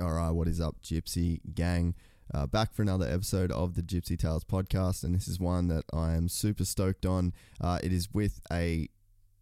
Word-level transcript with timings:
All 0.00 0.12
right, 0.12 0.30
what 0.30 0.48
is 0.48 0.62
up, 0.62 0.76
Gypsy 0.82 1.40
Gang? 1.54 1.94
Uh, 2.32 2.46
back 2.46 2.72
for 2.72 2.80
another 2.80 3.06
episode 3.06 3.52
of 3.52 3.74
the 3.74 3.82
Gypsy 3.82 4.18
Tales 4.18 4.44
podcast, 4.44 5.04
and 5.04 5.14
this 5.14 5.28
is 5.28 5.38
one 5.38 5.68
that 5.68 5.84
I 5.92 6.14
am 6.14 6.30
super 6.30 6.64
stoked 6.64 7.04
on. 7.04 7.34
Uh, 7.60 7.80
it 7.82 7.92
is 7.92 8.08
with 8.10 8.40
a 8.50 8.88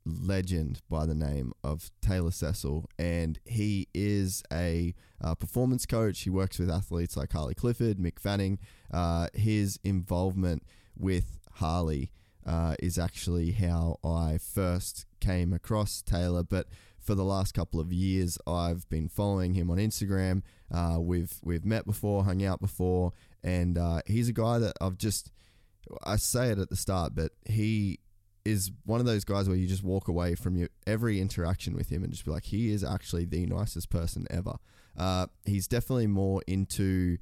legend 0.04 0.80
by 0.90 1.06
the 1.06 1.14
name 1.14 1.52
of 1.62 1.92
Taylor 2.02 2.32
Cecil, 2.32 2.86
and 2.98 3.38
he 3.44 3.86
is 3.94 4.42
a 4.52 4.96
uh, 5.22 5.36
performance 5.36 5.86
coach. 5.86 6.22
He 6.22 6.30
works 6.30 6.58
with 6.58 6.70
athletes 6.70 7.16
like 7.16 7.32
Harley 7.32 7.54
Clifford, 7.54 7.98
Mick 7.98 8.18
Fanning. 8.18 8.58
Uh, 8.92 9.28
his 9.34 9.78
involvement 9.84 10.64
with 10.96 11.38
Harley 11.52 12.10
uh, 12.44 12.74
is 12.80 12.98
actually 12.98 13.52
how 13.52 13.98
I 14.02 14.38
first 14.38 15.06
came 15.20 15.52
across 15.52 16.02
Taylor, 16.02 16.42
but 16.42 16.66
for 17.08 17.14
the 17.14 17.24
last 17.24 17.54
couple 17.54 17.80
of 17.80 17.90
years, 17.90 18.36
I've 18.46 18.86
been 18.90 19.08
following 19.08 19.54
him 19.54 19.70
on 19.70 19.78
Instagram. 19.78 20.42
Uh, 20.70 20.98
we've 21.00 21.32
we've 21.42 21.64
met 21.64 21.86
before, 21.86 22.22
hung 22.22 22.44
out 22.44 22.60
before, 22.60 23.14
and 23.42 23.78
uh, 23.78 24.02
he's 24.06 24.28
a 24.28 24.32
guy 24.34 24.58
that 24.58 24.74
I've 24.78 24.98
just 24.98 25.32
I 26.04 26.16
say 26.16 26.50
it 26.50 26.58
at 26.58 26.68
the 26.68 26.76
start, 26.76 27.14
but 27.14 27.32
he 27.46 28.00
is 28.44 28.72
one 28.84 29.00
of 29.00 29.06
those 29.06 29.24
guys 29.24 29.48
where 29.48 29.56
you 29.56 29.66
just 29.66 29.82
walk 29.82 30.08
away 30.08 30.34
from 30.34 30.58
your 30.58 30.68
every 30.86 31.18
interaction 31.18 31.74
with 31.74 31.88
him 31.88 32.02
and 32.02 32.12
just 32.12 32.26
be 32.26 32.30
like, 32.30 32.44
he 32.44 32.70
is 32.74 32.84
actually 32.84 33.24
the 33.24 33.46
nicest 33.46 33.88
person 33.88 34.26
ever. 34.28 34.56
Uh, 34.94 35.28
he's 35.46 35.66
definitely 35.66 36.08
more 36.08 36.42
into 36.46 37.16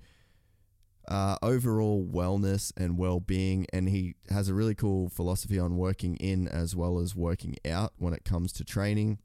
uh, 1.06 1.36
overall 1.42 2.04
wellness 2.04 2.72
and 2.76 2.98
well-being, 2.98 3.68
and 3.72 3.88
he 3.88 4.16
has 4.30 4.48
a 4.48 4.54
really 4.54 4.74
cool 4.74 5.08
philosophy 5.10 5.60
on 5.60 5.76
working 5.76 6.16
in 6.16 6.48
as 6.48 6.74
well 6.74 6.98
as 6.98 7.14
working 7.14 7.54
out 7.64 7.92
when 7.98 8.12
it 8.12 8.24
comes 8.24 8.52
to 8.54 8.64
training. 8.64 9.20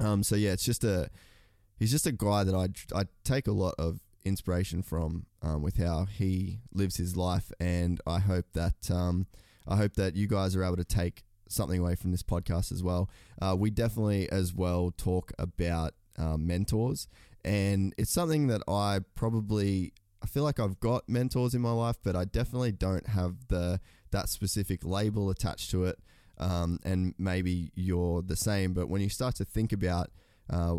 Um, 0.00 0.22
so 0.22 0.34
yeah, 0.34 0.52
it's 0.52 0.64
just 0.64 0.82
a 0.82 1.10
he's 1.78 1.90
just 1.90 2.06
a 2.06 2.12
guy 2.12 2.44
that 2.44 2.54
I 2.54 2.68
I 2.98 3.04
take 3.24 3.46
a 3.46 3.52
lot 3.52 3.74
of 3.78 4.00
inspiration 4.24 4.82
from 4.82 5.26
um, 5.42 5.62
with 5.62 5.76
how 5.76 6.06
he 6.06 6.60
lives 6.72 6.96
his 6.96 7.16
life, 7.16 7.52
and 7.60 8.00
I 8.06 8.18
hope 8.18 8.46
that 8.54 8.90
um, 8.90 9.26
I 9.68 9.76
hope 9.76 9.94
that 9.94 10.16
you 10.16 10.26
guys 10.26 10.56
are 10.56 10.64
able 10.64 10.76
to 10.76 10.84
take 10.84 11.22
something 11.48 11.80
away 11.80 11.96
from 11.96 12.12
this 12.12 12.22
podcast 12.22 12.72
as 12.72 12.82
well. 12.82 13.10
Uh, 13.40 13.56
we 13.58 13.70
definitely, 13.70 14.30
as 14.30 14.54
well, 14.54 14.92
talk 14.96 15.32
about 15.38 15.94
uh, 16.18 16.36
mentors, 16.36 17.08
and 17.44 17.94
it's 17.98 18.10
something 18.10 18.46
that 18.46 18.62
I 18.68 19.00
probably 19.14 19.92
I 20.22 20.26
feel 20.26 20.44
like 20.44 20.60
I've 20.60 20.80
got 20.80 21.08
mentors 21.08 21.54
in 21.54 21.60
my 21.60 21.72
life, 21.72 21.96
but 22.02 22.16
I 22.16 22.24
definitely 22.24 22.72
don't 22.72 23.08
have 23.08 23.48
the 23.48 23.80
that 24.10 24.28
specific 24.28 24.84
label 24.84 25.30
attached 25.30 25.70
to 25.70 25.84
it. 25.84 25.98
Um, 26.40 26.80
and 26.84 27.14
maybe 27.18 27.70
you're 27.74 28.22
the 28.22 28.36
same, 28.36 28.72
but 28.72 28.88
when 28.88 29.02
you 29.02 29.10
start 29.10 29.34
to 29.36 29.44
think 29.44 29.72
about 29.72 30.10
uh, 30.48 30.76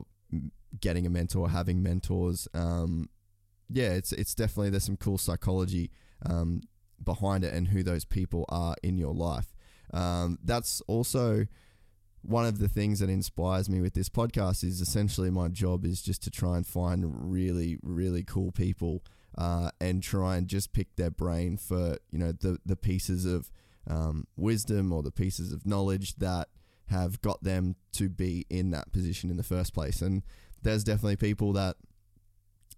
getting 0.80 1.06
a 1.06 1.10
mentor, 1.10 1.50
having 1.50 1.84
mentors, 1.84 2.48
um, 2.54 3.10
yeah, 3.70 3.92
it's 3.92 4.12
it's 4.12 4.34
definitely 4.36 4.72
there's 4.72 4.84
some 4.86 4.98
cool 4.98 5.20
psychology 5.20 5.92
um, 6.26 6.62
behind 7.04 7.44
it 7.44 7.54
and 7.54 7.68
who 7.68 7.84
those 7.84 8.06
people 8.06 8.46
are 8.50 8.76
in 8.82 8.98
your 8.98 9.14
life. 9.14 9.54
Um, 9.94 10.40
that's 10.44 10.82
also 10.88 11.46
one 12.24 12.46
of 12.46 12.60
the 12.60 12.68
things 12.68 13.00
that 13.00 13.10
inspires 13.10 13.70
me 13.70 13.82
with 13.82 13.94
this 13.94 14.10
podcast 14.10 14.64
is 14.64 14.82
essentially 14.82 15.30
my 15.30 15.48
job 15.48 15.86
is 15.86 16.02
just 16.02 16.24
to 16.24 16.30
try 16.30 16.56
and 16.56 16.66
find 16.66 17.32
really 17.32 17.78
really 17.82 18.24
cool 18.24 18.52
people 18.52 19.04
uh, 19.38 19.72
and 19.80 20.04
try 20.04 20.38
and 20.38 20.48
just 20.48 20.74
pick 20.74 20.96
their 20.96 21.12
brain 21.12 21.58
for 21.58 21.98
you 22.12 22.20
know 22.20 22.32
the 22.32 22.60
the 22.66 22.76
pieces 22.76 23.26
of 23.26 23.52
um, 23.90 24.28
wisdom 24.36 24.92
or 24.92 25.02
the 25.04 25.12
pieces 25.12 25.52
of 25.52 25.66
knowledge 25.66 26.16
that 26.16 26.50
have 26.88 27.22
got 27.22 27.44
them 27.44 27.76
to 27.94 28.10
be 28.10 28.46
in 28.50 28.72
that 28.72 28.92
position 28.92 29.30
in 29.30 29.38
the 29.38 29.44
first 29.44 29.74
place. 29.74 30.02
And 30.02 30.24
there's 30.62 30.84
definitely 30.84 31.16
people 31.16 31.54
that 31.54 31.78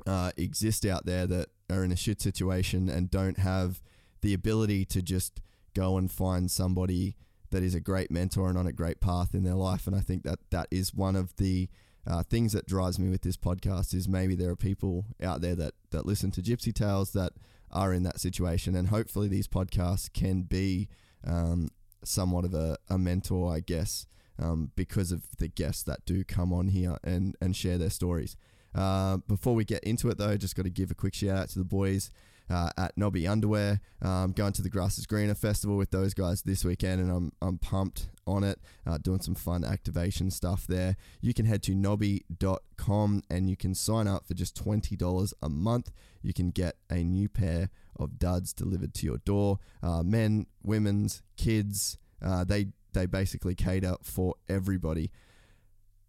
uh, 0.05 0.31
exist 0.37 0.85
out 0.85 1.05
there 1.05 1.27
that 1.27 1.49
are 1.69 1.83
in 1.83 1.91
a 1.91 1.97
shit 1.97 2.21
situation 2.21 2.89
and 2.89 3.09
don't 3.09 3.39
have 3.39 3.81
the 4.21 4.33
ability 4.33 4.85
to 4.85 5.01
just 5.01 5.41
go 5.73 5.97
and 5.97 6.11
find 6.11 6.49
somebody 6.49 7.15
that 7.49 7.63
is 7.63 7.75
a 7.75 7.79
great 7.79 8.11
mentor 8.11 8.49
and 8.49 8.57
on 8.57 8.67
a 8.67 8.71
great 8.71 8.99
path 8.99 9.33
in 9.33 9.43
their 9.43 9.55
life. 9.55 9.87
And 9.87 9.95
I 9.95 9.99
think 9.99 10.23
that 10.23 10.39
that 10.51 10.67
is 10.71 10.93
one 10.93 11.15
of 11.15 11.35
the 11.37 11.69
uh, 12.05 12.23
things 12.23 12.51
that 12.53 12.67
drives 12.67 12.99
me 12.99 13.09
with 13.09 13.21
this 13.21 13.37
podcast 13.37 13.93
is 13.93 14.07
maybe 14.09 14.35
there 14.35 14.49
are 14.49 14.55
people 14.55 15.05
out 15.21 15.41
there 15.41 15.55
that 15.55 15.73
that 15.91 16.05
listen 16.05 16.31
to 16.31 16.41
Gypsy 16.41 16.73
Tales 16.73 17.13
that 17.13 17.33
are 17.73 17.93
in 17.93 18.03
that 18.03 18.19
situation, 18.19 18.75
and 18.75 18.87
hopefully 18.87 19.27
these 19.27 19.47
podcasts 19.47 20.11
can 20.11 20.43
be 20.43 20.87
um, 21.25 21.69
somewhat 22.03 22.45
of 22.45 22.53
a, 22.53 22.77
a 22.89 22.97
mentor, 22.97 23.53
I 23.53 23.59
guess, 23.59 24.07
um, 24.39 24.71
because 24.75 25.11
of 25.11 25.23
the 25.37 25.47
guests 25.47 25.83
that 25.83 26.05
do 26.05 26.23
come 26.23 26.53
on 26.53 26.69
here 26.69 26.97
and 27.03 27.35
and 27.41 27.55
share 27.55 27.77
their 27.77 27.89
stories. 27.89 28.37
Uh, 28.73 29.17
before 29.27 29.53
we 29.53 29.65
get 29.65 29.83
into 29.83 30.09
it, 30.09 30.17
though, 30.17 30.35
just 30.37 30.55
got 30.55 30.63
to 30.63 30.69
give 30.69 30.91
a 30.91 30.95
quick 30.95 31.13
shout 31.13 31.37
out 31.37 31.49
to 31.49 31.59
the 31.59 31.65
boys 31.65 32.11
uh, 32.49 32.69
at 32.77 32.97
Knobby 32.97 33.27
Underwear. 33.27 33.79
Um, 34.01 34.31
going 34.31 34.53
to 34.53 34.61
the 34.61 34.69
Grass 34.69 34.97
is 34.97 35.05
Greener 35.05 35.35
Festival 35.35 35.77
with 35.77 35.91
those 35.91 36.13
guys 36.13 36.41
this 36.41 36.65
weekend, 36.65 37.01
and 37.01 37.11
I'm, 37.11 37.31
I'm 37.41 37.57
pumped 37.57 38.09
on 38.25 38.43
it, 38.43 38.59
uh, 38.85 38.97
doing 38.97 39.21
some 39.21 39.35
fun 39.35 39.63
activation 39.63 40.31
stuff 40.31 40.65
there. 40.67 40.95
You 41.21 41.33
can 41.33 41.45
head 41.45 41.63
to 41.63 41.73
knobby.com 41.73 43.23
and 43.29 43.49
you 43.49 43.57
can 43.57 43.75
sign 43.75 44.07
up 44.07 44.25
for 44.25 44.33
just 44.33 44.61
$20 44.63 45.33
a 45.41 45.49
month. 45.49 45.91
You 46.23 46.33
can 46.33 46.49
get 46.49 46.77
a 46.89 47.03
new 47.03 47.29
pair 47.29 47.69
of 47.97 48.17
duds 48.17 48.53
delivered 48.53 48.93
to 48.95 49.05
your 49.05 49.17
door. 49.19 49.59
Uh, 49.83 50.01
men, 50.03 50.47
women's, 50.63 51.21
kids, 51.37 51.97
uh, 52.23 52.43
they, 52.43 52.67
they 52.93 53.05
basically 53.05 53.53
cater 53.55 53.95
for 54.01 54.35
everybody. 54.49 55.11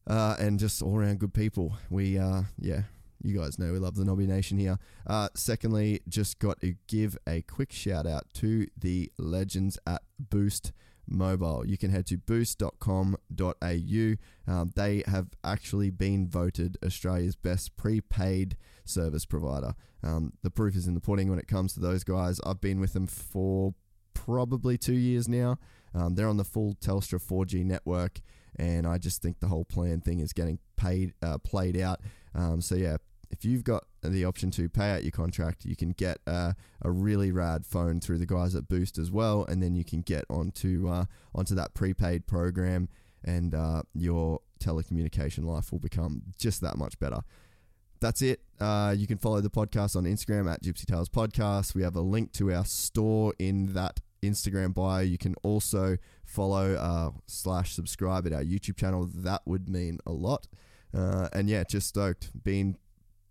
Uh, 0.06 0.36
and 0.38 0.58
just 0.58 0.82
all 0.82 0.96
around 0.96 1.18
good 1.18 1.34
people. 1.34 1.76
We, 1.90 2.18
uh, 2.18 2.42
yeah, 2.58 2.82
you 3.22 3.38
guys 3.38 3.58
know 3.58 3.72
we 3.72 3.78
love 3.78 3.96
the 3.96 4.04
Knobby 4.04 4.26
Nation 4.26 4.58
here. 4.58 4.78
Uh, 5.06 5.28
secondly, 5.34 6.02
just 6.08 6.38
got 6.38 6.60
to 6.60 6.74
give 6.86 7.16
a 7.26 7.42
quick 7.42 7.72
shout 7.72 8.06
out 8.06 8.26
to 8.34 8.66
the 8.78 9.10
legends 9.18 9.78
at 9.86 10.02
Boost 10.18 10.72
Mobile. 11.06 11.66
You 11.66 11.76
can 11.76 11.90
head 11.90 12.06
to 12.06 12.16
boost.com.au. 12.16 14.14
Um, 14.46 14.72
they 14.74 15.02
have 15.06 15.28
actually 15.42 15.90
been 15.90 16.28
voted 16.28 16.78
Australia's 16.84 17.36
best 17.36 17.76
prepaid 17.76 18.56
service 18.84 19.24
provider. 19.24 19.74
Um, 20.02 20.34
the 20.42 20.50
proof 20.50 20.76
is 20.76 20.86
in 20.86 20.94
the 20.94 21.00
pudding 21.00 21.30
when 21.30 21.38
it 21.38 21.48
comes 21.48 21.74
to 21.74 21.80
those 21.80 22.04
guys. 22.04 22.40
I've 22.44 22.60
been 22.60 22.80
with 22.80 22.92
them 22.92 23.06
for 23.06 23.74
probably 24.12 24.78
two 24.78 24.94
years 24.94 25.28
now. 25.28 25.58
Um, 25.94 26.14
they're 26.14 26.28
on 26.28 26.36
the 26.36 26.44
full 26.44 26.74
Telstra 26.74 27.20
4G 27.22 27.64
network, 27.64 28.20
and 28.56 28.86
I 28.86 28.98
just 28.98 29.22
think 29.22 29.40
the 29.40 29.48
whole 29.48 29.64
plan 29.64 30.00
thing 30.00 30.20
is 30.20 30.32
getting 30.32 30.58
paid 30.76 31.14
uh, 31.22 31.38
played 31.38 31.76
out. 31.76 32.00
Um, 32.34 32.60
so 32.60 32.74
yeah, 32.74 32.96
if 33.34 33.44
you've 33.44 33.64
got 33.64 33.84
the 34.00 34.24
option 34.24 34.52
to 34.52 34.68
pay 34.68 34.92
out 34.92 35.02
your 35.02 35.10
contract, 35.10 35.64
you 35.64 35.74
can 35.74 35.90
get 35.90 36.18
uh, 36.24 36.52
a 36.82 36.90
really 36.90 37.32
rad 37.32 37.66
phone 37.66 38.00
through 38.00 38.18
the 38.18 38.26
guys 38.26 38.54
at 38.54 38.68
Boost 38.68 38.96
as 38.96 39.10
well, 39.10 39.44
and 39.48 39.60
then 39.60 39.74
you 39.74 39.84
can 39.84 40.02
get 40.02 40.24
onto 40.30 40.88
uh, 40.88 41.06
onto 41.34 41.52
that 41.56 41.74
prepaid 41.74 42.28
program, 42.28 42.88
and 43.24 43.52
uh, 43.52 43.82
your 43.92 44.38
telecommunication 44.60 45.44
life 45.44 45.72
will 45.72 45.80
become 45.80 46.22
just 46.38 46.60
that 46.60 46.78
much 46.78 46.96
better. 47.00 47.22
That's 48.00 48.22
it. 48.22 48.40
Uh, 48.60 48.94
you 48.96 49.08
can 49.08 49.18
follow 49.18 49.40
the 49.40 49.50
podcast 49.50 49.96
on 49.96 50.04
Instagram 50.04 50.52
at 50.52 50.62
Gypsy 50.62 50.86
Tales 50.86 51.08
Podcast. 51.08 51.74
We 51.74 51.82
have 51.82 51.96
a 51.96 52.00
link 52.00 52.32
to 52.34 52.52
our 52.52 52.64
store 52.64 53.34
in 53.40 53.72
that 53.72 54.00
Instagram 54.22 54.74
bio. 54.74 55.00
You 55.00 55.18
can 55.18 55.34
also 55.42 55.96
follow 56.24 56.74
uh, 56.74 57.10
slash 57.26 57.72
subscribe 57.72 58.26
at 58.28 58.32
our 58.32 58.44
YouTube 58.44 58.76
channel. 58.76 59.10
That 59.12 59.42
would 59.44 59.68
mean 59.68 59.98
a 60.06 60.12
lot. 60.12 60.46
Uh, 60.96 61.28
and 61.32 61.48
yeah, 61.48 61.64
just 61.64 61.88
stoked. 61.88 62.30
Been 62.44 62.76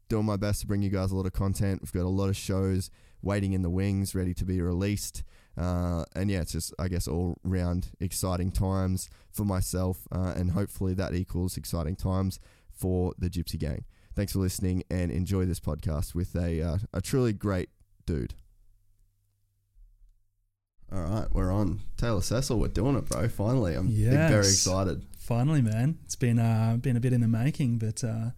doing 0.10 0.26
my 0.26 0.38
best 0.38 0.62
to 0.62 0.68
bring 0.68 0.82
you 0.82 0.90
guys 0.90 1.12
a 1.12 1.16
lot 1.16 1.26
of 1.26 1.34
content. 1.34 1.82
We've 1.82 1.92
got 1.94 2.04
a 2.04 2.10
lot 2.10 2.30
of 2.30 2.36
shows 2.36 2.90
waiting 3.22 3.54
in 3.54 3.62
the 3.62 3.70
wings, 3.70 4.14
ready 4.14 4.34
to 4.34 4.46
be 4.46 4.62
released. 4.62 5.24
Uh, 5.58 6.04
and 6.16 6.30
yeah, 6.30 6.42
it's 6.42 6.52
just, 6.52 6.74
I 6.80 6.88
guess, 6.88 7.08
all 7.08 7.38
round 7.44 7.92
exciting 8.00 8.52
times 8.52 9.10
for 9.32 9.46
myself. 9.46 10.08
Uh, 10.12 10.34
and 10.36 10.52
hopefully 10.52 10.94
that 10.96 11.14
equals 11.14 11.58
exciting 11.58 11.96
times 11.96 12.40
for 12.72 13.14
the 13.18 13.30
Gypsy 13.30 13.58
Gang. 13.58 13.86
Thanks 14.16 14.34
for 14.34 14.40
listening 14.40 14.84
and 14.90 15.12
enjoy 15.12 15.46
this 15.46 15.60
podcast 15.60 16.14
with 16.14 16.36
a, 16.36 16.62
uh, 16.62 16.78
a 16.94 17.02
truly 17.02 17.34
great 17.34 17.70
dude. 18.06 18.34
All 20.92 21.02
right, 21.02 21.28
we're 21.34 21.52
on. 21.52 21.80
Taylor 21.98 22.22
Cecil, 22.22 22.60
we're 22.60 22.68
doing 22.68 22.96
it, 22.96 23.06
bro. 23.06 23.28
Finally, 23.28 23.74
I'm 23.76 23.88
big- 23.88 24.12
very 24.12 24.40
excited. 24.40 25.04
Finally, 25.18 25.62
man. 25.64 25.98
It's 26.06 26.16
been 26.16 26.38
uh, 26.38 26.78
been 26.80 26.98
a 26.98 27.00
bit 27.00 27.14
in 27.14 27.22
the 27.22 27.28
making, 27.28 27.78
but 27.80 28.04
uh, 28.04 28.32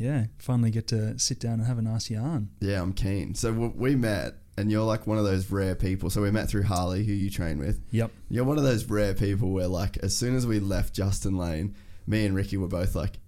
yeah, 0.00 0.24
finally 0.38 0.70
get 0.70 0.88
to 0.88 1.18
sit 1.18 1.38
down 1.38 1.54
and 1.54 1.66
have 1.66 1.78
a 1.78 1.82
nice 1.82 2.08
yarn. 2.10 2.48
Yeah, 2.60 2.80
I'm 2.80 2.92
keen. 2.94 3.34
So 3.34 3.52
we 3.52 3.94
met, 3.94 4.34
and 4.56 4.70
you're 4.70 4.82
like 4.84 5.06
one 5.06 5.18
of 5.18 5.24
those 5.24 5.50
rare 5.50 5.74
people. 5.74 6.08
So 6.10 6.22
we 6.22 6.30
met 6.30 6.48
through 6.48 6.62
Harley, 6.64 7.04
who 7.04 7.12
you 7.12 7.28
train 7.30 7.58
with. 7.58 7.80
Yep. 7.90 8.10
You're 8.30 8.44
one 8.44 8.56
of 8.58 8.64
those 8.64 8.84
rare 8.86 9.14
people 9.14 9.50
where, 9.50 9.66
like, 9.68 9.98
as 9.98 10.16
soon 10.16 10.34
as 10.34 10.46
we 10.46 10.58
left 10.58 10.94
Justin 10.94 11.36
Lane, 11.36 11.76
me 12.06 12.24
and 12.24 12.34
Ricky 12.34 12.56
were 12.56 12.66
both 12.66 12.94
like, 12.94 13.18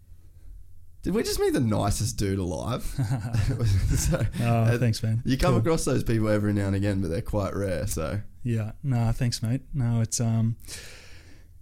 "Did 1.03 1.15
we 1.15 1.23
just 1.23 1.39
meet 1.41 1.53
the 1.53 1.61
nicest 1.61 2.17
dude 2.17 2.39
alive?" 2.39 2.83
so, 3.97 4.25
Oh, 4.41 4.45
uh, 4.45 4.79
thanks, 4.79 5.03
man. 5.03 5.23
You 5.27 5.37
come 5.37 5.53
Cool. 5.53 5.61
across 5.61 5.85
those 5.85 6.03
people 6.03 6.29
every 6.29 6.53
now 6.55 6.67
and 6.69 6.77
again, 6.77 7.01
but 7.03 7.11
they're 7.11 7.21
quite 7.23 7.55
rare. 7.55 7.87
So 7.87 8.21
Yeah. 8.43 8.73
No, 8.83 9.13
thanks, 9.13 9.43
mate. 9.43 9.61
No, 9.75 10.01
it's 10.01 10.21
um, 10.21 10.57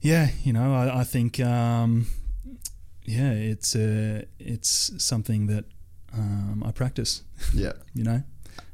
yeah, 0.00 0.30
you 0.44 0.52
know, 0.52 0.72
I, 0.74 1.00
I 1.00 1.04
think 1.04 1.40
um, 1.40 2.06
yeah, 3.04 3.32
it's 3.32 3.74
uh, 3.76 4.22
it's 4.38 4.92
something 5.02 5.46
that 5.46 5.64
um, 6.12 6.62
I 6.66 6.72
practice. 6.72 7.22
yeah, 7.54 7.72
You 7.94 8.04
know. 8.04 8.22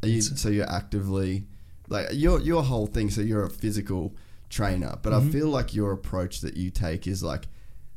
Are 0.02 0.08
you, 0.08 0.20
so 0.23 0.49
you're 0.49 0.69
actively 0.70 1.44
like 1.88 2.08
your 2.12 2.40
your 2.40 2.62
whole 2.62 2.87
thing. 2.87 3.11
So 3.11 3.20
you're 3.20 3.44
a 3.44 3.50
physical 3.50 4.14
trainer, 4.50 4.99
but 5.02 5.12
I 5.12 5.20
Mhm. 5.20 5.32
feel 5.32 5.49
like 5.49 5.75
your 5.75 5.93
approach 5.93 6.40
that 6.40 6.56
you 6.56 6.70
take 6.70 7.06
is 7.06 7.23
like 7.23 7.49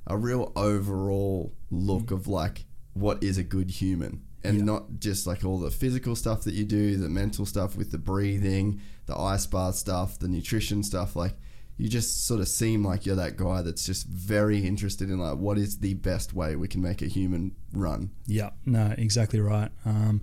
a 0.07 0.17
real 0.17 0.51
overall 0.55 1.53
look 1.71 2.11
of 2.11 2.27
like 2.27 2.65
what 2.93 3.23
is 3.23 3.37
a 3.37 3.43
good 3.43 3.69
human, 3.71 4.21
and 4.43 4.57
Yeah. 4.57 4.63
not 4.63 4.99
just 4.99 5.25
like 5.27 5.43
all 5.45 5.59
the 5.59 5.71
physical 5.71 6.15
stuff 6.15 6.43
that 6.43 6.53
you 6.53 6.65
do, 6.65 6.97
the 6.97 7.09
mental 7.09 7.45
stuff 7.45 7.75
with 7.75 7.91
the 7.91 7.97
breathing, 7.97 8.79
the 9.05 9.17
ice 9.17 9.45
bath 9.47 9.75
stuff, 9.75 10.19
the 10.19 10.27
nutrition 10.27 10.83
stuff. 10.83 11.15
Like 11.15 11.35
you 11.79 11.87
just 11.87 12.27
sort 12.27 12.41
of 12.41 12.49
seem 12.49 12.83
like 12.83 13.05
you're 13.05 13.15
that 13.15 13.37
guy 13.37 13.61
that's 13.61 13.85
just 13.85 14.05
very 14.05 14.59
interested 14.59 15.09
in 15.09 15.17
like 15.17 15.37
what 15.37 15.57
is 15.57 15.79
the 15.79 15.93
best 15.93 16.33
way 16.33 16.57
we 16.57 16.67
can 16.67 16.81
make 16.81 17.01
a 17.01 17.05
human 17.05 17.55
run. 17.71 18.11
Yeah, 18.25 18.49
no, 18.65 18.93
exactly 18.97 19.39
right. 19.39 19.71
Um, 19.85 20.21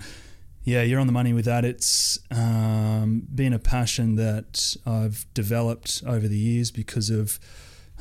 yeah, 0.64 0.82
you're 0.82 1.00
on 1.00 1.06
the 1.06 1.14
money 1.14 1.32
with 1.32 1.46
that. 1.46 1.64
It's 1.64 2.18
um, 2.30 3.26
been 3.34 3.54
a 3.54 3.58
passion 3.58 4.16
that 4.16 4.76
I've 4.84 5.24
developed 5.32 6.02
over 6.06 6.28
the 6.28 6.36
years 6.36 6.70
because 6.70 7.08
of 7.08 7.40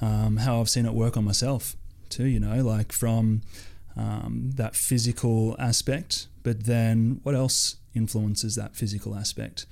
um, 0.02 0.38
how 0.38 0.60
I've 0.60 0.70
seen 0.70 0.86
it 0.86 0.94
work 0.94 1.16
on 1.16 1.24
myself 1.24 1.78
too. 2.10 2.26
You 2.26 2.42
know, 2.42 2.62
like 2.62 2.92
from 2.92 3.42
um, 3.96 4.52
that 4.56 4.76
physical 4.76 5.56
aspect, 5.60 6.28
but 6.44 6.66
then 6.66 7.22
what 7.24 7.36
else 7.36 7.78
influences 7.94 8.56
that 8.56 8.76
physical 8.76 9.16
aspect? 9.16 9.66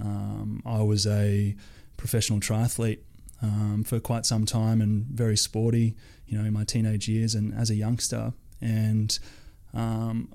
Um, 0.00 0.62
I 0.64 0.80
was 0.80 1.06
a 1.06 1.54
professional 1.98 2.40
triathlete 2.40 3.00
um, 3.42 3.84
for 3.84 4.00
quite 4.00 4.26
some 4.26 4.46
time 4.46 4.80
and 4.80 5.06
very 5.06 5.36
sporty, 5.36 5.96
you 6.26 6.38
know, 6.38 6.44
in 6.44 6.52
my 6.52 6.64
teenage 6.64 7.08
years 7.08 7.34
and 7.34 7.54
as 7.54 7.70
a 7.70 7.74
youngster. 7.74 8.32
And 8.60 9.18
um, 9.74 10.32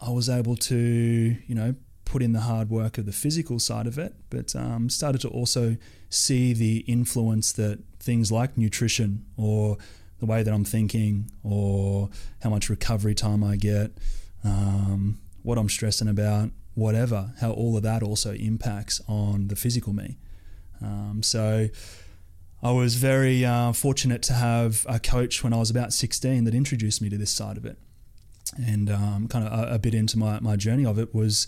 I 0.00 0.10
was 0.10 0.28
able 0.28 0.56
to, 0.56 0.76
you 0.76 1.54
know, 1.54 1.74
put 2.04 2.22
in 2.22 2.32
the 2.32 2.40
hard 2.40 2.70
work 2.70 2.98
of 2.98 3.06
the 3.06 3.12
physical 3.12 3.58
side 3.58 3.86
of 3.86 3.96
it, 3.98 4.14
but 4.30 4.54
um, 4.56 4.90
started 4.90 5.20
to 5.20 5.28
also 5.28 5.76
see 6.08 6.52
the 6.52 6.78
influence 6.88 7.52
that 7.52 7.78
things 8.00 8.32
like 8.32 8.58
nutrition 8.58 9.24
or 9.36 9.78
the 10.18 10.26
way 10.26 10.42
that 10.42 10.52
I'm 10.52 10.64
thinking 10.64 11.30
or 11.44 12.10
how 12.42 12.50
much 12.50 12.68
recovery 12.68 13.14
time 13.14 13.44
I 13.44 13.56
get, 13.56 13.92
um, 14.44 15.20
what 15.42 15.56
I'm 15.56 15.68
stressing 15.68 16.08
about, 16.08 16.50
whatever, 16.74 17.32
how 17.40 17.52
all 17.52 17.76
of 17.76 17.82
that 17.84 18.02
also 18.02 18.32
impacts 18.34 19.00
on 19.08 19.48
the 19.48 19.56
physical 19.56 19.92
me. 19.92 20.18
Um, 20.82 21.22
so 21.22 21.68
I 22.62 22.72
was 22.72 22.96
very 22.96 23.44
uh, 23.44 23.72
fortunate 23.72 24.22
to 24.24 24.32
have 24.34 24.84
a 24.88 24.98
coach 25.00 25.42
when 25.42 25.52
I 25.52 25.56
was 25.56 25.70
about 25.70 25.92
16 25.92 26.44
that 26.44 26.54
introduced 26.54 27.00
me 27.00 27.08
to 27.08 27.16
this 27.16 27.30
side 27.30 27.56
of 27.56 27.64
it. 27.64 27.78
And 28.56 28.90
um, 28.90 29.28
kind 29.28 29.46
of 29.46 29.52
a, 29.70 29.74
a 29.74 29.78
bit 29.78 29.94
into 29.94 30.18
my, 30.18 30.40
my 30.40 30.56
journey 30.56 30.84
of 30.84 30.98
it 30.98 31.14
was 31.14 31.46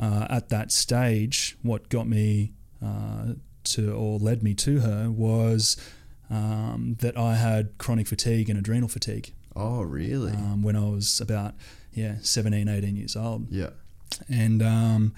uh, 0.00 0.26
at 0.30 0.48
that 0.48 0.72
stage, 0.72 1.56
what 1.62 1.88
got 1.88 2.08
me 2.08 2.52
uh, 2.84 3.34
to 3.64 3.92
or 3.92 4.18
led 4.18 4.42
me 4.42 4.54
to 4.54 4.80
her 4.80 5.10
was 5.10 5.76
um, 6.30 6.96
that 7.00 7.16
I 7.16 7.36
had 7.36 7.76
chronic 7.78 8.06
fatigue 8.06 8.48
and 8.50 8.58
adrenal 8.58 8.88
fatigue 8.88 9.34
Oh, 9.54 9.82
really? 9.82 10.32
um, 10.32 10.62
when 10.62 10.76
I 10.76 10.88
was 10.88 11.20
about 11.20 11.54
yeah 11.92 12.16
17, 12.20 12.68
18 12.68 12.96
years 12.96 13.16
old. 13.16 13.46
yeah. 13.50 13.70
And 14.28 14.62
um, 14.62 15.14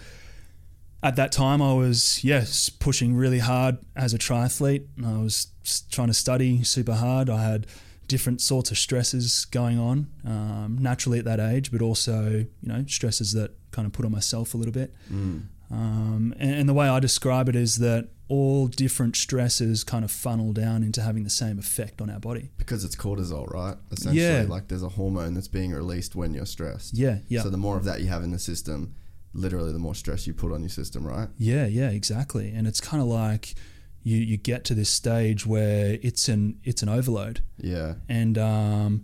at 1.02 1.16
that 1.16 1.32
time, 1.32 1.62
I 1.62 1.72
was 1.74 2.22
yes 2.24 2.68
pushing 2.68 3.14
really 3.14 3.38
hard 3.38 3.78
as 3.96 4.12
a 4.14 4.18
triathlete. 4.18 4.86
I 5.04 5.18
was 5.22 5.48
trying 5.90 6.08
to 6.08 6.14
study 6.14 6.62
super 6.64 6.94
hard. 6.94 7.30
I 7.30 7.42
had 7.42 7.66
different 8.08 8.40
sorts 8.40 8.70
of 8.72 8.78
stresses 8.78 9.44
going 9.46 9.78
on 9.78 10.08
um, 10.26 10.76
naturally 10.80 11.18
at 11.20 11.24
that 11.26 11.38
age, 11.40 11.70
but 11.70 11.80
also 11.80 12.30
you 12.60 12.68
know 12.68 12.84
stresses 12.86 13.32
that 13.32 13.52
kind 13.70 13.86
of 13.86 13.92
put 13.92 14.04
on 14.04 14.12
myself 14.12 14.54
a 14.54 14.56
little 14.56 14.72
bit. 14.72 14.94
Mm. 15.12 15.46
Um, 15.70 16.34
and, 16.38 16.50
and 16.52 16.68
the 16.68 16.74
way 16.74 16.88
I 16.88 16.98
describe 16.98 17.48
it 17.48 17.54
is 17.54 17.78
that 17.78 18.08
all 18.26 18.66
different 18.66 19.16
stresses 19.16 19.82
kind 19.84 20.04
of 20.04 20.10
funnel 20.10 20.52
down 20.52 20.82
into 20.82 21.02
having 21.02 21.24
the 21.24 21.30
same 21.30 21.58
effect 21.58 22.00
on 22.00 22.10
our 22.10 22.18
body. 22.20 22.50
Because 22.58 22.84
it's 22.84 22.96
cortisol, 22.96 23.48
right? 23.52 23.76
Essentially, 23.92 24.22
Yeah. 24.24 24.44
like 24.48 24.68
there's 24.68 24.82
a 24.82 24.88
hormone 24.88 25.34
that's 25.34 25.48
being 25.48 25.70
released 25.72 26.14
when 26.16 26.34
you're 26.34 26.46
stressed. 26.46 26.94
Yeah, 26.96 27.18
yeah. 27.28 27.42
So 27.42 27.50
the 27.50 27.56
more 27.56 27.76
of 27.76 27.84
that 27.84 28.00
you 28.00 28.08
have 28.08 28.22
in 28.24 28.30
the 28.30 28.38
system, 28.38 28.94
literally 29.32 29.72
the 29.72 29.78
more 29.78 29.94
stress 29.94 30.26
you 30.26 30.34
put 30.34 30.52
on 30.52 30.60
your 30.60 30.70
system, 30.70 31.06
right? 31.06 31.28
Yeah, 31.38 31.66
yeah, 31.66 31.90
exactly. 31.90 32.52
And 32.52 32.66
it's 32.66 32.80
kind 32.80 33.02
of 33.02 33.08
like 33.08 33.54
you 34.02 34.16
you 34.16 34.36
get 34.36 34.64
to 34.64 34.74
this 34.74 34.90
stage 34.90 35.46
where 35.46 35.98
it's 36.02 36.28
an 36.28 36.58
it's 36.64 36.82
an 36.82 36.88
overload. 36.88 37.42
Yeah. 37.58 37.94
And 38.08 38.38
um, 38.38 39.02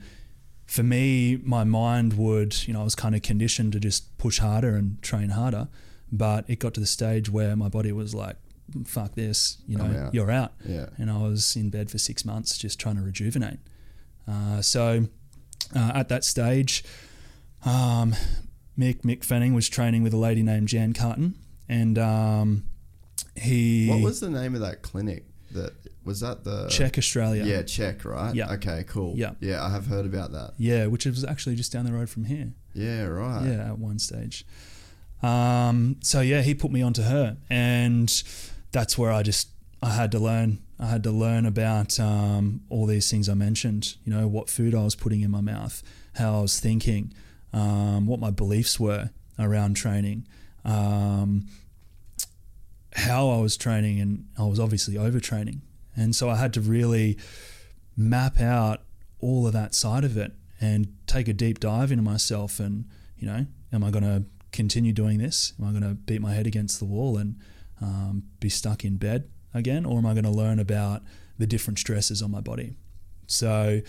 for 0.67 0.83
me, 0.83 1.41
my 1.45 1.65
mind 1.65 2.15
would, 2.15 2.67
you 2.67 2.75
know, 2.75 2.81
I 2.81 2.85
was 2.85 2.95
kind 2.95 3.15
of 3.15 3.23
conditioned 3.23 3.73
to 3.73 3.81
just 3.81 4.17
push 4.19 4.39
harder 4.39 4.75
and 4.75 5.01
train 5.03 5.31
harder. 5.31 5.69
But 6.11 6.49
it 6.49 6.61
got 6.61 6.75
to 6.75 6.81
the 6.81 6.87
stage 6.87 7.29
where 7.31 7.57
my 7.57 7.69
body 7.69 7.93
was 7.93 8.15
like, 8.15 8.37
fuck 8.85 9.15
this, 9.15 9.59
you 9.67 9.77
know, 9.77 10.07
out. 10.07 10.15
you're 10.15 10.31
out. 10.31 10.53
Yeah. 10.65 10.87
And 10.99 11.11
I 11.11 11.19
was 11.19 11.57
in 11.57 11.71
bed 11.71 11.91
for 11.91 11.99
six 11.99 12.25
months 12.25 12.57
just 12.59 12.79
trying 12.79 12.97
to 12.97 13.03
rejuvenate. 13.03 13.59
Uh, 14.29 14.63
so 14.63 15.07
uh, 15.75 15.93
at 15.95 16.09
that 16.09 16.25
stage, 16.25 16.85
um, 17.65 18.15
Mick, 18.79 19.03
Mick 19.03 19.25
Fanning 19.25 19.55
was 19.55 19.69
training 19.69 20.03
with 20.03 20.13
a 20.13 20.19
lady 20.19 20.43
named 20.43 20.69
Jan 20.69 20.93
Carton. 20.93 21.37
And 21.69 21.99
um, 21.99 22.65
he. 23.35 23.89
What 23.89 24.03
was 24.03 24.21
the 24.21 24.31
name 24.31 24.55
of 24.55 24.61
that 24.61 24.83
clinic? 24.83 25.25
That 25.53 25.73
was 26.05 26.21
that 26.21 26.45
the 26.45 26.69
CHEK 26.69 26.99
Australia. 26.99 27.45
Yeah, 27.45 27.63
CHEK, 27.63 28.05
right? 28.05 28.35
Yeah. 28.35 28.53
Okay, 28.53 28.85
cool. 28.87 29.15
Yeah. 29.17 29.33
Yeah, 29.41 29.65
I 29.65 29.71
have 29.71 29.87
heard 29.87 30.07
about 30.07 30.33
that. 30.33 30.55
Yeah, 30.59 30.87
which 30.87 31.07
was 31.07 31.25
actually 31.25 31.57
just 31.57 31.73
down 31.73 31.85
the 31.85 31.93
road 31.93 32.09
from 32.09 32.25
here. 32.25 32.53
Yeah, 32.75 33.05
right. 33.05 33.47
Yeah, 33.47 33.71
at 33.71 33.79
one 33.79 33.99
stage. 33.99 34.45
Um, 35.23 35.97
so 36.03 36.21
yeah, 36.21 36.43
he 36.43 36.55
put 36.55 36.71
me 36.71 36.83
onto 36.83 37.03
her, 37.03 37.39
and 37.49 38.23
that's 38.73 38.99
where 38.99 39.11
I 39.11 39.23
just 39.23 39.49
I 39.83 39.91
had 39.91 40.13
to 40.13 40.19
learn. 40.19 40.59
I 40.79 40.87
had 40.87 41.03
to 41.05 41.11
learn 41.11 41.47
about 41.47 41.99
um, 41.99 42.61
all 42.69 42.87
these 42.87 43.11
things 43.11 43.29
I 43.29 43.35
mentioned. 43.35 43.97
You 44.05 44.13
know, 44.13 44.29
what 44.29 44.51
food 44.51 44.75
I 44.75 44.85
was 44.85 44.95
putting 44.95 45.23
in 45.23 45.31
my 45.31 45.41
mouth, 45.41 45.83
how 46.17 46.39
I 46.39 46.43
was 46.43 46.61
thinking, 46.61 47.15
um, 47.57 48.07
what 48.07 48.21
my 48.21 48.31
beliefs 48.31 48.79
were 48.79 49.11
around 49.39 49.75
training, 49.75 50.27
um, 50.65 51.47
how 52.95 53.31
I 53.31 53.41
was 53.41 53.57
training, 53.57 54.01
and 54.01 54.27
I 54.39 54.45
was 54.45 54.61
obviously 54.61 54.95
overtraining, 54.95 55.61
and 55.97 56.15
so 56.15 56.29
I 56.29 56.37
had 56.37 56.53
to 56.55 56.61
really 56.61 57.19
map 57.97 58.41
out 58.41 58.83
all 59.21 59.47
of 59.47 59.53
that 59.55 59.75
side 59.75 60.05
of 60.05 60.17
it 60.17 60.33
and 60.61 60.93
take 61.07 61.29
a 61.29 61.33
deep 61.33 61.59
dive 61.59 61.91
into 61.91 62.03
myself 62.03 62.61
and 62.61 62.85
you 63.17 63.27
know 63.27 63.47
am 63.73 63.83
i 63.83 63.91
going 63.91 64.05
to 64.05 64.23
continue 64.57 64.93
doing 64.93 65.19
this? 65.19 65.53
Am 65.61 65.67
i 65.67 65.71
going 65.71 65.83
to 65.83 65.95
beat 65.95 66.21
my 66.21 66.33
head 66.33 66.47
against 66.47 66.79
the 66.79 66.87
wall 66.87 67.19
and 67.19 67.37
um, 67.81 68.23
be 68.41 68.49
stuck 68.49 68.85
in 68.85 68.97
bed 68.97 69.29
again? 69.53 69.85
Or 69.85 69.99
am 69.99 70.07
i 70.07 70.15
going 70.15 70.25
to 70.25 70.31
learn 70.31 70.59
about 70.59 71.03
the 71.39 71.47
different 71.47 71.79
stresses 71.79 72.23
on 72.23 72.31
my 72.31 72.41
body? 72.41 72.77
So 73.27 73.83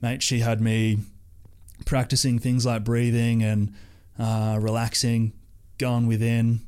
mate 0.00 0.22
she 0.22 0.40
had 0.40 0.60
me 0.60 0.98
practicing 1.86 2.38
things 2.38 2.64
like 2.66 2.84
breathing 2.84 3.42
and 3.42 3.72
uh, 4.18 4.58
relaxing 4.60 5.32
going 5.78 6.06
within 6.06 6.60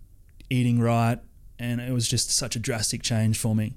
eating 0.49 0.81
right 0.81 1.19
and 1.59 1.81
it 1.81 1.93
was 1.93 2.09
just 2.09 2.31
such 2.31 2.57
a 2.57 2.59
drastic 2.59 3.03
change 3.03 3.39
for 3.39 3.55
me 3.55 3.77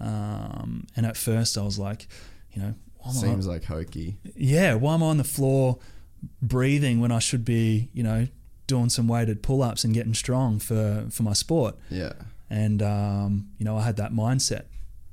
um, 0.00 0.86
and 0.96 1.04
at 1.04 1.16
first 1.16 1.58
i 1.58 1.62
was 1.62 1.78
like 1.78 2.06
you 2.52 2.62
know 2.62 2.74
why 2.98 3.10
am 3.10 3.16
I- 3.16 3.20
Seems 3.20 3.46
like 3.46 3.64
hokey. 3.64 4.16
yeah, 4.36 4.74
why 4.74 4.94
am 4.94 5.02
I 5.04 5.06
on 5.06 5.16
the 5.18 5.24
floor 5.24 5.78
breathing 6.42 7.00
when 7.00 7.12
I 7.12 7.20
should 7.20 7.44
be, 7.44 7.90
you 7.92 8.02
know, 8.02 8.26
doing 8.66 8.88
some 8.90 9.06
weighted 9.06 9.40
pull 9.40 9.62
ups 9.62 9.84
and 9.84 9.94
getting 9.94 10.14
strong 10.14 10.58
for, 10.58 11.06
for 11.08 11.22
my 11.22 11.32
sport. 11.32 11.76
Yeah. 11.90 12.14
And, 12.50 12.82
um, 12.82 13.50
you 13.56 13.64
know, 13.64 13.76
I 13.78 13.82
had 13.82 13.96
that 13.98 14.12
mindset, 14.12 14.64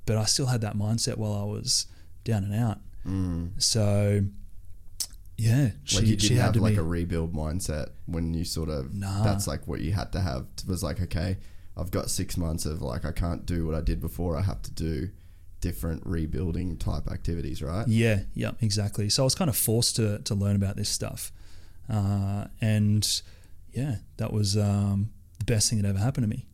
but 0.07 0.17
I 0.17 0.25
still 0.25 0.47
had 0.47 0.61
that 0.61 0.75
mindset 0.75 1.17
while 1.17 1.33
I 1.33 1.43
was 1.43 1.85
down 2.23 2.43
and 2.43 2.55
out. 2.55 2.79
Mm. 3.07 3.51
So, 3.61 4.21
yeah, 5.37 5.71
she, 5.83 5.97
like 5.97 6.05
you 6.07 6.15
didn't 6.15 6.37
had 6.37 6.43
have 6.45 6.53
to 6.53 6.61
like 6.61 6.73
be. 6.75 6.79
a 6.79 6.83
rebuild 6.83 7.33
mindset 7.33 7.89
when 8.05 8.33
you 8.33 8.43
sort 8.45 8.69
of 8.69 8.93
Nah. 8.93 9.23
that's 9.23 9.47
like 9.47 9.67
what 9.67 9.81
you 9.81 9.91
had 9.93 10.11
to 10.13 10.21
have 10.21 10.45
it 10.57 10.67
was 10.67 10.81
like 10.83 11.01
okay 11.01 11.37
i've 11.77 11.91
got 11.91 12.09
six 12.09 12.37
months 12.37 12.65
of 12.65 12.81
like 12.81 13.03
i 13.03 13.11
can't 13.11 13.45
do 13.45 13.65
what 13.65 13.75
i 13.75 13.81
did 13.81 13.99
before 13.99 14.37
i 14.37 14.41
have 14.41 14.61
to 14.61 14.71
do 14.71 15.09
different 15.61 16.01
rebuilding 16.05 16.77
type 16.77 17.07
activities 17.11 17.61
right 17.61 17.87
Yeah, 17.87 18.19
yeah, 18.33 18.51
exactly. 18.61 19.09
So 19.09 19.23
I 19.23 19.25
was 19.25 19.35
kind 19.35 19.49
of 19.49 19.57
forced 19.57 19.95
to 19.97 20.19
to 20.19 20.35
learn 20.35 20.55
about 20.55 20.75
this 20.77 20.89
stuff, 20.89 21.31
uh, 21.89 22.45
and 22.61 23.03
yeah, 23.73 23.95
that 24.17 24.31
was 24.31 24.55
um, 24.55 25.09
the 25.39 25.45
best 25.45 25.69
thing 25.69 25.81
that 25.81 25.87
ever 25.89 25.97
happened 25.99 26.23
to 26.31 26.37
me, 26.37 26.45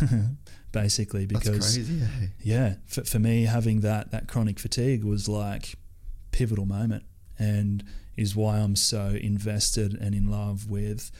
basically. 0.72 1.26
that's 1.26 1.44
Because 1.48 1.74
crazy 1.76 2.02
eh? 2.02 2.26
yeah, 2.42 2.74
for, 2.86 3.04
for 3.04 3.18
me 3.18 3.44
having 3.44 3.80
that 3.80 4.10
that 4.10 4.26
chronic 4.28 4.58
fatigue 4.58 5.04
was 5.04 5.28
like 5.28 5.74
pivotal 6.32 6.66
moment, 6.66 7.04
and 7.38 7.84
is 8.16 8.34
why 8.34 8.58
I'm 8.58 8.76
so 8.76 9.16
invested 9.20 9.94
and 10.00 10.14
in 10.14 10.30
love 10.30 10.70
with 10.70 11.10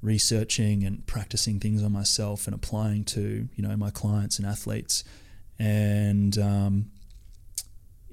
researching 0.00 0.82
and 0.82 1.06
practicing 1.06 1.60
things 1.60 1.82
on 1.82 1.92
myself 1.92 2.46
and 2.46 2.54
applying 2.54 3.04
to 3.04 3.48
you 3.54 3.62
know 3.62 3.76
my 3.76 3.90
clients 3.90 4.38
and 4.38 4.46
athletes. 4.46 5.04
And 5.58 6.36
um, 6.38 6.90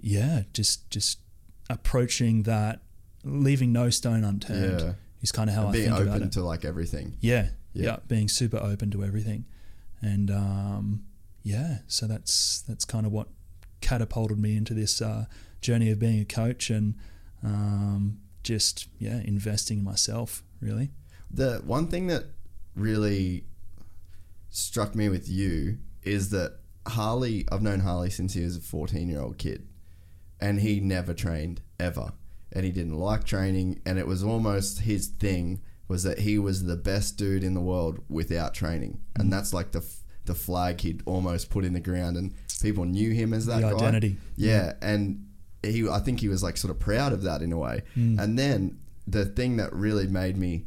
yeah 0.01 0.43
just 0.53 0.89
just 0.89 1.19
approaching 1.69 2.43
that 2.43 2.81
leaving 3.23 3.71
no 3.71 3.89
stone 3.89 4.23
unturned 4.23 4.81
yeah. 4.81 4.93
is 5.21 5.31
kind 5.31 5.49
of 5.49 5.55
how 5.55 5.61
and 5.61 5.69
I 5.69 5.73
being 5.73 5.89
think 5.89 5.99
about 5.99 6.15
open 6.17 6.29
to 6.31 6.43
like 6.43 6.65
everything. 6.65 7.17
Yeah, 7.19 7.49
Yeah. 7.73 7.85
yeah, 7.85 7.97
being 8.07 8.27
super 8.27 8.57
open 8.57 8.91
to 8.91 9.03
everything, 9.03 9.45
and 10.01 10.31
um, 10.31 11.03
yeah, 11.43 11.79
so 11.87 12.07
that's 12.07 12.61
that's 12.61 12.85
kind 12.85 13.05
of 13.05 13.11
what 13.11 13.27
catapulted 13.81 14.37
me 14.39 14.55
into 14.55 14.73
this 14.73 15.01
uh, 15.01 15.25
journey 15.61 15.89
of 15.91 15.99
being 15.99 16.19
a 16.19 16.25
coach 16.25 16.69
and 16.69 16.95
um, 17.43 18.19
just 18.43 18.87
yeah, 18.97 19.21
investing 19.23 19.79
in 19.79 19.83
myself 19.83 20.43
really. 20.61 20.91
the 21.31 21.61
one 21.65 21.87
thing 21.87 22.07
that 22.07 22.25
really 22.75 23.45
struck 24.49 24.95
me 24.95 25.09
with 25.09 25.29
you 25.29 25.77
is 26.03 26.29
that 26.29 26.59
Harley, 26.87 27.45
I've 27.51 27.61
known 27.61 27.81
Harley 27.81 28.09
since 28.09 28.33
he 28.33 28.43
was 28.43 28.57
a 28.57 28.61
14 28.61 29.09
year 29.09 29.21
old 29.21 29.37
kid, 29.37 29.67
and 30.39 30.59
he 30.59 30.79
never 30.79 31.13
trained 31.13 31.61
ever. 31.79 32.13
And 32.51 32.65
he 32.65 32.71
didn't 32.71 32.97
like 32.97 33.25
training, 33.25 33.81
and 33.85 33.99
it 33.99 34.07
was 34.07 34.23
almost 34.23 34.81
his 34.81 35.07
thing 35.07 35.61
was 35.87 36.03
that 36.03 36.19
he 36.19 36.39
was 36.39 36.63
the 36.63 36.75
best 36.75 37.17
dude 37.17 37.43
in 37.43 37.53
the 37.53 37.61
world 37.61 37.99
without 38.09 38.53
training. 38.53 39.01
And 39.15 39.31
that's 39.31 39.53
like 39.53 39.71
the, 39.71 39.83
the 40.25 40.35
flag 40.35 40.81
he'd 40.81 41.01
almost 41.05 41.49
put 41.49 41.63
in 41.63 41.73
the 41.73 41.79
ground, 41.79 42.17
and 42.17 42.33
people 42.61 42.85
knew 42.85 43.11
him 43.11 43.33
as 43.33 43.45
that 43.45 43.61
the 43.61 43.69
guy. 43.69 43.75
identity. 43.75 44.17
Yeah, 44.35 44.73
and 44.81 45.27
he, 45.63 45.87
I 45.87 45.99
think 45.99 46.19
he 46.19 46.27
was 46.27 46.43
like 46.43 46.57
sort 46.57 46.71
of 46.71 46.79
proud 46.79 47.13
of 47.13 47.23
that 47.23 47.41
in 47.41 47.51
a 47.51 47.57
way. 47.57 47.83
And 48.19 48.37
then 48.39 48.79
the 49.07 49.25
thing 49.25 49.57
that 49.57 49.73
really 49.73 50.07
made 50.07 50.37
me 50.37 50.65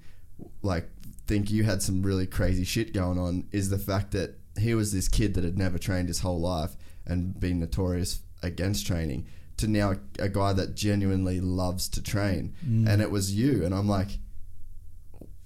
like 0.62 0.88
think 1.26 1.50
you 1.50 1.62
had 1.64 1.82
some 1.82 2.02
really 2.02 2.26
crazy 2.26 2.64
shit 2.64 2.92
going 2.92 3.18
on 3.18 3.46
is 3.52 3.70
the 3.70 3.78
fact 3.78 4.10
that 4.12 4.38
he 4.58 4.74
was 4.74 4.92
this 4.92 5.08
kid 5.08 5.34
that 5.34 5.44
had 5.44 5.56
never 5.56 5.78
trained 5.78 6.08
his 6.08 6.20
whole 6.20 6.40
life 6.40 6.76
and 7.06 7.38
been 7.38 7.58
notorious 7.58 8.20
against 8.42 8.86
training 8.86 9.26
to 9.56 9.68
now 9.68 9.94
a 10.18 10.28
guy 10.28 10.52
that 10.52 10.74
genuinely 10.74 11.40
loves 11.40 11.88
to 11.88 12.02
train. 12.02 12.54
And 12.88 13.00
it 13.00 13.10
was 13.10 13.34
you. 13.34 13.64
And 13.64 13.74
I'm 13.74 13.88
like 13.88 14.18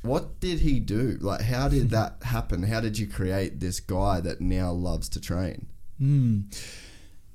what 0.03 0.38
did 0.41 0.61
he 0.61 0.79
do? 0.81 1.19
Like 1.21 1.43
how 1.43 1.69
did 1.69 1.91
that 1.97 2.23
happen? 2.23 2.62
How 2.62 2.81
did 2.81 2.99
you 2.99 3.07
create 3.07 3.61
this 3.61 3.81
guy 3.81 4.21
that 4.21 4.41
now 4.41 4.73
loves 4.73 5.09
to 5.11 5.21
train? 5.21 5.67
Mm. 6.00 6.45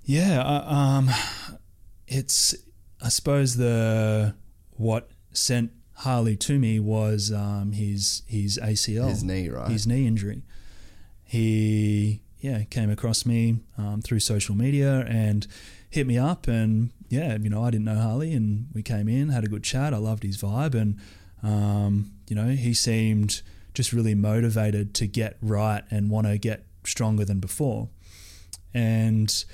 Yeah, 0.04 0.42
uh, 0.42 0.74
um, 0.74 1.10
it's 2.12 2.54
I 3.02 3.10
suppose 3.10 3.56
the 3.56 4.36
what 4.72 5.10
sent 5.32 5.72
Harley 5.96 6.36
to 6.36 6.60
me 6.60 6.80
was 6.80 7.32
um, 7.32 7.72
his 7.72 8.24
his 8.28 8.60
ACL, 8.62 9.10
his 9.10 9.24
knee 9.24 9.50
right. 9.50 9.72
His 9.72 9.88
knee 9.88 10.06
injury. 10.06 10.44
He 11.24 12.22
yeah 12.40 12.64
came 12.66 12.90
across 12.90 13.26
me 13.26 13.60
um, 13.78 14.02
through 14.02 14.20
social 14.20 14.56
media 14.56 15.06
and 15.08 15.48
hit 15.90 16.08
me 16.08 16.18
up 16.18 16.48
and 16.48 16.92
yeah 17.10 17.38
you 17.40 17.50
know 17.50 17.64
I 17.64 17.70
didn't 17.72 17.86
know 17.86 18.00
Harley 18.00 18.34
and 18.34 18.68
we 18.74 18.82
came 18.84 19.08
in 19.08 19.30
had 19.30 19.44
a 19.46 19.48
good 19.48 19.64
chat. 19.64 19.94
I 19.94 19.98
loved 19.98 20.24
his 20.24 20.38
vibe 20.38 20.76
and 20.76 21.00
um, 21.42 22.12
you 22.28 22.36
know 22.36 22.50
he 22.50 22.74
seemed 22.74 23.42
just 23.74 23.94
really 23.94 24.16
motivated 24.16 24.94
to 24.96 25.08
get 25.08 25.38
right 25.42 25.84
and 25.90 26.10
want 26.10 26.28
to 26.28 26.38
get 26.38 26.66
stronger 26.84 27.24
than 27.24 27.40
before. 27.40 27.88
And 28.74 29.46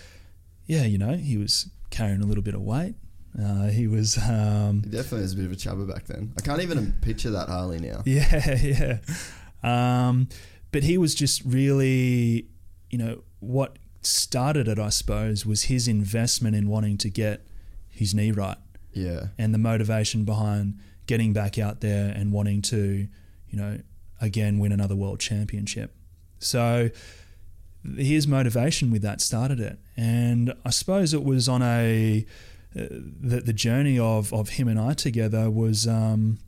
yeah 0.66 0.84
you 0.86 0.98
know 0.98 1.14
he 1.18 1.38
was 1.38 1.70
carrying 1.90 2.22
a 2.22 2.26
little 2.26 2.44
bit 2.44 2.54
of 2.54 2.62
weight. 2.62 2.96
Uh, 3.40 3.68
he 3.68 3.88
was 3.88 4.18
um, 4.18 4.82
he 4.84 4.90
definitely 4.90 5.22
was 5.22 5.34
a 5.34 5.36
bit 5.36 5.46
of 5.46 5.52
a 5.52 5.56
chubber 5.56 5.86
back 5.86 6.06
then. 6.06 6.34
I 6.38 6.42
can't 6.42 6.62
even 6.62 6.94
picture 7.02 7.30
that 7.32 7.50
Harley 7.50 7.80
now. 7.80 8.02
Yeah, 8.06 8.56
yeah. 8.56 8.98
Um, 9.64 10.30
but 10.72 10.84
he 10.84 10.98
was 10.98 11.14
just 11.14 11.44
really, 11.46 12.48
you 12.90 12.98
know, 12.98 13.24
what 13.40 13.78
started 14.02 14.68
it, 14.68 14.80
I 14.80 14.90
suppose, 14.90 15.46
was 15.46 15.64
his 15.64 15.88
investment 15.88 16.56
in 16.56 16.68
wanting 16.68 16.98
to 17.00 17.10
get 17.10 17.46
his 17.90 18.14
knee 18.14 18.32
right. 18.32 18.58
Yeah. 18.94 19.28
And 19.38 19.54
the 19.54 19.60
motivation 19.60 20.24
behind 20.24 20.80
getting 21.06 21.34
back 21.34 21.58
out 21.58 21.82
there 21.82 22.12
and 22.16 22.32
wanting 22.32 22.62
to, 22.64 23.08
you 23.50 23.58
know, 23.58 23.80
again 24.20 24.60
win 24.60 24.72
another 24.72 24.96
world 24.96 25.20
championship. 25.20 25.94
So 26.40 26.90
his 27.96 28.28
motivation 28.28 28.92
with 28.92 29.02
that 29.02 29.22
started 29.22 29.60
it, 29.60 29.80
and 29.96 30.54
I 30.66 30.70
suppose 30.70 31.14
it 31.14 31.24
was 31.24 31.48
on 31.48 31.62
a 31.62 32.26
uh, 32.76 32.86
the 32.90 33.42
the 33.42 33.54
journey 33.54 33.98
of 34.00 34.34
of 34.34 34.50
him 34.50 34.68
and 34.68 34.80
I 34.80 34.94
together 34.94 35.50
was 35.50 35.88
um, 35.88 36.40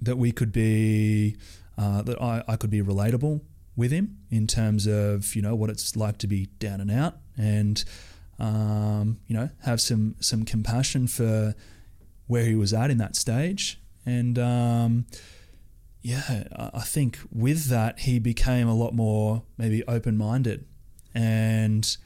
that 0.00 0.16
we 0.16 0.32
could 0.32 0.52
be 0.52 1.36
uh, 1.78 2.02
that 2.02 2.20
I, 2.20 2.42
I 2.48 2.56
could 2.56 2.70
be 2.70 2.82
relatable 2.82 3.40
with 3.76 3.90
him 3.90 4.18
in 4.30 4.46
terms 4.46 4.86
of 4.86 5.34
you 5.36 5.42
know 5.42 5.54
what 5.54 5.70
it's 5.70 5.96
like 5.96 6.18
to 6.18 6.26
be 6.26 6.46
down 6.58 6.80
and 6.80 6.90
out 6.90 7.16
and 7.36 7.84
um, 8.38 9.18
you 9.26 9.36
know 9.36 9.50
have 9.64 9.80
some 9.80 10.16
some 10.20 10.44
compassion 10.44 11.06
for 11.06 11.54
where 12.26 12.44
he 12.44 12.54
was 12.54 12.72
at 12.72 12.90
in 12.90 12.98
that 12.98 13.16
stage. 13.16 13.80
And 14.04 14.38
um, 14.38 15.06
yeah 16.06 16.44
I 16.56 16.82
think 16.82 17.18
with 17.32 17.64
that 17.64 17.98
he 18.00 18.20
became 18.20 18.68
a 18.68 18.74
lot 18.74 18.94
more 18.94 19.42
maybe 19.58 19.82
open-minded. 19.88 20.64
And 21.12 21.96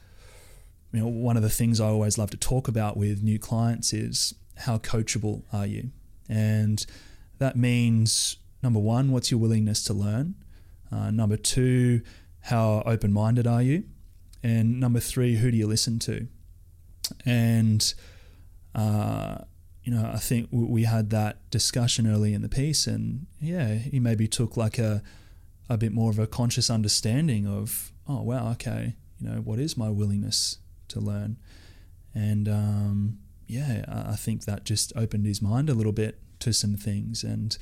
you 0.91 1.01
know 1.01 1.07
one 1.07 1.37
of 1.37 1.43
the 1.43 1.51
things 1.51 1.79
I 1.79 1.85
always 1.85 2.17
love 2.17 2.31
to 2.31 2.37
talk 2.37 2.67
about 2.67 2.97
with 2.97 3.21
new 3.21 3.37
clients 3.37 3.93
is 3.93 4.33
how 4.57 4.79
coachable 4.79 5.43
are 5.53 5.67
you? 5.67 5.91
And 6.27 6.83
that 7.37 7.55
means 7.55 8.37
number 8.63 8.79
one 8.79 9.11
what's 9.11 9.29
your 9.29 9.39
willingness 9.39 9.83
to 9.83 9.93
learn? 9.93 10.33
Uh, 10.91 11.11
number 11.11 11.37
two 11.37 12.01
how 12.45 12.81
open-minded 12.87 13.45
are 13.45 13.61
you? 13.61 13.83
And 14.41 14.79
number 14.79 14.99
three 14.99 15.35
who 15.35 15.51
do 15.51 15.57
you 15.57 15.67
listen 15.67 15.99
to? 15.99 16.27
And 17.23 17.93
uh, 18.73 19.39
you 19.83 19.93
know 19.93 20.11
I 20.13 20.17
think 20.17 20.49
we 20.51 20.83
had 20.83 21.09
that 21.09 21.49
discussion 21.49 22.07
early 22.07 22.33
in 22.33 22.41
the 22.41 22.49
piece 22.49 22.87
and 22.87 23.25
yeah 23.39 23.75
he 23.75 23.99
maybe 23.99 24.27
took 24.27 24.55
like 24.55 24.77
a 24.77 25.01
a 25.69 25.77
bit 25.77 25.91
more 25.91 26.09
of 26.09 26.19
a 26.19 26.27
conscious 26.27 26.69
understanding 26.69 27.47
of 27.47 27.91
oh 28.07 28.21
wow 28.21 28.51
okay 28.51 28.95
you 29.19 29.29
know 29.29 29.37
what 29.37 29.59
is 29.59 29.77
my 29.77 29.89
willingness 29.89 30.57
to 30.91 30.99
learn? 30.99 31.37
And 32.13 32.49
um, 32.49 33.19
yeah 33.47 33.85
I, 33.87 34.15
think 34.15 34.45
that 34.45 34.63
just 34.65 34.93
opened 34.95 35.25
his 35.25 35.41
mind 35.41 35.69
a 35.69 35.73
little 35.73 35.91
bit 35.91 36.19
to 36.39 36.53
some 36.53 36.75
things 36.75 37.23
and 37.23 37.57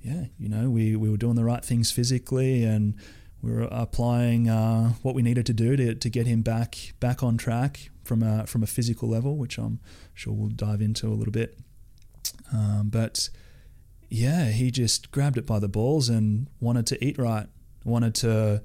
yeah 0.00 0.24
you 0.38 0.48
know 0.48 0.70
we, 0.70 0.96
we 0.96 1.10
were 1.10 1.16
doing 1.16 1.36
the 1.36 1.44
right 1.44 1.64
things 1.64 1.90
physically 1.90 2.64
and 2.64 2.94
we 3.42 3.52
were 3.52 3.68
applying 3.70 4.48
uh, 4.48 4.94
what 5.02 5.14
we 5.14 5.22
needed 5.22 5.46
to 5.46 5.52
do 5.52 5.76
to, 5.76 5.94
to 5.94 6.10
get 6.10 6.26
him 6.26 6.42
back 6.42 6.94
back 7.00 7.22
on 7.22 7.36
track 7.36 7.90
from 8.04 8.22
a 8.22 8.46
from 8.46 8.62
a 8.62 8.66
physical 8.66 9.08
level 9.08 9.36
which 9.36 9.58
I'm 9.58 9.80
sure 10.14 10.32
we'll 10.32 10.48
dive 10.48 10.80
into 10.80 11.08
a 11.08 11.14
little 11.14 11.32
bit 11.32 11.58
um, 12.52 12.88
but 12.90 13.28
yeah, 14.08 14.50
he 14.50 14.70
just 14.70 15.10
grabbed 15.10 15.38
it 15.38 15.46
by 15.46 15.58
the 15.58 15.68
balls 15.68 16.08
and 16.08 16.48
wanted 16.60 16.86
to 16.86 17.04
eat 17.04 17.18
right, 17.18 17.46
wanted 17.84 18.14
to 18.16 18.62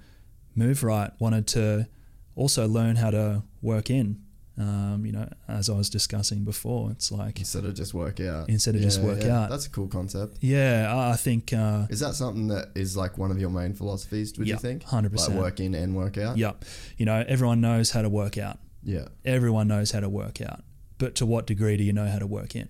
move 0.55 0.83
right, 0.83 1.11
wanted 1.19 1.47
to 1.47 1.87
also 2.35 2.67
learn 2.67 2.97
how 2.97 3.11
to 3.11 3.43
work 3.61 3.89
in. 3.89 4.21
Um, 4.57 5.05
you 5.05 5.11
know, 5.13 5.27
as 5.47 5.69
I 5.69 5.73
was 5.75 5.89
discussing 5.89 6.43
before, 6.43 6.91
it's 6.91 7.11
like, 7.11 7.39
instead 7.39 7.63
of 7.65 7.73
just 7.73 7.93
work 7.93 8.19
out. 8.19 8.49
Instead 8.49 8.75
of 8.75 8.81
just 8.81 9.01
work 9.01 9.23
out. 9.23 9.49
That's 9.49 9.65
a 9.65 9.69
cool 9.69 9.87
concept. 9.87 10.37
yeah, 10.41 10.93
I 10.93 11.15
think, 11.15 11.53
uh, 11.53 11.87
Is 11.89 12.01
that 12.01 12.15
something 12.15 12.47
that 12.49 12.69
is 12.75 12.95
like 12.97 13.17
one 13.17 13.31
of 13.31 13.39
your 13.39 13.49
main 13.49 13.73
philosophies? 13.73 14.37
Would 14.37 14.47
Yeah, 14.47 14.55
you 14.55 14.59
think? 14.59 14.83
100%. 14.83 15.29
Like 15.29 15.37
work 15.37 15.59
in 15.61 15.73
and 15.73 15.95
work 15.95 16.17
out. 16.17 16.37
yeah, 16.37 16.51
you 16.97 17.05
know, 17.05 17.23
everyone 17.27 17.61
knows 17.61 17.91
how 17.91 18.01
to 18.01 18.09
work 18.09 18.37
out. 18.37 18.59
Yeah. 18.83 19.07
Everyone 19.25 19.67
knows 19.67 19.91
how 19.91 20.01
to 20.01 20.09
work 20.09 20.41
out. 20.41 20.63
But 20.97 21.15
to 21.15 21.25
what 21.25 21.47
degree 21.47 21.77
do 21.77 21.83
you 21.83 21.93
know 21.93 22.07
how 22.07 22.19
to 22.19 22.27
work 22.27 22.55
in? 22.55 22.69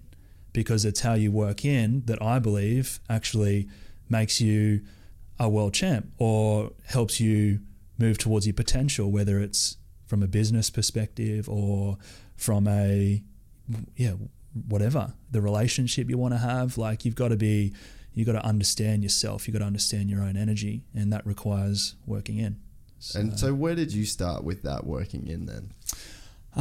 because 0.53 0.83
it's 0.83 0.99
how 0.99 1.13
you 1.13 1.31
work 1.31 1.63
in 1.63 2.03
that 2.07 2.21
I 2.21 2.37
believe 2.37 2.99
actually 3.09 3.69
makes 4.09 4.41
you 4.41 4.81
a 5.39 5.47
world 5.47 5.73
champ 5.73 6.11
or 6.17 6.73
helps 6.87 7.21
you 7.21 7.61
move 7.97 8.17
towards 8.17 8.45
your 8.45 8.53
potential, 8.53 9.09
whether 9.09 9.39
it's 9.39 9.77
from 10.11 10.21
a 10.21 10.27
business 10.27 10.69
perspective 10.69 11.47
or 11.47 11.97
from 12.35 12.67
a 12.67 13.23
yeah 13.95 14.11
whatever 14.67 15.13
the 15.31 15.39
relationship 15.41 16.09
you 16.09 16.17
want 16.17 16.33
to 16.33 16.37
have. 16.37 16.77
Like 16.77 17.05
you've 17.05 17.15
got 17.15 17.29
to 17.29 17.37
be 17.37 17.71
you've 18.13 18.27
got 18.27 18.33
to 18.33 18.45
understand 18.45 19.03
yourself. 19.03 19.47
You've 19.47 19.53
got 19.53 19.59
to 19.59 19.65
understand 19.73 20.09
your 20.09 20.21
own 20.21 20.35
energy, 20.35 20.83
and 20.93 21.13
that 21.13 21.25
requires 21.25 21.95
working 22.05 22.39
in. 22.39 22.57
So, 22.99 23.19
And 23.21 23.39
so, 23.39 23.53
where 23.53 23.73
did 23.73 23.93
you 23.93 24.03
start 24.05 24.43
with 24.43 24.63
that 24.63 24.85
working 24.85 25.27
in 25.27 25.45
then? 25.45 25.71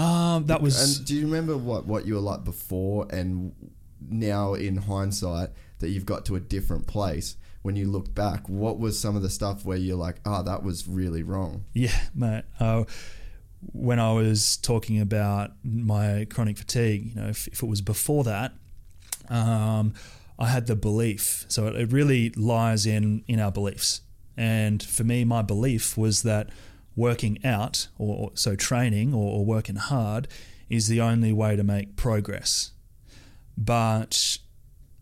um, 0.01 0.47
that 0.47 0.63
was 0.63 0.99
And 0.99 1.07
do 1.07 1.17
you 1.17 1.25
remember 1.25 1.57
what, 1.57 1.87
what 1.87 2.07
you 2.07 2.15
were 2.15 2.21
like 2.21 2.45
before 2.45 3.09
and 3.11 3.53
now 4.09 4.55
in 4.55 4.77
hindsight 4.77 5.51
that 5.81 5.89
you've 5.89 6.07
got 6.07 6.25
to 6.27 6.37
a 6.37 6.41
different 6.41 6.87
place? 6.87 7.37
When 7.63 7.77
you 7.77 7.91
look 7.91 8.15
back, 8.15 8.49
what 8.49 8.79
was 8.79 8.99
some 8.99 9.17
of 9.17 9.23
the 9.23 9.29
stuff 9.29 9.67
where 9.67 9.77
you're 9.77 9.97
like, 9.97 10.17
oh, 10.25 10.43
that 10.45 10.63
was 10.63 10.89
really 10.89 11.23
wrong? 11.23 11.65
Yeah, 11.75 12.01
mate. 12.15 12.45
Uh, 12.59 12.85
when 13.73 13.99
I 13.99 14.13
was 14.13 14.57
talking 14.57 15.01
about 15.01 15.53
my 15.63 16.27
chronic 16.31 16.59
fatigue, 16.59 17.07
you 17.07 17.21
know, 17.21 17.29
if, 17.29 17.47
if 17.49 17.63
it 17.63 17.67
was 17.67 17.81
before 17.81 18.25
that, 18.25 18.53
um, 19.29 19.95
I 20.39 20.49
had 20.49 20.67
the 20.67 20.77
belief. 20.77 21.45
So 21.49 21.67
it, 21.69 21.93
really 21.93 22.31
lies 22.31 22.87
in 22.87 23.23
in 23.29 23.39
our 23.39 23.53
beliefs. 23.53 24.01
And 24.37 24.83
for 24.83 25.05
me, 25.05 25.25
my 25.25 25.43
belief 25.43 25.99
was 25.99 26.23
that 26.23 26.49
working 26.97 27.45
out, 27.45 27.89
or 27.99 28.33
so 28.35 28.57
training 28.57 29.13
or, 29.13 29.39
or 29.39 29.45
working 29.45 29.77
hard, 29.77 30.29
is 30.69 30.89
the 30.89 31.01
only 31.01 31.33
way 31.33 31.57
to 31.57 31.63
make 31.63 31.97
progress. 31.97 32.73
But 33.57 34.39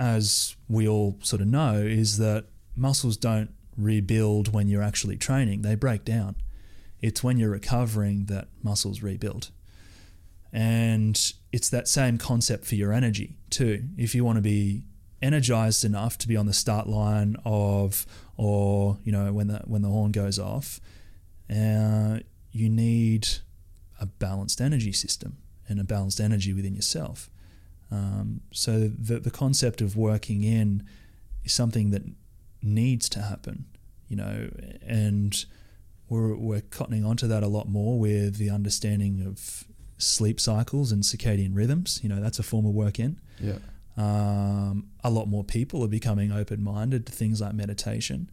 as 0.01 0.57
we 0.69 0.89
all 0.89 1.19
sort 1.23 1.41
of 1.41 1.49
know, 1.49 1.75
is 1.75 2.19
that 2.19 2.47
muscles 2.75 3.17
don't 3.17 3.51
rebuild 3.77 4.53
when 4.53 4.69
you're 4.69 4.83
actually 4.83 5.17
training, 5.17 5.63
they 5.63 5.77
break 5.77 6.05
down. 6.05 6.35
It's 7.01 7.23
when 7.23 7.39
you're 7.39 7.51
recovering 7.51 8.27
that 8.27 8.49
muscles 8.63 9.03
rebuild. 9.03 9.51
And 10.53 11.33
it's 11.53 11.69
that 11.69 11.89
same 11.89 12.19
concept 12.19 12.65
for 12.65 12.75
your 12.75 12.93
energy 12.93 13.37
too. 13.51 13.85
If 13.97 14.15
you 14.15 14.25
want 14.25 14.37
to 14.37 14.43
be 14.43 14.83
energized 15.21 15.85
enough 15.85 16.17
to 16.19 16.29
be 16.29 16.37
on 16.37 16.47
the 16.47 16.53
start 16.53 16.89
line 16.89 17.37
of, 17.45 18.07
or 18.37 18.99
you 19.05 19.13
know, 19.13 19.33
when 19.33 19.49
the 19.49 19.59
when 19.67 19.83
the 19.83 19.89
horn 19.89 20.13
goes 20.13 20.39
off, 20.39 20.81
uh, 21.55 22.21
you 22.51 22.69
need 22.71 23.29
a 24.01 24.07
balanced 24.07 24.61
energy 24.61 24.93
system 24.93 25.39
and 25.69 25.81
a 25.81 25.85
balanced 25.85 26.21
energy 26.21 26.53
within 26.53 26.75
yourself. 26.75 27.31
Um, 27.91 28.41
so 28.53 28.81
the 28.81 29.19
the 29.19 29.31
concept 29.31 29.81
of 29.81 29.97
working 29.97 30.43
in 30.43 30.87
is 31.45 31.53
something 31.53 31.91
that 31.91 32.03
needs 32.63 33.09
to 33.11 33.23
happen, 33.23 33.67
you 34.09 34.17
know, 34.17 34.51
and 34.87 35.45
we're 36.09 36.35
we're 36.35 36.61
cottoning 36.61 37.07
onto 37.07 37.27
that 37.29 37.43
a 37.43 37.49
lot 37.49 37.69
more 37.69 37.99
with 37.99 38.37
the 38.37 38.51
understanding 38.51 39.25
of 39.27 39.65
sleep 39.99 40.41
cycles 40.41 40.93
and 40.93 41.03
circadian 41.03 41.55
rhythms. 41.55 42.01
You 42.03 42.09
know, 42.09 42.21
that's 42.21 42.39
a 42.39 42.43
form 42.43 42.67
of 42.67 42.73
work 42.73 42.99
in. 42.99 43.21
Yeah. 43.41 43.59
Um, 43.97 44.89
a 45.03 45.11
lot 45.11 45.27
more 45.27 45.43
people 45.43 45.83
are 45.85 45.89
becoming 45.89 46.31
open 46.31 46.63
minded 46.63 47.05
to 47.07 47.13
things 47.13 47.41
like 47.41 47.53
meditation, 47.53 48.31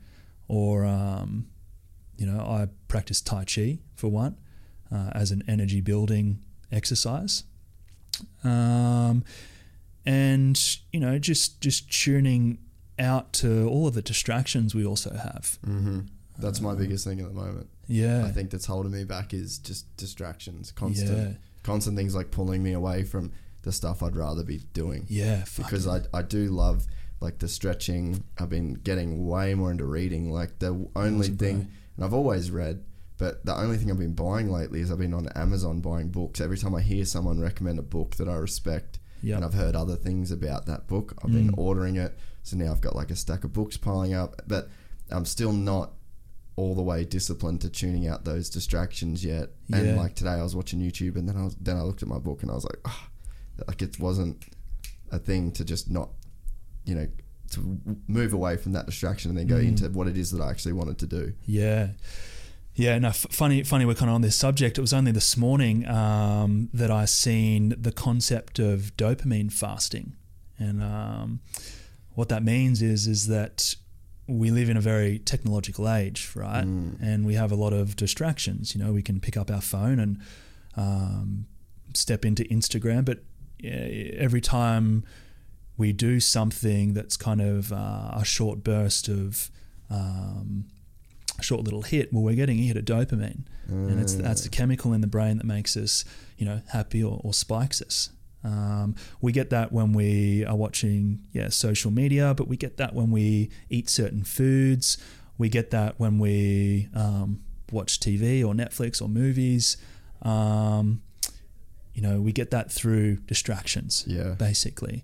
or 0.47 0.85
um, 0.85 1.47
you 2.17 2.25
know, 2.25 2.39
I 2.39 2.67
practice 2.87 3.19
Tai 3.19 3.45
Chi 3.45 3.79
for 3.95 4.09
one 4.09 4.37
uh, 4.91 5.09
as 5.13 5.31
an 5.31 5.43
energy 5.47 5.81
building 5.81 6.43
exercise, 6.71 7.43
um, 8.43 9.23
and 10.05 10.77
you 10.93 10.99
know, 10.99 11.17
just 11.17 11.61
just 11.61 11.91
tuning 11.91 12.59
out 12.99 13.33
to 13.33 13.67
all 13.67 13.87
of 13.87 13.95
the 13.95 14.01
distractions 14.01 14.75
we 14.75 14.85
also 14.85 15.15
have. 15.15 15.57
Mm-hmm. 15.65 16.01
That's 16.37 16.61
my 16.61 16.75
biggest 16.75 17.05
thing 17.05 17.19
at 17.21 17.27
the 17.27 17.33
moment. 17.33 17.69
Yeah, 17.87 18.25
I 18.25 18.31
think 18.31 18.49
that's 18.49 18.65
holding 18.65 18.91
me 18.91 19.03
back 19.03 19.33
is 19.33 19.57
just 19.59 19.95
distractions, 19.97 20.71
constant, 20.71 21.17
Yeah. 21.17 21.33
constant 21.63 21.95
things 21.97 22.15
like 22.15 22.31
pulling 22.31 22.61
me 22.63 22.73
away 22.73 23.03
from 23.03 23.31
the 23.61 23.71
stuff 23.71 24.03
I'd 24.03 24.15
rather 24.15 24.43
be 24.43 24.59
doing. 24.73 25.05
yeah, 25.09 25.45
because 25.57 25.87
I, 25.87 26.01
I 26.13 26.21
do 26.21 26.47
love 26.49 26.85
like 27.21 27.39
the 27.39 27.47
stretching. 27.47 28.23
I've 28.37 28.49
been 28.49 28.73
getting 28.73 29.25
way 29.27 29.53
more 29.55 29.71
into 29.71 29.85
reading. 29.85 30.31
Like 30.31 30.59
the 30.59 30.87
only 30.95 31.29
bro. 31.29 31.37
thing, 31.47 31.71
and 31.95 32.05
I've 32.05 32.13
always 32.13 32.51
read, 32.51 32.83
but 33.17 33.45
the 33.45 33.55
only 33.55 33.77
thing 33.77 33.89
I've 33.89 33.97
been 33.99 34.13
buying 34.13 34.51
lately 34.51 34.81
is 34.81 34.91
I've 34.91 34.99
been 34.99 35.13
on 35.13 35.27
Amazon 35.29 35.79
buying 35.79 36.09
books. 36.09 36.41
Every 36.41 36.57
time 36.57 36.75
I 36.75 36.81
hear 36.81 37.05
someone 37.05 37.39
recommend 37.39 37.79
a 37.79 37.83
book 37.83 38.15
that 38.17 38.27
I 38.27 38.35
respect, 38.35 38.99
Yep. 39.23 39.35
and 39.37 39.45
I've 39.45 39.53
heard 39.53 39.75
other 39.75 39.95
things 39.95 40.29
about 40.29 40.65
that 40.67 40.87
book, 40.87 41.13
I've 41.23 41.31
been 41.31 41.51
Mm. 41.51 41.57
ordering 41.57 41.95
it. 41.95 42.15
So 42.43 42.57
now 42.57 42.71
I've 42.71 42.81
got 42.81 42.95
like 42.95 43.09
a 43.09 43.15
stack 43.15 43.43
of 43.43 43.53
books 43.53 43.77
piling 43.77 44.13
up, 44.13 44.41
but 44.47 44.69
I'm 45.09 45.25
still 45.25 45.53
not 45.53 45.93
all 46.57 46.73
the 46.75 46.81
way 46.81 47.03
disciplined 47.03 47.59
to 47.61 47.69
tuning 47.69 48.07
out 48.07 48.23
those 48.25 48.49
distractions 48.49 49.23
yet. 49.25 49.49
And 49.71 49.97
like 49.97 50.15
today, 50.15 50.31
I 50.31 50.43
was 50.43 50.55
watching 50.55 50.79
YouTube, 50.79 51.15
and 51.17 51.27
then 51.27 51.35
I 51.37 51.43
was 51.45 51.55
then 51.55 51.77
I 51.77 51.81
looked 51.81 52.01
at 52.01 52.07
my 52.07 52.19
book, 52.19 52.41
and 52.43 52.51
I 52.51 52.55
was 52.55 52.63
like, 52.63 52.79
"Ah," 52.85 53.09
like 53.67 53.81
it 53.81 53.99
wasn't 53.99 54.45
a 55.11 55.19
thing 55.19 55.51
to 55.51 55.63
just 55.65 55.89
not, 55.89 56.09
you 56.85 56.95
know, 56.95 57.07
to 57.51 57.79
move 58.07 58.33
away 58.33 58.57
from 58.57 58.71
that 58.73 58.85
distraction 58.85 59.29
and 59.31 59.37
then 59.37 59.47
go 59.47 59.55
Mm. 59.57 59.67
into 59.69 59.89
what 59.89 60.07
it 60.07 60.17
is 60.17 60.31
that 60.31 60.41
I 60.41 60.49
actually 60.49 60.73
wanted 60.73 60.97
to 60.99 61.07
do. 61.07 61.33
Yeah. 61.45 61.89
Yeah, 62.77 62.97
no, 62.99 63.09
f- 63.09 63.27
funny, 63.29 63.63
funny. 63.63 63.85
We're 63.85 63.93
kind 63.95 64.09
of 64.09 64.15
on 64.15 64.21
this 64.21 64.35
subject. 64.35 64.77
It 64.77 64.81
was 64.81 64.91
only 64.91 65.11
this 65.13 65.37
morning 65.37 65.87
um, 65.87 66.69
that 66.73 66.91
I 66.91 67.05
seen 67.05 67.73
the 67.79 67.91
concept 67.93 68.59
of 68.59 68.91
dopamine 68.97 69.49
fasting, 69.53 70.13
and 70.59 70.83
um, 70.83 71.39
what 72.15 72.27
that 72.29 72.43
means 72.43 72.81
is 72.81 73.07
is 73.07 73.27
that 73.27 73.75
we 74.27 74.49
live 74.49 74.69
in 74.69 74.77
a 74.77 74.81
very 74.81 75.19
technological 75.19 75.89
age, 75.89 76.31
right? 76.35 76.65
Mm. 76.65 77.01
And 77.01 77.25
we 77.25 77.35
have 77.35 77.51
a 77.51 77.55
lot 77.55 77.73
of 77.73 77.95
distractions. 77.95 78.75
You 78.75 78.83
know, 78.83 78.91
we 78.91 79.01
can 79.01 79.19
pick 79.19 79.37
up 79.37 79.51
our 79.51 79.61
phone 79.61 79.99
and 79.99 80.19
um, 80.75 81.45
step 81.93 82.25
into 82.25 82.43
Instagram, 82.45 83.05
but 83.05 83.19
every 83.63 84.41
time 84.41 85.03
we 85.77 85.93
do 85.93 86.19
something 86.19 86.93
that's 86.93 87.17
kind 87.17 87.41
of 87.41 87.71
uh, 87.71 88.11
a 88.13 88.23
short 88.25 88.63
burst 88.63 89.07
of 89.07 89.51
um, 89.89 90.65
a 91.37 91.43
short 91.43 91.61
little 91.63 91.83
hit, 91.83 92.13
well, 92.13 92.23
we're 92.23 92.35
getting 92.35 92.59
a 92.59 92.63
hit 92.63 92.77
of 92.77 92.85
dopamine, 92.85 93.43
and 93.67 93.99
it's 93.99 94.13
that's 94.13 94.41
the 94.41 94.49
chemical 94.49 94.93
in 94.93 95.01
the 95.01 95.07
brain 95.07 95.37
that 95.37 95.45
makes 95.45 95.75
us, 95.75 96.05
you 96.37 96.45
know, 96.45 96.61
happy 96.71 97.03
or, 97.03 97.19
or 97.23 97.33
spikes 97.33 97.81
us. 97.81 98.09
Um, 98.45 98.95
we 99.21 99.31
get 99.31 99.49
that 99.49 99.71
when 99.71 99.91
we 99.93 100.45
are 100.45 100.55
watching, 100.55 101.25
yeah, 101.33 101.49
social 101.49 101.91
media, 101.91 102.33
but 102.37 102.47
we 102.47 102.57
get 102.57 102.77
that 102.77 102.93
when 102.93 103.09
we 103.11 103.49
eat 103.69 103.89
certain 103.89 104.23
foods. 104.23 104.97
We 105.37 105.49
get 105.49 105.71
that 105.71 105.99
when 105.99 106.19
we 106.19 106.87
um, 106.93 107.41
watch 107.71 107.99
TV 107.99 108.45
or 108.45 108.53
Netflix 108.53 109.01
or 109.01 109.09
movies. 109.09 109.77
Um, 110.21 111.01
you 111.95 112.01
know, 112.01 112.21
we 112.21 112.31
get 112.31 112.51
that 112.51 112.71
through 112.71 113.17
distractions 113.27 114.03
Yeah. 114.07 114.35
basically. 114.37 115.03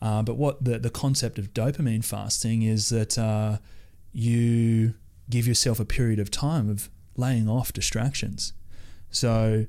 Uh, 0.00 0.22
but 0.22 0.36
what 0.36 0.64
the, 0.64 0.78
the 0.78 0.90
concept 0.90 1.38
of 1.38 1.52
dopamine 1.52 2.04
fasting 2.04 2.62
is 2.62 2.88
that 2.90 3.18
uh, 3.18 3.58
you 4.12 4.94
give 5.28 5.46
yourself 5.46 5.78
a 5.80 5.84
period 5.84 6.18
of 6.20 6.30
time 6.30 6.70
of 6.70 6.88
laying 7.16 7.48
off 7.48 7.72
distractions. 7.72 8.52
So 9.10 9.66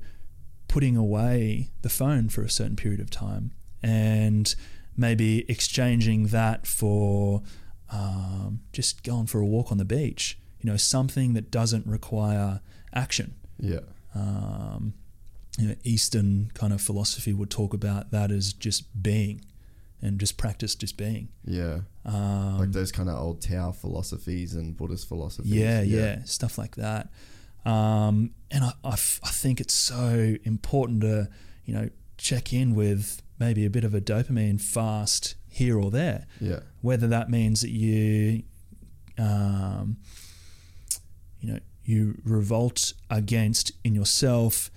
putting 0.70 0.96
away 0.96 1.70
the 1.82 1.88
phone 1.88 2.28
for 2.28 2.42
a 2.42 2.48
certain 2.48 2.76
period 2.76 3.00
of 3.00 3.10
time 3.10 3.50
and 3.82 4.54
maybe 4.96 5.44
exchanging 5.50 6.28
that 6.28 6.66
for 6.66 7.42
um, 7.90 8.60
just 8.72 9.02
going 9.02 9.26
for 9.26 9.40
a 9.40 9.46
walk 9.46 9.72
on 9.72 9.78
the 9.78 9.84
beach. 9.84 10.38
You 10.60 10.70
know, 10.70 10.76
something 10.76 11.34
that 11.34 11.50
doesn't 11.50 11.86
require 11.86 12.60
action 12.94 13.34
Yeah. 13.58 13.80
um, 14.14 14.94
you 15.58 15.68
know, 15.68 15.74
Eastern 15.84 16.50
kind 16.54 16.72
of 16.72 16.80
philosophy 16.80 17.32
would 17.32 17.50
talk 17.50 17.74
about 17.74 18.10
that 18.12 18.30
as 18.30 18.52
just 18.52 19.02
being 19.02 19.40
and 20.02 20.20
just 20.20 20.36
practice 20.38 20.74
just 20.76 20.96
being. 20.96 21.28
Yeah. 21.44 21.80
Um, 22.04 22.58
like 22.58 22.72
those 22.72 22.92
kind 22.92 23.08
of 23.08 23.18
old 23.18 23.42
Tao 23.42 23.72
philosophies 23.72 24.54
and 24.54 24.76
Buddhist 24.76 25.08
philosophies. 25.08 25.52
yeah, 25.52 25.82
yeah, 25.82 26.22
stuff 26.24 26.56
like 26.58 26.76
that. 26.76 27.08
Um, 27.66 28.30
and 28.50 28.64
I, 28.64 28.72
I, 28.84 28.92
f- 28.92 29.20
I 29.22 29.28
think 29.30 29.60
it's 29.60 29.74
so 29.74 30.36
important 30.44 31.00
to, 31.02 31.28
you 31.64 31.74
know, 31.74 31.90
check 32.18 32.52
in 32.52 32.74
with 32.74 33.22
maybe 33.38 33.64
a 33.64 33.70
bit 33.70 33.84
of 33.84 33.94
a 33.94 34.00
dopamine 34.00 34.60
fast 34.60 35.34
here 35.48 35.78
or 35.78 35.90
there. 35.90 36.26
Yeah. 36.40 36.60
Whether 36.82 37.06
that 37.08 37.30
means 37.30 37.60
that 37.62 37.70
you, 37.70 38.42
um, 39.18 39.96
you 41.40 41.52
know, 41.52 41.60
you 41.84 42.20
revolt 42.24 42.92
against 43.08 43.72
in 43.84 43.94
yourself 43.94 44.70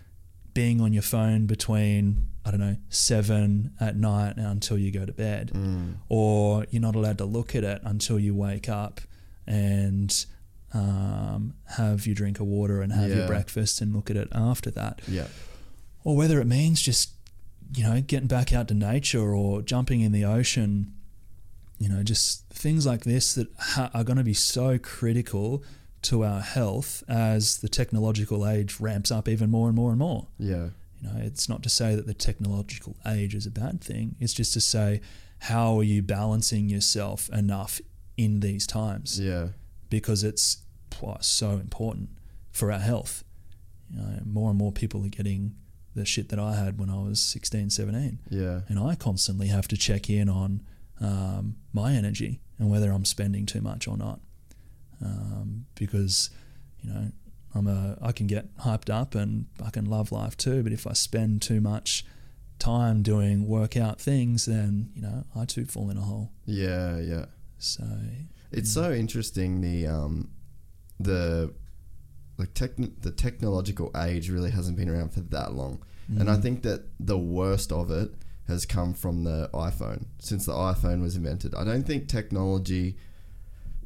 being 0.54 0.80
on 0.82 0.94
your 0.94 1.04
phone 1.04 1.46
between 1.46 2.28
I 2.46 2.52
don't 2.52 2.60
know 2.60 2.76
seven 2.90 3.72
at 3.80 3.96
night 3.96 4.36
until 4.38 4.78
you 4.78 4.92
go 4.92 5.06
to 5.06 5.14
bed, 5.14 5.52
Mm. 5.54 5.96
or 6.10 6.66
you're 6.70 6.82
not 6.82 6.96
allowed 6.96 7.18
to 7.20 7.26
look 7.26 7.56
at 7.56 7.64
it 7.64 7.82
until 7.84 8.20
you 8.20 8.36
wake 8.36 8.68
up 8.70 9.00
and 9.48 10.26
um, 10.74 11.54
have 11.78 12.06
your 12.06 12.16
drink 12.16 12.40
of 12.40 12.48
water 12.48 12.82
and 12.82 12.92
have 12.94 13.10
Yeah. 13.10 13.16
your 13.18 13.28
breakfast 13.28 13.82
and 13.82 13.94
look 13.94 14.10
at 14.10 14.18
it 14.18 14.28
after 14.32 14.72
that 14.72 15.02
Yeah. 15.08 15.28
or 16.04 16.16
whether 16.16 16.40
it 16.42 16.48
means 16.48 16.82
just 16.82 17.12
you 17.76 17.82
know, 17.84 18.00
getting 18.02 18.28
back 18.28 18.54
out 18.54 18.68
to 18.68 18.74
nature 18.76 19.34
or 19.34 19.62
jumping 19.64 20.02
in 20.02 20.12
the 20.12 20.24
ocean, 20.24 20.94
you 21.80 21.90
know, 21.90 22.04
just 22.04 22.46
things 22.50 22.86
like 22.86 23.04
this 23.04 23.34
that 23.34 23.48
ha- 23.58 23.90
are 23.96 24.04
going 24.04 24.18
to 24.18 24.24
be 24.24 24.34
so 24.34 24.78
critical 24.78 25.64
to 26.04 26.24
our 26.24 26.42
health 26.42 27.04
as 27.08 27.58
the 27.62 27.70
technological 27.70 28.48
age 28.48 28.80
ramps 28.80 29.10
up 29.10 29.28
even 29.28 29.50
more 29.50 29.70
and 29.70 29.76
more 29.76 29.90
and 29.90 29.98
more. 29.98 30.28
Yeah. 30.38 30.70
You 31.02 31.10
know, 31.10 31.16
it's 31.18 31.50
not 31.50 31.64
to 31.64 31.70
say 31.70 31.96
that 31.96 32.06
the 32.06 32.14
technological 32.14 32.96
age 33.08 33.34
is 33.34 33.48
a 33.48 33.52
bad 33.52 33.82
thing. 33.82 34.18
It's 34.20 34.34
just 34.34 34.54
to 34.54 34.62
say, 34.62 35.02
how 35.40 35.80
are 35.80 35.84
you 35.84 36.04
balancing 36.04 36.70
yourself 36.70 37.28
enough 37.30 37.82
in 38.18 38.42
these 38.42 38.68
times? 38.68 39.20
Yeah. 39.20 39.48
Because 39.94 40.24
it's 40.24 40.64
so 41.22 41.52
important 41.52 42.10
for 42.52 42.72
our 42.72 42.80
health. 42.80 43.24
You 43.90 44.00
know, 44.00 44.20
more 44.26 44.50
and 44.50 44.58
more 44.58 44.72
people 44.72 45.06
are 45.06 45.10
getting 45.10 45.56
the 45.96 46.06
shit 46.06 46.30
that 46.30 46.40
I 46.40 46.56
had 46.56 46.80
when 46.80 46.90
I 46.90 46.98
was 46.98 47.20
16, 47.20 47.70
17. 47.70 48.20
Yeah. 48.30 48.62
And 48.68 48.80
I 48.80 48.96
constantly 48.96 49.48
have 49.48 49.68
to 49.68 49.78
check 49.78 50.10
in 50.10 50.30
on 50.30 50.62
um, 51.00 51.58
my 51.72 51.94
energy 51.94 52.40
and 52.58 52.72
whether 52.72 52.92
I'm 52.92 53.06
spending 53.06 53.46
too 53.46 53.62
much 53.62 53.88
or 53.88 53.98
not. 53.98 54.20
Um, 55.04 55.66
because, 55.76 56.30
you 56.82 56.92
know, 56.92 57.12
I'm 57.56 57.68
a 57.68 57.98
I 58.02 58.12
can 58.12 58.28
get 58.28 58.56
hyped 58.58 58.90
up 58.90 59.14
and 59.16 59.46
I 59.64 59.70
can 59.70 59.86
love 59.86 60.12
life 60.12 60.36
too, 60.36 60.64
but 60.64 60.72
if 60.72 60.88
I 60.88 60.94
spend 60.94 61.42
too 61.42 61.62
much 61.62 62.06
time 62.58 63.04
doing 63.04 63.48
workout 63.48 64.00
things, 64.00 64.46
then 64.46 64.90
you 64.96 65.02
know 65.02 65.24
I 65.36 65.46
too 65.46 65.66
fall 65.66 65.90
in 65.90 65.98
a 65.98 66.02
hole. 66.02 66.32
Yeah. 66.46 66.98
Yeah. 66.98 67.26
So 67.60 67.84
It's 68.54 68.72
so 68.72 68.92
interesting 68.92 69.62
the 69.62 69.88
um 69.88 70.30
the 71.00 71.54
like 72.38 72.54
techn- 72.54 73.02
the 73.02 73.12
technological 73.12 73.92
age 73.96 74.30
really 74.30 74.52
hasn't 74.52 74.78
been 74.78 74.90
around 74.90 75.14
for 75.14 75.22
that 75.22 75.54
long. 75.54 75.84
And 76.20 76.30
I 76.30 76.36
think 76.36 76.64
that 76.64 76.84
the 77.00 77.18
worst 77.18 77.72
of 77.72 77.90
it 77.90 78.12
has 78.48 78.66
come 78.66 78.94
from 78.94 79.24
the 79.24 79.50
iPhone 79.54 80.06
since 80.20 80.46
the 80.46 80.52
iPhone 80.52 81.02
was 81.02 81.16
invented. 81.16 81.56
I 81.56 81.64
don't 81.64 81.88
think 81.88 82.08
technology 82.08 82.98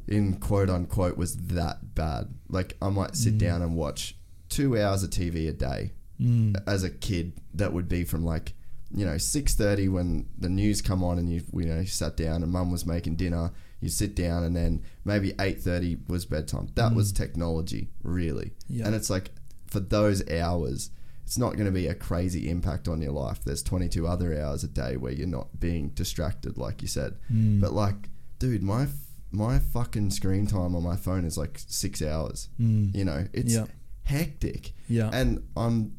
in 0.08 0.34
quote 0.34 0.68
unquote 0.68 1.16
was 1.16 1.36
that 1.48 1.94
bad. 1.94 2.34
Like 2.48 2.76
I 2.82 2.88
might 2.88 3.14
sit 3.14 3.38
down 3.38 3.62
and 3.62 3.76
watch 3.76 4.16
2 4.48 4.78
hours 4.78 5.02
of 5.02 5.10
TV 5.10 5.48
a 5.48 5.52
day 5.52 5.92
mm, 6.20 6.60
as 6.66 6.82
a 6.82 6.90
kid 6.90 7.34
that 7.54 7.72
would 7.72 7.88
be 7.88 8.04
from 8.04 8.24
like 8.24 8.54
you 8.94 9.04
know 9.04 9.16
6:30 9.16 9.90
when 9.90 10.26
the 10.38 10.48
news 10.48 10.80
come 10.80 11.04
on 11.04 11.18
and 11.18 11.30
you 11.30 11.42
you 11.52 11.66
know 11.66 11.80
you 11.80 11.86
sat 11.86 12.16
down 12.16 12.42
and 12.42 12.50
mum 12.50 12.72
was 12.72 12.86
making 12.86 13.16
dinner 13.16 13.52
you 13.80 13.88
sit 13.88 14.14
down 14.14 14.42
and 14.44 14.54
then 14.56 14.82
maybe 15.04 15.32
8:30 15.38 16.08
was 16.08 16.24
bedtime. 16.26 16.68
That 16.74 16.94
was 16.94 17.12
technology 17.12 17.90
really. 18.02 18.52
Yeah. 18.68 18.86
and 18.86 18.94
it's 18.94 19.10
like 19.10 19.30
for 19.66 19.80
those 19.80 20.28
hours 20.30 20.90
it's 21.24 21.36
not 21.36 21.52
going 21.54 21.66
to 21.66 21.70
be 21.70 21.86
a 21.86 21.94
crazy 21.94 22.48
impact 22.48 22.88
on 22.88 23.02
your 23.02 23.12
life. 23.12 23.40
There's 23.44 23.62
22 23.62 24.06
other 24.06 24.40
hours 24.40 24.64
a 24.64 24.68
day 24.68 24.96
where 24.96 25.12
you're 25.12 25.26
not 25.26 25.60
being 25.60 25.90
distracted 25.90 26.56
like 26.56 26.80
you 26.80 26.88
said. 26.88 27.16
Mm, 27.32 27.60
but 27.60 27.72
like 27.74 28.08
dude 28.38 28.62
my 28.62 28.86
my 29.30 29.58
fucking 29.58 30.10
screen 30.10 30.46
time 30.46 30.74
on 30.74 30.82
my 30.82 30.96
phone 30.96 31.24
is 31.26 31.36
like 31.36 31.60
6 31.66 32.00
hours. 32.02 32.48
Mm, 32.58 32.94
you 32.94 33.04
know 33.04 33.26
it's 33.34 33.52
Yeah. 33.54 33.66
hectic. 34.04 34.72
Yeah, 34.88 35.10
and 35.12 35.42
I'm 35.56 35.96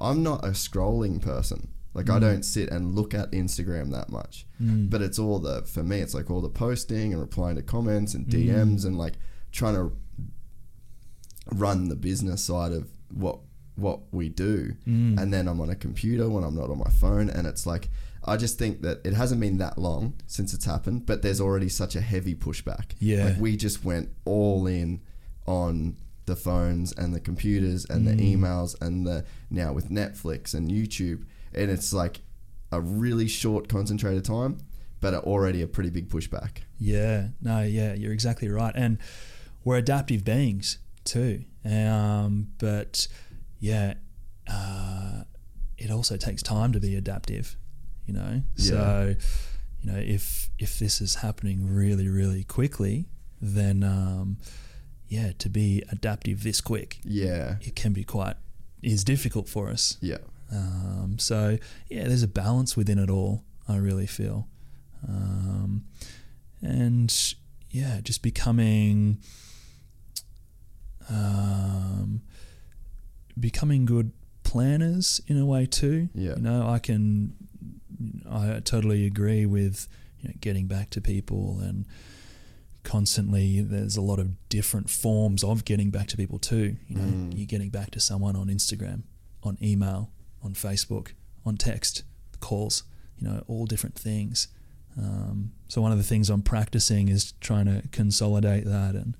I'm 0.00 0.22
not 0.22 0.44
a 0.44 0.48
scrolling 0.50 1.20
person. 1.20 1.68
Like 1.94 2.06
Mm. 2.06 2.14
I 2.14 2.18
don't 2.18 2.44
sit 2.44 2.70
and 2.70 2.94
look 2.94 3.14
at 3.14 3.30
Instagram 3.32 3.90
that 3.92 4.08
much. 4.10 4.46
mm, 4.60 4.90
But 4.90 5.00
it's 5.00 5.18
all 5.18 5.38
the 5.38 5.62
for 5.62 5.82
me 5.84 6.00
it's 6.00 6.14
like 6.14 6.30
all 6.30 6.40
the 6.40 6.48
posting 6.50 7.12
and 7.12 7.20
replying 7.20 7.56
to 7.56 7.62
comments 7.62 8.14
and 8.14 8.26
Mm. 8.26 8.32
DMs 8.32 8.84
and 8.84 8.98
like 8.98 9.14
trying 9.52 9.74
to 9.76 9.92
run 11.52 11.88
the 11.88 11.96
business 11.96 12.42
side 12.42 12.72
of 12.72 12.88
what 13.12 13.38
what 13.76 14.00
we 14.12 14.28
do. 14.28 14.76
mm, 14.86 15.18
And 15.20 15.32
then 15.34 15.48
I'm 15.48 15.60
on 15.60 15.68
a 15.68 15.74
computer 15.74 16.30
when 16.30 16.44
I'm 16.44 16.54
not 16.54 16.70
on 16.70 16.78
my 16.78 16.90
phone 16.90 17.28
and 17.28 17.46
it's 17.46 17.66
like 17.66 17.88
I 18.26 18.36
just 18.38 18.56
think 18.58 18.80
that 18.82 19.00
it 19.04 19.12
hasn't 19.14 19.40
been 19.40 19.58
that 19.58 19.76
long 19.76 20.14
since 20.26 20.54
it's 20.54 20.64
happened, 20.64 21.04
but 21.06 21.20
there's 21.22 21.40
already 21.42 21.68
such 21.68 21.94
a 21.94 22.00
heavy 22.00 22.34
pushback. 22.34 22.92
Yeah. 22.98 23.24
Like 23.26 23.40
we 23.40 23.56
just 23.56 23.84
went 23.84 24.10
all 24.24 24.66
in 24.66 25.00
on 25.46 25.96
the 26.26 26.36
phones 26.36 26.92
and 26.92 27.12
the 27.14 27.20
computers 27.20 27.84
and 27.84 28.06
Mm. 28.06 28.16
the 28.16 28.34
emails 28.36 28.80
and 28.80 29.06
the 29.06 29.24
now 29.50 29.72
with 29.74 29.90
Netflix 29.90 30.54
and 30.54 30.70
YouTube 30.70 31.24
and 31.54 31.70
it's 31.70 31.92
like 31.92 32.20
a 32.72 32.80
really 32.80 33.28
short 33.28 33.68
concentrated 33.68 34.24
time 34.24 34.58
but 35.00 35.12
already 35.24 35.60
a 35.60 35.66
pretty 35.66 35.90
big 35.90 36.08
pushback. 36.08 36.62
Yeah, 36.78 37.28
no, 37.42 37.60
yeah, 37.60 37.92
you're 37.92 38.12
exactly 38.14 38.48
right. 38.48 38.72
And 38.74 38.96
we're 39.62 39.76
adaptive 39.76 40.24
beings 40.24 40.78
too. 41.04 41.44
Um, 41.62 42.48
but 42.58 43.06
yeah, 43.60 43.94
uh, 44.50 45.24
it 45.76 45.90
also 45.90 46.16
takes 46.16 46.42
time 46.42 46.72
to 46.72 46.80
be 46.80 46.96
adaptive, 46.96 47.56
you 48.06 48.14
know? 48.14 48.42
So, 48.56 49.14
you 49.82 49.92
know, 49.92 49.98
if 49.98 50.48
if 50.58 50.78
this 50.78 51.02
is 51.02 51.16
happening 51.16 51.66
really, 51.66 52.08
really 52.08 52.44
quickly, 52.44 53.04
then 53.42 53.82
um, 53.82 54.38
yeah, 55.06 55.32
to 55.38 55.50
be 55.50 55.82
adaptive 55.92 56.42
this 56.44 56.62
quick, 56.62 56.98
Yeah. 57.04 57.56
it 57.60 57.76
can 57.76 57.92
be 57.92 58.04
quite 58.04 58.36
is 58.82 59.04
difficult 59.04 59.48
for 59.50 59.68
us. 59.68 59.98
Yeah. 60.00 60.18
Um, 60.54 61.16
so 61.18 61.58
yeah, 61.88 62.04
there's 62.06 62.22
a 62.22 62.28
balance 62.28 62.76
within 62.76 62.98
it 62.98 63.10
all. 63.10 63.42
I 63.68 63.76
really 63.76 64.06
feel, 64.06 64.46
um, 65.08 65.84
and 66.62 67.34
yeah, 67.70 68.00
just 68.02 68.22
becoming, 68.22 69.18
um, 71.08 72.22
becoming 73.38 73.84
good 73.84 74.12
planners 74.42 75.20
in 75.26 75.38
a 75.38 75.46
way 75.46 75.66
too. 75.66 76.08
Yeah. 76.14 76.34
You 76.36 76.42
know, 76.42 76.68
I 76.68 76.78
can, 76.78 77.34
I 78.30 78.60
totally 78.64 79.06
agree 79.06 79.46
with 79.46 79.88
you 80.20 80.28
know, 80.28 80.34
getting 80.40 80.66
back 80.66 80.90
to 80.90 81.00
people 81.00 81.58
and 81.60 81.86
constantly 82.82 83.62
there's 83.62 83.96
a 83.96 84.02
lot 84.02 84.18
of 84.18 84.48
different 84.50 84.90
forms 84.90 85.42
of 85.42 85.64
getting 85.64 85.88
back 85.90 86.06
to 86.06 86.18
people 86.18 86.38
too 86.38 86.76
you 86.86 86.96
know 86.96 87.00
Mm. 87.02 87.32
you're 87.34 87.46
getting 87.46 87.70
back 87.70 87.90
to 87.92 87.98
someone 88.00 88.36
on 88.36 88.48
instagram 88.48 89.04
on 89.42 89.56
email 89.62 90.10
on 90.44 90.52
facebook 90.54 91.12
on 91.46 91.56
text 91.56 92.02
calls 92.40 92.84
you 93.18 93.26
know 93.26 93.42
all 93.48 93.66
different 93.66 93.94
things 93.96 94.48
um, 94.98 95.50
so 95.68 95.80
one 95.82 95.90
of 95.92 95.98
the 95.98 96.04
things 96.04 96.30
i'm 96.30 96.42
practicing 96.42 97.08
is 97.08 97.32
trying 97.40 97.66
to 97.66 97.82
consolidate 97.90 98.64
that 98.64 98.94
and 98.94 99.16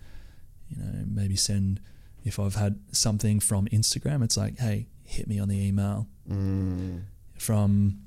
you 0.68 0.76
know 0.82 1.04
maybe 1.06 1.36
send 1.36 1.80
if 2.24 2.38
i've 2.38 2.54
had 2.56 2.78
something 2.92 3.40
from 3.40 3.66
instagram 3.68 4.22
it's 4.22 4.36
like 4.36 4.58
hey 4.58 4.86
hit 5.04 5.26
me 5.26 5.38
on 5.38 5.48
the 5.48 5.58
email 5.58 6.06
Mm. 6.30 7.02
from 7.38 7.98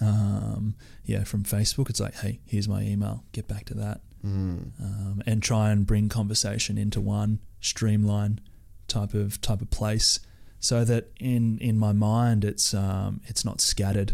um, 0.00 0.74
yeah 1.04 1.22
from 1.24 1.44
facebook 1.44 1.88
it's 1.90 2.00
like 2.00 2.14
hey 2.16 2.40
here's 2.44 2.68
my 2.68 2.82
email 2.82 3.24
get 3.32 3.46
back 3.48 3.64
to 3.66 3.74
that 3.74 4.00
Mm. 4.24 4.70
um, 4.80 5.22
and 5.26 5.42
try 5.42 5.70
and 5.72 5.84
bring 5.84 6.08
conversation 6.08 6.78
into 6.78 7.00
one 7.00 7.40
streamline 7.60 8.38
type 8.86 9.14
of 9.14 9.40
type 9.40 9.60
of 9.60 9.70
place 9.70 10.20
so 10.62 10.84
that 10.84 11.10
in 11.20 11.58
in 11.58 11.76
my 11.76 11.92
mind 11.92 12.44
it's 12.44 12.72
um, 12.72 13.20
it's 13.26 13.44
not 13.44 13.60
scattered 13.60 14.12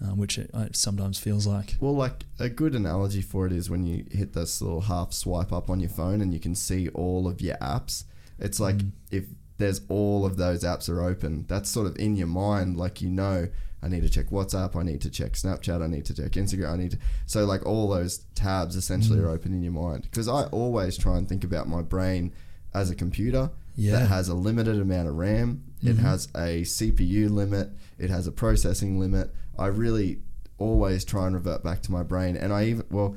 um, 0.00 0.16
which 0.18 0.36
it, 0.38 0.50
it 0.54 0.76
sometimes 0.76 1.18
feels 1.18 1.46
like 1.46 1.74
Well, 1.80 1.94
like 1.96 2.24
a 2.38 2.48
good 2.50 2.74
analogy 2.74 3.22
for 3.22 3.46
it 3.46 3.52
is 3.52 3.68
when 3.70 3.86
you 3.86 4.04
hit 4.10 4.34
this 4.34 4.60
little 4.60 4.82
half 4.82 5.12
swipe 5.12 5.52
up 5.52 5.70
on 5.70 5.80
your 5.80 5.88
phone 5.88 6.20
and 6.20 6.34
you 6.34 6.40
can 6.40 6.54
see 6.54 6.88
all 6.90 7.26
of 7.26 7.40
your 7.40 7.56
apps. 7.56 8.04
It's 8.38 8.60
like 8.60 8.76
Mm. 8.76 8.90
if 9.10 9.24
there's 9.56 9.80
all 9.88 10.26
of 10.26 10.36
those 10.36 10.62
apps 10.64 10.90
are 10.90 11.00
open, 11.02 11.46
that's 11.48 11.70
sort 11.70 11.86
of 11.86 11.96
in 11.96 12.14
your 12.14 12.26
mind, 12.26 12.76
like 12.76 13.00
you 13.00 13.08
know, 13.08 13.48
I 13.82 13.88
need 13.88 14.02
to 14.02 14.10
check 14.10 14.26
WhatsApp, 14.26 14.76
I 14.76 14.82
need 14.82 15.00
to 15.00 15.08
check 15.10 15.32
Snapchat, 15.32 15.80
I 15.82 15.86
need 15.86 16.04
to 16.06 16.14
check 16.14 16.32
Instagram, 16.32 16.72
I 16.74 16.76
need 16.76 16.90
to. 16.90 16.98
So, 17.24 17.46
like 17.46 17.64
all 17.64 17.88
those 17.88 18.18
tabs 18.34 18.76
essentially 18.76 19.18
Mm. 19.18 19.24
are 19.24 19.30
open 19.30 19.54
in 19.54 19.62
your 19.62 19.72
mind. 19.72 20.02
Because 20.02 20.28
I 20.28 20.42
always 20.60 20.98
try 20.98 21.16
and 21.16 21.26
think 21.26 21.42
about 21.42 21.68
my 21.68 21.80
brain 21.80 22.32
as 22.74 22.90
a 22.90 22.94
computer 22.94 23.48
Yeah. 23.76 23.92
that 24.00 24.08
has 24.08 24.28
a 24.28 24.34
limited 24.34 24.80
amount 24.80 25.08
of 25.08 25.14
RAM, 25.14 25.62
it 25.82 25.96
Mhm. 25.96 26.00
has 26.00 26.28
a 26.34 26.64
CPU 26.64 27.28
limit, 27.28 27.70
it 27.98 28.08
has 28.10 28.26
a 28.26 28.32
processing 28.32 28.98
limit. 28.98 29.32
I 29.58 29.66
really 29.66 30.20
always 30.58 31.04
try 31.04 31.26
and 31.26 31.34
revert 31.34 31.62
back 31.62 31.82
to 31.82 31.92
my 31.92 32.02
brain, 32.02 32.36
and 32.36 32.52
I 32.52 32.64
even 32.64 32.86
well, 32.90 33.14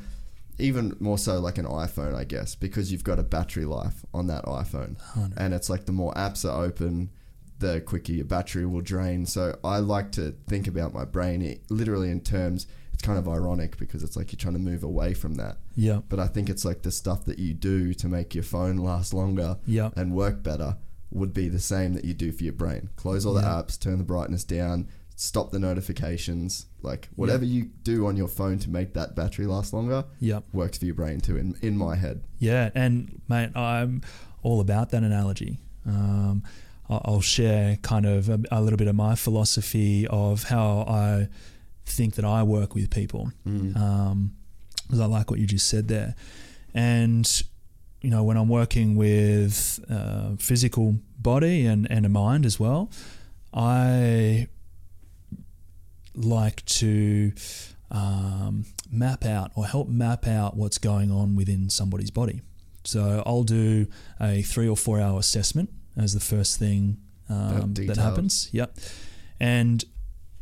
even 0.58 0.95
more 1.00 1.17
so 1.17 1.39
like 1.39 1.58
an 1.58 1.65
iPhone, 1.65 2.13
I 2.13 2.26
guess, 2.26 2.54
because 2.56 2.91
you've 2.91 3.06
got 3.06 3.17
a 3.19 3.24
battery 3.24 3.63
life 3.65 4.06
on 4.13 4.28
that 4.28 4.43
iPhone, 4.45 4.98
100. 5.15 5.34
and 5.38 5.54
it's 5.54 5.69
like 5.69 5.86
the 5.86 5.93
more 5.93 6.13
apps 6.15 6.43
are 6.43 6.63
open, 6.65 7.10
the 7.60 7.80
quicker 7.82 8.12
your 8.12 8.26
battery 8.26 8.65
will 8.65 8.82
drain. 8.82 9.26
So 9.26 9.58
I 9.63 9.80
like 9.80 10.12
to 10.13 10.36
think 10.48 10.67
about 10.67 10.93
my 10.93 11.06
brain 11.06 11.41
it, 11.41 11.62
literally 11.69 12.10
in 12.12 12.19
terms. 12.22 12.67
It's 12.99 13.05
kind 13.07 13.17
of 13.17 13.29
ironic 13.29 13.77
because 13.77 14.03
it's 14.03 14.17
like 14.17 14.33
you're 14.33 14.38
trying 14.38 14.55
to 14.55 14.59
move 14.59 14.83
away 14.83 15.13
from 15.13 15.35
that, 15.35 15.55
yeah 15.77 16.01
but 16.09 16.19
I 16.19 16.27
think 16.27 16.49
it's 16.49 16.65
like 16.65 16.81
the 16.81 16.91
stuff 16.91 17.23
that 17.25 17.39
you 17.39 17.53
do 17.53 17.93
to 17.93 18.07
make 18.09 18.35
your 18.35 18.43
phone 18.43 18.75
last 18.75 19.13
longer 19.13 19.55
yeah 19.65 19.91
and 19.95 20.13
work 20.13 20.43
better 20.43 20.75
would 21.09 21.33
be 21.33 21.47
the 21.47 21.59
same 21.62 21.93
that 21.93 22.03
you 22.03 22.13
do 22.13 22.33
for 22.33 22.43
your 22.43 22.51
brain. 22.53 22.89
Close 22.97 23.25
all 23.25 23.33
the 23.33 23.39
Yeah. 23.41 23.62
apps, 23.62 23.79
turn 23.79 23.99
the 23.99 24.03
brightness 24.03 24.43
down, 24.43 24.89
stop 25.15 25.51
the 25.51 25.59
notifications. 25.59 26.65
Like 26.81 27.07
whatever 27.15 27.45
you 27.45 27.69
do 27.83 28.05
on 28.05 28.17
your 28.17 28.27
phone 28.27 28.59
to 28.59 28.69
make 28.69 28.93
that 28.95 29.15
battery 29.15 29.45
last 29.47 29.71
longer 29.73 30.03
yeah 30.19 30.41
works 30.51 30.77
for 30.77 30.85
your 30.85 30.95
brain 30.95 31.21
too. 31.21 31.38
In 31.38 31.55
in 31.62 31.77
my 31.77 31.95
head, 31.95 32.23
Yeah, 32.38 32.69
and 32.75 33.21
mate, 33.29 33.55
I'm 33.55 34.01
all 34.43 34.59
about 34.59 34.89
that 34.89 35.03
analogy. 35.03 35.59
Um, 35.85 36.43
I'll 36.89 37.01
I'll 37.05 37.21
share 37.21 37.77
kind 37.77 38.05
of 38.05 38.27
a, 38.27 38.39
a 38.51 38.62
little 38.62 38.77
bit 38.77 38.88
of 38.89 38.95
my 38.95 39.15
philosophy 39.15 40.05
of 40.07 40.43
how 40.43 40.81
I 40.88 41.29
think 41.89 42.15
that 42.15 42.25
I 42.25 42.43
work 42.43 42.75
with 42.75 42.89
people. 42.89 43.32
Um, 43.75 44.36
because 44.89 45.02
I 45.02 45.06
like 45.06 45.30
what 45.30 45.39
you 45.39 45.45
just 45.45 45.67
said 45.67 45.88
there. 45.88 46.15
And, 46.73 47.43
you 48.02 48.10
know, 48.10 48.23
when 48.23 48.38
I'm 48.38 48.49
working 48.49 48.95
with 48.95 49.80
uh, 49.88 50.32
physical 50.39 50.95
body 51.19 51.67
and, 51.67 51.86
and 51.91 52.08
a 52.08 52.10
mind 52.10 52.43
as 52.43 52.60
well, 52.60 52.89
I 53.54 54.47
like 56.15 56.65
to 56.65 57.34
um, 57.91 58.65
map 58.91 59.25
out 59.25 59.52
or 59.56 59.67
help 59.67 59.88
map 59.89 60.25
out 60.28 60.58
what's 60.58 60.80
going 60.80 61.12
on 61.12 61.36
within 61.36 61.69
somebody's 61.69 62.12
body. 62.12 62.41
So 62.84 63.21
I'll 63.28 63.43
do 63.43 63.86
a 64.19 64.41
three 64.41 64.67
or 64.67 64.78
four 64.78 64.99
hour 64.99 65.19
assessment 65.19 65.69
as 65.95 66.15
the 66.15 66.19
first 66.19 66.58
thing 66.58 66.97
um, 67.30 67.73
that 67.73 67.73
detailed. 67.73 67.97
happens. 67.99 68.49
Yep. 68.52 68.75
And 69.39 69.86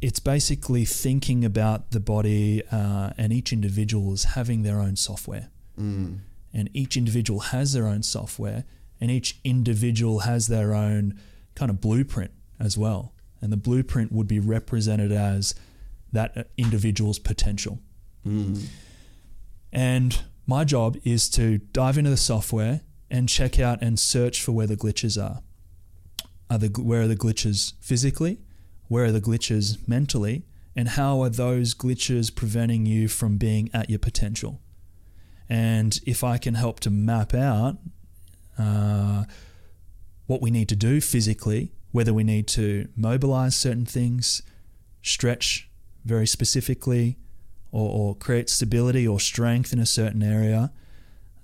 it's 0.02 0.20
basically 0.20 0.86
thinking 0.86 1.44
about 1.44 1.92
the 1.92 2.00
body, 2.00 2.64
uh, 2.72 3.12
and 3.18 3.34
each 3.34 3.52
individual 3.52 4.14
is 4.14 4.24
having 4.24 4.64
their 4.64 4.80
own 4.80 4.96
software. 4.96 5.50
Mm. 5.80 6.20
And 6.54 6.70
each 6.74 6.98
individual 6.98 7.40
has 7.40 7.74
their 7.74 7.88
own 7.88 8.04
software, 8.04 8.66
and 9.02 9.10
each 9.12 9.40
individual 9.44 10.20
has 10.20 10.48
their 10.48 10.74
own 10.74 11.20
kind 11.56 11.72
of 11.72 11.82
blueprint 11.82 12.32
as 12.60 12.78
well. 12.78 13.14
And 13.42 13.52
the 13.52 13.58
blueprint 13.58 14.12
would 14.12 14.28
be 14.28 14.40
represented 14.40 15.12
as 15.12 15.56
that 16.12 16.50
individual's 16.58 17.20
potential. 17.20 17.80
Mm. 18.26 18.66
And 19.72 20.24
my 20.46 20.64
job 20.64 20.98
is 21.04 21.30
to 21.32 21.58
dive 21.58 21.98
into 21.98 22.10
the 22.10 22.18
software 22.18 22.82
and 23.10 23.30
check 23.30 23.60
out 23.60 23.80
and 23.82 24.00
search 24.00 24.42
for 24.42 24.52
where 24.52 24.68
the 24.68 24.78
glitches 24.78 25.22
are. 25.22 25.42
Are 26.50 26.58
the 26.58 26.68
where 26.82 27.02
are 27.02 27.08
the 27.08 27.16
glitches 27.16 27.74
physically? 27.82 28.40
Where 28.88 29.06
are 29.06 29.12
the 29.12 29.22
glitches 29.22 29.86
mentally? 29.88 30.46
And 30.76 30.90
how 30.90 31.22
are 31.22 31.30
those 31.30 31.74
glitches 31.74 32.34
preventing 32.34 32.86
you 32.86 33.08
from 33.08 33.38
being 33.38 33.70
at 33.74 33.90
your 33.90 34.00
potential? 34.00 34.62
And 35.50 36.00
if 36.06 36.24
I 36.24 36.38
can 36.38 36.54
help 36.54 36.80
to 36.82 36.92
map 36.92 37.34
out 37.34 37.78
uh, 38.58 39.24
what 40.28 40.42
we 40.42 40.52
need 40.52 40.70
to 40.70 40.76
do 40.76 41.02
physically, 41.02 41.72
whether 41.92 42.14
we 42.14 42.24
need 42.24 42.48
to 42.50 42.90
mobilize 42.96 43.56
certain 43.56 43.86
things, 43.86 44.42
stretch 45.02 45.70
very 46.06 46.28
specifically, 46.28 47.18
or, 47.72 47.90
or 47.90 48.16
create 48.16 48.50
stability 48.50 49.08
or 49.08 49.20
strength 49.20 49.74
in 49.74 49.80
a 49.80 49.86
certain 49.86 50.24
area 50.24 50.72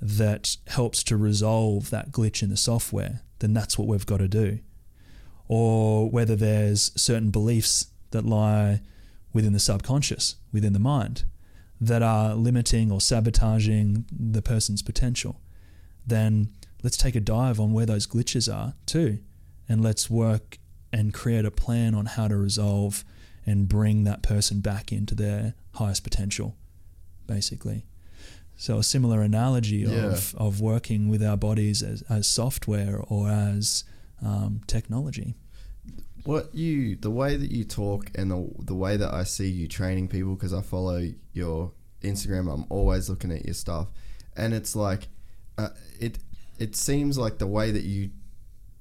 that 0.01 0.58
helps 0.67 1.03
to 1.03 1.17
resolve 1.17 1.89
that 1.89 2.12
glitch 2.12 2.43
in 2.43 2.49
the 2.49 2.58
software, 2.58 3.21
then 3.39 3.53
that's 3.53 3.77
what 3.77 3.88
we've 3.88 4.06
got 4.06 4.17
to 4.17 4.27
do. 4.27 4.60
Or 5.47 6.10
whether 6.10 6.36
there's 6.36 6.91
certain 6.95 7.29
beliefs 7.29 7.88
that 8.12 8.25
lie 8.25 8.82
within 9.34 9.53
the 9.53 9.60
subconscious, 9.60 10.36
within 10.51 10.73
the 10.73 10.79
mind, 10.79 11.25
that 11.82 12.01
are 12.01 12.34
limiting 12.36 12.91
or 12.91 13.01
sabotaging 13.01 14.06
the 14.12 14.41
person's 14.41 14.82
potential, 14.82 15.41
then 16.06 16.49
let's 16.82 16.97
take 16.97 17.15
a 17.15 17.19
dive 17.19 17.60
on 17.60 17.73
where 17.73 17.86
those 17.86 18.08
glitches 18.08 18.53
are 18.53 18.73
too. 18.86 19.19
And 19.67 19.82
let's 19.82 20.10
work 20.10 20.60
and 20.91 21.13
create 21.13 21.45
a 21.45 21.51
plan 21.51 21.95
on 21.95 22.06
how 22.06 22.27
to 22.27 22.38
resolve 22.38 23.03
and 23.45 23.67
bring 23.67 24.03
that 24.03 24.21
person 24.23 24.60
back 24.62 24.91
into 24.91 25.15
their 25.15 25.56
highest 25.73 26.03
potential, 26.03 26.56
basically. 27.27 27.86
So 28.56 28.77
a 28.77 28.84
similar 28.84 29.21
analogy 29.21 29.77
Yeah. 29.77 30.12
of, 30.12 30.36
of 30.36 30.62
working 30.62 31.10
with 31.10 31.23
our 31.23 31.36
bodies 31.38 31.82
as, 31.82 32.03
as 32.03 32.27
software 32.27 32.99
or 33.08 33.27
as 33.29 33.84
um, 34.24 34.62
technology. 34.68 35.36
What 36.26 36.56
you, 36.56 36.96
the 36.96 37.12
way 37.12 37.36
that 37.36 37.52
you 37.52 37.66
talk 37.66 38.10
and 38.16 38.32
the, 38.32 38.50
the 38.60 38.76
way 38.76 38.96
that 38.96 39.14
I 39.14 39.24
see 39.24 39.50
you 39.50 39.68
training 39.68 40.08
people, 40.08 40.36
because 40.36 40.54
I 40.54 40.62
follow 40.62 41.10
your 41.34 41.72
Instagram, 42.02 42.54
I'm 42.54 42.66
always 42.70 43.10
looking 43.10 43.32
at 43.32 43.46
your 43.46 43.54
stuff, 43.54 43.88
and 44.36 44.54
it's 44.54 44.76
like, 44.76 45.08
uh, 45.58 45.70
it 46.00 46.20
it 46.60 46.76
seems 46.76 47.18
like 47.18 47.40
the 47.40 47.48
way 47.48 47.72
that 47.72 47.84
you 47.84 48.12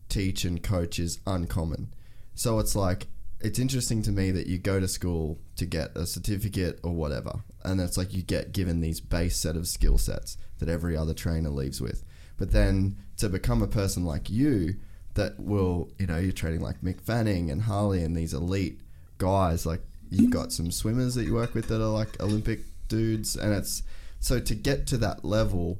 teach 0.08 0.44
and 0.44 0.62
coach 0.62 0.98
is 0.98 1.18
uncommon. 1.26 1.92
So 2.34 2.58
it's 2.58 2.76
like 2.76 3.08
it's 3.40 3.58
interesting 3.58 4.02
to 4.02 4.12
me 4.12 4.30
that 4.30 4.46
you 4.46 4.58
go 4.58 4.78
to 4.78 4.86
school 4.86 5.40
to 5.56 5.66
get 5.66 5.96
a 5.96 6.06
certificate 6.06 6.78
or 6.82 6.92
whatever, 6.92 7.42
and 7.64 7.80
it's 7.80 7.96
like 7.96 8.14
you 8.14 8.22
get 8.22 8.52
given 8.52 8.80
these 8.80 9.00
base 9.00 9.36
set 9.36 9.56
of 9.56 9.66
skill 9.66 9.98
sets 9.98 10.36
that 10.58 10.68
every 10.68 10.96
other 10.96 11.14
trainer 11.14 11.50
leaves 11.50 11.80
with. 11.80 12.04
But 12.36 12.52
then 12.52 12.96
to 13.16 13.28
become 13.28 13.62
a 13.62 13.68
person 13.68 14.04
like 14.04 14.30
you 14.30 14.76
that 15.14 15.38
will, 15.38 15.90
you 15.98 16.06
know, 16.06 16.18
you're 16.18 16.32
training 16.32 16.60
like 16.60 16.80
Mick 16.80 17.00
Fanning 17.00 17.50
and 17.50 17.62
Harley 17.62 18.02
and 18.02 18.16
these 18.16 18.32
elite 18.32 18.80
guys, 19.18 19.66
like 19.66 19.82
you've 20.10 20.30
got 20.30 20.52
some 20.52 20.70
swimmers 20.70 21.14
that 21.14 21.24
you 21.24 21.34
work 21.34 21.54
with 21.54 21.68
that 21.68 21.82
are 21.82 21.92
like 21.92 22.20
Olympic 22.20 22.60
dudes, 22.88 23.36
and 23.36 23.52
it's 23.52 23.82
so 24.20 24.38
to 24.40 24.54
get 24.54 24.86
to 24.88 24.96
that 24.98 25.24
level, 25.24 25.78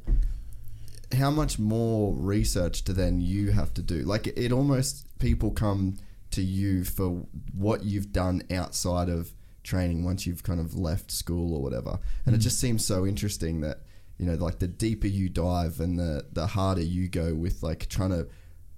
how 1.16 1.30
much 1.30 1.58
more 1.58 2.14
research 2.14 2.82
do 2.82 2.92
then 2.92 3.20
you 3.20 3.52
have 3.52 3.74
to 3.74 3.82
do? 3.82 4.02
Like 4.02 4.26
it, 4.26 4.38
it 4.38 4.52
almost 4.52 5.06
people 5.18 5.50
come 5.50 5.96
to 6.32 6.42
you 6.42 6.84
for 6.84 7.24
what 7.52 7.84
you've 7.84 8.12
done 8.12 8.42
outside 8.50 9.08
of 9.08 9.32
training 9.62 10.04
once 10.04 10.26
you've 10.26 10.42
kind 10.42 10.60
of 10.60 10.74
left 10.74 11.10
school 11.10 11.54
or 11.54 11.62
whatever. 11.62 11.98
And 12.26 12.34
it 12.34 12.38
mm. 12.38 12.42
just 12.42 12.58
seems 12.58 12.84
so 12.84 13.06
interesting 13.06 13.60
that 13.60 13.80
you 14.18 14.26
know 14.26 14.34
like 14.34 14.58
the 14.58 14.68
deeper 14.68 15.06
you 15.06 15.28
dive 15.28 15.80
and 15.80 15.98
the 15.98 16.24
the 16.32 16.46
harder 16.46 16.82
you 16.82 17.08
go 17.08 17.34
with 17.34 17.62
like 17.62 17.88
trying 17.88 18.10
to 18.10 18.28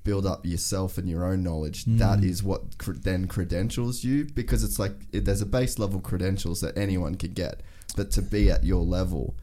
build 0.05 0.27
up 0.27 0.45
yourself 0.47 0.99
and 0.99 1.09
your 1.09 1.25
own 1.25 1.43
knowledge 1.43 1.85
hmm. 1.85 1.97
that 1.97 2.23
is 2.23 2.43
what 2.43 2.79
cr- 2.79 2.93
then 2.93 3.27
credentials 3.27 4.05
you 4.05 4.25
because 4.35 4.63
it's 4.63 4.79
like 4.79 4.93
it, 5.13 5.25
there's 5.25 5.41
a 5.41 5.47
base 5.47 5.79
level 5.79 6.01
credentials 6.01 6.61
that 6.61 6.77
anyone 6.77 7.15
can 7.15 7.33
get 7.33 7.63
but 7.97 8.11
to 8.11 8.21
be 8.23 8.51
at 8.51 8.65
your 8.65 8.83
level 8.83 9.35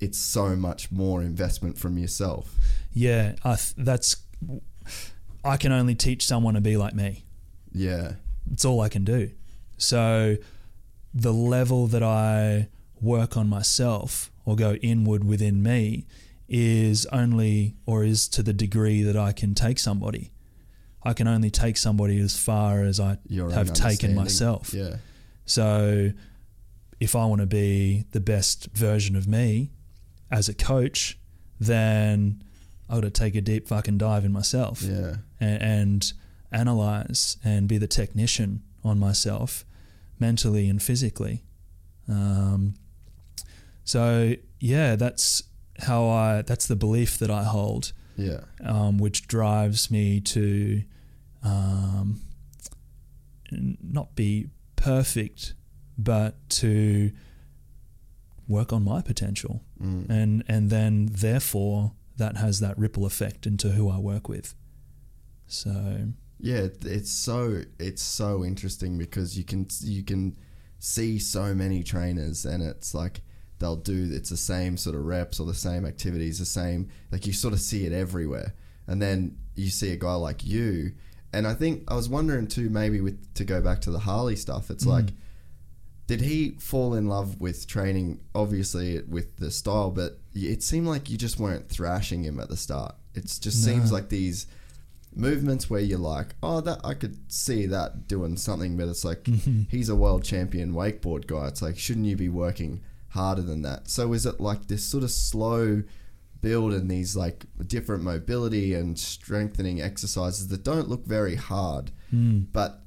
it's 0.00 0.18
so 0.18 0.54
much 0.56 0.92
more 0.92 1.22
investment 1.22 1.78
from 1.78 1.96
yourself 1.98 2.54
Yeah, 2.92 3.34
I 3.44 3.56
th- 3.56 3.74
that's. 3.76 4.16
I 5.44 5.56
can 5.56 5.72
only 5.72 5.94
teach 5.94 6.26
someone 6.26 6.54
to 6.54 6.60
be 6.60 6.76
like 6.76 6.94
me. 6.94 7.24
yeah 7.72 8.12
It's 8.52 8.64
all 8.64 8.80
I 8.80 8.88
can 8.88 9.04
do. 9.04 9.30
So 9.78 10.36
the 11.14 11.32
level 11.32 11.86
that 11.88 12.02
I 12.02 12.68
work 13.00 13.36
on 13.36 13.48
myself 13.48 14.30
or 14.44 14.56
go 14.56 14.74
inward 14.74 15.24
within 15.24 15.62
me 15.62 16.06
is 16.48 17.06
only 17.06 17.76
or 17.86 18.04
is 18.04 18.28
to 18.28 18.42
the 18.42 18.52
degree 18.52 19.02
that 19.02 19.16
I 19.16 19.32
can 19.32 19.54
take 19.54 19.78
somebody. 19.78 20.32
I 21.02 21.12
can 21.12 21.28
only 21.28 21.50
take 21.50 21.76
somebody 21.76 22.20
as 22.20 22.36
far 22.38 22.82
as 22.82 22.98
I 22.98 23.18
your 23.28 23.50
have 23.50 23.72
taken 23.72 24.14
myself. 24.14 24.72
yeah 24.74 24.96
So 25.44 26.12
if 26.98 27.14
I 27.14 27.26
want 27.26 27.40
to 27.40 27.46
be 27.46 28.06
the 28.12 28.20
best 28.20 28.68
version 28.72 29.16
of 29.16 29.28
me 29.28 29.70
as 30.30 30.48
a 30.48 30.54
coach, 30.54 31.18
then 31.60 32.42
I 32.88 32.94
got 32.94 33.02
to 33.02 33.10
take 33.10 33.34
a 33.34 33.40
deep 33.40 33.68
fucking 33.68 33.98
dive 33.98 34.24
in 34.24 34.32
myself 34.32 34.82
yeah 34.82 35.16
and, 35.40 35.62
and 35.62 36.12
analyze 36.52 37.36
and 37.44 37.68
be 37.68 37.78
the 37.78 37.88
technician 37.88 38.62
on 38.84 38.98
myself 38.98 39.64
mentally 40.18 40.68
and 40.68 40.82
physically. 40.82 41.44
Um, 42.08 42.74
so 43.84 44.34
yeah, 44.60 44.96
that's 44.96 45.42
how 45.80 46.06
I. 46.08 46.42
That's 46.42 46.66
the 46.66 46.76
belief 46.76 47.18
that 47.18 47.30
I 47.30 47.44
hold, 47.44 47.92
yeah 48.16 48.40
um, 48.64 48.98
which 48.98 49.26
drives 49.28 49.90
me 49.90 50.20
to 50.20 50.82
um, 51.42 52.20
not 53.50 54.14
be 54.16 54.48
perfect, 54.76 55.54
but 55.98 56.34
to 56.50 57.12
work 58.48 58.72
on 58.72 58.84
my 58.84 59.00
potential, 59.02 59.62
Mm. 59.82 60.08
and 60.08 60.44
and 60.48 60.70
then 60.70 61.08
therefore 61.12 61.92
that 62.16 62.36
has 62.38 62.60
that 62.60 62.78
ripple 62.78 63.04
effect 63.04 63.46
into 63.46 63.70
who 63.70 63.90
I 63.90 63.98
work 63.98 64.28
with. 64.28 64.54
So 65.46 66.08
Yeah, 66.40 66.68
it's 66.82 67.10
so 67.12 67.62
it's 67.78 68.02
so 68.02 68.44
interesting 68.44 68.96
because 68.98 69.36
you 69.36 69.44
can 69.44 69.66
you 69.80 70.02
can 70.02 70.36
see 70.78 71.18
so 71.18 71.54
many 71.54 71.82
trainers 71.82 72.44
and 72.46 72.62
it's 72.62 72.94
like 72.94 73.20
they'll 73.58 73.76
do 73.76 74.08
it's 74.12 74.30
the 74.30 74.36
same 74.36 74.76
sort 74.76 74.96
of 74.96 75.04
reps 75.04 75.40
or 75.40 75.46
the 75.46 75.54
same 75.54 75.84
activities, 75.86 76.38
the 76.38 76.44
same 76.44 76.88
like 77.10 77.26
you 77.26 77.32
sort 77.32 77.54
of 77.54 77.60
see 77.60 77.86
it 77.86 77.92
everywhere. 77.92 78.54
And 78.86 79.00
then 79.00 79.38
you 79.54 79.70
see 79.70 79.92
a 79.92 79.96
guy 79.96 80.14
like 80.14 80.44
you. 80.44 80.92
And 81.32 81.46
I 81.46 81.54
think 81.54 81.84
I 81.88 81.94
was 81.94 82.08
wondering 82.08 82.46
too 82.46 82.70
maybe 82.70 83.00
with 83.00 83.34
to 83.34 83.44
go 83.44 83.60
back 83.60 83.80
to 83.82 83.90
the 83.90 84.00
Harley 84.00 84.36
stuff, 84.36 84.70
it's 84.70 84.84
mm. 84.84 84.90
like 84.90 85.06
did 86.06 86.20
he 86.20 86.50
fall 86.60 86.94
in 86.94 87.08
love 87.08 87.40
with 87.40 87.66
training 87.66 88.20
obviously 88.34 89.00
with 89.02 89.38
the 89.38 89.50
style 89.50 89.90
but 89.90 90.20
it 90.34 90.62
seemed 90.62 90.86
like 90.86 91.10
you 91.10 91.18
just 91.18 91.40
weren't 91.40 91.68
thrashing 91.68 92.22
him 92.22 92.38
at 92.38 92.48
the 92.48 92.56
start. 92.56 92.94
It 93.14 93.22
just 93.40 93.64
seems 93.64 93.90
like 93.90 94.10
these 94.10 94.46
movements 95.14 95.70
where 95.70 95.80
you're 95.80 95.98
like 95.98 96.34
oh 96.42 96.60
that 96.60 96.78
i 96.84 96.92
could 96.92 97.16
see 97.32 97.64
that 97.64 98.06
doing 98.06 98.36
something 98.36 98.76
but 98.76 98.86
it's 98.86 99.02
like 99.02 99.22
mm-hmm. 99.22 99.62
he's 99.70 99.88
a 99.88 99.96
world 99.96 100.22
champion 100.22 100.74
wakeboard 100.74 101.26
guy. 101.26 101.48
It's 101.48 101.62
like 101.62 101.78
shouldn't 101.78 102.04
you 102.04 102.16
be 102.16 102.28
working 102.28 102.82
harder 103.16 103.42
than 103.42 103.62
that 103.62 103.88
so 103.88 104.12
is 104.12 104.24
it 104.26 104.40
like 104.40 104.66
this 104.68 104.84
sort 104.84 105.02
of 105.02 105.10
slow 105.10 105.82
build 106.40 106.72
and 106.72 106.90
these 106.90 107.16
like 107.16 107.44
different 107.66 108.02
mobility 108.02 108.74
and 108.74 108.98
strengthening 108.98 109.80
exercises 109.80 110.48
that 110.48 110.62
don't 110.62 110.88
look 110.88 111.04
very 111.04 111.34
hard, 111.34 111.90
hmm. 112.10 112.40
but 112.52 112.82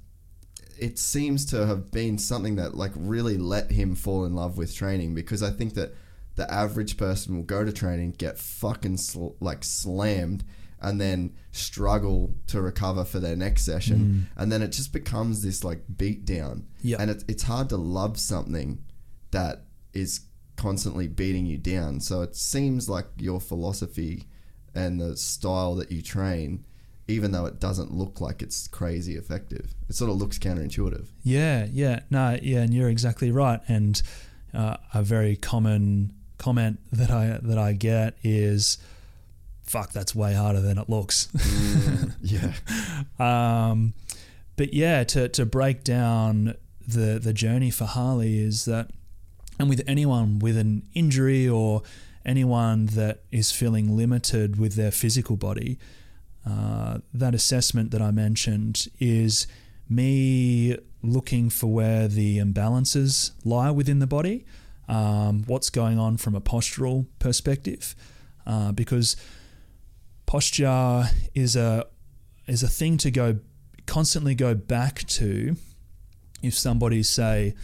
it 0.79 0.97
seems 0.97 1.45
to 1.45 1.65
have 1.65 1.91
been 1.91 2.17
something 2.17 2.55
that 2.55 2.75
like 2.75 2.91
really 2.95 3.37
let 3.37 3.71
him 3.71 3.95
fall 3.95 4.23
in 4.23 4.33
love 4.33 4.57
with 4.57 4.73
training 4.73 5.13
because 5.13 5.43
I 5.43 5.49
think 5.49 5.73
that 5.73 5.93
the 6.35 6.51
average 6.51 6.95
person 6.95 7.35
will 7.35 7.43
go 7.43 7.65
to 7.65 7.73
training, 7.73 8.15
get 8.17 8.37
fucking 8.37 8.95
sl- 8.95 9.35
like 9.41 9.65
slammed, 9.65 10.45
and 10.79 11.01
then 11.01 11.35
struggle 11.51 12.33
to 12.47 12.61
recover 12.61 13.03
for 13.03 13.19
their 13.19 13.35
next 13.35 13.65
session, 13.65 13.99
hmm. 13.99 14.41
and 14.41 14.51
then 14.51 14.61
it 14.61 14.71
just 14.71 14.93
becomes 14.93 15.41
this 15.41 15.63
like 15.63 15.83
beat 15.97 16.23
down. 16.23 16.65
Yep. 16.81 16.99
And 16.99 17.11
it, 17.11 17.23
it's 17.27 17.43
hard 17.43 17.67
to 17.69 17.77
love 17.77 18.17
something 18.17 18.81
that 19.31 19.65
is 19.93 20.21
constantly 20.55 21.07
beating 21.07 21.45
you 21.45 21.57
down. 21.57 21.99
So 21.99 22.21
it 22.21 22.35
seems 22.35 22.89
like 22.89 23.05
your 23.17 23.39
philosophy 23.39 24.27
and 24.75 24.99
the 24.99 25.15
style 25.17 25.75
that 25.75 25.91
you 25.91 26.01
train, 26.01 26.65
even 27.07 27.31
though 27.31 27.45
it 27.45 27.59
doesn't 27.59 27.91
look 27.93 28.21
like 28.21 28.41
it's 28.41 28.67
crazy 28.67 29.15
effective, 29.15 29.73
it 29.87 29.95
sort 29.95 30.11
of 30.11 30.17
looks 30.17 30.37
counterintuitive. 30.37 31.07
Yeah, 31.23 31.65
yeah, 31.71 32.01
no, 32.09 32.37
yeah, 32.41 32.59
and 32.59 32.73
you're 32.73 32.89
exactly 32.89 33.31
right. 33.31 33.61
And 33.67 34.01
uh, 34.53 34.77
a 34.93 35.01
very 35.03 35.35
common 35.35 36.13
comment 36.37 36.79
that 36.91 37.11
I 37.11 37.39
that 37.41 37.57
I 37.57 37.73
get 37.73 38.15
is, 38.23 38.77
"Fuck, 39.63 39.91
that's 39.91 40.13
way 40.13 40.33
harder 40.33 40.61
than 40.61 40.77
it 40.77 40.89
looks." 40.89 41.27
Yeah. 42.21 42.53
um, 43.19 43.93
but 44.55 44.73
yeah, 44.73 45.03
to 45.05 45.29
to 45.29 45.45
break 45.45 45.83
down 45.83 46.55
the 46.85 47.19
the 47.19 47.33
journey 47.33 47.71
for 47.71 47.85
Harley 47.85 48.39
is 48.39 48.65
that, 48.65 48.91
and 49.59 49.69
with 49.69 49.83
anyone 49.85 50.39
with 50.39 50.57
an 50.57 50.87
injury 50.93 51.47
or 51.47 51.83
anyone 52.25 52.87
that 52.87 53.23
is 53.31 53.51
feeling 53.51 53.95
limited 53.95 54.57
with 54.57 54.75
their 54.75 54.91
physical 54.91 55.35
body, 55.35 55.77
uh, 56.49 56.99
that 57.13 57.35
assessment 57.35 57.91
that 57.91 58.01
I 58.01 58.11
mentioned 58.11 58.87
is 58.99 59.45
me 59.89 60.77
looking 61.01 61.49
for 61.49 61.67
where 61.67 62.07
the 62.07 62.37
imbalances 62.37 63.31
lie 63.43 63.71
within 63.71 63.99
the 63.99 64.07
body, 64.07 64.45
um, 64.87 65.43
what's 65.45 65.69
going 65.69 65.99
on 65.99 66.17
from 66.17 66.35
a 66.35 66.41
postural 66.41 67.05
perspective, 67.19 67.95
uh, 68.47 68.71
because 68.71 69.15
posture 70.25 71.05
is 71.35 71.55
a 71.55 71.85
is 72.47 72.63
a 72.63 72.67
thing 72.67 72.97
to 72.97 73.11
go 73.11 73.39
constantly 73.85 74.35
go 74.35 74.53
back 74.53 75.03
to 75.07 75.55
if 76.41 76.57
somebody 76.57 77.03
say 77.03 77.55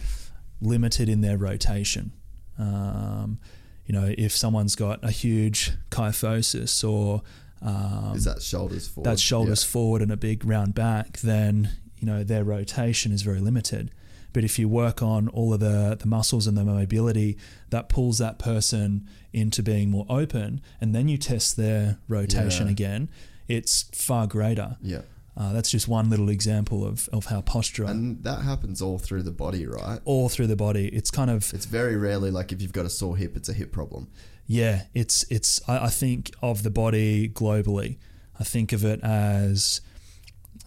limited 0.60 1.08
in 1.08 1.20
their 1.20 1.36
rotation. 1.38 2.12
Um, 2.58 3.38
you 3.86 3.92
know, 3.92 4.12
if 4.16 4.32
someone's 4.36 4.74
got 4.74 5.02
a 5.04 5.10
huge 5.10 5.72
kyphosis 5.90 6.82
or 6.88 7.22
um, 7.62 8.12
Is 8.14 8.24
that 8.24 8.42
shoulders 8.42 8.88
forward? 8.88 9.08
that's 9.08 9.20
shoulders 9.22 9.62
Yeah. 9.64 9.70
forward 9.70 10.02
and 10.02 10.10
a 10.12 10.16
big 10.16 10.44
round 10.44 10.74
back, 10.74 11.18
then 11.20 11.70
you 11.98 12.06
know 12.06 12.22
their 12.24 12.44
rotation 12.44 13.12
is 13.12 13.22
very 13.22 13.40
limited. 13.40 13.90
But 14.32 14.44
if 14.44 14.58
you 14.58 14.68
work 14.68 15.02
on 15.02 15.28
all 15.28 15.54
of 15.54 15.60
the, 15.60 15.96
the 15.98 16.06
muscles 16.06 16.46
and 16.46 16.58
the 16.58 16.64
mobility, 16.64 17.38
that 17.70 17.88
pulls 17.88 18.18
that 18.18 18.38
person 18.38 19.08
into 19.32 19.62
being 19.62 19.90
more 19.90 20.04
open, 20.10 20.60
and 20.80 20.94
then 20.94 21.08
you 21.08 21.16
test 21.16 21.56
their 21.56 21.98
rotation 22.08 22.66
Yeah. 22.66 22.72
again, 22.72 23.08
it's 23.48 23.84
far 23.94 24.26
greater. 24.26 24.76
Yeah. 24.82 25.02
Uh, 25.36 25.52
that's 25.52 25.70
just 25.70 25.86
one 25.86 26.08
little 26.08 26.30
example 26.30 26.82
of, 26.82 27.10
of 27.12 27.26
how 27.26 27.42
posture, 27.42 27.84
And 27.84 28.24
that 28.24 28.40
happens 28.42 28.80
all 28.80 28.98
through 28.98 29.22
the 29.22 29.30
body, 29.32 29.66
right? 29.66 30.00
all 30.06 30.30
through 30.30 30.46
the 30.46 30.56
body, 30.56 30.88
it's 30.88 31.10
kind 31.10 31.30
of 31.30 31.52
It's 31.52 31.66
very 31.66 31.94
rarely 31.94 32.30
like 32.30 32.52
if 32.52 32.62
you've 32.62 32.72
got 32.72 32.86
a 32.86 32.90
sore 32.90 33.16
hip, 33.18 33.36
it's 33.36 33.48
a 33.50 33.52
hip 33.52 33.70
problem. 33.70 34.08
Yeah, 34.46 34.84
it's 34.94 35.24
it's. 35.28 35.60
I, 35.68 35.86
I 35.86 35.88
think 35.88 36.30
of 36.40 36.62
the 36.62 36.70
body 36.70 37.28
globally. 37.28 37.98
I 38.40 38.44
think 38.44 38.72
of 38.72 38.84
it 38.84 39.00
as, 39.02 39.80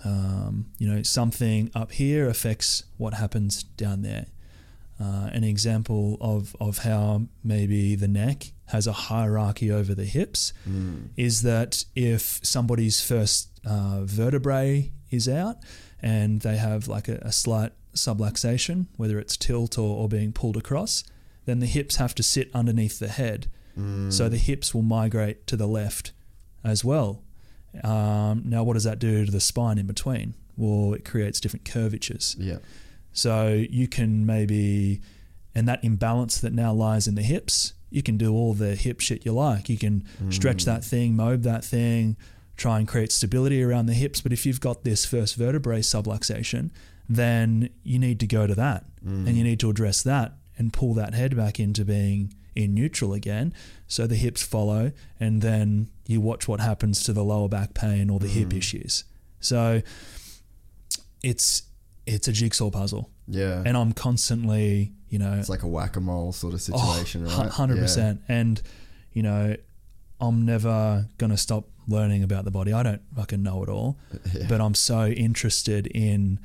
um, 0.03 0.67
you 0.77 0.87
know, 0.87 1.01
something 1.03 1.71
up 1.73 1.91
here 1.93 2.27
affects 2.27 2.83
what 2.97 3.13
happens 3.13 3.63
down 3.63 4.01
there. 4.01 4.27
Uh, 4.99 5.29
an 5.31 5.43
example 5.45 6.17
of 6.19 6.55
of 6.59 6.79
how 6.79 7.23
maybe 7.43 7.95
the 7.95 8.07
neck 8.07 8.51
has 8.65 8.85
a 8.85 8.91
hierarchy 8.91 9.71
over 9.71 9.95
the 9.95 10.05
hips 10.05 10.53
is 11.17 11.41
that 11.41 11.85
if 11.95 12.39
somebody's 12.43 13.01
first 13.01 13.49
uh, 13.65 14.01
vertebrae 14.03 14.91
is 15.09 15.27
out 15.27 15.57
and 16.01 16.41
they 16.41 16.57
have 16.57 16.87
like 16.87 17.07
a, 17.07 17.15
a 17.21 17.31
slight 17.31 17.71
subluxation, 17.93 18.87
whether 18.97 19.19
it's 19.19 19.35
tilt 19.35 19.77
or, 19.77 19.97
or 19.97 20.07
being 20.07 20.31
pulled 20.31 20.57
across, 20.57 21.03
then 21.45 21.59
the 21.59 21.65
hips 21.65 21.95
have 21.97 22.13
to 22.15 22.23
sit 22.23 22.49
underneath 22.53 22.99
the 22.99 23.07
head. 23.09 23.47
So 24.09 24.27
the 24.27 24.37
hips 24.37 24.73
will 24.73 24.81
migrate 24.81 25.47
to 25.47 25.55
the 25.55 25.65
left 25.67 26.11
as 26.65 26.83
well. 26.83 27.23
Um, 27.81 28.41
now, 28.43 28.61
what 28.63 28.73
does 28.73 28.83
that 28.83 28.99
do 28.99 29.25
to 29.25 29.31
the 29.31 29.39
spine 29.39 29.77
in 29.77 29.87
between? 29.87 30.35
Well, 30.57 30.93
it 30.93 31.05
creates 31.05 31.39
different 31.39 31.63
curvatures. 31.63 32.35
Yeah. 32.37 32.57
So 33.13 33.65
you 33.69 33.87
can 33.87 34.25
maybe, 34.25 34.99
and 35.55 35.65
that 35.69 35.81
imbalance 35.81 36.41
that 36.41 36.51
now 36.51 36.73
lies 36.73 37.07
in 37.07 37.15
the 37.15 37.21
hips, 37.21 37.71
you 37.89 38.03
can 38.03 38.17
do 38.17 38.33
all 38.33 38.53
the 38.53 38.75
hip 38.75 38.99
shit 38.99 39.25
you 39.25 39.31
like. 39.31 39.69
You 39.69 39.77
can 39.77 40.03
stretch 40.29 40.65
that 40.65 40.83
thing, 40.83 41.13
mobe 41.13 41.43
that 41.43 41.63
thing, 41.63 42.17
try 42.59 42.77
and 42.77 42.87
create 42.87 43.11
stability 43.11 43.63
around 43.63 43.87
the 43.87 43.93
hips. 43.93 44.21
But 44.21 44.33
if 44.33 44.45
you've 44.45 44.59
got 44.59 44.83
this 44.83 45.05
first 45.05 45.35
vertebrae 45.35 45.79
subluxation, 45.79 46.69
then 47.07 47.69
you 47.83 47.97
need 47.97 48.19
to 48.19 48.27
go 48.27 48.45
to 48.45 48.53
that 48.53 48.85
mm. 49.03 49.25
and 49.25 49.35
you 49.35 49.43
need 49.43 49.59
to 49.61 49.69
address 49.69 50.03
that 50.03 50.33
and 50.57 50.71
pull 50.71 50.93
that 50.93 51.13
head 51.13 51.35
back 51.35 51.59
into 51.59 51.83
being 51.85 52.33
in 52.55 52.73
neutral 52.75 53.13
again. 53.13 53.53
So 53.87 54.05
the 54.05 54.15
hips 54.15 54.43
follow, 54.43 54.91
and 55.19 55.41
then 55.41 55.89
you 56.05 56.21
watch 56.21 56.47
what 56.47 56.59
happens 56.59 57.01
to 57.03 57.13
the 57.13 57.23
lower 57.23 57.47
back 57.47 57.73
pain 57.73 58.09
or 58.09 58.19
the 58.19 58.27
hip 58.27 58.49
mm. 58.49 58.57
issues. 58.57 59.05
So 59.39 59.81
it's 61.23 61.63
it's 62.05 62.27
a 62.27 62.31
jigsaw 62.31 62.69
puzzle 62.71 63.09
Yeah. 63.27 63.61
and 63.65 63.77
I'm 63.77 63.93
constantly, 63.93 64.93
you 65.09 65.19
know, 65.19 65.33
it's 65.33 65.49
like 65.49 65.63
a 65.63 65.67
whack 65.67 65.95
a 65.95 66.01
mole 66.01 66.31
sort 66.33 66.53
of 66.53 66.61
oh, 66.73 66.93
situation, 66.93 67.25
oh, 67.27 67.37
right? 67.37 67.49
hundred 67.49 67.77
percent. 67.79 68.21
And 68.27 68.61
you 69.13 69.23
know, 69.23 69.55
I'm 70.19 70.45
never 70.45 71.07
gonna 71.17 71.37
stop 71.37 71.65
learning 71.87 72.23
about 72.23 72.45
the 72.45 72.51
body. 72.51 72.73
I 72.73 72.83
don't 72.83 73.01
fucking 73.15 73.41
know 73.41 73.63
it 73.63 73.69
all, 73.69 73.97
Yeah. 74.33 74.45
but 74.47 74.61
I'm 74.61 74.75
so 74.75 75.07
interested 75.07 75.87
in 75.87 76.39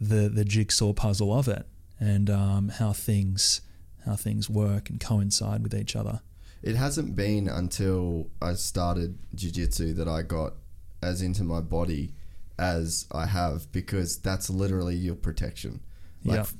the 0.00 0.28
the 0.28 0.44
jigsaw 0.44 0.92
puzzle 0.92 1.32
of 1.36 1.48
it 1.48 1.66
and 1.98 2.28
um, 2.28 2.68
how 2.68 2.92
things 2.92 3.60
how 4.04 4.16
things 4.16 4.50
work 4.50 4.90
and 4.90 5.00
coincide 5.00 5.62
with 5.62 5.74
each 5.74 5.96
other. 5.96 6.20
It 6.62 6.76
hasn't 6.76 7.14
been 7.16 7.48
until 7.48 8.30
I 8.40 8.54
started 8.54 9.18
jiu-jitsu 9.34 9.94
that 9.94 10.08
I 10.08 10.22
got 10.22 10.54
as 11.02 11.20
into 11.22 11.44
my 11.44 11.60
body 11.60 12.12
as 12.58 13.06
I 13.12 13.26
have 13.26 13.70
because 13.72 14.18
that's 14.18 14.48
literally 14.50 14.94
your 14.94 15.14
protection. 15.14 15.80
Like 16.24 16.40
f- 16.40 16.54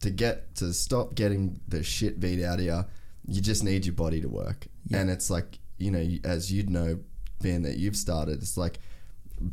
to 0.00 0.10
get 0.10 0.54
to 0.56 0.72
stop 0.72 1.14
getting 1.14 1.60
the 1.66 1.82
shit 1.82 2.20
beat 2.20 2.42
out 2.44 2.58
of 2.60 2.64
you, 2.64 2.84
you 3.26 3.40
just 3.40 3.64
need 3.64 3.84
your 3.86 3.94
body 3.94 4.20
to 4.20 4.28
work. 4.28 4.66
Yeah. 4.86 4.98
And 4.98 5.10
it's 5.10 5.28
like, 5.30 5.58
you 5.78 5.90
know, 5.90 6.06
as 6.24 6.52
you'd 6.52 6.70
know 6.70 6.98
being 7.40 7.62
that 7.62 7.76
you've 7.76 7.96
started, 7.96 8.42
it's 8.42 8.56
like 8.56 8.78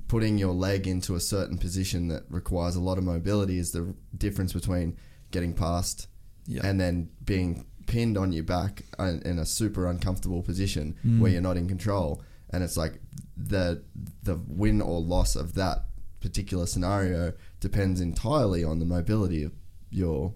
putting 0.07 0.37
your 0.37 0.53
leg 0.53 0.87
into 0.87 1.15
a 1.15 1.19
certain 1.19 1.57
position 1.57 2.07
that 2.07 2.23
requires 2.29 2.75
a 2.75 2.81
lot 2.81 2.97
of 2.97 3.03
mobility 3.03 3.59
is 3.59 3.71
the 3.71 3.93
difference 4.17 4.53
between 4.53 4.97
getting 5.31 5.53
past 5.53 6.07
Yeah. 6.47 6.61
and 6.65 6.79
then 6.79 7.09
being 7.23 7.65
pinned 7.85 8.17
on 8.17 8.31
your 8.31 8.43
back 8.43 8.83
in 8.99 9.37
a 9.37 9.45
super 9.45 9.85
uncomfortable 9.87 10.41
position 10.41 10.95
mm. 11.05 11.19
where 11.19 11.31
you're 11.31 11.41
not 11.41 11.55
in 11.57 11.67
control 11.67 12.23
and 12.49 12.63
it's 12.63 12.77
like 12.77 12.99
the 13.37 13.83
the 14.23 14.39
win 14.47 14.81
or 14.81 14.99
loss 15.01 15.35
of 15.35 15.53
that 15.53 15.85
particular 16.19 16.65
scenario 16.65 17.33
depends 17.59 18.01
entirely 18.01 18.63
on 18.63 18.79
the 18.79 18.85
mobility 18.85 19.43
of 19.43 19.51
your 19.91 20.33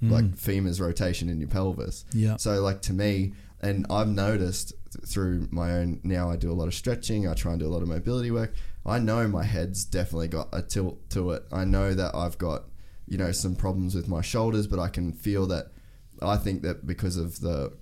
like 0.00 0.24
mm. 0.24 0.38
femur's 0.38 0.80
rotation 0.80 1.28
in 1.28 1.38
your 1.40 1.48
pelvis 1.48 2.06
Yeah. 2.14 2.36
so 2.36 2.60
like 2.62 2.80
to 2.82 2.94
me 2.94 3.34
and 3.60 3.86
I've 3.90 4.08
noticed 4.08 4.72
through 5.06 5.48
my 5.50 5.72
own 5.72 6.00
now 6.02 6.30
I 6.30 6.36
do 6.36 6.50
a 6.50 6.54
lot 6.54 6.68
of 6.68 6.74
stretching 6.74 7.28
I 7.28 7.34
try 7.34 7.52
and 7.52 7.60
do 7.60 7.66
a 7.66 7.72
lot 7.72 7.82
of 7.82 7.88
mobility 7.88 8.30
work. 8.30 8.54
I 8.84 8.98
know 8.98 9.28
my 9.28 9.44
head's 9.44 9.84
definitely 9.84 10.28
got 10.28 10.48
a 10.52 10.62
tilt 10.62 11.08
to 11.10 11.30
it. 11.32 11.44
I 11.52 11.64
know 11.64 11.94
that 11.94 12.14
I've 12.14 12.38
got 12.38 12.64
you 13.06 13.18
know 13.18 13.32
some 13.32 13.54
problems 13.54 13.94
with 13.94 14.08
my 14.08 14.22
shoulders 14.22 14.66
but 14.66 14.78
I 14.78 14.88
can 14.88 15.12
feel 15.12 15.46
that 15.48 15.66
I 16.20 16.36
think 16.36 16.62
that 16.62 16.86
because 16.86 17.16
of 17.16 17.40
the 17.40 17.72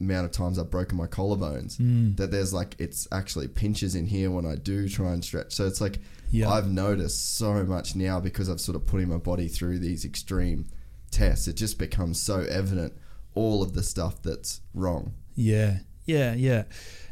amount 0.00 0.26
of 0.26 0.32
times 0.32 0.58
I've 0.58 0.70
broken 0.70 0.98
my 0.98 1.06
collarbones 1.06 1.78
hmm. 1.78 2.14
that 2.16 2.30
there's 2.30 2.52
like 2.52 2.76
it's 2.78 3.08
actually 3.12 3.48
pinches 3.48 3.94
in 3.94 4.06
here 4.06 4.30
when 4.30 4.44
I 4.44 4.56
do 4.56 4.88
try 4.88 5.12
and 5.12 5.24
stretch. 5.24 5.52
So 5.54 5.66
it's 5.66 5.80
like 5.80 5.98
Yeah. 6.30 6.50
I've 6.50 6.68
noticed 6.68 7.36
so 7.36 7.64
much 7.64 7.96
now 7.96 8.20
because 8.20 8.50
I've 8.50 8.60
sort 8.60 8.76
of 8.76 8.86
putting 8.86 9.08
my 9.08 9.16
body 9.16 9.48
through 9.48 9.78
these 9.78 10.04
extreme 10.04 10.66
tests. 11.10 11.48
It 11.48 11.54
just 11.54 11.78
becomes 11.78 12.20
so 12.20 12.40
evident 12.40 12.94
all 13.34 13.62
of 13.62 13.74
the 13.74 13.82
stuff 13.82 14.22
that's 14.22 14.60
wrong. 14.74 15.12
Yeah, 15.34 15.78
yeah, 16.06 16.34
yeah. 16.34 16.64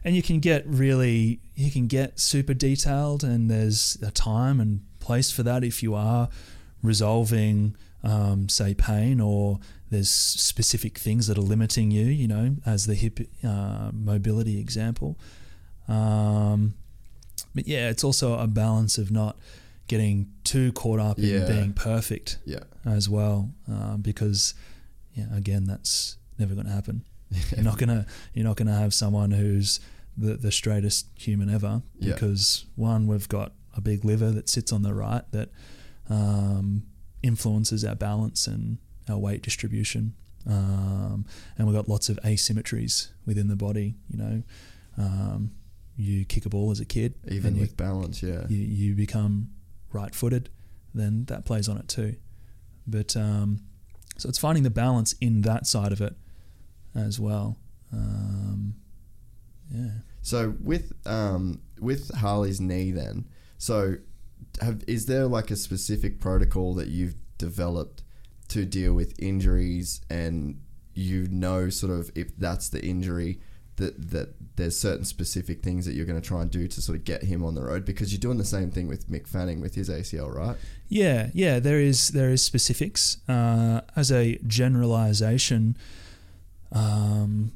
And 0.05 0.15
you 0.15 0.23
can 0.23 0.39
get 0.41 0.67
really, 0.67 1.41
you 1.55 1.71
can 1.71 1.87
get 1.87 2.19
super 2.21 2.55
detailed, 2.55 3.25
and 3.25 3.51
there's 3.51 3.97
a 4.03 4.11
time 4.11 4.61
and 4.61 4.81
place 5.01 5.31
for 5.31 5.43
that 5.43 5.65
if 5.65 5.83
you 5.83 5.95
are 5.95 6.29
resolving 6.83 7.75
um, 8.03 8.49
say 8.51 8.75
pain 8.75 9.19
or 9.21 9.59
there's 9.91 10.11
specific 10.11 10.99
things 10.99 11.27
that 11.27 11.39
are 11.39 11.43
limiting 11.43 11.91
you, 11.91 12.05
you 12.05 12.29
know, 12.29 12.57
as 12.67 12.85
the 12.87 12.95
hip 12.95 13.19
uh, 13.43 13.91
mobility 13.95 14.61
example. 14.61 15.19
Um, 15.89 16.75
but 17.55 17.67
yeah, 17.67 17.89
it's 17.89 18.05
also 18.05 18.39
a 18.39 18.47
balance 18.47 18.99
of 18.99 19.11
not 19.11 19.39
getting 19.89 20.31
too 20.45 20.73
caught 20.73 20.99
up 21.01 21.17
Yeah. 21.19 21.41
in 21.41 21.47
being 21.47 21.73
perfect 21.73 22.39
Yeah. 22.45 22.65
as 22.85 23.09
well, 23.09 23.51
um, 23.69 24.01
because 24.03 24.55
yeah, 25.15 25.35
again, 25.35 25.65
that's 25.65 26.17
never 26.39 26.55
going 26.55 26.67
to 26.67 26.73
happen. 26.73 27.05
You're 27.55 27.65
not 27.65 27.79
gonna 27.79 28.07
you're 28.33 28.45
not 28.45 28.57
gonna 28.57 28.77
have 28.77 28.93
someone 28.95 29.31
who's 29.33 29.81
the 30.17 30.35
the 30.37 30.53
straightest 30.53 31.07
human 31.17 31.49
ever 31.51 31.83
Yeah. 31.99 32.13
because 32.15 32.67
one, 32.77 33.07
we've 33.07 33.29
got 33.29 33.53
a 33.77 33.81
big 33.81 34.05
liver 34.05 34.31
that 34.31 34.49
sits 34.49 34.73
on 34.73 34.83
the 34.83 34.95
right 34.95 35.25
that 35.33 35.51
um, 36.09 36.85
influences 37.23 37.85
our 37.85 37.95
balance 37.95 38.47
and 38.47 38.79
our 39.09 39.19
weight 39.19 39.43
distribution, 39.43 40.15
um, 40.47 41.25
and 41.59 41.67
we've 41.67 41.75
got 41.77 41.89
lots 41.89 42.09
of 42.09 42.19
asymmetries 42.25 43.09
within 43.27 43.49
the 43.49 43.57
body. 43.57 43.97
You 44.11 44.19
know, 44.19 44.43
um, 44.99 45.51
you 45.97 46.25
kick 46.25 46.47
a 46.47 46.49
ball 46.49 46.71
as 46.71 46.81
a 46.81 46.85
kid, 46.85 47.15
Even 47.29 47.49
and 47.49 47.57
you, 47.57 47.63
with 47.63 47.77
balance, 47.77 48.23
yeah. 48.23 48.47
you, 48.49 48.59
you 48.59 48.95
become 48.95 49.51
right-footed, 49.93 50.51
then 50.95 51.25
that 51.27 51.45
plays 51.45 51.69
on 51.69 51.77
it 51.79 51.89
too. 51.89 52.17
But 52.87 53.17
um, 53.17 53.61
so 54.19 54.29
it's 54.29 54.39
finding 54.39 54.63
the 54.65 54.71
balance 54.71 55.15
in 55.21 55.43
that 55.43 55.67
side 55.67 55.93
of 55.93 56.01
it 56.01 56.15
as 56.95 57.19
well. 57.21 57.59
Um, 57.93 58.75
yeah. 59.71 59.91
So 60.23 60.55
with 60.61 60.93
um 61.07 61.61
with 61.81 62.15
Harley's 62.15 62.61
knee 62.61 62.91
then, 62.91 63.27
so 63.59 63.97
have 64.61 64.83
is 64.87 65.07
there 65.07 65.27
like 65.27 65.51
a 65.51 65.57
specific 65.57 66.21
protocol 66.21 66.75
that 66.75 66.89
you've 66.89 67.15
developed 67.39 68.03
to 68.49 68.65
deal 68.65 68.95
with 68.95 69.15
injuries 69.19 70.01
and 70.09 70.61
you 70.95 71.27
know 71.31 71.69
sort 71.69 71.93
of 71.93 72.11
if 72.15 72.37
that's 72.37 72.69
the 72.69 72.85
injury 72.85 73.41
that 73.77 74.11
that 74.11 74.35
there's 74.57 74.79
certain 74.79 75.05
specific 75.05 75.63
things 75.63 75.85
that 75.85 75.95
you're 75.95 76.07
going 76.07 76.21
to 76.21 76.27
try 76.27 76.43
and 76.43 76.51
do 76.51 76.69
to 76.69 76.81
sort 76.81 76.97
of 76.97 77.05
get 77.05 77.25
him 77.25 77.43
on 77.45 77.55
the 77.55 77.63
road 77.63 77.85
because 77.85 78.13
you're 78.13 78.21
doing 78.21 78.39
the 78.39 78.45
same 78.45 78.71
thing 78.71 78.87
with 78.87 79.09
Mick 79.11 79.27
Fanning 79.27 79.61
with 79.61 79.75
his 79.75 79.91
ACL, 79.91 80.33
right? 80.33 80.57
Yeah, 80.89 81.31
yeah, 81.35 81.59
there 81.59 81.81
is 81.81 82.09
there 82.09 82.31
is 82.31 82.43
specifics. 82.43 83.19
Uh, 83.29 83.81
as 83.97 84.13
a 84.13 84.39
generalization, 84.47 85.77
um, 86.75 87.53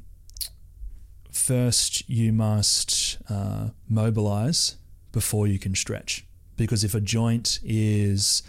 first 1.31 2.09
you 2.09 2.33
must 2.33 3.17
uh, 3.29 3.69
mobilize 3.87 4.77
before 5.11 5.45
you 5.47 5.59
can 5.59 5.75
stretch, 5.75 6.25
because 6.57 6.83
if 6.83 6.95
a 6.95 7.01
joint 7.01 7.59
is 7.63 8.43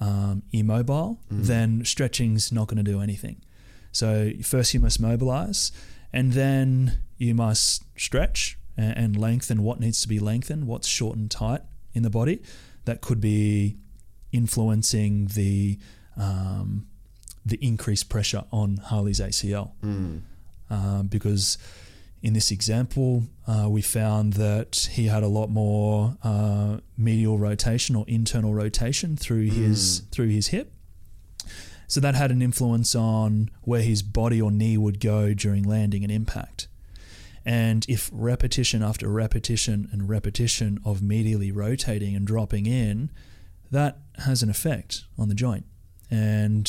um, 0.00 0.42
immobile, 0.52 1.20
then 1.30 1.84
stretching's 1.84 2.52
not 2.52 2.68
going 2.68 2.84
to 2.84 2.90
do 2.92 3.00
anything. 3.00 3.42
So 3.92 4.32
first 4.42 4.74
you 4.74 4.80
must 4.80 5.00
mobilize, 5.00 5.72
and 6.12 6.32
then 6.32 6.98
you 7.16 7.34
must 7.34 7.82
stretch 7.96 8.58
and, 8.76 8.96
and 8.96 9.16
lengthen 9.16 9.62
what 9.62 9.80
needs 9.80 10.00
to 10.02 10.08
be 10.08 10.18
lengthened, 10.18 10.66
what's 10.66 10.88
short 10.88 11.16
and 11.16 11.30
tight 11.30 11.62
in 11.94 12.02
the 12.02 12.10
body. 12.10 12.42
That 12.84 13.00
could 13.00 13.20
be 13.20 13.76
influencing 14.32 15.28
the 15.28 15.78
um, 16.16 16.86
the 17.46 17.56
increased 17.64 18.08
pressure 18.10 18.44
on 18.52 18.76
Harley's 18.78 19.20
ACL. 19.20 19.70
Um, 20.68 21.06
because 21.06 21.56
in 22.22 22.32
this 22.32 22.50
example, 22.50 23.22
uh, 23.46 23.68
we 23.70 23.82
found 23.82 24.32
that 24.34 24.88
he 24.92 25.06
had 25.06 25.22
a 25.22 25.28
lot 25.28 25.48
more 25.48 26.16
uh, 26.24 26.78
medial 26.98 27.38
rotation 27.38 27.94
or 27.94 28.04
internal 28.08 28.52
rotation 28.52 29.16
through 29.16 29.44
his 29.44 30.00
through 30.10 30.28
his 30.28 30.48
hip. 30.48 30.72
So 31.86 32.00
that 32.00 32.16
had 32.16 32.32
an 32.32 32.42
influence 32.42 32.96
on 32.96 33.48
where 33.62 33.82
his 33.82 34.02
body 34.02 34.42
or 34.42 34.50
knee 34.50 34.76
would 34.76 34.98
go 34.98 35.34
during 35.34 35.62
landing 35.62 36.02
and 36.02 36.10
impact. 36.10 36.66
And 37.44 37.86
if 37.88 38.10
repetition 38.12 38.82
after 38.82 39.08
repetition 39.08 39.88
and 39.92 40.08
repetition 40.08 40.80
of 40.84 40.98
medially 40.98 41.54
rotating 41.54 42.16
and 42.16 42.26
dropping 42.26 42.66
in, 42.66 43.10
that 43.70 43.98
has 44.24 44.42
an 44.42 44.50
effect 44.50 45.04
on 45.16 45.28
the 45.28 45.34
joint. 45.36 45.64
And 46.10 46.68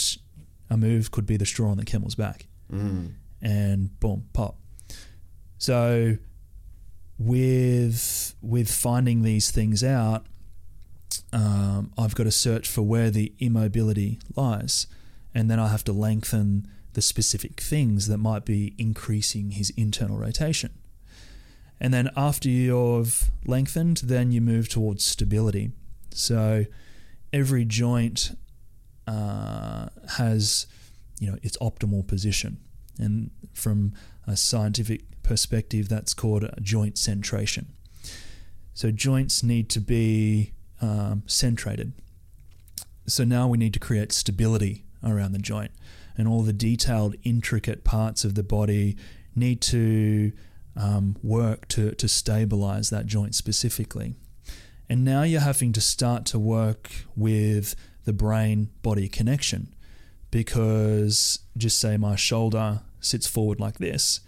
a 0.69 0.77
move 0.77 1.11
could 1.11 1.25
be 1.25 1.37
the 1.37 1.45
straw 1.45 1.69
on 1.69 1.77
the 1.77 1.85
camel's 1.85 2.15
back. 2.15 2.47
And 3.41 3.99
boom, 3.99 4.25
pop. 4.33 4.57
So 5.57 6.17
with 7.19 8.35
with 8.41 8.69
finding 8.69 9.23
these 9.23 9.51
things 9.51 9.83
out, 9.83 10.25
um, 11.33 11.91
I've 11.97 12.15
got 12.15 12.23
to 12.23 12.31
search 12.31 12.67
for 12.67 12.81
where 12.81 13.09
the 13.09 13.33
immobility 13.39 14.19
lies, 14.35 14.87
and 15.33 15.49
then 15.49 15.59
I 15.59 15.67
have 15.69 15.83
to 15.85 15.93
lengthen 15.93 16.67
the 16.93 17.01
specific 17.01 17.61
things 17.61 18.07
that 18.07 18.17
might 18.17 18.43
be 18.45 18.73
increasing 18.77 19.51
his 19.51 19.71
internal 19.77 20.17
rotation. 20.17 20.71
And 21.79 21.93
then 21.93 22.09
after 22.17 22.49
you've 22.49 23.29
lengthened, 23.45 23.97
then 23.97 24.31
you 24.31 24.41
move 24.41 24.67
towards 24.67 25.05
stability. 25.05 25.71
So 26.11 26.65
every 27.31 27.65
joint 27.65 28.35
uh, 29.07 29.87
has, 30.17 30.67
you 31.19 31.31
know, 31.31 31.37
its 31.41 31.57
optimal 31.57 32.05
position, 32.05 32.57
and 32.99 33.31
from 33.53 33.93
a 34.27 34.35
scientific 34.35 35.01
perspective, 35.23 35.89
that's 35.89 36.13
called 36.13 36.49
joint 36.61 36.95
centration. 36.95 37.65
So 38.73 38.91
joints 38.91 39.41
need 39.41 39.69
to 39.69 39.79
be 39.79 40.53
um, 40.81 41.23
centrated. 41.25 41.93
So 43.07 43.23
now 43.23 43.47
we 43.47 43.57
need 43.57 43.73
to 43.73 43.79
create 43.79 44.11
stability 44.11 44.85
around 45.03 45.31
the 45.31 45.39
joint, 45.39 45.71
and 46.17 46.27
all 46.27 46.43
the 46.43 46.53
detailed, 46.53 47.15
intricate 47.23 47.83
parts 47.83 48.25
of 48.25 48.35
the 48.35 48.43
body 48.43 48.97
need 49.35 49.61
to 49.61 50.31
um, 50.75 51.15
work 51.23 51.67
to, 51.69 51.91
to 51.91 52.07
stabilize 52.07 52.89
that 52.89 53.05
joint 53.05 53.33
specifically. 53.35 54.15
And 54.89 55.03
now 55.03 55.23
you're 55.23 55.41
having 55.41 55.73
to 55.73 55.81
start 55.81 56.25
to 56.27 56.39
work 56.39 56.91
with 57.15 57.75
the 58.07 58.13
brain 58.13 58.69
body 58.81 59.09
connection 59.09 59.75
because 60.31 61.39
just 61.57 61.77
say 61.77 61.97
my 61.97 62.15
shoulder 62.15 62.79
sits 63.01 63.27
forward 63.27 63.59
like 63.59 63.79
this, 63.79 64.21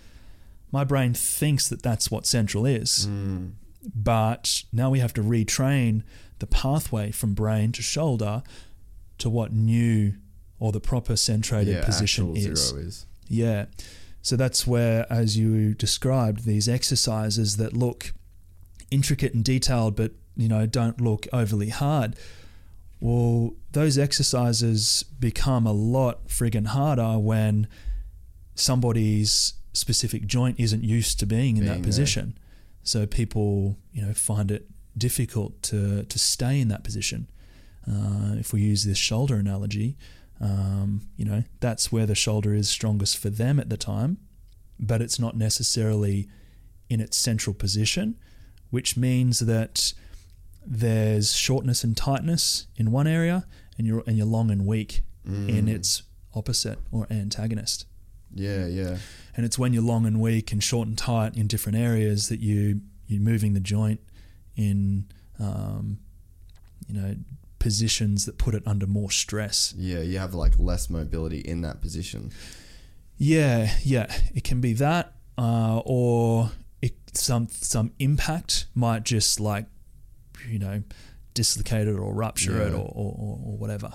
my 0.69 0.83
brain 0.83 1.13
thinks 1.13 1.69
that 1.69 1.81
that's 1.81 2.11
what 2.11 2.25
central 2.25 2.65
is. 2.65 3.05
Hmm. 3.05 3.47
But 3.95 4.63
now 4.73 4.89
we 4.89 4.99
have 4.99 5.13
to 5.13 5.23
retrain 5.23 6.03
the 6.39 6.45
pathway 6.45 7.11
from 7.11 7.33
brain 7.33 7.71
to 7.71 7.81
shoulder 7.81 8.43
to 9.19 9.29
what 9.29 9.53
new 9.53 10.15
or 10.59 10.73
the 10.73 10.81
proper 10.81 11.13
centrated 11.13 11.75
yeah, 11.75 11.85
position 11.85 12.35
is. 12.35 12.67
zero 12.67 12.81
is. 12.81 13.05
Yeah. 13.29 13.65
So 14.21 14.35
that's 14.35 14.67
where, 14.67 15.05
as 15.09 15.37
you 15.37 15.73
described, 15.73 16.43
these 16.43 16.67
exercises 16.67 17.55
that 17.55 17.71
look 17.71 18.11
intricate 18.91 19.33
and 19.33 19.45
detailed, 19.45 19.95
but 19.95 20.11
you 20.35 20.49
know 20.49 20.65
don't 20.65 20.99
look 20.99 21.27
overly 21.31 21.69
hard. 21.69 22.17
Well, 22.99 23.53
those 23.71 23.97
exercises 23.97 25.03
become 25.19 25.65
a 25.65 25.71
lot 25.71 26.27
friggin' 26.27 26.67
harder 26.67 27.17
when 27.17 27.67
somebody's 28.55 29.53
specific 29.73 30.25
joint 30.25 30.59
isn't 30.59 30.83
used 30.83 31.19
to 31.19 31.25
being 31.25 31.57
in 31.57 31.63
Being 31.63 31.67
that 31.67 31.73
there. 31.81 31.83
position. 31.83 32.37
So 32.83 33.05
people, 33.05 33.77
you 33.93 34.01
know, 34.05 34.13
find 34.13 34.51
it 34.51 34.67
difficult 34.97 35.61
to 35.63 36.03
to 36.03 36.19
stay 36.19 36.59
in 36.59 36.67
that 36.69 36.83
position. 36.83 37.29
Uh, 37.89 38.35
if 38.37 38.51
we 38.51 38.61
use 38.61 38.83
this 38.83 38.97
shoulder 38.97 39.35
analogy, 39.35 39.95
um, 40.41 41.01
you 41.15 41.25
know, 41.25 41.43
that's 41.59 41.91
where 41.91 42.05
the 42.05 42.15
shoulder 42.15 42.53
is 42.53 42.67
strongest 42.69 43.17
for 43.17 43.29
them 43.29 43.59
at 43.59 43.69
the 43.69 43.77
time, 43.77 44.17
but 44.79 45.01
it's 45.01 45.19
not 45.19 45.35
necessarily 45.37 46.27
in 46.89 46.99
its 46.99 47.17
central 47.17 47.53
position, 47.53 48.15
which 48.69 48.97
means 48.97 49.39
that 49.39 49.93
there's 50.65 51.33
shortness 51.33 51.83
and 51.83 51.95
tightness 51.95 52.67
in 52.75 52.91
one 52.91 53.07
area, 53.07 53.45
and 53.77 53.87
you're 53.87 54.03
and 54.05 54.17
you're 54.17 54.25
long 54.25 54.51
and 54.51 54.65
weak 54.65 55.01
in 55.25 55.67
its 55.67 56.03
opposite 56.33 56.79
or 56.91 57.05
antagonist. 57.11 57.85
Yeah, 58.33 58.65
yeah. 58.65 58.97
And 59.35 59.45
it's 59.45 59.59
when 59.59 59.73
you're 59.73 59.83
long 59.83 60.05
and 60.05 60.19
weak 60.19 60.51
and 60.51 60.63
short 60.63 60.87
and 60.87 60.97
tight 60.97 61.35
in 61.35 61.47
different 61.47 61.77
areas 61.77 62.29
that 62.29 62.39
you 62.39 62.81
you're 63.07 63.21
moving 63.21 63.53
the 63.53 63.59
joint 63.59 63.99
in, 64.55 65.05
um, 65.39 65.99
you 66.87 66.99
know, 66.99 67.15
positions 67.59 68.25
that 68.25 68.37
put 68.37 68.55
it 68.55 68.63
under 68.65 68.87
more 68.87 69.11
stress. 69.11 69.73
Yeah, 69.77 69.99
you 69.99 70.17
have 70.19 70.33
like 70.33 70.53
less 70.57 70.89
mobility 70.89 71.39
in 71.39 71.61
that 71.61 71.81
position. 71.81 72.31
Yeah, 73.17 73.71
yeah, 73.83 74.11
it 74.33 74.43
can 74.43 74.61
be 74.61 74.73
that, 74.73 75.13
uh, 75.37 75.81
or 75.85 76.51
it, 76.81 76.93
some 77.13 77.47
some 77.49 77.91
impact 77.99 78.67
might 78.73 79.03
just 79.03 79.39
like, 79.39 79.65
you 80.47 80.59
know, 80.59 80.83
dislocate 81.33 81.87
it 81.87 81.95
or 81.97 82.13
rupture 82.13 82.61
it 82.61 82.71
Yeah. 82.71 82.77
or, 82.77 82.85
or, 82.95 83.15
or, 83.17 83.39
or 83.45 83.57
whatever. 83.57 83.93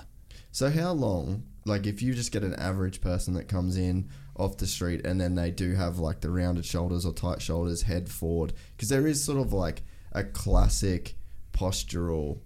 So 0.51 0.69
how 0.69 0.91
long, 0.93 1.43
like 1.65 1.85
if 1.85 2.01
you 2.01 2.13
just 2.13 2.31
get 2.31 2.43
an 2.43 2.53
average 2.55 3.01
person 3.01 3.33
that 3.33 3.47
comes 3.47 3.77
in 3.77 4.09
off 4.37 4.57
the 4.57 4.67
street 4.67 5.05
and 5.05 5.19
then 5.19 5.35
they 5.35 5.51
do 5.51 5.73
have 5.75 5.99
like 5.99 6.21
the 6.21 6.29
rounded 6.29 6.65
shoulders 6.65 7.05
or 7.05 7.13
tight 7.13 7.41
shoulders, 7.41 7.81
head 7.83 8.07
forward, 8.09 8.53
because 8.75 8.89
there 8.89 9.05
is 9.07 9.23
sort 9.23 9.39
of 9.39 9.51
like 9.53 9.83
a 10.13 10.23
classic 10.23 11.15
postural, 11.51 12.39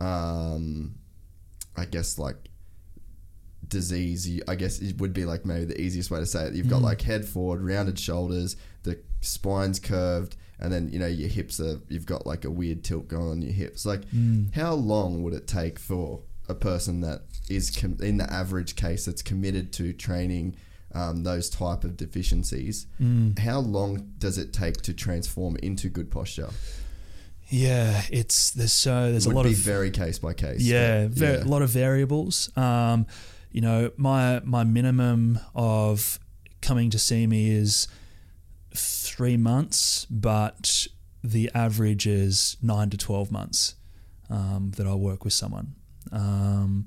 um, 0.00 0.94
I 1.76 1.84
guess 1.86 2.18
like 2.18 2.36
disease, 3.68 4.40
I 4.46 4.54
guess 4.54 4.78
it 4.80 5.00
would 5.00 5.12
be 5.12 5.24
like 5.24 5.44
maybe 5.44 5.64
the 5.64 5.80
easiest 5.80 6.10
way 6.10 6.20
to 6.20 6.26
say 6.26 6.46
it. 6.46 6.54
You've 6.54 6.70
got 6.70 6.82
like 6.82 7.02
head 7.02 7.24
forward, 7.26 7.62
rounded 7.62 7.98
shoulders, 7.98 8.56
the 8.84 9.00
spine's 9.20 9.80
curved, 9.80 10.36
and 10.58 10.72
then 10.72 10.88
you 10.90 10.98
know 10.98 11.06
your 11.06 11.28
hips 11.28 11.60
are. 11.60 11.80
You've 11.88 12.06
got 12.06 12.26
like 12.26 12.44
a 12.44 12.50
weird 12.50 12.84
tilt 12.84 13.08
going 13.08 13.30
on 13.30 13.42
your 13.42 13.52
hips. 13.52 13.84
Like, 13.86 14.02
how 14.54 14.74
long 14.74 15.22
would 15.22 15.34
it 15.34 15.46
take 15.46 15.78
for 15.78 16.20
a 16.48 16.54
person 16.54 17.00
that 17.00 17.22
is 17.48 17.70
com- 17.70 17.98
in 18.00 18.18
the 18.18 18.32
average 18.32 18.76
case 18.76 19.04
that's 19.04 19.22
committed 19.22 19.72
to 19.74 19.92
training? 19.92 20.56
Um, 20.94 21.24
those 21.24 21.50
type 21.50 21.84
of 21.84 21.96
deficiencies. 21.98 22.86
How 23.38 23.58
long 23.58 24.12
does 24.18 24.38
it 24.38 24.54
take 24.54 24.80
to 24.82 24.94
transform 24.94 25.56
into 25.62 25.90
good 25.90 26.10
posture? 26.10 26.48
Yeah, 27.48 28.02
it's 28.10 28.50
there's 28.50 28.72
so 28.72 29.10
there's 29.10 29.26
would 29.26 29.34
a 29.34 29.36
lot 29.36 29.44
be 29.44 29.52
of 29.52 29.56
very 29.58 29.90
case 29.90 30.18
by 30.18 30.32
case. 30.32 30.62
yeah, 30.62 31.04
but 31.04 31.12
very, 31.12 31.36
a 31.38 31.44
lot 31.44 31.62
of 31.62 31.70
variables. 31.70 32.50
Um, 32.56 33.06
you 33.52 33.60
know, 33.60 33.90
my 33.96 34.40
my 34.44 34.64
minimum 34.64 35.38
of 35.54 36.18
coming 36.60 36.90
to 36.90 36.98
see 36.98 37.26
me 37.26 37.50
is 37.50 37.88
three 38.76 39.36
months, 39.36 40.06
but 40.10 40.86
the 41.22 41.50
average 41.54 42.06
is 42.06 42.56
nine 42.62 42.90
to 42.90 42.96
twelve 42.96 43.30
months 43.32 43.74
um, 44.30 44.72
that 44.76 44.86
I 44.86 44.94
work 44.94 45.24
with 45.24 45.32
someone. 45.32 45.74
Um, 46.12 46.86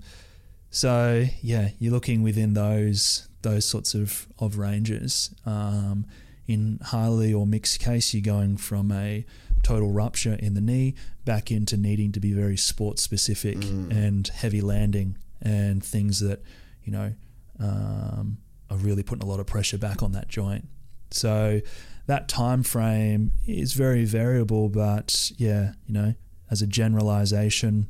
so 0.70 1.26
yeah, 1.42 1.70
you're 1.80 1.92
looking 1.94 2.22
within 2.22 2.54
those 2.54 3.28
those 3.42 3.66
sorts 3.66 3.94
of 3.94 4.28
of 4.40 4.58
ranges. 4.58 5.34
Um, 5.46 6.06
in 6.48 6.80
Harley 6.82 7.32
or 7.32 7.46
Mick's 7.46 7.78
case, 7.78 8.14
you're 8.14 8.24
going 8.24 8.58
from 8.58 8.92
a 8.92 9.24
total 9.62 9.92
rupture 9.92 10.34
in 10.34 10.56
the 10.56 10.62
knee 10.62 10.96
back 11.26 11.52
into 11.52 11.78
needing 11.78 12.12
to 12.14 12.20
be 12.20 12.34
very 12.34 12.58
sport 12.58 12.98
specific 12.98 13.58
and 13.92 14.28
heavy 14.30 14.62
landing 14.62 15.18
and 15.42 15.84
things 15.84 16.22
that 16.22 16.42
you 16.84 16.92
know 16.92 17.14
um, 17.60 18.38
are 18.70 18.78
really 18.78 19.04
putting 19.04 19.24
a 19.24 19.30
lot 19.30 19.40
of 19.40 19.46
pressure 19.46 19.78
back 19.78 20.02
on 20.02 20.12
that 20.14 20.28
joint. 20.28 20.68
So 21.12 21.62
that 22.08 22.28
time 22.28 22.64
frame 22.64 23.32
is 23.48 23.74
very 23.74 24.06
variable, 24.06 24.70
but 24.70 25.32
yeah, 25.38 25.74
you 25.88 25.94
know, 25.94 26.14
as 26.52 26.62
a 26.62 26.68
generalization, 26.68 27.88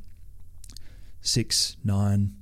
six, 1.21 1.77
nine, 1.83 2.35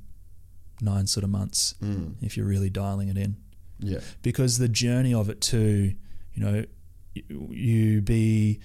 nine 0.81 1.07
sort 1.07 1.23
of 1.23 1.29
months 1.29 1.75
Mm. 1.81 2.15
if 2.21 2.37
you're 2.37 2.45
really 2.45 2.69
dialing 2.69 3.09
it 3.09 3.17
in 3.17 3.37
Yeah. 3.79 3.99
because 4.21 4.57
the 4.57 4.67
journey 4.69 5.13
of 5.13 5.29
it 5.29 5.41
too, 5.41 5.93
you 6.33 6.41
know, 6.43 6.65
you, 7.13 8.01
be 8.01 8.59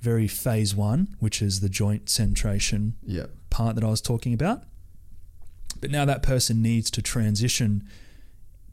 very 0.00 0.26
phase 0.26 0.74
one, 0.74 1.14
which 1.20 1.42
is 1.42 1.60
the 1.60 1.68
joint 1.68 2.06
centration 2.06 2.94
Yeah. 3.06 3.26
part 3.50 3.74
that 3.76 3.84
I 3.84 3.88
was 3.90 4.00
talking 4.00 4.32
about. 4.32 4.64
But 5.80 5.90
now 5.90 6.04
that 6.06 6.22
person 6.22 6.62
needs 6.62 6.90
to 6.92 7.02
transition 7.02 7.84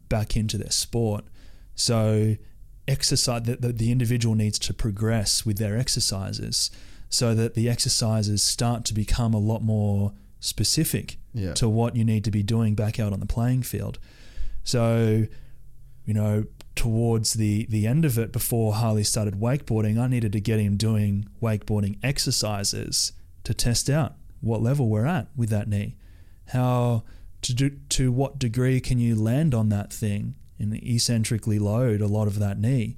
back 0.08 0.36
into 0.38 0.58
their 0.58 0.72
sport. 0.72 1.26
So 1.76 2.38
exercise 2.90 3.44
that 3.44 3.62
the, 3.62 3.72
the 3.72 3.92
individual 3.92 4.36
needs 4.36 4.58
to 4.60 4.74
progress 4.74 5.46
with 5.46 5.58
their 5.58 5.78
exercises 5.78 6.72
so 7.10 7.34
that 7.36 7.54
the 7.56 7.70
exercises 7.70 8.42
start 8.44 8.86
to 8.86 8.94
become 8.94 9.34
a 9.34 9.40
lot 9.40 9.62
more 9.64 10.14
specific 10.40 11.18
Yeah. 11.34 11.54
to 11.54 11.68
what 11.70 11.96
you 11.96 12.04
need 12.06 12.24
to 12.26 12.32
be 12.32 12.44
doing 12.44 12.76
back 12.76 13.00
out 13.00 13.14
on 13.14 13.20
the 13.20 13.26
playing 13.26 13.64
field. 13.64 14.00
So, 14.64 15.26
you 16.06 16.14
know, 16.14 16.46
towards 16.76 17.34
the 17.34 17.66
the 17.70 17.86
end 17.88 18.06
of 18.06 18.18
it, 18.18 18.32
before 18.32 18.74
Harley 18.76 19.04
started 19.04 19.36
wakeboarding, 19.36 19.98
I 20.00 20.08
needed 20.08 20.32
to 20.34 20.40
get 20.40 20.60
him 20.60 20.78
doing 20.78 21.28
wakeboarding 21.42 21.98
exercises 22.04 23.12
to 23.44 23.54
test 23.54 23.90
out 23.90 24.16
what 24.42 24.62
level 24.62 24.88
we're 24.88 25.06
at 25.06 25.28
with 25.36 25.50
that 25.50 25.68
knee. 25.68 25.96
How 26.48 27.04
to 27.42 27.54
do 27.54 27.70
to 27.90 28.12
what 28.12 28.40
degree 28.40 28.80
can 28.80 28.98
you 29.00 29.16
land 29.16 29.54
on 29.54 29.70
that 29.70 29.92
thing 29.92 30.36
and 30.60 30.74
eccentrically 30.74 31.60
load 31.60 32.02
a 32.02 32.08
lot 32.08 32.28
of 32.28 32.40
that 32.40 32.60
knee? 32.60 32.98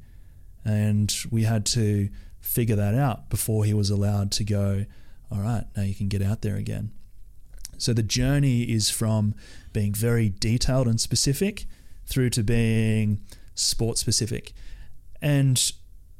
And 0.65 1.13
we 1.29 1.43
had 1.43 1.65
to 1.67 2.09
figure 2.39 2.75
that 2.75 2.95
out 2.95 3.29
before 3.29 3.65
he 3.65 3.73
was 3.73 3.89
allowed 3.89 4.31
to 4.33 4.43
go, 4.43 4.85
all 5.31 5.39
right, 5.39 5.65
now 5.75 5.83
you 5.83 5.95
can 5.95 6.07
get 6.07 6.21
out 6.21 6.41
there 6.41 6.55
again. 6.55 6.91
So 7.77 7.93
the 7.93 8.03
journey 8.03 8.63
is 8.63 8.89
from 8.89 9.33
being 9.73 9.93
very 9.93 10.29
detailed 10.29 10.87
and 10.87 10.99
specific 10.99 11.65
through 12.05 12.29
to 12.31 12.43
being 12.43 13.21
sport 13.55 13.97
specific. 13.97 14.53
And 15.21 15.71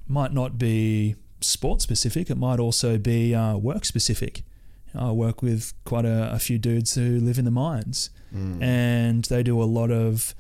might 0.08 0.34
not 0.34 0.58
be 0.58 1.16
sport 1.42 1.82
specific, 1.82 2.30
it 2.30 2.38
might 2.38 2.60
also 2.60 2.98
be 2.98 3.34
uh, 3.36 3.58
work 3.58 3.86
specific. 3.86 4.44
I 4.94 5.12
work 5.12 5.42
with 5.42 5.74
quite 5.86 6.06
a, 6.06 6.32
a 6.34 6.40
few 6.40 6.58
dudes 6.58 6.96
who 6.96 7.20
live 7.20 7.38
in 7.40 7.46
the 7.46 7.52
mines 7.52 8.10
and 8.62 9.24
they 9.26 9.44
do 9.44 9.62
a 9.62 9.66
lot 9.66 9.92
of 9.92 10.34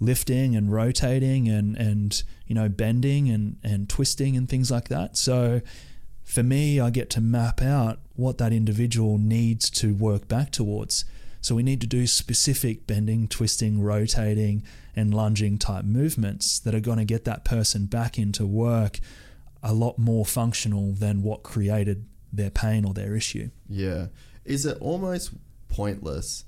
lifting 0.00 0.54
and 0.54 0.72
rotating 0.72 1.48
and, 1.48 1.76
and 1.76 2.22
you 2.46 2.54
know 2.54 2.68
bending 2.68 3.28
and, 3.28 3.56
and 3.62 3.88
twisting 3.88 4.36
and 4.36 4.48
things 4.48 4.70
like 4.70 4.88
that. 4.88 5.16
So 5.16 5.60
for 6.24 6.42
me, 6.42 6.78
I 6.78 6.90
get 6.90 7.08
to 7.10 7.20
map 7.20 7.62
out 7.62 8.00
what 8.14 8.38
that 8.38 8.52
individual 8.52 9.16
needs 9.16 9.70
to 9.70 9.94
work 9.94 10.28
back 10.28 10.50
towards. 10.50 11.04
So 11.40 11.54
we 11.54 11.62
need 11.62 11.80
to 11.80 11.86
do 11.86 12.06
specific 12.06 12.86
bending, 12.86 13.28
twisting, 13.28 13.80
rotating, 13.80 14.62
and 14.94 15.14
lunging 15.14 15.56
type 15.58 15.84
movements 15.84 16.58
that 16.58 16.74
are 16.74 16.80
going 16.80 16.98
to 16.98 17.04
get 17.04 17.24
that 17.24 17.44
person 17.44 17.86
back 17.86 18.18
into 18.18 18.44
work 18.44 18.98
a 19.62 19.72
lot 19.72 19.98
more 19.98 20.26
functional 20.26 20.92
than 20.92 21.22
what 21.22 21.42
created 21.42 22.04
their 22.32 22.50
pain 22.50 22.84
or 22.84 22.92
their 22.92 23.16
issue. 23.16 23.50
Yeah. 23.68 24.08
Is 24.44 24.66
it 24.66 24.76
almost 24.80 25.32
pointless 25.68 26.44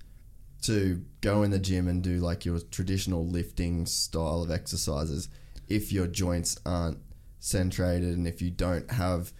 to 0.62 1.04
go 1.20 1.42
in 1.42 1.50
the 1.50 1.58
gym 1.58 1.88
and 1.88 2.02
do 2.02 2.18
like 2.18 2.44
your 2.44 2.58
traditional 2.58 3.26
lifting 3.26 3.86
style 3.86 4.42
of 4.42 4.50
exercises 4.50 5.28
if 5.68 5.92
your 5.92 6.06
joints 6.06 6.58
aren't 6.66 6.98
centrated 7.40 8.12
and 8.12 8.26
if 8.26 8.42
you 8.42 8.50
don't 8.50 8.90
have 8.90 9.32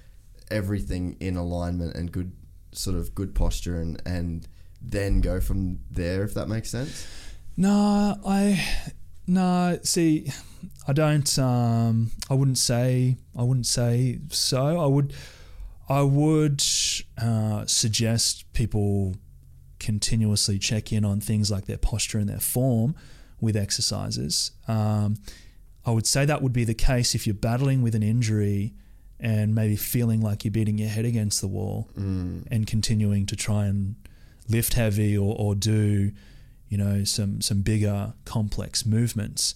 everything 0.50 1.16
in 1.20 1.36
alignment 1.36 1.94
and 1.94 2.10
good 2.10 2.32
sort 2.72 2.96
of 2.96 3.14
good 3.14 3.34
posture 3.34 3.80
and 3.80 4.00
and 4.06 4.46
then 4.80 5.20
go 5.20 5.40
from 5.40 5.78
there 5.90 6.22
if 6.22 6.34
that 6.34 6.48
makes 6.48 6.70
sense? 6.70 7.06
No, 7.56 8.18
I 8.24 8.64
no. 9.26 9.78
See, 9.82 10.30
I 10.88 10.92
don't. 10.92 11.38
Um, 11.38 12.10
I 12.28 12.34
wouldn't 12.34 12.58
say. 12.58 13.16
I 13.36 13.42
wouldn't 13.42 13.66
say 13.66 14.18
so. 14.30 14.80
I 14.80 14.86
would. 14.86 15.12
I 15.88 16.02
would 16.02 16.62
uh, 17.20 17.66
suggest 17.66 18.52
people 18.52 19.16
continuously 19.80 20.58
check 20.58 20.92
in 20.92 21.04
on 21.04 21.20
things 21.20 21.50
like 21.50 21.64
their 21.66 21.78
posture 21.78 22.18
and 22.18 22.28
their 22.28 22.38
form 22.40 22.94
with 23.40 23.56
exercises. 23.56 24.52
Um, 24.68 25.16
I 25.84 25.90
would 25.90 26.06
say 26.06 26.24
that 26.26 26.42
would 26.42 26.52
be 26.52 26.64
the 26.64 26.74
case 26.74 27.14
if 27.14 27.26
you're 27.26 27.34
battling 27.34 27.82
with 27.82 27.94
an 27.94 28.02
injury 28.02 28.74
and 29.18 29.54
maybe 29.54 29.76
feeling 29.76 30.20
like 30.20 30.44
you're 30.44 30.52
beating 30.52 30.78
your 30.78 30.88
head 30.90 31.04
against 31.04 31.40
the 31.40 31.48
wall 31.48 31.88
and 32.50 32.66
continuing 32.66 33.26
to 33.26 33.36
try 33.36 33.66
and 33.66 33.96
lift 34.48 34.74
heavy 34.74 35.16
or, 35.16 35.34
or 35.38 35.54
do 35.54 36.12
you 36.68 36.78
know 36.78 37.04
some 37.04 37.40
some 37.40 37.62
bigger 37.62 38.14
complex 38.24 38.84
movements 38.86 39.54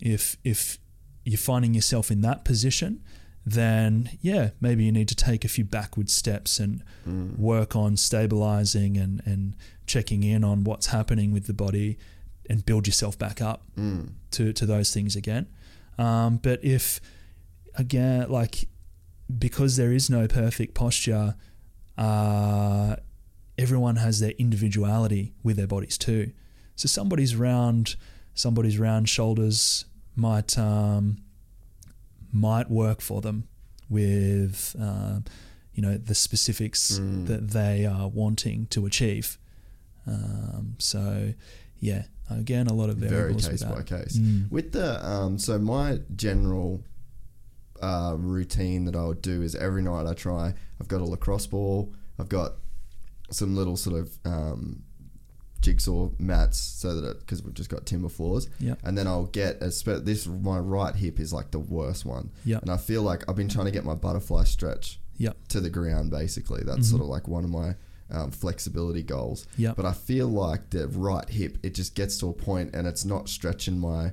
if 0.00 0.36
if 0.44 0.78
you're 1.24 1.38
finding 1.38 1.74
yourself 1.74 2.10
in 2.10 2.20
that 2.22 2.44
position 2.44 3.02
then 3.46 4.10
yeah 4.22 4.50
maybe 4.60 4.84
you 4.84 4.92
need 4.92 5.08
to 5.08 5.14
take 5.14 5.44
a 5.44 5.48
few 5.48 5.64
backward 5.64 6.08
steps 6.08 6.58
and 6.58 6.82
work 7.38 7.76
on 7.76 7.96
stabilizing 7.96 8.96
and 8.96 9.22
and 9.26 9.54
checking 9.86 10.22
in 10.22 10.42
on 10.42 10.64
what's 10.64 10.86
happening 10.86 11.30
with 11.32 11.46
the 11.46 11.52
body 11.52 11.98
and 12.48 12.64
build 12.64 12.86
yourself 12.86 13.18
back 13.18 13.40
up 13.42 13.62
to 14.30 14.52
to 14.52 14.66
those 14.66 14.92
things 14.92 15.14
again. 15.16 15.46
Um, 15.98 16.38
but 16.38 16.64
if 16.64 17.00
again 17.76 18.30
like 18.30 18.68
because 19.38 19.76
there 19.76 19.92
is 19.92 20.08
no 20.10 20.26
perfect 20.26 20.74
posture 20.74 21.34
uh, 21.98 22.96
everyone 23.58 23.96
has 23.96 24.20
their 24.20 24.32
individuality 24.38 25.32
with 25.42 25.56
their 25.56 25.66
bodies 25.66 25.96
too. 25.96 26.32
So 26.76 26.88
somebody's 26.88 27.36
round, 27.36 27.96
somebody's 28.34 28.78
round 28.78 29.08
shoulders 29.08 29.84
might 30.16 30.58
um, 30.58 31.18
might 32.34 32.70
work 32.70 33.00
for 33.00 33.20
them 33.20 33.48
with 33.88 34.76
uh, 34.80 35.20
you 35.72 35.82
know 35.82 35.96
the 35.96 36.14
specifics 36.14 36.98
that 36.98 37.50
they 37.50 37.86
are 37.86 38.08
wanting 38.08 38.66
to 38.66 38.84
achieve. 38.84 39.38
Um, 40.06 40.76
so 40.78 41.32
yeah, 41.78 42.04
again, 42.30 42.66
a 42.66 42.72
lot 42.72 42.90
of 42.90 42.96
Very 42.96 43.10
variables 43.10 43.48
case 43.48 43.64
with 43.64 43.76
by 43.76 43.82
case. 43.82 44.18
Mm. 44.18 44.50
With 44.50 44.72
the 44.72 45.06
um, 45.06 45.38
so 45.38 45.58
my 45.58 46.00
general 46.14 46.82
uh, 47.80 48.14
routine 48.18 48.84
that 48.84 48.96
I 48.96 49.04
would 49.04 49.22
do 49.22 49.42
is 49.42 49.54
every 49.54 49.82
night 49.82 50.06
I 50.06 50.14
try. 50.14 50.54
I've 50.80 50.88
got 50.88 51.00
a 51.00 51.04
lacrosse 51.04 51.46
ball. 51.46 51.92
I've 52.18 52.28
got 52.28 52.54
some 53.30 53.56
little 53.56 53.76
sort 53.76 54.00
of 54.00 54.18
um, 54.24 54.82
jigsaw 55.64 56.10
mats 56.18 56.58
so 56.58 57.00
that 57.00 57.20
because 57.20 57.42
we've 57.42 57.54
just 57.54 57.70
got 57.70 57.86
timber 57.86 58.08
floors. 58.10 58.48
Yeah. 58.60 58.74
And 58.84 58.96
then 58.96 59.06
I'll 59.06 59.24
get 59.26 59.62
a 59.62 59.70
spe- 59.70 60.04
this. 60.04 60.26
My 60.26 60.58
right 60.58 60.94
hip 60.94 61.18
is 61.18 61.32
like 61.32 61.50
the 61.50 61.58
worst 61.58 62.04
one. 62.04 62.30
Yeah. 62.44 62.58
And 62.60 62.70
I 62.70 62.76
feel 62.76 63.02
like 63.02 63.24
I've 63.28 63.36
been 63.36 63.48
trying 63.48 63.64
to 63.66 63.70
get 63.72 63.84
my 63.84 63.94
butterfly 63.94 64.44
stretch 64.44 65.00
Yeah. 65.16 65.32
to 65.48 65.60
the 65.60 65.70
ground. 65.70 66.10
Basically, 66.10 66.62
that's 66.64 66.88
sort 66.90 67.00
of 67.02 67.08
like 67.08 67.26
one 67.26 67.44
of 67.44 67.50
my 67.50 67.74
um, 68.10 68.30
flexibility 68.30 69.02
goals. 69.02 69.46
Yep. 69.56 69.76
But 69.76 69.86
I 69.86 69.92
feel 69.92 70.28
like 70.28 70.70
the 70.70 70.86
right 70.88 71.28
hip, 71.28 71.56
it 71.62 71.74
just 71.74 71.94
gets 71.94 72.18
to 72.18 72.28
a 72.28 72.32
point 72.34 72.74
and 72.74 72.86
it's 72.86 73.04
not 73.06 73.28
stretching 73.30 73.78
my 73.78 74.12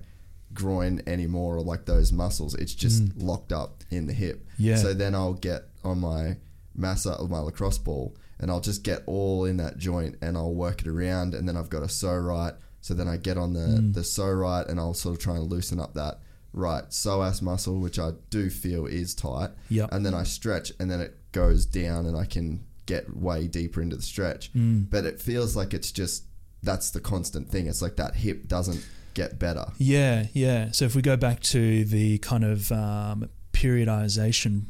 groin 0.54 1.02
anymore 1.08 1.56
or 1.58 1.62
like 1.62 1.86
those 1.86 2.12
muscles. 2.12 2.56
It's 2.56 2.74
just 2.74 3.16
locked 3.18 3.52
up 3.52 3.84
in 3.89 4.08
the 4.08 4.14
hip. 4.14 4.45
Yeah. 4.58 4.78
So 4.78 4.93
then 4.93 5.14
I'll 5.16 5.34
get 5.34 5.64
on 5.84 5.99
my 5.99 6.38
massa 6.76 7.12
of 7.12 7.30
my 7.30 7.39
lacrosse 7.39 7.78
ball 7.78 8.16
and 8.42 8.52
I'll 8.52 8.60
just 8.60 8.84
get 8.84 9.04
all 9.06 9.46
in 9.46 9.58
that 9.58 9.78
joint 9.78 10.18
and 10.22 10.36
I'll 10.36 10.54
work 10.54 10.82
it 10.82 10.88
around 10.88 11.34
and 11.36 11.48
then 11.48 11.56
I've 11.56 11.70
got 11.70 11.84
a 11.84 11.88
Pso-Rite. 11.88 12.56
So 12.82 12.96
then 12.96 13.08
I 13.08 13.18
get 13.18 13.38
on 13.38 13.54
the, 13.54 13.92
the 13.94 14.02
Pso-Rite 14.02 14.68
and 14.68 14.80
I'll 14.80 14.96
sort 14.96 15.16
of 15.16 15.22
try 15.22 15.36
and 15.36 15.50
loosen 15.50 15.80
up 15.80 15.94
that 15.94 16.20
right 16.54 16.84
psoas 16.89 17.42
muscle, 17.42 17.80
which 17.80 18.00
I 18.00 18.12
do 18.30 18.50
feel 18.50 18.88
is 18.88 19.14
tight. 19.14 19.52
Yep. 19.70 19.89
And 19.92 20.06
then 20.06 20.14
I 20.14 20.24
stretch 20.24 20.72
and 20.80 20.89
then 20.89 21.00
it 21.00 21.16
goes 21.32 21.66
down 21.66 22.06
and 22.06 22.18
I 22.18 22.26
can 22.26 22.66
get 22.88 23.16
way 23.16 23.48
deeper 23.48 23.82
into 23.82 23.96
the 23.96 24.02
stretch. 24.02 24.52
But 24.54 25.06
it 25.06 25.22
feels 25.22 25.56
like 25.56 25.74
it's 25.74 25.92
just 25.92 26.24
that's 26.64 26.92
the 26.92 27.00
constant 27.00 27.50
thing. 27.50 27.68
It's 27.68 27.82
like 27.82 27.96
that 27.98 28.16
hip 28.16 28.48
doesn't 28.48 28.86
get 29.14 29.39
better. 29.39 29.66
Yeah, 29.78 30.28
yeah. 30.34 30.72
So 30.72 30.86
if 30.86 30.96
we 30.96 31.02
go 31.02 31.18
back 31.18 31.39
to 31.42 31.86
the 31.86 32.18
kind 32.20 32.44
of 32.44 32.72
um, 32.72 33.30
periodization 33.54 34.66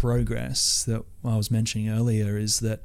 progress 0.00 0.84
that 0.84 1.02
I 1.24 1.36
was 1.36 1.50
mentioning 1.50 1.88
earlier, 1.88 2.36
is 2.38 2.60
that 2.60 2.80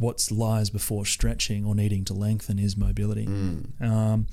what 0.00 0.26
lies 0.30 0.70
before 0.70 1.04
stretching 1.04 1.64
or 1.66 1.74
needing 1.74 2.04
to 2.06 2.14
lengthen 2.14 2.58
is 2.58 2.76
mobility. 2.76 3.26
Um, 3.80 4.26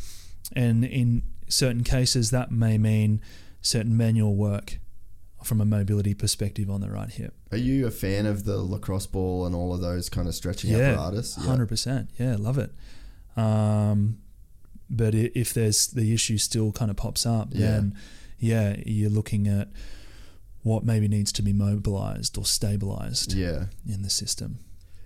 and 0.55 0.85
in 0.85 1.23
certain 1.49 1.83
cases, 1.83 2.31
that 2.31 2.49
may 2.51 2.77
mean 2.77 3.21
certain 3.61 3.95
manual 3.97 4.35
work 4.35 4.79
from 5.43 5.59
a 5.59 5.65
mobility 5.65 6.13
perspective 6.13 6.69
on 6.69 6.81
the 6.81 6.89
right 6.89 7.09
hip. 7.09 7.33
Are 7.51 7.57
you 7.57 7.85
a 7.87 7.91
fan 7.91 8.25
of 8.25 8.45
the 8.45 8.57
lacrosse 8.57 9.07
ball 9.07 9.45
and 9.45 9.53
all 9.53 9.73
of 9.73 9.81
those 9.81 10.07
kind 10.09 10.27
of 10.27 10.35
stretching 10.35 10.73
apparatus? 10.73 11.35
Yeah, 11.37 11.45
hundred 11.45 11.67
percent. 11.67 12.09
Yeah, 12.17 12.37
love 12.39 12.57
it. 12.57 12.71
Um, 13.35 14.19
but 14.89 15.13
if 15.15 15.53
there's 15.53 15.87
the 15.87 16.13
issue 16.13 16.37
still 16.37 16.71
kind 16.71 16.89
of 16.91 16.97
pops 16.97 17.25
up, 17.25 17.49
Yeah. 17.51 17.67
then 17.71 17.95
yeah, 18.39 18.75
you're 18.85 19.09
looking 19.09 19.47
at 19.47 19.69
what 20.63 20.83
maybe 20.83 21.07
needs 21.07 21.31
to 21.33 21.41
be 21.41 21.53
mobilized 21.53 22.37
or 22.37 22.45
stabilized 22.45 23.33
Yeah. 23.33 23.65
in 23.87 24.01
the 24.03 24.09
system. 24.09 24.59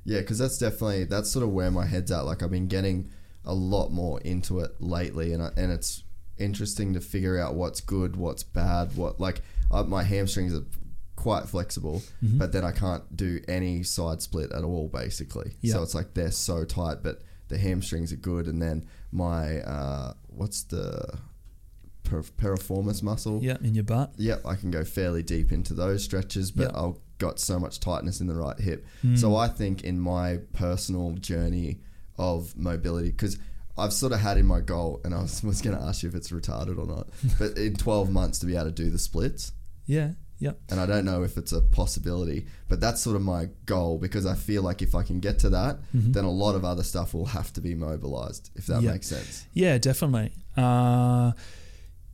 Yeah, 0.04 0.20
because 0.20 0.38
that's 0.38 0.58
definitely 0.58 1.06
that's 1.06 1.32
sort 1.32 1.44
of 1.44 1.52
where 1.52 1.72
my 1.72 1.86
head's 1.86 2.12
at. 2.12 2.26
Like 2.26 2.44
I've 2.44 2.52
been 2.52 2.68
getting 2.68 3.10
a 3.44 3.54
lot 3.54 3.90
more 3.92 4.20
into 4.22 4.60
it 4.60 4.72
lately, 4.80 5.34
and 5.34 5.42
I, 5.42 5.52
and 5.58 5.72
it's 5.72 6.04
interesting 6.38 6.94
to 6.94 7.00
figure 7.02 7.40
out 7.40 7.56
what's 7.56 7.80
good, 7.82 8.16
what's 8.16 8.44
bad, 8.44 8.96
what 8.96 9.20
like 9.20 9.42
uh, 9.72 9.84
my 9.84 10.04
hamstrings 10.04 10.54
are 10.54 10.64
quite 11.16 11.46
flexible, 11.48 12.04
Mm-hmm. 12.24 12.38
but 12.38 12.52
then 12.52 12.64
I 12.66 12.72
can't 12.72 13.16
do 13.16 13.40
any 13.48 13.82
side 13.84 14.22
split 14.22 14.52
at 14.52 14.64
all, 14.64 14.90
basically. 14.90 15.56
Yeah. 15.62 15.74
So 15.76 15.84
it's 15.84 15.96
like 15.96 16.14
they're 16.14 16.32
so 16.32 16.66
tight, 16.66 16.98
but 17.02 17.22
the 17.48 17.58
hamstrings 17.58 18.12
are 18.14 18.18
good, 18.18 18.48
and 18.48 18.62
then 18.62 18.86
my 19.12 19.62
uh, 19.62 20.14
what's 20.28 20.64
the 20.64 21.18
per- 22.06 22.22
piriformis 22.24 23.04
muscle? 23.04 23.40
Yeah, 23.44 23.58
in 23.62 23.76
your 23.76 23.84
butt. 23.84 24.14
Yep, 24.18 24.46
I 24.46 24.56
can 24.56 24.72
go 24.72 24.84
fairly 24.84 25.24
deep 25.24 25.52
into 25.52 25.74
those 25.74 26.04
stretches, 26.04 26.52
but 26.52 26.64
Yep. 26.68 26.76
I've 26.76 26.96
got 27.18 27.40
so 27.40 27.60
much 27.60 27.80
tightness 27.80 28.22
in 28.22 28.28
the 28.28 28.36
right 28.36 28.60
hip. 28.60 28.86
Hmm. 29.02 29.16
So 29.16 29.36
I 29.36 29.48
think 29.48 29.84
in 29.84 30.00
my 30.00 30.38
personal 30.54 31.12
journey 31.14 31.80
of 32.18 32.56
mobility, 32.58 33.10
because 33.12 33.38
I've 33.78 33.92
sort 33.94 34.14
of 34.14 34.20
had 34.22 34.38
in 34.38 34.46
my 34.46 34.62
goal, 34.62 35.02
and 35.04 35.14
I 35.14 35.22
was, 35.22 35.44
was 35.52 35.62
going 35.62 35.78
to 35.78 35.84
ask 35.84 36.04
you 36.04 36.10
if 36.10 36.16
it's 36.16 36.32
retarded 36.32 36.78
or 36.78 36.86
not, 36.88 37.08
but 37.40 37.58
in 37.58 37.76
12 37.76 38.10
months 38.10 38.40
to 38.40 38.46
be 38.46 38.56
able 38.56 38.66
to 38.66 38.72
do 38.72 38.90
the 38.90 39.00
splits. 39.00 39.52
Yeah, 39.86 40.12
yeah, 40.40 40.52
And 40.70 40.80
I 40.82 40.86
don't 40.86 41.06
know 41.06 41.24
if 41.24 41.38
it's 41.38 41.54
a 41.54 41.62
possibility, 41.62 42.48
but 42.68 42.82
that's 42.82 43.00
sort 43.02 43.16
of 43.16 43.22
my 43.22 43.48
goal 43.66 43.98
because 43.98 44.26
I 44.26 44.36
feel 44.36 44.64
like 44.64 44.82
if 44.82 44.94
I 44.94 45.02
can 45.04 45.22
get 45.22 45.40
to 45.40 45.50
that, 45.52 45.78
then 45.94 46.26
a 46.26 46.32
lot 46.32 46.56
of 46.56 46.66
other 46.66 46.84
stuff 46.84 47.14
will 47.14 47.28
have 47.28 47.54
to 47.54 47.62
be 47.62 47.74
mobilized, 47.76 48.50
if 48.56 48.66
that 48.66 48.80
Mm-hmm. 48.80 48.88
Makes 48.92 49.08
sense. 49.08 49.46
yeah, 49.54 49.78
definitely. 49.78 50.34
Uh, 50.58 51.32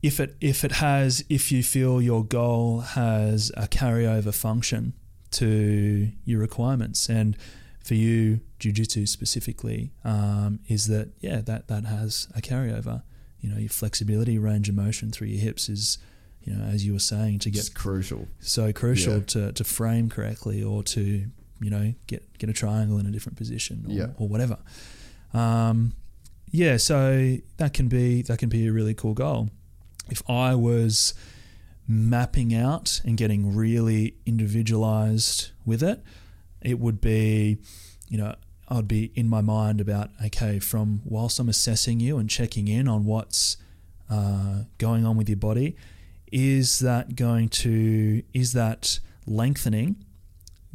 if 0.02 0.18
it 0.20 0.36
if 0.40 0.64
it 0.64 0.72
has 0.72 1.24
if 1.28 1.52
you 1.52 1.62
feel 1.62 2.02
your 2.02 2.24
goal 2.24 2.80
has 2.80 3.50
a 3.56 3.68
carryover 3.68 4.34
function 4.34 4.92
to 5.32 6.10
your 6.24 6.40
requirements 6.40 7.08
and 7.08 7.36
for 7.82 7.94
you 7.94 8.40
jiu-jitsu 8.58 9.06
specifically 9.06 9.92
um, 10.04 10.60
is 10.68 10.86
that 10.88 11.08
yeah 11.20 11.40
that 11.40 11.68
that 11.68 11.84
has 11.84 12.28
a 12.36 12.40
carryover 12.40 13.02
you 13.40 13.48
know 13.50 13.58
your 13.58 13.68
flexibility 13.70 14.38
range 14.38 14.68
of 14.68 14.74
motion 14.74 15.10
through 15.10 15.26
your 15.28 15.40
hips 15.40 15.68
is 15.68 15.98
you 16.42 16.52
know 16.54 16.64
as 16.64 16.84
you 16.84 16.92
were 16.92 16.98
saying 16.98 17.38
to 17.38 17.50
get 17.50 17.60
It's 17.60 17.68
crucial. 17.68 18.28
so 18.40 18.72
crucial 18.72 19.14
Yeah. 19.18 19.24
to, 19.34 19.52
to 19.52 19.64
frame 19.64 20.08
correctly 20.08 20.62
or 20.62 20.82
to 20.84 21.24
you 21.60 21.70
know 21.70 21.94
get 22.06 22.22
get 22.38 22.50
a 22.50 22.52
triangle 22.52 22.98
in 22.98 23.06
a 23.06 23.10
different 23.10 23.38
position 23.38 23.84
or, 23.88 23.92
Yeah. 23.92 24.06
or 24.18 24.28
whatever 24.28 24.58
um, 25.32 25.92
yeah 26.50 26.76
so 26.76 27.36
that 27.56 27.72
can 27.72 27.88
be 27.88 28.22
that 28.22 28.38
can 28.38 28.48
be 28.48 28.66
a 28.66 28.72
really 28.72 28.94
cool 28.94 29.14
goal 29.14 29.48
if 30.10 30.22
I 30.28 30.54
was 30.54 31.14
mapping 31.88 32.54
out 32.54 33.00
and 33.04 33.16
getting 33.16 33.54
really 33.54 34.14
individualized 34.26 35.50
with 35.64 35.82
it 35.82 36.02
it 36.60 36.78
would 36.78 37.00
be 37.00 37.58
you 38.08 38.18
know 38.18 38.34
I'd 38.68 38.88
be 38.88 39.12
in 39.14 39.28
my 39.28 39.40
mind 39.40 39.80
about 39.80 40.10
okay 40.24 40.58
from 40.58 41.02
whilst 41.04 41.38
I'm 41.38 41.48
assessing 41.48 42.00
you 42.00 42.18
and 42.18 42.30
checking 42.30 42.68
in 42.68 42.88
on 42.88 43.04
what's 43.04 43.56
uh, 44.08 44.64
going 44.78 45.04
on 45.04 45.16
with 45.16 45.28
your 45.28 45.36
body 45.38 45.76
is 46.30 46.78
that 46.78 47.16
going 47.16 47.48
to 47.48 48.22
is 48.32 48.52
that 48.54 49.00
lengthening 49.26 49.96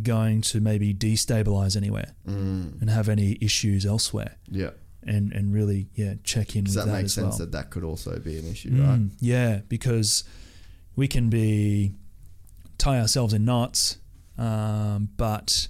going 0.03 0.41
to 0.41 0.59
maybe 0.61 0.93
destabilize 0.93 1.75
anywhere 1.75 2.13
Mm, 2.27 2.79
and 2.81 2.89
have 2.89 3.09
any 3.09 3.37
issues 3.41 3.85
elsewhere 3.85 4.35
yeah. 4.49 4.71
And 5.03 5.31
and 5.31 5.53
really 5.53 5.87
yeah 5.95 6.15
check 6.23 6.55
in 6.55 6.65
Does 6.65 6.75
with 6.75 6.85
that 6.85 6.91
that 6.91 6.97
make 6.97 7.09
sense 7.09 7.29
well. 7.29 7.37
that 7.39 7.51
that 7.51 7.69
could 7.69 7.83
also 7.83 8.19
be 8.19 8.37
an 8.37 8.47
issue, 8.47 8.69
right? 8.71 8.99
Mm, 8.99 9.11
yeah 9.19 9.61
because 9.67 10.23
we 10.95 11.07
can 11.07 11.29
be 11.29 11.93
tie 12.77 12.99
ourselves 12.99 13.33
in 13.33 13.45
knots 13.45 13.97
um, 14.37 15.09
but 15.17 15.67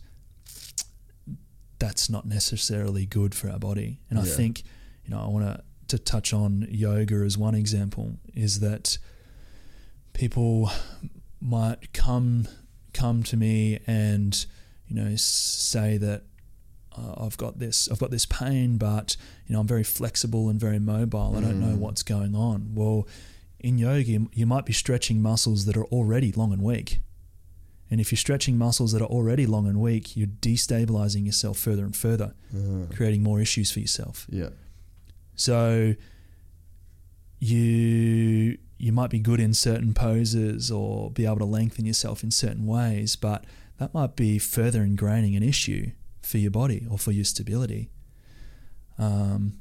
that's 1.79 2.09
not 2.09 2.25
necessarily 2.25 3.05
good 3.05 3.35
for 3.35 3.49
our 3.49 3.59
body. 3.59 3.99
And 4.09 4.19
I 4.19 4.23
think 4.23 4.63
you 5.05 5.11
know 5.11 5.21
I 5.21 5.27
want 5.27 5.45
to 5.45 5.63
to 5.89 5.97
touch 5.97 6.33
on 6.33 6.67
yoga 6.69 7.15
as 7.15 7.37
one 7.37 7.55
example 7.55 8.17
is 8.35 8.59
that 8.59 8.97
people 10.13 10.69
might 11.39 11.93
come 11.93 12.47
come 12.93 13.23
to 13.23 13.37
me 13.37 13.79
and 13.87 14.45
you 14.87 14.95
know 14.95 15.15
say 15.15 15.97
that 15.97 16.23
uh, 16.97 17.23
I've 17.25 17.37
got 17.37 17.59
this 17.59 17.87
I've 17.91 17.99
got 17.99 18.11
this 18.11 18.25
pain 18.25 18.77
but 18.77 19.15
you 19.45 19.53
know 19.53 19.59
I'm 19.61 19.67
very 19.67 19.83
flexible 19.83 20.49
and 20.49 20.59
very 20.59 20.79
mobile. 20.79 21.35
I 21.37 21.41
don't 21.41 21.59
know 21.59 21.75
Mm. 21.75 21.79
what's 21.79 22.03
going 22.03 22.35
on. 22.35 22.71
Well 22.75 23.07
in 23.59 23.77
yoga 23.77 24.27
you- 24.33 24.45
might 24.45 24.65
be 24.65 24.73
stretching 24.73 25.21
muscles 25.21 25.65
that 25.65 25.75
are 25.77 25.85
already 25.85 26.31
long 26.31 26.51
and 26.53 26.61
weak. 26.61 26.99
And 27.89 28.01
if 28.01 28.11
you're 28.11 28.17
stretching 28.17 28.57
muscles 28.57 28.91
that 28.91 29.01
are 29.01 29.05
already 29.17 29.45
long 29.45 29.67
and 29.67 29.79
weak 29.79 30.15
you're 30.17 30.27
destabilizing 30.41 31.25
yourself 31.25 31.57
further 31.57 31.85
and 31.85 31.95
further 31.95 32.33
Uh, 32.55 32.85
creating 32.93 33.23
more 33.23 33.39
issues 33.41 33.71
for 33.71 33.79
yourself. 33.79 34.27
Yeah. 34.29 34.49
so 35.35 35.93
you 37.39 38.57
you 38.79 38.91
might 38.91 39.09
be 39.09 39.19
good 39.19 39.39
in 39.39 39.53
certain 39.53 39.93
poses 39.93 40.69
or 40.71 41.09
be 41.11 41.25
able 41.25 41.37
to 41.39 41.45
lengthen 41.45 41.83
yourself 41.85 42.23
in 42.23 42.29
certain 42.29 42.65
ways, 42.67 43.15
but 43.15 43.43
that 43.79 43.91
might 43.93 44.15
be 44.15 44.37
further 44.37 44.85
ingraining 44.85 45.35
an 45.35 45.41
issue 45.43 45.91
for 46.27 46.37
your 46.37 46.51
body 46.51 46.85
or 46.89 46.97
for 46.99 47.11
your 47.11 47.25
stability. 47.25 47.89
Um, 48.97 49.59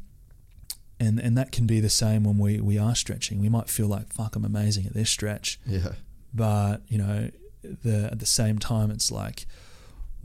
and 0.98 1.18
and 1.20 1.36
that 1.36 1.52
can 1.52 1.66
be 1.66 1.80
the 1.80 1.90
same 1.90 2.24
when 2.24 2.38
we, 2.38 2.60
we 2.60 2.78
are 2.78 2.94
stretching. 2.94 3.38
We 3.40 3.48
might 3.48 3.68
feel 3.68 3.86
like 3.86 4.12
fuck, 4.12 4.34
I'm 4.36 4.44
amazing 4.44 4.86
at 4.86 4.94
this 4.94 5.10
stretch, 5.10 5.60
Yeah. 5.66 5.92
but 6.32 6.78
you 6.88 6.98
know, 6.98 7.30
the 7.62 8.08
at 8.10 8.18
the 8.18 8.26
same 8.26 8.58
time, 8.58 8.90
it's 8.90 9.10
like, 9.12 9.46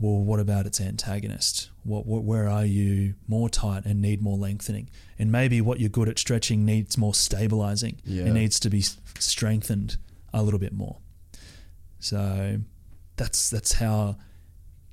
well, 0.00 0.24
what 0.24 0.40
about 0.40 0.64
its 0.66 0.80
antagonist? 0.80 1.68
What, 1.84 2.06
what 2.06 2.24
where 2.24 2.48
are 2.48 2.64
you 2.64 3.14
more 3.28 3.48
tight 3.50 3.84
and 3.84 4.00
need 4.00 4.22
more 4.22 4.38
lengthening? 4.38 4.88
And 5.18 5.30
maybe 5.30 5.60
what 5.60 5.78
you're 5.78 5.90
good 5.90 6.08
at 6.08 6.18
stretching 6.18 6.64
needs 6.64 6.96
more 6.96 7.14
stabilizing. 7.14 8.00
Yeah. 8.04 8.24
It 8.24 8.32
needs 8.32 8.58
to 8.60 8.70
be 8.70 8.82
strengthened 9.18 9.98
a 10.32 10.42
little 10.42 10.58
bit 10.60 10.72
more. 10.72 10.96
So 12.00 12.58
that's 13.16 13.50
that's 13.50 13.74
how 13.74 14.16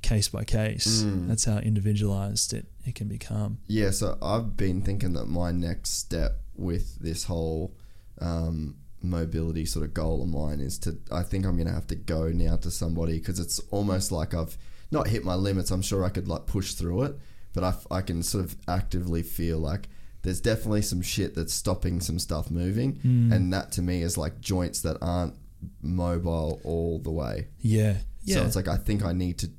case 0.01 0.29
by 0.29 0.43
case. 0.43 1.03
Mm. 1.03 1.27
That's 1.27 1.45
how 1.45 1.57
individualized 1.57 2.53
it, 2.53 2.67
it 2.85 2.95
can 2.95 3.07
become. 3.07 3.59
Yeah, 3.67 3.91
so 3.91 4.17
I've 4.21 4.55
been 4.55 4.81
thinking 4.81 5.13
that 5.13 5.25
my 5.25 5.51
next 5.51 5.99
step 5.99 6.39
with 6.55 6.99
this 6.99 7.23
whole 7.23 7.75
um, 8.21 8.75
mobility 9.01 9.65
sort 9.65 9.85
of 9.85 9.93
goal 9.93 10.21
of 10.21 10.29
mine 10.29 10.59
is 10.59 10.77
to, 10.79 10.97
I 11.11 11.23
think 11.23 11.45
I'm 11.45 11.55
going 11.55 11.67
to 11.67 11.73
have 11.73 11.87
to 11.87 11.95
go 11.95 12.29
now 12.29 12.57
to 12.57 12.71
somebody 12.71 13.19
because 13.19 13.39
it's 13.39 13.59
almost 13.71 14.11
like 14.11 14.33
I've 14.33 14.57
not 14.91 15.07
hit 15.07 15.23
my 15.23 15.35
limits. 15.35 15.71
I'm 15.71 15.81
sure 15.81 16.03
I 16.03 16.09
could 16.09 16.27
like 16.27 16.45
push 16.45 16.73
through 16.73 17.03
it, 17.03 17.19
but 17.53 17.63
I, 17.63 17.73
I 17.91 18.01
can 18.01 18.23
sort 18.23 18.45
of 18.45 18.55
actively 18.67 19.23
feel 19.23 19.59
like 19.59 19.89
there's 20.21 20.41
definitely 20.41 20.81
some 20.81 21.01
shit 21.01 21.35
that's 21.35 21.53
stopping 21.53 22.01
some 22.01 22.19
stuff 22.19 22.51
moving. 22.51 22.99
And 23.31 23.53
that 23.53 23.71
to 23.73 23.81
me 23.81 24.01
is 24.01 24.17
like 24.17 24.41
joints 24.41 24.81
that 24.81 24.97
aren't 25.01 25.35
mobile 25.81 26.59
all 26.63 26.99
the 26.99 27.11
way. 27.11 27.47
Yeah. 27.59 27.97
Yeah. 28.21 28.35
So 28.35 28.45
it's 28.45 28.55
like 28.55 28.67
I 28.67 28.75
think 28.77 29.03
I 29.05 29.13
need 29.13 29.39
to 29.39 29.51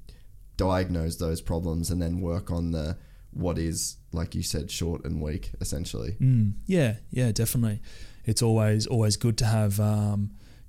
diagnose 0.68 1.16
those 1.16 1.40
problems 1.52 1.90
and 1.90 2.00
then 2.02 2.20
work 2.20 2.50
on 2.50 2.64
the 2.76 2.96
what 3.44 3.56
is 3.58 3.96
like 4.12 4.34
you 4.38 4.42
said 4.42 4.70
short 4.70 5.00
and 5.06 5.14
weak 5.26 5.44
essentially 5.60 6.12
Mm, 6.20 6.52
yeah, 6.66 6.92
yeah, 7.10 7.30
definitely. 7.42 7.78
It's 8.30 8.42
always 8.48 8.86
always 8.94 9.16
good 9.24 9.36
to 9.38 9.46
have. 9.58 9.72
Um, 9.80 10.18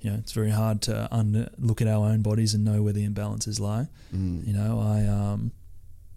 you 0.03 0.09
know, 0.09 0.17
it's 0.23 0.31
very 0.41 0.49
hard 0.61 0.77
to 0.87 0.95
un- 1.19 1.49
look 1.59 1.79
at 1.83 1.87
our 1.87 2.05
own 2.11 2.21
bodies 2.23 2.53
and 2.55 2.63
know 2.69 2.79
where 2.83 2.93
the 2.99 3.05
imbalances 3.11 3.59
lie. 3.59 3.85
mm. 4.15 4.37
You 4.47 4.53
know, 4.59 4.71
I 4.95 4.97
um, 5.19 5.51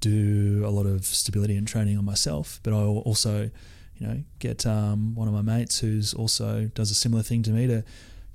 do 0.01 0.63
a 0.65 0.73
lot 0.79 0.87
of 0.87 1.05
stability 1.05 1.57
and 1.57 1.67
training 1.69 1.99
on 1.99 2.05
myself, 2.05 2.61
but 2.63 2.73
I 2.73 2.77
al- 2.79 3.05
also, 3.11 3.51
you 3.99 4.07
know, 4.07 4.23
get 4.39 4.65
um, 4.67 5.15
one 5.15 5.29
of 5.29 5.35
my 5.35 5.43
mates 5.43 5.81
who's 5.81 6.15
also 6.15 6.71
does 6.75 6.91
a 6.91 6.95
similar 6.95 7.23
thing 7.23 7.43
to 7.43 7.51
me 7.51 7.67
to 7.67 7.85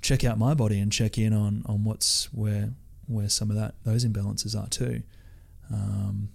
check 0.02 0.22
out 0.24 0.38
my 0.38 0.54
body 0.54 0.78
and 0.82 0.90
check 0.92 1.18
in 1.18 1.32
on 1.32 1.62
on 1.66 1.84
what's 1.84 2.32
where 2.32 2.70
where 3.06 3.28
some 3.28 3.50
of 3.50 3.56
that 3.56 3.74
those 3.84 4.04
imbalances 4.04 4.54
are 4.60 4.68
too. 4.68 5.02
Um, 5.72 6.30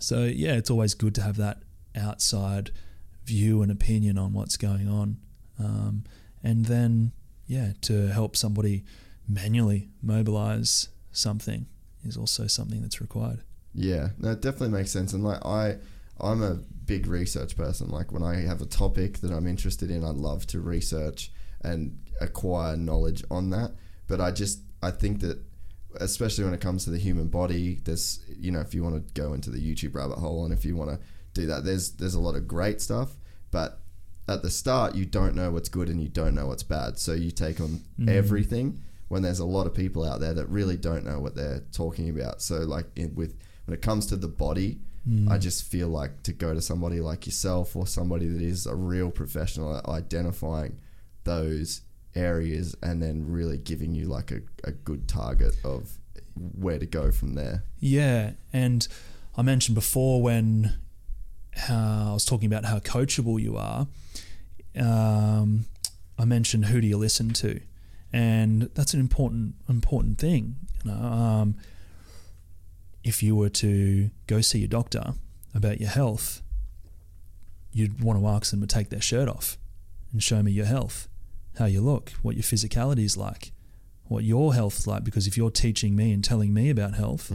so 0.00 0.24
yeah, 0.24 0.54
it's 0.54 0.70
always 0.70 0.94
good 0.94 1.14
to 1.16 1.22
have 1.22 1.36
that 1.36 1.58
outside 1.94 2.70
view 3.24 3.62
and 3.62 3.70
opinion 3.72 4.18
on 4.18 4.32
what's 4.32 4.56
going 4.56 4.88
on, 4.88 5.18
um, 5.58 6.04
and 6.42 6.66
then 6.66 7.12
yeah, 7.46 7.72
to 7.82 8.08
help 8.08 8.36
somebody 8.36 8.84
manually 9.28 9.88
mobilize 10.02 10.88
something 11.12 11.66
is 12.04 12.16
also 12.16 12.46
something 12.46 12.82
that's 12.82 13.00
required. 13.00 13.42
Yeah, 13.74 14.08
it 14.22 14.40
definitely 14.40 14.70
makes 14.70 14.90
sense. 14.90 15.12
And 15.12 15.24
like 15.24 15.44
I, 15.44 15.76
I'm 16.20 16.42
a 16.42 16.54
big 16.54 17.06
research 17.06 17.56
person. 17.56 17.88
Like 17.88 18.12
when 18.12 18.22
I 18.22 18.40
have 18.42 18.62
a 18.62 18.66
topic 18.66 19.18
that 19.18 19.32
I'm 19.32 19.46
interested 19.46 19.90
in, 19.90 20.04
I 20.04 20.10
love 20.10 20.46
to 20.48 20.60
research 20.60 21.32
and 21.62 21.98
acquire 22.20 22.76
knowledge 22.76 23.24
on 23.30 23.50
that. 23.50 23.72
But 24.06 24.20
I 24.20 24.30
just 24.30 24.60
I 24.82 24.90
think 24.90 25.20
that 25.20 25.42
especially 26.00 26.44
when 26.44 26.54
it 26.54 26.60
comes 26.60 26.84
to 26.84 26.90
the 26.90 26.98
human 26.98 27.28
body, 27.28 27.80
there's 27.84 28.20
you 28.28 28.50
know 28.50 28.60
if 28.60 28.74
you 28.74 28.82
want 28.82 28.94
to 28.96 29.20
go 29.20 29.32
into 29.32 29.50
the 29.50 29.58
YouTube 29.58 29.94
rabbit 29.94 30.18
hole 30.18 30.44
and 30.44 30.52
if 30.52 30.64
you 30.64 30.76
want 30.76 30.90
to 30.90 30.98
do 31.34 31.46
that, 31.46 31.64
there's 31.64 31.92
there's 31.92 32.14
a 32.14 32.20
lot 32.20 32.34
of 32.34 32.48
great 32.48 32.80
stuff, 32.80 33.16
but 33.50 33.80
at 34.28 34.42
the 34.42 34.50
start 34.50 34.94
you 34.94 35.04
don't 35.04 35.34
know 35.34 35.50
what's 35.50 35.68
good 35.68 35.88
and 35.88 36.00
you 36.00 36.08
don't 36.08 36.34
know 36.34 36.46
what's 36.46 36.62
bad, 36.62 36.98
so 36.98 37.12
you 37.12 37.30
take 37.30 37.60
on 37.60 37.82
mm. 37.98 38.08
everything. 38.08 38.82
When 39.08 39.22
there's 39.22 39.38
a 39.38 39.44
lot 39.44 39.68
of 39.68 39.74
people 39.74 40.04
out 40.04 40.18
there 40.18 40.34
that 40.34 40.48
really 40.48 40.76
don't 40.76 41.04
know 41.04 41.20
what 41.20 41.36
they're 41.36 41.62
talking 41.70 42.10
about, 42.10 42.42
so 42.42 42.56
like 42.58 42.86
in, 42.96 43.14
with 43.14 43.38
when 43.66 43.74
it 43.74 43.82
comes 43.82 44.06
to 44.06 44.16
the 44.16 44.28
body, 44.28 44.80
mm. 45.08 45.30
I 45.30 45.38
just 45.38 45.64
feel 45.64 45.88
like 45.88 46.24
to 46.24 46.32
go 46.32 46.54
to 46.54 46.60
somebody 46.60 47.00
like 47.00 47.26
yourself 47.26 47.76
or 47.76 47.86
somebody 47.86 48.26
that 48.26 48.42
is 48.42 48.66
a 48.66 48.74
real 48.74 49.10
professional 49.10 49.76
at 49.76 49.86
identifying 49.86 50.78
those 51.22 51.82
areas 52.16 52.74
and 52.82 53.02
then 53.02 53.30
really 53.30 53.58
giving 53.58 53.94
you 53.94 54.06
like 54.06 54.30
a, 54.30 54.40
a 54.64 54.72
good 54.72 55.08
target 55.08 55.56
of 55.64 55.98
where 56.58 56.78
to 56.78 56.86
go 56.86 57.10
from 57.10 57.34
there. 57.34 57.62
Yeah, 57.78 58.32
and 58.52 58.86
I 59.36 59.42
mentioned 59.42 59.74
before 59.74 60.22
when 60.22 60.78
how 61.54 62.10
I 62.10 62.12
was 62.12 62.24
talking 62.24 62.46
about 62.46 62.64
how 62.64 62.78
coachable 62.78 63.40
you 63.40 63.56
are. 63.56 63.86
Um, 64.78 65.66
I 66.18 66.24
mentioned 66.24 66.66
who 66.66 66.80
do 66.80 66.86
you 66.86 66.96
listen 66.98 67.30
to, 67.34 67.60
and 68.12 68.62
that's 68.74 68.94
an 68.94 69.00
important 69.00 69.54
important 69.68 70.18
thing. 70.18 70.56
You 70.84 70.90
know, 70.90 70.98
um, 70.98 71.56
if 73.04 73.22
you 73.22 73.36
were 73.36 73.48
to 73.50 74.10
go 74.26 74.40
see 74.40 74.58
your 74.58 74.68
doctor 74.68 75.14
about 75.54 75.80
your 75.80 75.90
health, 75.90 76.42
you'd 77.72 78.02
want 78.02 78.18
to 78.20 78.26
ask 78.26 78.50
them 78.50 78.60
to 78.60 78.66
take 78.66 78.90
their 78.90 79.00
shirt 79.00 79.28
off 79.28 79.56
and 80.12 80.22
show 80.22 80.42
me 80.42 80.50
your 80.50 80.66
health, 80.66 81.08
how 81.58 81.64
you 81.66 81.80
look, 81.80 82.10
what 82.22 82.36
your 82.36 82.42
physicality 82.42 83.04
is 83.04 83.16
like, 83.16 83.52
what 84.04 84.24
your 84.24 84.54
health's 84.54 84.86
like. 84.86 85.04
Because 85.04 85.26
if 85.26 85.36
you're 85.36 85.50
teaching 85.50 85.96
me 85.96 86.12
and 86.12 86.22
telling 86.22 86.52
me 86.52 86.70
about 86.70 86.94
health, 86.94 87.32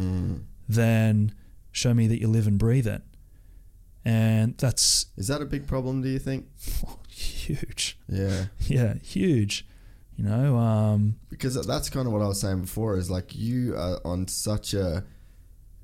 then 0.68 1.34
show 1.72 1.94
me 1.94 2.08
that 2.08 2.20
you 2.20 2.28
live 2.28 2.48
and 2.48 2.58
breathe 2.58 2.88
it. 2.88 3.02
And 4.04 4.58
that's 4.58 5.08
Is 5.18 5.28
that 5.28 5.42
a 5.42 5.46
big 5.46 5.68
problem, 5.68 6.02
do 6.02 6.10
you 6.10 6.20
think? 6.20 6.48
huge. 7.08 7.98
Yeah. 8.08 8.46
Yeah, 8.68 8.96
huge. 8.96 9.66
You 10.16 10.26
know, 10.26 10.58
um, 10.58 11.16
Because 11.30 11.56
that's 11.66 11.90
kind 11.90 12.08
of 12.08 12.14
what 12.14 12.22
I 12.22 12.28
was 12.28 12.40
saying 12.40 12.62
before 12.62 12.98
is 12.98 13.10
like 13.10 13.36
you 13.36 13.76
are 13.76 14.00
on 14.06 14.28
such 14.28 14.74
a 14.74 15.04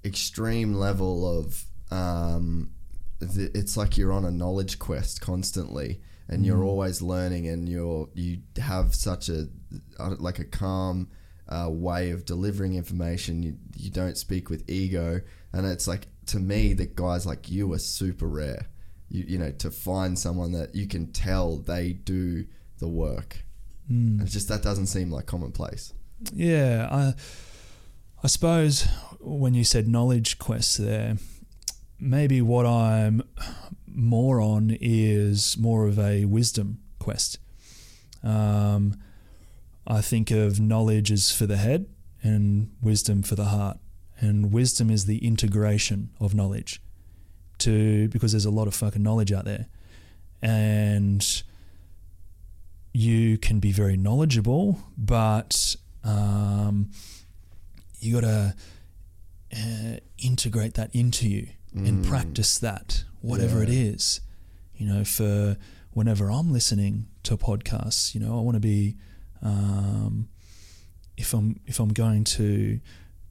extreme 0.05 0.73
level 0.73 1.39
of 1.39 1.65
um, 1.91 2.71
it's 3.19 3.77
like 3.77 3.97
you're 3.97 4.11
on 4.11 4.25
a 4.25 4.31
knowledge 4.31 4.77
quest 4.79 5.21
constantly 5.21 6.01
and 6.29 6.45
you're 6.45 6.63
always 6.63 7.01
learning 7.01 7.47
and 7.47 7.69
you're 7.69 8.09
you 8.13 8.39
have 8.57 8.93
such 8.93 9.29
a 9.29 9.47
uh, 9.99 10.15
like 10.19 10.39
a 10.39 10.45
calm 10.45 11.09
uh, 11.49 11.69
way 11.69 12.11
of 12.11 12.25
delivering 12.25 12.75
information. 12.75 13.43
You, 13.43 13.57
you 13.75 13.89
don't 13.89 14.17
speak 14.17 14.49
with 14.49 14.69
ego. 14.69 15.21
And 15.53 15.65
it's 15.65 15.87
like 15.87 16.07
to 16.27 16.39
me 16.39 16.73
that 16.73 16.95
guys 16.95 17.25
like 17.25 17.49
you 17.49 17.71
are 17.73 17.79
super 17.79 18.27
rare. 18.27 18.67
You, 19.09 19.23
you 19.27 19.37
know 19.37 19.51
to 19.51 19.71
find 19.71 20.19
someone 20.19 20.51
that 20.51 20.75
you 20.75 20.87
can 20.87 21.11
tell 21.13 21.57
they 21.57 21.93
do 21.93 22.45
the 22.79 22.87
work. 22.87 23.43
It's 24.21 24.33
just 24.33 24.49
that 24.49 24.61
doesn't 24.61 24.87
seem 24.87 25.11
like 25.11 25.25
commonplace. 25.25 25.93
Yeah, 26.33 26.89
I, 26.91 27.13
I 28.21 28.27
suppose 28.27 28.85
when 29.21 29.53
you 29.53 29.63
said 29.63 29.87
knowledge 29.87 30.39
quest 30.39 30.77
there, 30.77 31.15
maybe 31.99 32.41
what 32.41 32.65
I'm 32.65 33.23
more 33.97 34.39
on 34.39 34.77
is 34.79 35.57
more 35.57 35.87
of 35.87 35.97
a 35.97 36.25
wisdom 36.25 36.79
quest. 36.99 37.39
Um, 38.23 38.97
I 39.85 40.01
think 40.01 40.31
of 40.31 40.59
knowledge 40.59 41.11
as 41.11 41.31
for 41.31 41.45
the 41.45 41.57
head 41.57 41.87
and 42.21 42.71
wisdom 42.81 43.23
for 43.23 43.35
the 43.35 43.45
heart. 43.45 43.77
And 44.19 44.51
wisdom 44.51 44.89
is 44.89 45.05
the 45.05 45.25
integration 45.25 46.09
of 46.19 46.33
knowledge 46.33 46.81
to 47.59 48.07
because 48.09 48.31
there's 48.31 48.45
a 48.45 48.51
lot 48.51 48.67
of 48.67 48.75
fucking 48.75 49.03
knowledge 49.03 49.31
out 49.31 49.45
there. 49.45 49.67
And 50.41 51.43
you 52.93 53.37
can 53.37 53.59
be 53.59 53.71
very 53.71 53.97
knowledgeable, 53.97 54.79
but 54.97 55.75
um, 56.03 56.89
you 57.99 58.13
got 58.13 58.27
to 58.27 58.55
uh, 59.53 59.97
integrate 60.17 60.75
that 60.75 60.93
into 60.93 61.27
you 61.27 61.47
and 61.75 62.03
practice 62.05 62.57
that, 62.59 63.03
whatever 63.21 63.63
it 63.63 63.69
is. 63.69 64.21
You 64.75 64.87
know, 64.87 65.03
for 65.03 65.57
whenever 65.91 66.29
I'm 66.31 66.51
listening 66.51 67.07
to 67.23 67.37
podcasts, 67.37 68.13
you 68.13 68.21
know, 68.21 68.37
I 68.37 68.41
want 68.41 68.55
to 68.55 68.61
be, 68.61 68.95
um, 69.41 70.29
if 71.17 71.33
I'm 71.33 71.59
if 71.65 71.79
I'm 71.79 71.93
going 71.93 72.23
to 72.23 72.79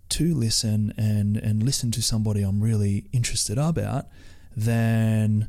to 0.09 0.35
listen 0.35 0.93
and 0.97 1.37
and 1.37 1.63
listen 1.63 1.91
to 1.93 2.03
somebody 2.03 2.43
I'm 2.43 2.61
really 2.61 3.07
interested 3.13 3.59
about, 3.59 4.07
then 4.57 5.49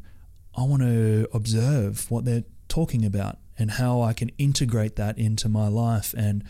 I 0.55 0.63
want 0.63 0.81
to 0.81 1.27
observe 1.33 2.09
what 2.09 2.25
they're 2.25 2.43
talking 2.67 3.05
about 3.05 3.37
and 3.57 3.71
how 3.71 4.01
I 4.01 4.13
can 4.13 4.29
integrate 4.37 4.95
that 4.97 5.17
into 5.17 5.49
my 5.49 5.67
life 5.67 6.13
and 6.17 6.43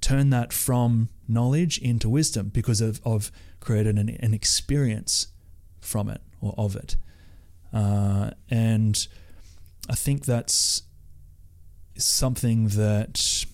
turn 0.00 0.30
that 0.30 0.52
from 0.52 1.08
knowledge 1.26 1.78
into 1.78 2.08
wisdom 2.08 2.48
because 2.48 2.80
of, 2.80 3.00
I've 3.06 3.32
created 3.60 3.98
an, 3.98 4.10
an 4.20 4.34
experience 4.34 5.28
from 5.80 6.08
it 6.08 6.20
or 6.40 6.54
of 6.58 6.76
it. 6.76 6.96
Uh, 7.74 8.30
and 8.48 9.06
I 9.90 9.94
think 9.94 10.24
that's 10.24 10.82
something 11.96 12.68
that 12.68 13.44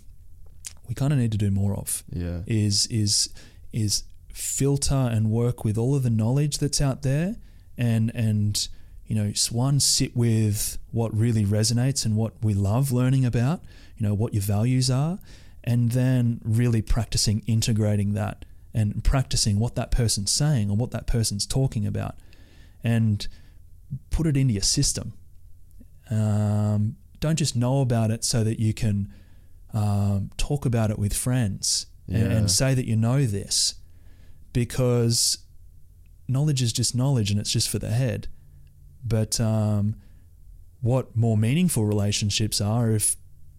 we 0.89 0.95
kind 0.95 1.13
of 1.13 1.19
need 1.19 1.33
to 1.33 1.39
do 1.39 1.51
more 1.51 1.75
of. 1.75 2.05
Yeah. 2.13 2.41
Is 2.47 2.87
is 2.87 3.31
is 3.73 4.05
filter 4.33 4.95
and 4.95 5.31
work 5.31 5.65
with 5.65 5.77
all 5.79 5.95
of 5.95 6.03
the 6.03 6.11
knowledge 6.11 6.59
that's 6.59 6.81
out 6.81 7.03
there 7.03 7.37
and 7.77 8.11
and 8.15 8.69
you 9.07 9.15
know 9.15 9.33
one 9.51 9.81
sit 9.81 10.17
with 10.17 10.79
what 10.93 11.17
really 11.17 11.45
resonates 11.45 12.05
and 12.05 12.17
what 12.17 12.33
we 12.43 12.55
love 12.55 12.91
learning 12.91 13.25
about 13.25 13.61
you 13.97 14.07
know 14.07 14.15
what 14.15 14.33
your 14.33 14.43
values 14.43 14.89
are 14.91 15.19
and 15.63 15.93
then 15.93 16.41
really 16.45 16.81
practicing 16.81 17.43
integrating 17.47 18.15
that 18.15 18.45
and 18.73 19.03
practicing 19.03 19.59
what 19.59 19.75
that 19.75 19.91
person's 19.91 20.31
saying 20.31 20.71
or 20.71 20.77
what 20.77 20.91
that 20.93 21.07
person's 21.07 21.47
talking 21.47 21.87
about. 21.87 22.17
And 22.83 23.27
put 24.11 24.27
it 24.27 24.37
into 24.37 24.53
your 24.55 24.63
system 24.63 25.13
um, 26.11 26.97
don't 27.21 27.37
just 27.37 27.55
know 27.57 27.81
about 27.81 28.11
it 28.11 28.25
so 28.25 28.43
that 28.45 28.59
you 28.59 28.73
can 28.75 29.13
um, 29.73 30.31
talk 30.37 30.65
about 30.67 30.91
it 30.91 30.99
with 30.99 31.15
friends 31.15 31.87
and, 32.09 32.33
and 32.33 32.51
say 32.51 32.75
that 32.75 32.87
you 32.87 32.97
know 32.97 33.25
this 33.25 33.75
because 34.53 35.39
knowledge 36.27 36.63
is 36.63 36.73
just 36.73 36.95
knowledge 36.95 37.31
and 37.31 37.39
it's 37.39 37.53
just 37.53 37.69
for 37.69 37.79
the 37.79 37.91
head. 37.91 38.27
But 39.05 39.41
um, 39.41 39.95
what 40.81 41.15
more 41.17 41.37
meaningful 41.37 41.85
relationships 41.85 42.61
are 42.61 42.91
if 42.91 43.17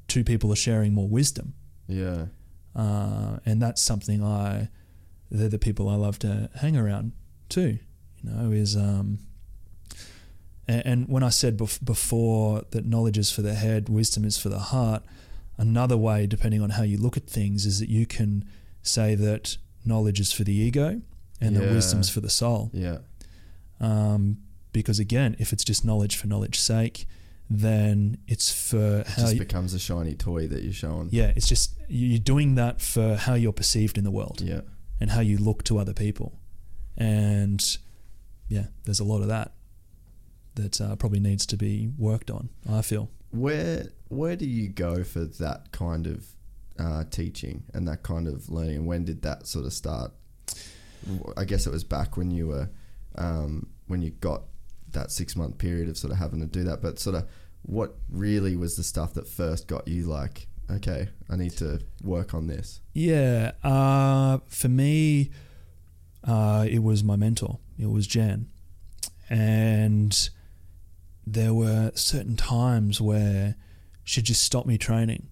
two 0.07 0.23
people 0.23 0.51
are 0.51 0.57
sharing 0.57 0.93
more 0.93 1.07
wisdom. 1.07 1.53
yeah 1.87 2.25
Uh, 2.75 3.37
and 3.45 3.61
that's 3.61 3.81
something 3.81 4.23
I, 4.23 4.69
they're 5.29 5.49
the 5.49 5.59
people 5.59 5.87
I 5.87 5.95
love 5.95 6.19
to 6.19 6.49
hang 6.59 6.75
around 6.75 7.13
too, 7.47 7.79
you 8.21 8.29
know, 8.29 8.51
is, 8.51 8.75
um, 8.75 9.19
and, 10.67 10.85
and 10.85 11.07
when 11.09 11.23
I 11.23 11.29
said 11.29 11.57
bef- 11.57 11.83
before 11.83 12.63
that 12.71 12.85
knowledge 12.85 13.17
is 13.17 13.31
for 13.31 13.41
the 13.41 13.53
head, 13.55 13.89
wisdom 13.89 14.25
is 14.25 14.37
for 14.37 14.49
the 14.49 14.59
heart, 14.59 15.03
another 15.57 15.97
way, 15.97 16.27
depending 16.27 16.61
on 16.61 16.71
how 16.71 16.83
you 16.83 16.97
look 16.97 17.17
at 17.17 17.27
things, 17.27 17.65
is 17.65 17.79
that 17.79 17.89
you 17.89 18.05
can 18.05 18.45
say 18.83 19.15
that 19.15 19.57
knowledge 19.85 20.19
is 20.19 20.31
for 20.31 20.43
the 20.43 20.53
ego 20.53 21.01
and 21.39 21.55
Yeah. 21.55 21.71
wisdom's 21.73 22.09
for 22.09 22.21
the 22.21 22.29
soul. 22.29 22.69
Yeah. 22.73 22.99
Um, 23.79 24.37
because 24.73 24.99
again, 24.99 25.35
if 25.39 25.51
it's 25.53 25.63
just 25.63 25.83
knowledge 25.83 26.15
for 26.15 26.27
knowledge's 26.27 26.61
sake, 26.61 27.05
then 27.49 28.17
it's 28.27 28.51
for 28.53 28.99
It 29.01 29.07
how 29.07 29.21
just 29.23 29.33
you, 29.33 29.39
becomes 29.39 29.73
a 29.73 29.79
shiny 29.79 30.13
toy 30.15 30.47
that 30.47 30.63
you're 30.63 30.71
showing. 30.71 31.09
yeah, 31.11 31.33
it's 31.35 31.47
just 31.47 31.73
you're 31.89 32.19
doing 32.19 32.55
that 32.55 32.79
for 32.79 33.15
how 33.17 33.33
you're 33.33 33.51
perceived 33.51 33.97
in 33.97 34.03
the 34.05 34.11
world 34.11 34.39
Yeah. 34.41 34.61
and 35.01 35.11
how 35.11 35.19
you 35.19 35.37
look 35.37 35.63
to 35.65 35.77
other 35.77 35.93
people, 35.93 36.39
and 36.95 37.77
yeah, 38.47 38.67
there's 38.85 38.99
a 39.01 39.03
lot 39.03 39.21
of 39.21 39.27
that 39.27 39.51
that 40.55 40.81
uh, 40.81 40.95
probably 40.95 41.19
needs 41.19 41.45
to 41.47 41.57
be 41.57 41.89
worked 41.97 42.29
on. 42.29 42.49
I 42.69 42.81
feel. 42.81 43.09
Where 43.31 43.87
where 44.09 44.35
do 44.35 44.45
you 44.45 44.69
go 44.69 45.03
for 45.03 45.25
that 45.25 45.71
kind 45.71 46.07
of 46.07 46.25
uh, 46.77 47.03
teaching 47.09 47.63
and 47.73 47.87
that 47.87 48.03
kind 48.03 48.27
of 48.27 48.49
learning? 48.49 48.77
And 48.77 48.87
when 48.87 49.05
did 49.05 49.21
that 49.21 49.47
sort 49.47 49.65
of 49.65 49.73
start? 49.73 50.11
I 51.35 51.45
guess 51.45 51.65
it 51.65 51.71
was 51.71 51.83
back 51.83 52.17
when 52.17 52.29
you 52.31 52.47
were 52.47 52.69
um, 53.15 53.67
when 53.87 54.01
you 54.01 54.11
got 54.11 54.43
that 54.91 55.11
six 55.11 55.35
month 55.35 55.57
period 55.57 55.89
of 55.89 55.97
sort 55.97 56.11
of 56.13 56.19
having 56.19 56.39
to 56.41 56.45
do 56.45 56.63
that. 56.63 56.81
But 56.81 56.99
sort 56.99 57.15
of 57.15 57.27
what 57.63 57.95
really 58.09 58.55
was 58.55 58.75
the 58.75 58.83
stuff 58.83 59.13
that 59.13 59.27
first 59.27 59.67
got 59.67 59.87
you 59.87 60.03
like, 60.03 60.47
okay, 60.69 61.09
I 61.29 61.35
need 61.35 61.51
to 61.57 61.81
work 62.03 62.33
on 62.33 62.47
this. 62.47 62.81
Yeah, 62.93 63.51
uh, 63.63 64.39
for 64.47 64.69
me, 64.69 65.31
uh, 66.23 66.65
it 66.69 66.79
was 66.79 67.03
my 67.03 67.15
mentor. 67.15 67.59
It 67.79 67.89
was 67.89 68.07
Jan, 68.07 68.47
and 69.29 70.29
there 71.33 71.53
were 71.53 71.91
certain 71.95 72.35
times 72.35 72.99
where 72.99 73.55
she'd 74.03 74.25
just 74.25 74.43
stop 74.43 74.65
me 74.65 74.77
training, 74.77 75.27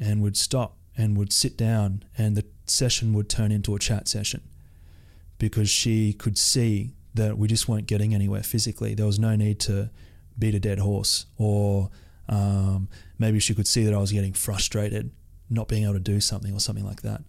and 0.00 0.22
would 0.22 0.36
stop 0.36 0.76
and 0.96 1.16
would 1.16 1.32
sit 1.32 1.56
down, 1.56 2.04
and 2.16 2.36
the 2.36 2.44
session 2.66 3.12
would 3.12 3.28
turn 3.28 3.52
into 3.52 3.74
a 3.74 3.78
chat 3.78 4.08
session, 4.08 4.42
because 5.38 5.70
she 5.70 6.12
could 6.12 6.36
see 6.36 6.94
that 7.14 7.38
we 7.38 7.48
just 7.48 7.68
weren't 7.68 7.86
getting 7.86 8.14
anywhere 8.14 8.42
physically. 8.42 8.94
There 8.94 9.06
was 9.06 9.18
no 9.18 9.36
need 9.36 9.58
to 9.60 9.90
beat 10.38 10.54
a 10.54 10.60
dead 10.60 10.78
horse, 10.78 11.26
or 11.36 11.90
um, 12.28 12.88
maybe 13.18 13.40
she 13.40 13.54
could 13.54 13.66
see 13.66 13.84
that 13.84 13.94
I 13.94 13.98
was 13.98 14.12
getting 14.12 14.32
frustrated 14.32 15.10
not 15.50 15.66
being 15.66 15.84
able 15.84 15.94
to 15.94 16.00
do 16.00 16.20
something 16.20 16.52
or 16.52 16.60
something 16.60 16.84
like 16.84 17.02
that. 17.02 17.22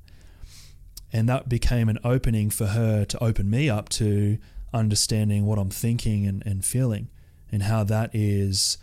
And 1.13 1.27
that 1.29 1.47
became 1.47 1.89
an 1.89 1.99
opening 2.03 2.49
for 2.49 2.67
her 2.67 3.05
to 3.05 3.23
open 3.23 3.49
me 3.49 3.69
up 3.69 3.89
to 3.89 4.37
understanding 4.73 5.45
what 5.45 5.57
I'm 5.57 5.69
thinking 5.69 6.27
and, 6.27 6.45
and 6.45 6.63
feeling 6.63 7.09
and 7.51 7.63
how 7.63 7.83
that 7.85 8.11
is 8.13 8.77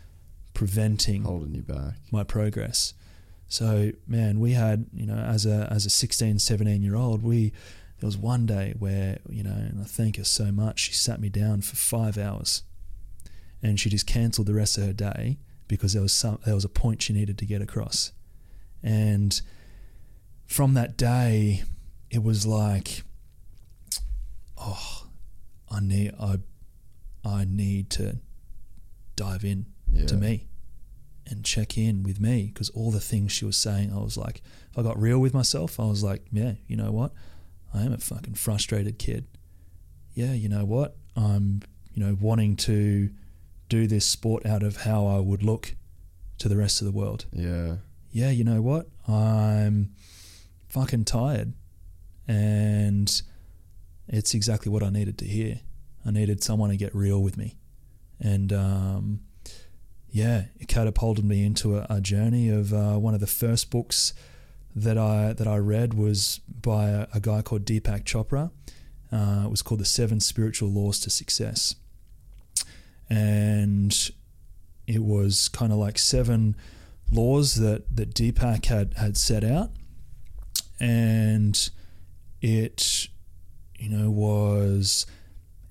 preventing 0.55 1.25
Holding 1.25 1.55
you 1.55 1.63
back. 1.63 1.95
my 2.11 2.25
progress. 2.25 2.95
So, 3.49 3.93
man, 4.07 4.41
we 4.41 4.53
had, 4.53 4.87
you 4.93 5.07
know, 5.07 5.19
as 5.19 5.47
a 5.47 5.69
as 5.71 5.87
a 5.87 5.91
16, 5.91 6.39
17 6.39 6.83
year 6.83 6.97
old, 6.97 7.23
we 7.23 7.53
there 8.01 8.07
was 8.07 8.17
one 8.17 8.47
day 8.47 8.75
where, 8.79 9.19
you 9.29 9.43
know, 9.43 9.53
and 9.53 9.81
I 9.81 9.85
thank 9.85 10.17
her 10.17 10.25
so 10.25 10.51
much, 10.53 10.81
she 10.81 10.93
sat 10.93 11.21
me 11.21 11.29
down 11.29 11.63
for 11.63 11.77
five 11.77 12.19
hours 12.19 12.63
and 13.63 13.79
she 13.81 13.89
just 13.89 14.07
cancelled 14.07 14.47
the 14.47 14.55
rest 14.55 14.77
of 14.77 14.85
her 14.85 14.93
day 14.93 15.39
because 15.69 15.93
there 15.93 16.03
was 16.03 16.13
some 16.13 16.39
there 16.45 16.55
was 16.55 16.65
a 16.65 16.69
point 16.69 17.03
she 17.03 17.13
needed 17.13 17.39
to 17.39 17.47
get 17.47 17.63
across. 17.63 18.13
And 18.83 19.41
from 20.47 20.75
that 20.75 20.97
day, 20.97 21.65
it 22.11 22.23
was 22.23 22.47
like, 22.47 23.03
oh, 24.59 25.07
I 25.71 25.81
need 25.81 26.15
I 26.21 26.39
I 27.25 27.45
need 27.45 27.91
to 27.91 28.19
dive 29.17 29.45
in 29.45 29.67
Yeah. 29.93 30.07
to 30.07 30.17
me 30.17 30.47
and 31.27 31.45
check 31.45 31.77
in 31.77 32.03
with 32.03 32.21
me 32.21 32.51
because 32.53 32.69
all 32.71 32.91
the 32.91 33.01
things 33.01 33.33
she 33.33 33.45
was 33.45 33.57
saying, 33.57 33.93
I 33.93 33.99
was 33.99 34.17
like, 34.17 34.43
if 34.71 34.79
I 34.79 34.83
got 34.83 35.01
real 35.01 35.19
with 35.19 35.35
myself, 35.35 35.81
I 35.81 35.85
was 35.87 36.03
like, 36.05 36.25
yeah, 36.31 36.53
you 36.69 36.77
know 36.77 36.93
what? 36.93 37.13
I 37.75 37.83
am 37.83 37.93
a 37.93 37.99
fucking 37.99 38.35
frustrated 38.35 38.99
kid. 38.99 39.27
Yeah, 40.15 40.33
you 40.33 40.49
know 40.49 40.65
what? 40.65 40.97
I'm, 41.17 41.63
you 41.93 42.03
know, 42.05 42.17
wanting 42.21 42.57
to 42.57 43.11
do 43.69 43.87
this 43.89 44.07
sport 44.07 44.47
out 44.47 44.63
of 44.63 44.83
how 44.83 45.07
I 45.07 45.19
would 45.19 45.43
look 45.43 45.75
to 46.39 46.49
the 46.49 46.57
rest 46.57 46.81
of 46.81 46.85
the 46.87 46.93
world. 46.93 47.27
Yeah. 47.33 47.77
Yeah, 48.13 48.31
you 48.31 48.45
know 48.45 48.63
what? 48.63 48.89
I'm 49.09 49.91
fucking 50.69 51.05
tired. 51.07 51.53
And 52.29 53.11
it's 54.09 54.35
exactly 54.35 54.71
what 54.71 54.83
I 54.83 54.91
needed 54.91 55.19
to 55.19 55.25
hear. 55.25 55.61
I 56.05 56.11
needed 56.13 56.43
someone 56.43 56.71
to 56.71 56.77
get 56.77 56.95
real 56.95 57.23
with 57.23 57.37
me. 57.37 57.57
And 58.21 58.53
um, 58.53 59.21
yeah, 60.11 60.45
it 60.59 60.69
catapulted 60.69 61.25
me 61.25 61.45
into 61.45 61.77
a, 61.77 61.87
a 61.91 62.01
journey 62.01 62.49
of 62.49 62.73
uh, 62.73 62.95
one 62.99 63.15
of 63.15 63.21
the 63.21 63.27
first 63.27 63.71
books 63.71 64.15
that 64.75 64.99
I 64.99 65.33
that 65.33 65.47
I 65.47 65.57
read 65.57 65.95
was 65.95 66.41
by 66.49 66.89
a, 66.89 67.07
a 67.15 67.21
guy 67.21 67.43
called 67.43 67.65
Deepak 67.65 68.05
Chopra. 68.05 68.51
Uh, 69.13 69.43
it 69.45 69.51
was 69.51 69.63
called 69.63 69.81
The 69.81 69.85
Seven 69.85 70.21
Spiritual 70.21 70.69
Laws 70.69 70.99
to 71.01 71.11
Success. 71.11 71.77
And 73.09 74.11
it 74.87 75.03
was 75.03 75.49
kind 75.49 75.73
of 75.73 75.79
like 75.79 75.99
seven 75.99 76.57
laws 77.11 77.57
that, 77.57 77.97
that 77.97 78.15
Deepak 78.15 78.67
had, 78.67 78.95
had 78.95 79.17
set 79.17 79.45
out. 79.45 79.71
And 80.81 81.71
it, 82.43 83.09
you 83.79 83.89
know, 83.89 84.11
was 84.11 85.07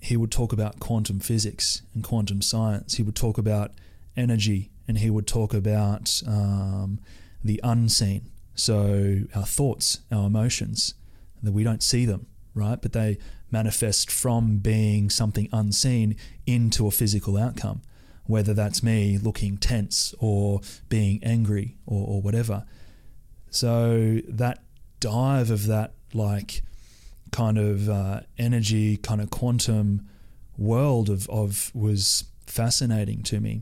he 0.05 0.15
would 0.15 0.31
talk 0.31 0.53
about 0.53 0.79
quantum 0.79 1.19
physics 1.19 1.81
and 1.95 2.03
quantum 2.03 2.39
science. 2.39 2.95
He 2.95 3.03
would 3.03 3.15
talk 3.15 3.39
about 3.39 3.71
energy 4.15 4.69
and 4.87 4.99
he 4.99 5.09
would 5.09 5.25
talk 5.25 5.51
about 5.51 6.21
um, 6.27 6.99
the 7.43 7.59
unseen. 7.63 8.29
So 8.53 9.21
our 9.33 9.45
thoughts, 9.45 10.01
our 10.11 10.27
emotions, 10.27 10.93
that 11.41 11.53
we 11.53 11.63
don't 11.63 11.81
see 11.81 12.05
them, 12.05 12.27
right? 12.53 12.79
But 12.79 12.93
they 12.93 13.17
manifest 13.49 14.11
from 14.11 14.59
being 14.59 15.09
something 15.09 15.49
unseen 15.51 16.15
into 16.45 16.85
a 16.85 16.91
physical 16.91 17.35
outcome, 17.35 17.81
whether 18.25 18.53
that's 18.53 18.83
me 18.83 19.17
looking 19.17 19.57
tense 19.57 20.13
or 20.19 20.61
being 20.87 21.19
angry 21.23 21.77
or, 21.87 22.07
or 22.07 22.21
whatever. 22.21 22.65
So 23.49 24.19
that 24.27 24.59
dive 24.99 25.49
of 25.49 25.65
that, 25.65 25.93
like, 26.13 26.61
kind 27.35 27.57
of 27.57 27.89
uh, 27.89 28.21
energy, 28.37 28.95
kind 28.95 29.19
of 29.19 29.29
quantum 29.29 30.07
world 30.57 31.09
of, 31.09 31.29
of 31.29 31.69
was 31.75 32.23
fascinating 32.47 33.23
to 33.23 33.41
me. 33.41 33.61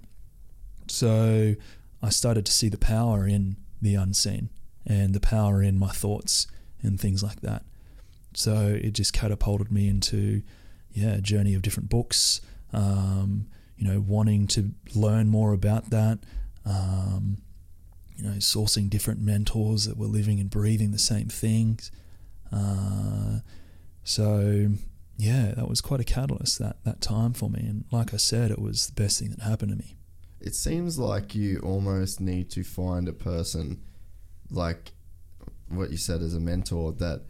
So 0.88 1.56
I 2.04 2.10
started 2.10 2.46
to 2.46 2.52
see 2.52 2.70
the 2.70 2.78
power 2.78 3.28
in 3.28 3.56
the 3.82 3.96
unseen 3.96 4.50
and 4.86 5.16
the 5.16 5.20
power 5.20 5.64
in 5.64 5.80
my 5.80 5.90
thoughts 5.90 6.46
and 6.84 7.00
things 7.00 7.24
like 7.24 7.42
that. 7.42 7.64
So 8.36 8.78
it 8.80 8.92
just 8.92 9.12
catapulted 9.12 9.72
me 9.72 9.90
into, 9.90 10.44
yeah, 10.92 11.16
a 11.16 11.22
journey 11.22 11.56
of 11.56 11.64
different 11.64 11.90
books, 11.90 12.42
um, 12.74 13.48
you 13.76 13.88
know, 13.88 14.00
wanting 14.00 14.46
to 14.48 14.72
learn 14.94 15.30
more 15.30 15.52
about 15.52 15.90
that, 15.90 16.20
um, 16.64 17.38
you 18.16 18.24
know, 18.24 18.38
sourcing 18.38 18.88
different 18.88 19.20
mentors 19.20 19.86
that 19.86 19.98
were 19.98 20.06
living 20.06 20.40
and 20.40 20.52
breathing 20.52 20.92
the 20.92 21.00
same 21.00 21.28
things. 21.28 21.92
Uh, 22.52 23.40
so 24.04 24.70
yeah, 25.18 25.54
that 25.56 25.70
was 25.70 25.82
quite 25.82 26.00
a 26.00 26.04
catalyst 26.04 26.60
that 26.60 26.84
that 26.84 27.02
time 27.02 27.34
for 27.34 27.50
me. 27.50 27.62
And 27.62 27.86
like 27.92 28.14
I 28.14 28.18
said, 28.18 28.52
it 28.52 28.60
was 28.60 28.88
the 28.88 29.02
best 29.02 29.20
thing 29.20 29.30
that 29.32 29.42
happened 29.42 29.72
to 29.72 29.78
me. 29.78 29.98
It 30.42 30.56
seems 30.56 31.00
like 31.00 31.36
you 31.36 31.60
almost 31.60 32.20
need 32.20 32.50
to 32.52 32.64
find 32.64 33.08
a 33.08 33.14
person 33.14 33.82
like 34.50 34.92
what 35.70 35.90
you 35.90 35.98
said 35.98 36.22
as 36.22 36.34
a 36.34 36.40
mentor 36.40 36.92
that 36.94 37.22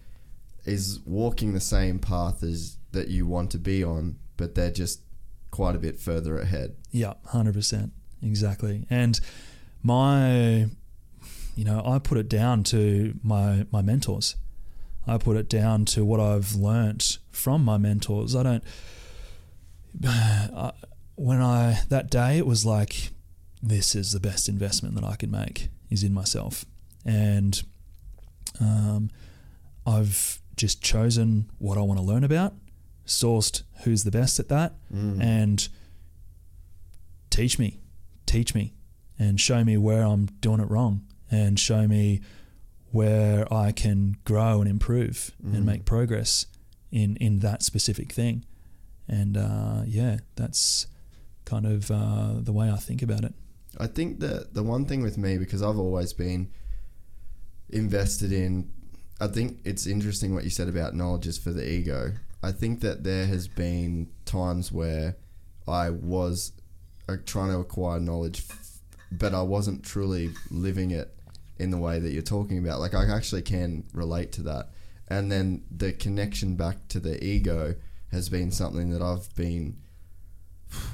is 0.66 1.00
walking 1.06 1.54
the 1.54 1.60
same 1.60 2.00
path 2.00 2.44
as 2.44 2.78
that 2.92 3.10
you 3.10 3.28
want 3.28 3.52
to 3.52 3.58
be 3.58 3.84
on, 3.84 4.18
but 4.38 4.56
they're 4.56 4.72
just 4.72 5.02
quite 5.52 5.76
a 5.76 5.80
bit 5.80 6.00
further 6.00 6.40
ahead. 6.40 6.76
Yeah, 6.92 7.14
hundred 7.26 7.54
percent, 7.54 7.92
exactly. 8.22 8.86
And 8.90 9.20
my, 9.84 10.68
you 11.56 11.66
know, 11.66 11.84
I 11.86 12.00
put 12.00 12.18
it 12.18 12.30
down 12.30 12.64
to 12.66 13.14
my 13.22 13.66
my 13.72 13.82
mentors. 13.82 14.36
I 15.08 15.18
put 15.18 15.36
it 15.38 15.49
down 15.49 15.86
to 15.86 16.06
what 16.06 16.20
I've 16.20 16.56
learnt 16.56 17.18
from 17.32 17.64
my 17.66 17.78
mentors. 17.78 18.36
I 18.36 18.43
don't. 18.43 18.64
I, 20.06 20.72
when 21.16 21.41
I 21.41 21.82
that 21.89 22.10
day, 22.10 22.38
it 22.38 22.45
was 22.47 22.66
like, 22.66 23.10
this 23.62 23.95
is 23.95 24.12
the 24.12 24.20
best 24.20 24.49
investment 24.49 24.95
that 24.95 25.04
I 25.04 25.16
can 25.16 25.30
make 25.30 25.70
is 25.89 26.04
in 26.04 26.14
myself, 26.14 26.66
and 27.06 27.62
um, 28.60 29.12
I've 29.86 30.39
just 30.56 30.82
chosen 30.82 31.49
what 31.60 31.78
I 31.78 31.82
want 31.82 31.99
to 31.99 32.06
learn 32.06 32.24
about, 32.24 32.54
sourced 33.06 33.64
who's 33.84 34.04
the 34.04 34.12
best 34.12 34.39
at 34.39 34.49
that, 34.49 34.74
and 35.22 35.68
teach 37.30 37.60
me, 37.60 37.80
teach 38.26 38.56
me, 38.56 38.74
and 39.20 39.39
show 39.39 39.64
me 39.64 39.78
where 39.78 40.04
I'm 40.04 40.26
doing 40.41 40.60
it 40.60 40.70
wrong, 40.70 41.06
and 41.30 41.60
show 41.60 41.88
me 41.88 42.22
where 42.94 43.52
I 43.52 43.72
can 43.72 44.18
grow 44.24 44.62
and 44.62 44.70
improve 44.70 45.32
and 45.44 45.66
make 45.66 45.84
progress 45.84 46.46
in 46.91 47.18
in 47.18 47.39
that 47.39 47.64
specific 47.64 48.12
thing. 48.14 48.46
And 49.08 49.36
uh, 49.36 49.82
yeah, 49.88 50.18
that's 50.36 50.86
kind 51.44 51.66
of 51.66 51.89
uh, 51.89 52.36
the 52.38 52.54
way 52.54 52.70
I 52.70 52.78
think 52.78 53.02
about 53.02 53.24
it. 53.26 53.34
I 53.80 53.88
think 53.88 54.20
that 54.20 54.54
the 54.54 54.62
one 54.62 54.86
thing 54.86 55.02
with 55.02 55.18
me, 55.18 55.39
because 55.39 55.64
I've 55.64 55.80
always 55.80 56.14
been 56.14 56.52
invested 57.70 58.32
in, 58.32 58.70
I 59.20 59.26
think 59.28 59.58
it's 59.66 59.88
interesting 59.88 60.36
what 60.36 60.44
you 60.44 60.52
said 60.52 60.70
about 60.70 60.94
knowledge 60.94 61.26
is 61.26 61.39
for 61.39 61.52
the 61.52 61.68
ego. 61.68 62.12
I 62.44 62.52
think 62.52 62.82
that 62.82 63.04
there 63.04 63.26
has 63.26 63.48
been 63.48 64.10
times 64.26 64.72
where 64.72 65.16
I 65.68 65.89
was 65.89 66.52
uh, 67.10 67.18
trying 67.26 67.50
to 67.50 67.58
acquire 67.58 68.00
knowledge, 68.00 68.44
f- 68.48 68.78
but 69.12 69.34
I 69.34 69.41
wasn't 69.41 69.84
truly 69.84 70.30
living 70.52 70.91
it 70.91 71.10
in 71.64 71.72
the 71.72 71.78
way 71.88 71.99
that 71.99 72.11
you're 72.11 72.22
talking 72.38 72.57
about. 72.64 72.80
Like 72.80 72.93
I 72.93 73.03
actually 73.18 73.41
can 73.41 73.84
relate 73.93 74.32
to 74.34 74.43
that, 74.43 74.66
and 75.07 75.32
then 75.32 75.64
the 75.84 75.91
connection 76.05 76.55
back 76.55 76.78
to 76.89 76.99
the 76.99 77.16
ego 77.24 77.76
has 78.11 78.30
been 78.30 78.51
something 78.51 78.89
that 78.91 79.01
I've 79.01 79.34
been 79.36 79.78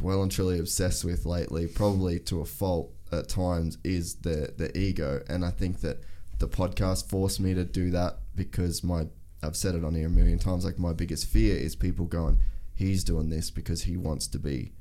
well 0.02 0.22
and 0.24 0.32
truly 0.32 0.60
obsessed 0.60 1.04
with 1.04 1.26
lately, 1.26 1.68
probably 1.68 2.20
to 2.20 2.42
a 2.42 2.46
fault 2.46 2.88
at 3.12 3.28
times, 3.28 3.78
is 3.84 4.16
the 4.28 4.54
the 4.58 4.70
ego, 4.78 5.22
and 5.28 5.44
I 5.44 5.52
think 5.52 5.82
that 5.82 5.98
the 6.40 6.48
podcast 6.48 7.10
forced 7.10 7.40
me 7.40 7.54
to 7.54 7.66
do 7.66 7.90
that 7.92 8.20
because 8.36 8.84
my 8.84 9.08
I've 9.42 9.56
said 9.56 9.76
it 9.76 9.84
on 9.86 9.96
here 9.96 10.08
a 10.08 10.10
million 10.10 10.40
times. 10.40 10.66
Like 10.66 10.80
my 10.80 10.94
biggest 10.94 11.26
fear 11.28 11.56
is 11.58 11.76
people 11.76 12.06
going, 12.06 12.40
he's 12.76 13.04
doing 13.04 13.30
this 13.30 13.50
because 13.52 13.84
he 13.84 13.96
wants 13.98 14.28
to 14.28 14.40
be, 14.40 14.74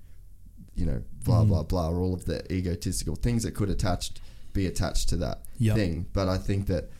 you 0.75 0.85
know, 0.87 1.03
blah 1.25 1.43
Mm. 1.45 1.49
blah 1.49 1.63
blah, 1.63 1.89
or 1.91 2.01
all 2.01 2.15
of 2.15 2.25
the 2.25 2.41
egotistical 2.53 3.17
things 3.17 3.43
that 3.45 3.55
could 3.55 3.71
attached 3.71 4.21
be 4.63 4.67
attached 4.67 5.09
to 5.11 5.17
that 5.17 5.39
Yep. 5.59 5.77
thing. 5.77 6.07
But 6.13 6.27
I 6.29 6.39
think 6.39 6.67
that 6.67 6.91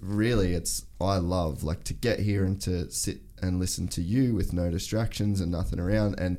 really 0.00 0.54
it's 0.54 0.84
I 1.00 1.16
love 1.18 1.62
like 1.62 1.84
to 1.84 1.94
get 1.94 2.20
here 2.20 2.44
and 2.44 2.60
to 2.62 2.90
sit 2.90 3.18
and 3.42 3.58
listen 3.58 3.88
to 3.88 4.02
you 4.02 4.34
with 4.34 4.52
no 4.52 4.70
distractions 4.70 5.40
and 5.40 5.50
nothing 5.50 5.80
around, 5.80 6.18
and 6.18 6.38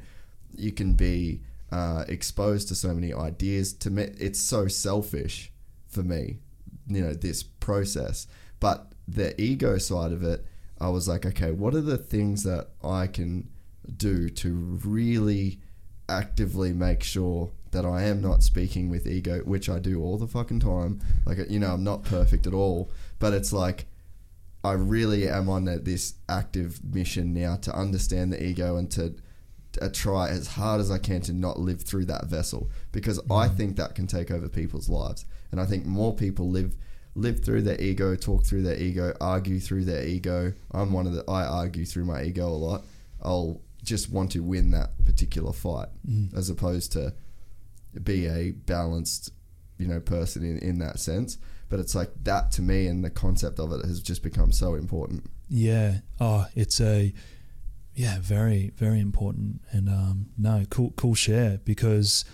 you 0.56 0.72
can 0.72 0.94
be 0.94 1.42
uh, 1.72 2.04
exposed 2.08 2.68
to 2.68 2.76
so 2.76 2.94
many 2.94 3.14
ideas. 3.14 3.74
To 3.74 3.90
me, 3.90 4.04
it's 4.20 4.40
so 4.42 4.68
selfish 4.68 5.52
for 5.88 6.04
me, 6.04 6.38
you 6.88 7.02
know, 7.02 7.14
this 7.14 7.44
process. 7.44 8.28
But 8.60 8.92
the 9.08 9.30
ego 9.42 9.78
side 9.78 10.12
of 10.12 10.22
it, 10.24 10.46
I 10.80 10.90
was 10.90 11.08
like, 11.08 11.26
okay, 11.26 11.52
what 11.52 11.74
are 11.74 11.82
the 11.82 11.98
things 11.98 12.44
that 12.44 12.68
I 12.84 13.08
can 13.08 13.50
do 13.98 14.30
to 14.30 14.54
really 14.54 15.60
actively 16.10 16.74
make 16.74 17.04
sure 17.04 17.52
that 17.72 17.86
I 17.86 18.04
am 18.04 18.22
not 18.22 18.44
speaking 18.44 18.90
with 18.90 19.08
ego, 19.08 19.40
which 19.40 19.70
I 19.70 19.80
do 19.80 20.02
all 20.02 20.18
the 20.18 20.28
fucking 20.28 20.60
time. 20.60 21.00
Like, 21.26 21.38
you 21.50 21.60
know, 21.60 21.74
I'm 21.74 21.84
not 21.84 22.04
perfect 22.04 22.46
at 22.46 22.54
all, 22.54 22.92
but 23.20 23.34
it's 23.34 23.54
like 23.54 23.86
I 24.64 24.74
really 24.74 25.28
am 25.28 25.50
on 25.50 25.68
a, 25.68 25.80
this 25.80 26.16
active 26.30 26.84
mission 26.84 27.34
now 27.34 27.56
to 27.58 27.76
understand 27.76 28.32
the 28.32 28.44
ego 28.44 28.76
and 28.78 28.92
to 28.92 29.16
uh, 29.82 29.90
try 29.92 30.30
as 30.30 30.48
hard 30.48 30.82
as 30.82 30.92
I 30.92 30.98
can 30.98 31.22
to 31.22 31.34
not 31.34 31.60
live 31.60 31.82
through 31.82 32.06
that 32.06 32.26
vessel 32.26 32.70
because 32.92 33.20
I 33.32 33.48
think 33.48 33.78
that 33.78 33.96
can 33.96 34.06
take 34.06 34.30
over 34.30 34.50
people's 34.50 34.90
lives, 34.90 35.26
and 35.52 35.60
I 35.60 35.66
think 35.66 35.86
more 35.86 36.14
people 36.14 36.50
live 36.50 36.76
live 37.16 37.44
through 37.44 37.62
their 37.64 37.80
ego, 37.82 38.16
talk 38.16 38.46
through 38.46 38.64
their 38.64 38.78
ego, 38.78 39.14
argue 39.20 39.60
through 39.60 39.86
their 39.86 40.06
ego. 40.06 40.54
I'm 40.72 40.94
one 40.94 41.08
of 41.08 41.14
the 41.14 41.24
I 41.30 41.44
argue 41.46 41.86
through 41.86 42.06
my 42.06 42.24
ego 42.24 42.48
a 42.48 42.50
lot. 42.50 42.84
I'll 43.22 43.62
just 43.84 44.12
want 44.12 44.32
to 44.34 44.42
win 44.42 44.72
that 44.72 44.92
particular 45.06 45.54
fight 45.54 45.90
as 46.36 46.50
opposed 46.50 46.92
to 46.92 47.14
be 48.04 48.28
a 48.28 48.52
balanced, 48.52 49.32
you 49.78 49.88
know, 49.88 50.00
person 50.00 50.44
in, 50.44 50.58
in 50.60 50.80
that 50.80 51.00
sense. 51.00 51.38
But 51.70 51.80
it's 51.80 51.96
like 51.96 52.12
that 52.24 52.52
to 52.54 52.62
me 52.62 52.88
and 52.88 53.04
the 53.04 53.10
concept 53.10 53.60
of 53.60 53.72
it 53.72 53.86
has 53.86 54.02
just 54.02 54.24
become 54.24 54.52
so 54.52 54.76
important. 54.76 55.30
Yeah. 55.48 56.00
Oh, 56.20 56.48
it's 56.56 56.80
a 56.82 57.14
yeah, 57.94 58.18
very 58.22 58.72
very 58.76 59.00
important 59.00 59.62
and 59.72 59.88
um 59.90 60.28
no, 60.38 60.66
cool 60.70 60.94
cool 60.98 61.16
share 61.16 61.60
because 61.64 62.26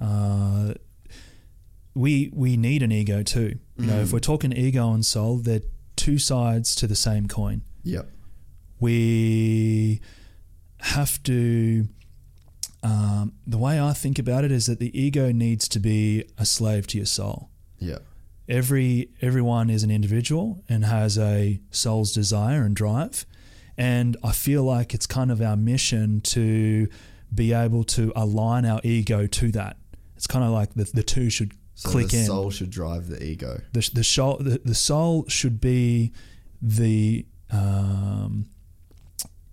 uh 0.00 0.74
we 1.94 2.30
we 2.34 2.56
need 2.56 2.82
an 2.82 2.92
ego 2.92 3.22
too. 3.22 3.58
You 3.78 3.86
know, 3.86 4.00
if 4.00 4.12
we're 4.12 4.20
talking 4.20 4.52
ego 4.52 4.92
and 4.92 5.04
soul, 5.04 5.38
they're 5.38 5.62
two 5.96 6.18
sides 6.18 6.74
to 6.76 6.86
the 6.86 6.94
same 6.96 7.28
coin. 7.28 7.62
Yep. 7.84 8.10
we 8.80 10.00
have 10.80 11.22
to 11.24 11.88
um, 12.82 13.32
the 13.46 13.58
way 13.58 13.80
I 13.80 13.92
think 13.92 14.18
about 14.18 14.44
it 14.44 14.52
is 14.52 14.66
that 14.66 14.78
the 14.78 14.96
ego 14.98 15.32
needs 15.32 15.68
to 15.68 15.80
be 15.80 16.24
a 16.38 16.44
slave 16.46 16.86
to 16.88 16.98
your 16.98 17.06
soul. 17.06 17.50
Yeah. 17.78 17.98
Every 18.48 19.10
everyone 19.20 19.70
is 19.70 19.82
an 19.82 19.90
individual 19.90 20.62
and 20.68 20.84
has 20.84 21.18
a 21.18 21.60
soul's 21.70 22.12
desire 22.12 22.62
and 22.64 22.76
drive, 22.76 23.26
and 23.76 24.16
I 24.22 24.30
feel 24.32 24.62
like 24.62 24.94
it's 24.94 25.06
kind 25.06 25.32
of 25.32 25.42
our 25.42 25.56
mission 25.56 26.20
to 26.22 26.86
be 27.34 27.52
able 27.52 27.82
to 27.84 28.12
align 28.14 28.64
our 28.64 28.80
ego 28.84 29.26
to 29.26 29.50
that. 29.52 29.78
It's 30.16 30.28
kind 30.28 30.44
of 30.44 30.52
like 30.52 30.74
the, 30.74 30.84
the 30.84 31.02
two 31.02 31.28
should 31.28 31.54
So 31.74 31.90
click 31.90 32.08
the 32.10 32.18
in 32.18 32.22
The 32.22 32.26
soul 32.26 32.50
should 32.52 32.70
drive 32.70 33.08
the 33.08 33.20
ego. 33.22 33.60
the 33.72 33.90
the 33.92 34.04
soul 34.04 34.36
the, 34.38 34.60
the 34.64 34.76
soul 34.76 35.24
should 35.28 35.60
be 35.60 36.12
the 36.62 37.26
um 37.50 38.46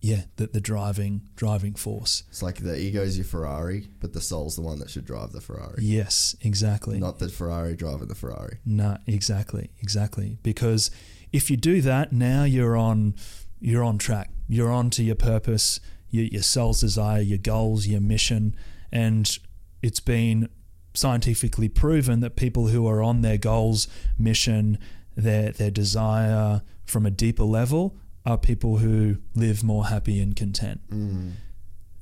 yeah 0.03 0.23
the, 0.35 0.47
the 0.47 0.59
driving 0.61 1.21
driving 1.35 1.73
force. 1.73 2.23
It's 2.29 2.43
like 2.43 2.57
the 2.57 2.77
ego's 2.77 3.17
your 3.17 3.25
Ferrari, 3.25 3.87
but 4.01 4.11
the 4.11 4.21
soul's 4.21 4.55
the 4.55 4.61
one 4.61 4.77
that 4.79 4.89
should 4.89 5.05
drive 5.05 5.31
the 5.31 5.41
Ferrari. 5.41 5.77
yes 5.79 6.35
exactly. 6.41 6.99
Not 6.99 7.19
the 7.19 7.29
Ferrari 7.29 7.75
driving 7.75 8.09
the 8.09 8.15
Ferrari. 8.15 8.57
no 8.65 8.97
exactly 9.07 9.71
exactly. 9.81 10.37
Because 10.43 10.91
if 11.31 11.49
you 11.49 11.57
do 11.57 11.81
that 11.81 12.11
now 12.11 12.43
you're 12.43 12.75
on 12.75 13.15
you're 13.59 13.83
on 13.83 13.97
track. 13.97 14.29
You're 14.49 14.71
on 14.71 14.89
to 14.91 15.03
your 15.03 15.15
purpose 15.15 15.79
your, 16.09 16.25
your 16.25 16.43
soul's 16.43 16.81
desire 16.81 17.21
your 17.21 17.39
goals 17.39 17.87
your 17.87 18.01
mission. 18.01 18.55
And 18.91 19.35
it's 19.81 20.01
been 20.01 20.49
scientifically 20.93 21.69
proven 21.69 22.19
that 22.19 22.35
people 22.35 22.67
who 22.67 22.85
are 22.87 23.01
on 23.01 23.21
their 23.21 23.37
goals 23.37 23.87
mission 24.19 24.77
their 25.15 25.51
their 25.51 25.71
desire 25.71 26.61
from 26.85 27.05
a 27.05 27.11
deeper 27.11 27.43
level 27.43 27.97
are 28.25 28.37
people 28.37 28.77
who 28.77 29.17
live 29.35 29.63
more 29.63 29.87
happy 29.87 30.19
and 30.21 30.35
content. 30.35 30.81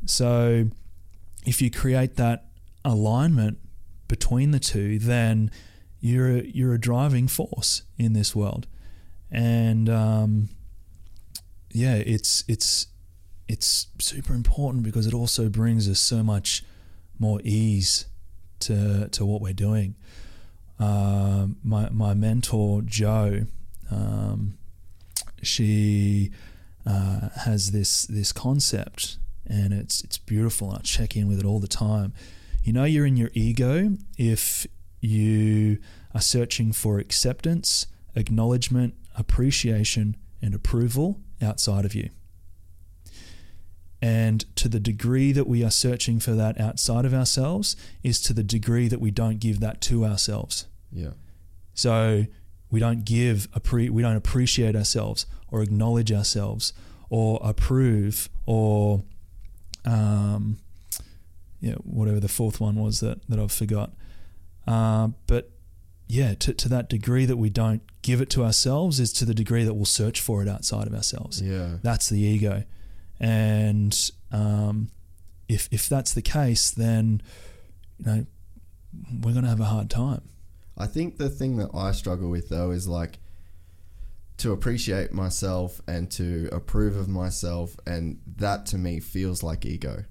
So 0.06 0.68
if 1.46 1.62
you 1.62 1.72
create 1.72 2.16
that 2.18 2.46
alignment 2.86 3.58
between 4.08 4.52
the 4.52 4.60
two, 4.60 5.00
then 5.00 5.50
you're 6.00 6.38
a, 6.38 6.42
you're 6.44 6.74
a 6.74 6.80
driving 6.80 7.28
force 7.28 7.84
in 7.98 8.14
this 8.14 8.36
world, 8.36 8.68
and 9.30 9.88
um, 9.90 10.50
yeah, 11.72 11.96
it's 11.96 12.44
it's 12.48 12.88
it's 13.48 13.88
super 14.00 14.34
important 14.34 14.84
because 14.84 15.06
it 15.08 15.14
also 15.14 15.50
brings 15.50 15.88
us 15.90 16.00
so 16.00 16.24
much 16.24 16.64
more 17.20 17.40
ease 17.44 18.06
to 18.60 19.08
to 19.10 19.26
what 19.26 19.42
we're 19.42 19.54
doing. 19.54 19.96
Um, 20.80 21.58
my 21.64 21.90
my 21.90 22.14
mentor 22.16 22.82
Joe, 22.82 23.46
um, 23.92 24.58
she 25.42 26.32
uh, 26.86 27.30
has 27.42 27.72
this 27.72 28.06
this 28.06 28.32
concept, 28.32 29.18
and 29.46 29.74
it's 29.74 30.04
it's 30.04 30.18
beautiful. 30.18 30.70
And 30.70 30.80
I 30.80 30.82
check 30.82 31.16
in 31.16 31.28
with 31.28 31.40
it 31.40 31.46
all 31.46 31.60
the 31.60 31.68
time. 31.68 32.14
You 32.64 32.74
know, 32.74 32.84
you're 32.84 33.06
in 33.06 33.18
your 33.18 33.32
ego 33.34 33.98
if 34.18 34.68
you 35.00 35.80
are 36.14 36.22
searching 36.22 36.72
for 36.74 37.00
acceptance, 37.00 37.88
acknowledgement, 38.16 38.94
appreciation, 39.18 40.16
and 40.42 40.54
approval 40.54 41.20
outside 41.42 41.86
of 41.86 41.96
you. 41.96 42.10
And 44.02 44.56
to 44.56 44.68
the 44.68 44.80
degree 44.80 45.32
that 45.32 45.48
we 45.48 45.64
are 45.64 45.72
searching 45.72 46.20
for 46.20 46.32
that 46.32 46.60
outside 46.60 47.06
of 47.06 47.14
ourselves 47.14 47.76
is 48.02 48.20
to 48.24 48.34
the 48.34 48.44
degree 48.44 48.88
that 48.88 49.00
we 49.00 49.12
don't 49.12 49.40
give 49.40 49.60
that 49.60 49.80
to 49.82 50.06
ourselves. 50.06 50.66
Yeah. 50.92 51.12
So 51.76 52.26
we 52.72 52.80
don't 52.80 53.06
give 53.06 53.48
we 53.72 54.02
don't 54.02 54.16
appreciate 54.16 54.76
ourselves 54.76 55.26
or 55.50 55.62
acknowledge 55.62 56.12
ourselves 56.12 56.74
or 57.10 57.40
approve 57.44 58.30
or 58.46 59.04
um, 59.86 60.58
yeah, 61.60 61.76
whatever 61.84 62.20
the 62.20 62.28
fourth 62.28 62.60
one 62.60 62.76
was 62.76 63.00
that, 63.02 63.20
that 63.30 63.40
I've 63.40 63.52
forgot. 63.52 63.92
Uh, 64.68 65.10
but 65.28 65.52
yeah, 66.08 66.34
to, 66.36 66.54
to 66.54 66.70
that 66.70 66.90
degree 66.90 67.26
that 67.26 67.38
we 67.38 67.50
don't 67.50 67.82
give 68.02 68.20
it 68.20 68.30
to 68.32 68.44
ourselves 68.44 69.00
is 69.00 69.14
to 69.14 69.26
the 69.26 69.34
degree 69.34 69.64
that 69.64 69.74
we'll 69.74 69.86
search 69.86 70.20
for 70.20 70.42
it 70.42 70.48
outside 70.48 70.88
of 70.88 70.94
ourselves. 70.94 71.42
Yeah. 71.42 71.78
That's 71.84 72.10
the 72.10 72.20
ego. 72.20 72.64
And 73.20 73.98
um, 74.32 74.90
if, 75.48 75.70
if 75.72 75.88
that's 75.88 76.14
the 76.14 76.22
case, 76.22 76.72
then, 76.72 77.22
you 78.00 78.06
know, 78.06 78.26
we're 79.22 79.34
going 79.34 79.44
to 79.44 79.50
have 79.50 79.62
a 79.62 79.66
hard 79.66 79.90
time. 79.90 80.22
I 80.82 80.88
think 80.88 81.18
the 81.18 81.30
thing 81.30 81.58
that 81.58 81.70
I 81.76 81.92
struggle 81.92 82.30
with 82.30 82.50
though 82.50 82.72
is 82.72 82.88
like 82.88 83.20
to 84.38 84.52
appreciate 84.52 85.14
myself 85.14 85.80
and 85.88 86.10
to 86.12 86.50
approve 86.52 86.96
of 86.96 87.08
myself, 87.08 87.78
and 87.86 88.20
that 88.38 88.66
to 88.68 88.78
me 88.80 89.00
feels 89.00 89.44
like 89.44 89.64
ego. 89.64 90.06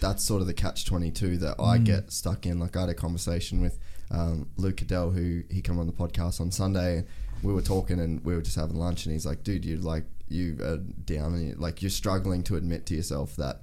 That's 0.00 0.24
sort 0.24 0.40
of 0.40 0.48
the 0.48 0.54
catch 0.54 0.84
twenty 0.84 1.12
two 1.12 1.36
that 1.38 1.60
I 1.60 1.78
get 1.78 2.12
stuck 2.12 2.44
in. 2.44 2.58
Like 2.58 2.76
I 2.76 2.80
had 2.80 2.88
a 2.88 2.94
conversation 2.94 3.60
with 3.60 3.78
um, 4.10 4.48
Luke 4.56 4.78
Cadell, 4.78 5.10
who 5.12 5.44
he 5.48 5.62
come 5.62 5.78
on 5.78 5.86
the 5.86 5.92
podcast 5.92 6.40
on 6.40 6.50
Sunday, 6.50 6.98
and 6.98 7.06
we 7.44 7.52
were 7.52 7.62
talking, 7.62 8.00
and 8.00 8.24
we 8.24 8.34
were 8.34 8.42
just 8.42 8.56
having 8.56 8.76
lunch, 8.76 9.06
and 9.06 9.12
he's 9.12 9.26
like, 9.26 9.44
"Dude, 9.44 9.64
you 9.64 9.76
like 9.76 10.06
you 10.28 10.56
are 10.60 10.78
down, 10.78 11.34
and 11.34 11.48
you, 11.48 11.54
like 11.54 11.82
you're 11.82 11.90
struggling 11.90 12.42
to 12.44 12.56
admit 12.56 12.86
to 12.86 12.96
yourself 12.96 13.36
that 13.36 13.62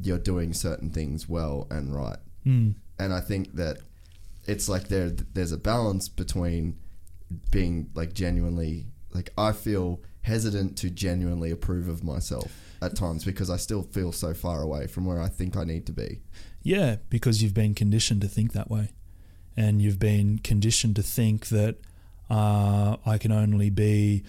you're 0.00 0.18
doing 0.18 0.52
certain 0.52 0.90
things 0.90 1.28
well 1.28 1.66
and 1.70 1.92
right." 1.92 2.18
Mm. 2.46 2.76
and 2.98 3.12
I 3.12 3.20
think 3.20 3.54
that 3.56 3.80
it's 4.50 4.68
like 4.68 4.88
there 4.88 5.10
there's 5.10 5.52
a 5.52 5.58
balance 5.58 6.08
between 6.08 6.76
being 7.50 7.90
like 7.94 8.12
genuinely 8.12 8.86
like 9.14 9.30
I 9.38 9.52
feel 9.52 10.00
hesitant 10.22 10.76
to 10.78 10.90
genuinely 10.90 11.50
approve 11.50 11.88
of 11.88 12.04
myself 12.04 12.52
at 12.82 12.96
times 12.96 13.24
because 13.24 13.50
I 13.50 13.56
still 13.56 13.82
feel 13.82 14.12
so 14.12 14.34
far 14.34 14.62
away 14.62 14.86
from 14.86 15.04
where 15.06 15.20
I 15.20 15.28
think 15.28 15.56
I 15.56 15.64
need 15.64 15.86
to 15.86 15.92
be. 15.92 16.20
Yeah, 16.62 16.96
because 17.08 17.42
you've 17.42 17.54
been 17.54 17.74
conditioned 17.74 18.20
to 18.22 18.28
think 18.28 18.52
that 18.52 18.70
way. 18.70 18.90
And 19.56 19.82
you've 19.82 19.98
been 19.98 20.38
conditioned 20.38 20.96
to 20.96 21.02
think 21.02 21.48
that 21.48 21.76
uh, 22.28 22.96
I 23.04 23.18
can 23.18 23.32
only 23.32 23.70
be, 23.70 24.22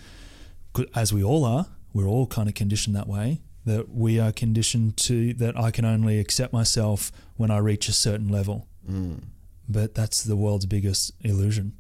as 0.96 1.14
we 1.14 1.24
all 1.24 1.46
are, 1.46 1.68
we're 1.94 2.08
all 2.08 2.28
kind 2.28 2.50
of 2.50 2.56
conditioned 2.56 2.96
that 2.96 3.08
way, 3.08 3.42
that 3.66 3.90
we 3.94 4.20
are 4.20 4.32
conditioned 4.32 4.98
to, 4.98 5.34
that 5.36 5.58
I 5.58 5.72
can 5.72 5.86
only 5.86 6.20
accept 6.20 6.52
myself 6.52 7.12
when 7.36 7.52
I 7.52 7.58
reach 7.60 7.88
a 7.88 7.94
certain 7.94 8.30
level. 8.30 8.68
Mm. 8.90 9.24
But 9.72 9.96
that's 9.96 10.24
the 10.24 10.36
world's 10.36 10.66
biggest 10.66 11.12
illusion. 11.22 11.74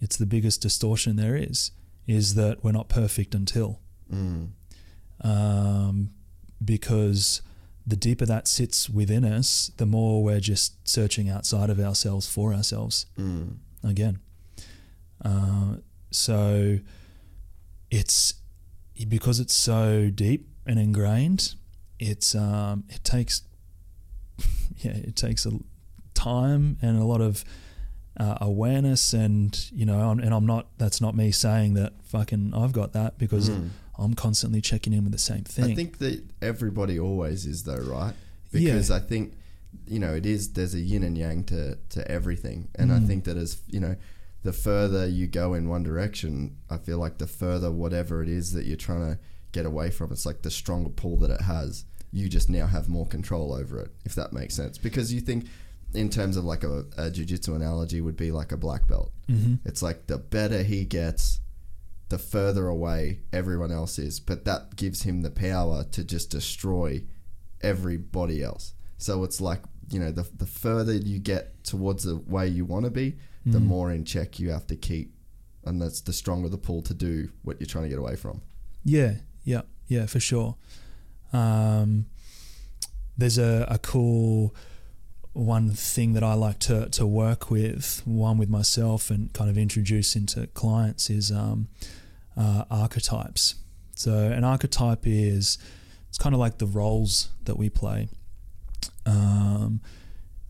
It's 0.00 0.16
the 0.16 0.26
biggest 0.26 0.60
distortion 0.60 1.16
there 1.16 1.36
is, 1.36 1.70
is 2.06 2.34
that 2.34 2.62
we're 2.62 2.72
not 2.72 2.88
perfect 2.88 3.34
until. 3.34 3.80
Mm. 4.12 4.48
Um, 5.22 6.10
because 6.64 7.42
the 7.86 7.96
deeper 7.96 8.26
that 8.26 8.48
sits 8.48 8.90
within 8.90 9.24
us, 9.24 9.70
the 9.76 9.86
more 9.86 10.22
we're 10.22 10.40
just 10.40 10.86
searching 10.88 11.28
outside 11.30 11.70
of 11.70 11.78
ourselves 11.80 12.28
for 12.28 12.52
ourselves 12.52 13.06
Mm. 13.18 13.56
again. 13.82 14.18
Uh, 15.24 15.76
so 16.10 16.78
it's 17.90 18.34
because 19.08 19.40
it's 19.40 19.54
so 19.54 20.10
deep 20.10 20.48
and 20.66 20.78
ingrained. 20.78 21.54
It's 21.98 22.34
um, 22.34 22.84
it 22.88 23.02
takes 23.04 23.42
yeah 24.78 24.92
it 24.92 25.16
takes 25.16 25.46
a 25.46 25.52
time 26.16 26.78
and 26.82 26.98
a 26.98 27.04
lot 27.04 27.20
of 27.20 27.44
uh, 28.18 28.38
awareness 28.40 29.12
and 29.12 29.68
you 29.72 29.84
know 29.84 30.10
and 30.10 30.32
I'm 30.34 30.46
not 30.46 30.66
that's 30.78 31.00
not 31.00 31.14
me 31.14 31.30
saying 31.30 31.74
that 31.74 31.92
fucking 32.04 32.52
I've 32.54 32.72
got 32.72 32.92
that 32.94 33.18
because 33.18 33.50
Mm. 33.50 33.68
I'm 33.98 34.14
constantly 34.14 34.60
checking 34.60 34.92
in 34.92 35.04
with 35.04 35.12
the 35.12 35.18
same 35.32 35.44
thing. 35.44 35.72
I 35.72 35.74
think 35.74 35.98
that 35.98 36.22
everybody 36.42 36.98
always 36.98 37.46
is 37.46 37.64
though, 37.64 37.76
right? 37.98 38.12
Yeah. 38.52 38.72
Because 38.72 38.90
I 38.90 39.00
think 39.00 39.34
you 39.86 39.98
know 39.98 40.14
it 40.14 40.26
is 40.26 40.52
there's 40.52 40.74
a 40.74 40.80
yin 40.80 41.02
and 41.02 41.16
yang 41.16 41.44
to 41.44 41.76
to 41.90 42.10
everything, 42.10 42.68
and 42.74 42.92
I 42.92 42.98
Mm. 42.98 43.06
think 43.06 43.24
that 43.24 43.36
as 43.36 43.58
you 43.68 43.80
know, 43.80 43.96
the 44.42 44.52
further 44.52 45.06
you 45.06 45.26
go 45.26 45.54
in 45.54 45.68
one 45.68 45.82
direction, 45.82 46.56
I 46.70 46.76
feel 46.78 46.98
like 46.98 47.18
the 47.18 47.26
further 47.26 47.70
whatever 47.70 48.22
it 48.22 48.28
is 48.28 48.52
that 48.52 48.64
you're 48.66 48.76
trying 48.88 49.04
to 49.12 49.18
get 49.52 49.64
away 49.66 49.90
from, 49.90 50.12
it's 50.12 50.26
like 50.26 50.40
the 50.42 50.50
stronger 50.50 50.90
pull 50.90 51.16
that 51.18 51.30
it 51.30 51.42
has. 51.42 51.84
You 52.12 52.28
just 52.28 52.48
now 52.50 52.66
have 52.66 52.88
more 52.88 53.06
control 53.06 53.52
over 53.52 53.80
it, 53.80 53.90
if 54.04 54.14
that 54.14 54.32
makes 54.32 54.54
sense. 54.54 54.76
Because 54.78 55.12
you 55.12 55.20
think, 55.20 55.46
in 55.96 56.08
terms 56.10 56.36
of 56.36 56.44
like 56.44 56.62
a, 56.64 56.80
a 56.96 57.10
jujitsu 57.10 57.54
analogy, 57.56 58.00
would 58.00 58.16
be 58.16 58.30
like 58.30 58.52
a 58.52 58.56
black 58.56 58.86
belt. 58.86 59.12
Mhm. 59.28 59.58
It's 59.64 59.82
like 59.82 60.06
the 60.06 60.18
better 60.18 60.62
he 60.62 60.84
gets, 60.84 61.40
the 62.08 62.18
further 62.18 62.68
away 62.68 63.20
everyone 63.32 63.72
else 63.72 63.98
is. 63.98 64.20
But 64.20 64.44
that 64.44 64.76
gives 64.76 65.02
him 65.02 65.22
the 65.22 65.30
power 65.30 65.84
to 65.92 66.04
just 66.04 66.30
destroy 66.30 67.02
everybody 67.62 68.42
else. 68.42 68.74
So 68.98 69.24
it's 69.24 69.40
like, 69.40 69.62
you 69.90 69.98
know, 69.98 70.10
the, 70.12 70.26
the 70.36 70.46
further 70.46 70.94
you 70.94 71.18
get 71.18 71.64
towards 71.64 72.04
the 72.04 72.16
way 72.16 72.46
you 72.48 72.64
want 72.64 72.84
to 72.84 72.90
be, 72.90 73.16
the 73.44 73.58
Mhm. 73.58 73.64
more 73.66 73.92
in 73.92 74.04
check 74.04 74.38
you 74.38 74.50
have 74.50 74.66
to 74.68 74.76
keep. 74.76 75.14
And 75.64 75.80
that's 75.82 76.00
the 76.00 76.12
stronger 76.12 76.48
the 76.48 76.58
pull 76.58 76.82
to 76.82 76.94
do 76.94 77.30
what 77.42 77.60
you're 77.60 77.66
trying 77.66 77.84
to 77.84 77.90
get 77.90 77.98
away 77.98 78.16
from. 78.16 78.40
Yeah, 78.84 79.16
yeah, 79.44 79.62
yeah, 79.88 80.06
for 80.06 80.20
sure. 80.20 80.56
Um, 81.32 82.06
there's 83.18 83.38
a, 83.38 83.66
a 83.68 83.78
cool 83.78 84.54
one 85.36 85.70
thing 85.70 86.14
that 86.14 86.24
I 86.24 86.32
like 86.34 86.58
to, 86.60 86.88
to 86.90 87.06
work 87.06 87.50
with, 87.50 88.00
one 88.06 88.38
with 88.38 88.48
myself 88.48 89.10
and 89.10 89.32
kind 89.34 89.50
of 89.50 89.58
introduce 89.58 90.16
into 90.16 90.46
clients 90.48 91.10
is 91.10 91.30
um, 91.30 91.68
uh, 92.36 92.64
archetypes. 92.70 93.56
So 93.94 94.12
an 94.12 94.44
archetype 94.44 95.06
is 95.06 95.58
it's 96.08 96.18
kind 96.18 96.34
of 96.34 96.40
like 96.40 96.58
the 96.58 96.66
roles 96.66 97.28
that 97.44 97.58
we 97.58 97.68
play, 97.68 98.08
um, 99.04 99.80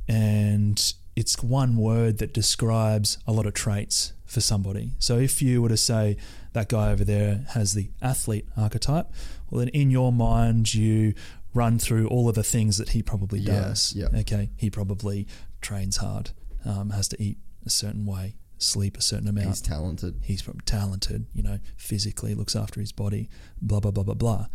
and 0.08 0.92
it's 1.16 1.42
one 1.42 1.76
word 1.76 2.18
that 2.18 2.32
describes 2.32 3.18
a 3.26 3.32
lot 3.32 3.46
of 3.46 3.54
traits 3.54 4.12
for 4.24 4.40
somebody. 4.40 4.92
So 4.98 5.18
if 5.18 5.42
you 5.42 5.62
were 5.62 5.68
to 5.68 5.76
say 5.76 6.16
that 6.52 6.68
guy 6.68 6.92
over 6.92 7.04
there 7.04 7.44
has 7.50 7.74
the 7.74 7.90
athlete 8.02 8.46
archetype, 8.56 9.08
well 9.50 9.60
then 9.60 9.68
in 9.68 9.90
your 9.90 10.12
mind 10.12 10.74
you 10.74 11.14
run 11.56 11.78
through 11.78 12.06
all 12.08 12.28
of 12.28 12.34
the 12.34 12.42
things 12.44 12.76
that 12.78 12.90
he 12.90 13.02
probably 13.02 13.40
does. 13.40 13.94
yeah. 13.96 14.08
Okay, 14.20 14.50
he 14.56 14.70
probably 14.70 15.26
trains 15.60 15.96
hard, 15.96 16.30
um, 16.64 16.90
has 16.90 17.08
to 17.08 17.22
eat 17.22 17.38
a 17.64 17.70
certain 17.70 18.04
way, 18.06 18.36
sleep 18.58 18.96
a 18.96 19.00
certain 19.02 19.28
amount 19.28 19.48
He's 19.48 19.60
talented. 19.62 20.20
he's 20.22 20.42
talented, 20.66 21.26
you 21.34 21.42
know, 21.42 21.58
physically 21.76 22.34
looks 22.34 22.54
after 22.54 22.80
his 22.80 22.92
body, 22.92 23.28
blah 23.60 23.80
blah 23.80 23.90
blah 23.90 24.04
blah 24.04 24.14
blah. 24.14 24.46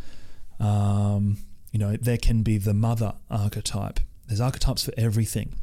Um, 0.60 1.38
you 1.72 1.80
know, 1.80 1.96
there 1.96 2.18
can 2.18 2.44
be 2.44 2.58
the 2.58 2.74
mother 2.74 3.14
archetype. 3.30 4.00
There's 4.28 4.42
archetypes 4.42 4.84
for 4.86 4.94
everything. 4.98 5.56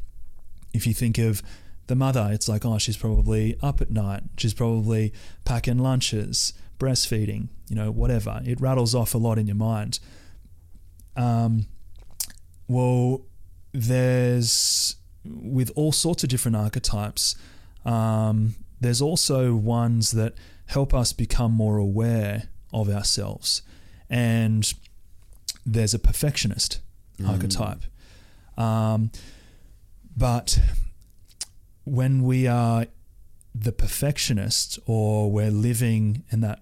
If 0.73 0.85
you 0.85 0.93
think 0.93 1.17
of 1.17 1.41
the 1.87 1.95
mother, 1.95 2.29
it's 2.31 2.47
like, 2.47 2.65
oh, 2.65 2.77
she's 2.77 2.97
probably 2.97 3.57
up 3.61 3.81
at 3.81 3.89
night. 3.89 4.23
She's 4.37 4.53
probably 4.53 5.13
packing 5.45 5.79
lunches, 5.79 6.53
breastfeeding, 6.79 7.49
you 7.69 7.75
know, 7.75 7.91
whatever. 7.91 8.41
It 8.45 8.59
rattles 8.61 8.93
off 8.93 9.15
a 9.15 9.17
lot 9.17 9.37
in 9.39 9.47
your 9.47 9.55
mind. 9.55 9.99
Um, 11.15 11.65
well, 12.67 13.21
there's 13.73 14.95
with 15.25 15.71
all 15.75 15.91
sorts 15.91 16.23
of 16.23 16.29
different 16.29 16.55
archetypes. 16.57 17.35
Um, 17.85 18.55
there's 18.79 19.01
also 19.01 19.53
ones 19.55 20.11
that 20.11 20.33
help 20.67 20.93
us 20.93 21.13
become 21.13 21.51
more 21.51 21.77
aware 21.77 22.49
of 22.71 22.89
ourselves, 22.89 23.61
and 24.09 24.71
there's 25.65 25.93
a 25.93 25.99
perfectionist 25.99 26.79
archetype. 27.27 27.81
Um, 28.57 29.11
but 30.15 30.59
when 31.83 32.23
we 32.23 32.47
are 32.47 32.85
the 33.53 33.71
perfectionist, 33.71 34.79
or 34.85 35.31
we're 35.31 35.51
living 35.51 36.23
and 36.31 36.43
that 36.43 36.61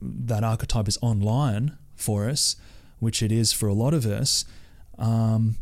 that 0.00 0.44
archetype 0.44 0.88
is 0.88 0.98
online 1.02 1.76
for 1.94 2.28
us, 2.28 2.56
which 2.98 3.22
it 3.22 3.32
is 3.32 3.52
for 3.52 3.68
a 3.68 3.74
lot 3.74 3.94
of 3.94 4.06
us, 4.06 4.44
um, 4.98 5.56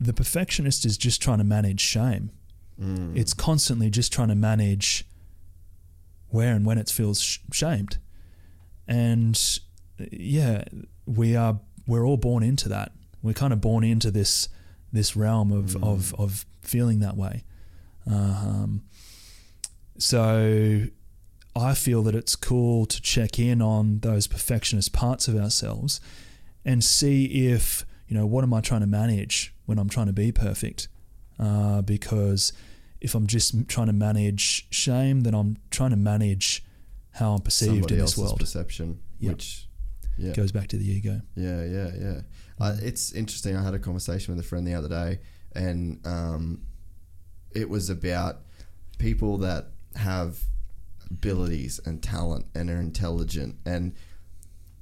the 0.00 0.12
perfectionist 0.12 0.84
is 0.84 0.96
just 0.96 1.20
trying 1.20 1.38
to 1.38 1.44
manage 1.44 1.80
shame. 1.80 2.30
Mm. 2.80 3.16
It's 3.16 3.34
constantly 3.34 3.90
just 3.90 4.12
trying 4.12 4.28
to 4.28 4.34
manage 4.34 5.04
where 6.28 6.54
and 6.54 6.64
when 6.64 6.78
it 6.78 6.88
feels 6.88 7.20
sh- 7.20 7.38
shamed. 7.52 7.98
And 8.86 9.38
yeah, 10.10 10.64
we 11.06 11.34
are 11.36 11.58
we're 11.86 12.04
all 12.04 12.16
born 12.16 12.42
into 12.42 12.68
that. 12.68 12.92
We're 13.22 13.34
kind 13.34 13.52
of 13.52 13.60
born 13.60 13.82
into 13.82 14.10
this 14.10 14.48
this 14.92 15.16
realm 15.16 15.52
of 15.52 15.82
of, 15.82 16.14
of 16.14 16.46
feeling 16.62 17.00
that 17.00 17.16
way. 17.16 17.44
Um, 18.06 18.82
so 19.98 20.84
I 21.56 21.74
feel 21.74 22.02
that 22.04 22.14
it's 22.14 22.36
cool 22.36 22.86
to 22.86 23.02
check 23.02 23.38
in 23.38 23.60
on 23.60 24.00
those 24.00 24.26
perfectionist 24.26 24.92
parts 24.92 25.26
of 25.28 25.36
ourselves 25.36 26.00
and 26.68 26.84
see 26.84 27.24
if 27.50 27.84
you 28.08 28.14
know 28.16 28.26
what 28.26 28.44
am 28.44 28.52
I 28.54 28.60
trying 28.60 28.82
to 28.82 28.86
manage 28.86 29.54
when 29.66 29.78
I'm 29.78 29.88
trying 29.88 30.06
to 30.06 30.12
be 30.12 30.30
perfect. 30.32 30.88
Uh, 31.38 31.82
because 31.82 32.52
if 33.00 33.14
I'm 33.14 33.26
just 33.26 33.68
trying 33.68 33.86
to 33.86 33.92
manage 33.92 34.66
shame, 34.70 35.22
then 35.22 35.34
I'm 35.34 35.56
trying 35.70 35.90
to 35.90 35.96
manage 35.96 36.64
how 37.12 37.32
I'm 37.34 37.40
perceived 37.40 37.72
Somebody 37.72 37.94
in 37.94 38.00
this 38.00 38.18
world. 38.18 38.38
perception, 38.40 39.00
Yep. 39.20 39.32
which 39.32 39.68
yeah, 40.18 40.32
Goes 40.32 40.50
back 40.50 40.66
to 40.68 40.76
the 40.76 40.90
ego. 40.90 41.20
Yeah, 41.36 41.64
yeah, 41.64 41.90
yeah. 41.96 42.20
Uh, 42.58 42.76
it's 42.82 43.12
interesting. 43.12 43.56
I 43.56 43.62
had 43.62 43.74
a 43.74 43.78
conversation 43.78 44.34
with 44.34 44.44
a 44.44 44.48
friend 44.48 44.66
the 44.66 44.74
other 44.74 44.88
day, 44.88 45.20
and 45.54 46.04
um, 46.04 46.62
it 47.54 47.70
was 47.70 47.88
about 47.88 48.40
people 48.98 49.38
that 49.38 49.66
have 49.94 50.40
abilities 51.08 51.78
and 51.86 52.02
talent 52.02 52.46
and 52.54 52.68
are 52.68 52.80
intelligent. 52.80 53.56
And 53.64 53.94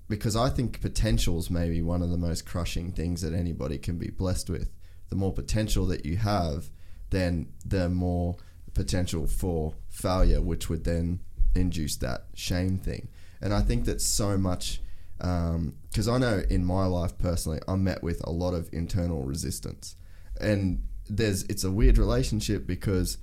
because 0.09 0.37
I 0.37 0.49
think 0.49 0.81
potential 0.81 1.39
is 1.39 1.51
maybe 1.51 1.83
one 1.83 2.03
of 2.03 2.11
the 2.11 2.17
most 2.17 2.47
crushing 2.47 2.93
things 2.93 3.23
that 3.23 3.35
anybody 3.35 3.79
can 3.79 3.99
be 3.99 4.11
blessed 4.11 4.51
with. 4.51 4.71
The 5.09 5.17
more 5.17 5.33
potential 5.33 5.87
that 5.87 6.05
you 6.05 6.17
have, 6.17 6.71
then 7.11 7.53
the 7.65 7.89
more 7.89 8.37
potential 8.75 9.27
for 9.27 9.75
failure, 9.89 10.41
which 10.41 10.69
would 10.69 10.85
then 10.85 11.21
induce 11.55 11.97
that 11.97 12.27
shame 12.35 12.79
thing. 12.79 13.09
And 13.41 13.53
I 13.53 13.63
think 13.63 13.85
that 13.85 14.01
so 14.01 14.37
much 14.37 14.81
um, 15.21 15.77
because 15.89 16.09
I 16.09 16.19
know 16.19 16.43
in 16.51 16.65
my 16.65 16.85
life 16.87 17.17
personally, 17.19 17.61
I'm 17.67 17.85
met 17.85 18.03
with 18.03 18.21
a 18.25 18.31
lot 18.31 18.53
of 18.53 18.69
internal 18.73 19.23
resistance, 19.23 19.97
and 20.41 20.87
there's 21.09 21.45
it's 21.45 21.65
a 21.65 21.71
weird 21.71 21.99
relationship 21.99 22.67
because 22.67 23.19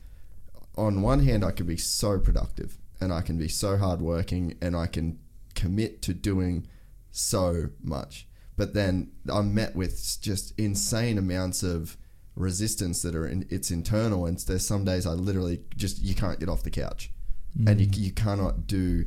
on 0.76 1.02
one 1.02 1.20
hand 1.20 1.46
I 1.46 1.52
can 1.52 1.68
be 1.68 1.78
so 1.78 2.18
productive 2.18 2.78
and 3.00 3.14
I 3.14 3.22
can 3.22 3.38
be 3.38 3.48
so 3.48 3.78
hardworking 3.78 4.58
and 4.62 4.76
I 4.76 4.88
can 4.88 5.20
commit 5.56 6.02
to 6.04 6.14
doing 6.14 6.68
so 7.12 7.70
much, 7.82 8.28
but 8.58 8.74
then 8.74 9.12
I'm 9.32 9.54
met 9.54 9.76
with 9.76 10.18
just 10.22 10.58
insane 10.60 11.18
amounts 11.18 11.64
of 11.64 11.98
resistance 12.36 13.02
that 13.04 13.16
are 13.16 13.28
in, 13.28 13.46
it's 13.50 13.72
internal. 13.72 14.26
And 14.26 14.38
there's 14.40 14.68
some 14.68 14.86
days 14.86 15.06
I 15.06 15.12
literally 15.12 15.62
just 15.76 16.02
you 16.02 16.16
can't 16.16 16.40
get 16.40 16.50
off 16.50 16.64
the 16.64 16.72
couch. 16.72 17.12
And 17.68 17.80
you, 17.80 17.88
mm. 17.88 17.98
you 17.98 18.12
cannot 18.12 18.66
do 18.66 19.06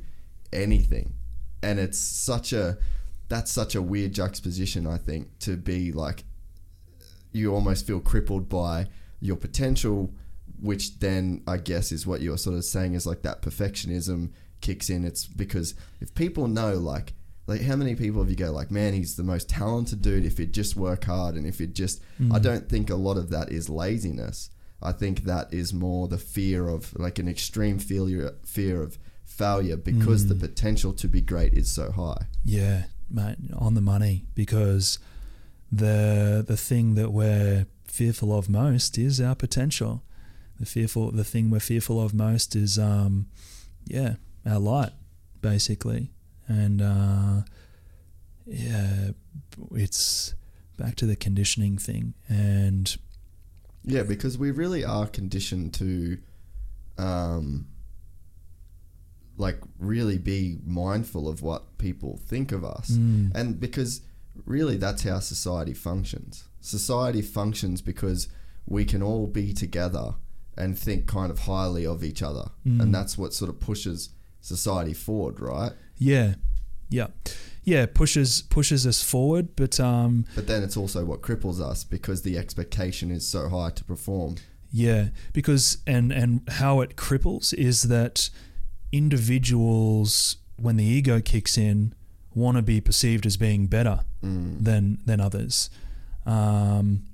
anything. 0.52 1.14
And 1.62 1.80
it's 1.80 1.98
such 1.98 2.52
a 2.52 2.78
that's 3.28 3.50
such 3.50 3.74
a 3.74 3.82
weird 3.82 4.12
juxtaposition. 4.12 4.86
I 4.86 4.98
think 4.98 5.38
to 5.40 5.56
be 5.56 5.90
like 5.90 6.24
you 7.32 7.52
almost 7.52 7.86
feel 7.86 8.00
crippled 8.00 8.48
by 8.48 8.86
your 9.20 9.36
potential, 9.36 10.14
which 10.60 11.00
then 11.00 11.42
I 11.46 11.56
guess 11.56 11.90
is 11.90 12.06
what 12.06 12.20
you're 12.20 12.38
sort 12.38 12.56
of 12.56 12.64
saying 12.64 12.94
is 12.94 13.06
like 13.06 13.22
that 13.22 13.42
perfectionism 13.42 14.30
kicks 14.60 14.90
in. 14.90 15.04
It's 15.04 15.26
because 15.26 15.74
if 16.00 16.14
people 16.14 16.48
know 16.48 16.74
like 16.74 17.14
like 17.46 17.62
how 17.62 17.76
many 17.76 17.94
people 17.94 18.20
have 18.20 18.30
you 18.30 18.36
go 18.36 18.50
like 18.50 18.72
man 18.72 18.92
he's 18.92 19.14
the 19.14 19.22
most 19.22 19.48
talented 19.48 20.02
dude 20.02 20.24
if 20.24 20.36
he'd 20.38 20.52
just 20.52 20.74
work 20.74 21.04
hard 21.04 21.36
and 21.36 21.46
if 21.46 21.60
it 21.60 21.74
just 21.74 22.02
I 22.32 22.40
don't 22.40 22.68
think 22.68 22.90
a 22.90 22.96
lot 22.96 23.16
of 23.16 23.30
that 23.30 23.50
is 23.50 23.68
laziness. 23.68 24.50
I 24.82 24.92
think 24.92 25.24
that 25.24 25.52
is 25.54 25.72
more 25.72 26.08
the 26.08 26.18
fear 26.18 26.68
of 26.68 26.92
like 26.98 27.18
an 27.18 27.28
extreme 27.28 27.78
failure 27.78 28.34
fear 28.44 28.82
of 28.82 28.98
failure 29.24 29.76
because 29.76 30.28
the 30.28 30.34
potential 30.34 30.92
to 30.94 31.08
be 31.08 31.20
great 31.20 31.52
is 31.54 31.70
so 31.70 31.90
high. 31.92 32.26
Yeah, 32.44 32.84
mate, 33.10 33.36
on 33.54 33.74
the 33.74 33.80
money 33.80 34.24
because 34.34 34.98
the 35.70 36.44
the 36.46 36.56
thing 36.56 36.94
that 36.94 37.12
we're 37.12 37.66
fearful 37.84 38.36
of 38.36 38.48
most 38.48 38.98
is 38.98 39.20
our 39.20 39.34
potential. 39.34 40.02
The 40.58 40.66
fearful 40.66 41.10
the 41.10 41.24
thing 41.24 41.50
we're 41.50 41.60
fearful 41.60 42.02
of 42.02 42.14
most 42.14 42.56
is 42.56 42.78
um 42.78 43.26
yeah, 43.84 44.14
our 44.46 44.58
light 44.58 44.92
basically. 45.40 46.10
And 46.48 46.80
uh 46.80 47.42
yeah, 48.46 49.10
it's 49.72 50.34
back 50.76 50.94
to 50.96 51.06
the 51.06 51.16
conditioning 51.16 51.78
thing 51.78 52.14
and 52.28 52.96
Yeah, 53.84 54.02
because 54.02 54.36
we 54.38 54.50
really 54.50 54.84
are 54.84 55.06
conditioned 55.06 55.74
to, 55.74 56.18
um, 56.98 57.66
like 59.36 59.60
really 59.78 60.18
be 60.18 60.58
mindful 60.64 61.28
of 61.28 61.42
what 61.42 61.76
people 61.78 62.16
think 62.26 62.52
of 62.52 62.64
us, 62.64 62.90
Mm. 62.92 63.32
and 63.34 63.60
because 63.60 64.00
really 64.44 64.76
that's 64.76 65.02
how 65.02 65.18
society 65.20 65.74
functions. 65.74 66.44
Society 66.60 67.22
functions 67.22 67.82
because 67.82 68.28
we 68.66 68.84
can 68.84 69.02
all 69.02 69.26
be 69.26 69.52
together 69.52 70.14
and 70.56 70.78
think 70.78 71.06
kind 71.06 71.30
of 71.30 71.40
highly 71.40 71.84
of 71.86 72.02
each 72.02 72.22
other, 72.22 72.50
Mm. 72.66 72.80
and 72.82 72.94
that's 72.94 73.18
what 73.18 73.34
sort 73.34 73.50
of 73.50 73.60
pushes 73.60 74.08
society 74.46 74.94
forward, 74.94 75.40
right? 75.40 75.72
yeah. 75.98 76.34
Yeah. 76.88 77.08
Yeah, 77.64 77.86
pushes 77.86 78.42
pushes 78.42 78.86
us 78.86 79.02
forward, 79.02 79.56
but 79.56 79.80
um 79.80 80.24
But 80.36 80.46
then 80.46 80.62
it's 80.62 80.76
also 80.76 81.04
what 81.04 81.20
cripples 81.20 81.60
us 81.60 81.82
because 81.82 82.22
the 82.22 82.38
expectation 82.38 83.10
is 83.10 83.26
so 83.26 83.48
high 83.48 83.70
to 83.70 83.84
perform. 83.84 84.36
Yeah, 84.70 85.08
because 85.32 85.78
and 85.86 86.12
and 86.12 86.48
how 86.48 86.80
it 86.80 86.94
cripples 86.96 87.52
is 87.52 87.82
that 87.84 88.30
individuals, 88.92 90.36
when 90.56 90.76
the 90.76 90.84
ego 90.84 91.20
kicks 91.20 91.58
in, 91.58 91.94
want 92.34 92.56
to 92.56 92.62
be 92.62 92.80
perceived 92.80 93.26
as 93.26 93.36
being 93.36 93.66
better 93.66 94.00
than 94.22 94.98
than 95.04 95.20
others, 95.20 95.70
um, 96.24 97.04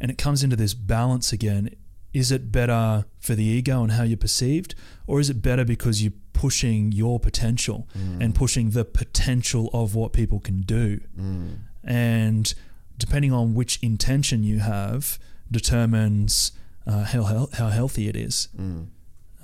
and 0.00 0.10
it 0.10 0.18
comes 0.18 0.42
into 0.42 0.56
this 0.56 0.74
balance 0.74 1.32
again. 1.32 1.70
Is 2.12 2.30
it 2.30 2.52
better 2.52 3.04
for 3.18 3.34
the 3.34 3.42
ego 3.44 3.82
and 3.82 3.92
how 3.92 4.04
you're 4.04 4.16
perceived, 4.16 4.74
or 5.06 5.20
is 5.20 5.28
it 5.30 5.42
better 5.42 5.64
because 5.64 6.02
you're 6.02 6.12
pushing 6.34 6.92
your 6.92 7.18
potential 7.18 7.88
and 7.94 8.34
mm. 8.34 8.34
pushing 8.34 8.70
the 8.70 8.84
potential 8.84 9.70
of 9.72 9.94
what 9.94 10.12
people 10.12 10.40
can 10.40 10.60
do? 10.60 11.00
Mm. 11.18 11.60
And 11.82 12.54
depending 12.98 13.32
on 13.32 13.54
which 13.54 13.78
intention 13.82 14.44
you 14.44 14.58
have, 14.58 15.18
determines 15.50 16.52
uh, 16.86 17.04
how 17.04 17.48
how 17.54 17.68
healthy 17.68 18.08
it 18.08 18.16
is. 18.16 18.48
Mm. 18.58 18.88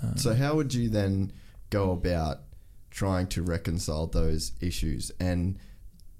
Um, 0.02 0.16
so 0.16 0.34
how 0.34 0.54
would 0.56 0.74
you 0.74 0.88
then 0.88 1.32
go 1.70 1.92
about 1.92 2.40
trying 2.90 3.26
to 3.28 3.42
reconcile 3.42 4.06
those 4.06 4.52
issues 4.60 5.12
and 5.20 5.58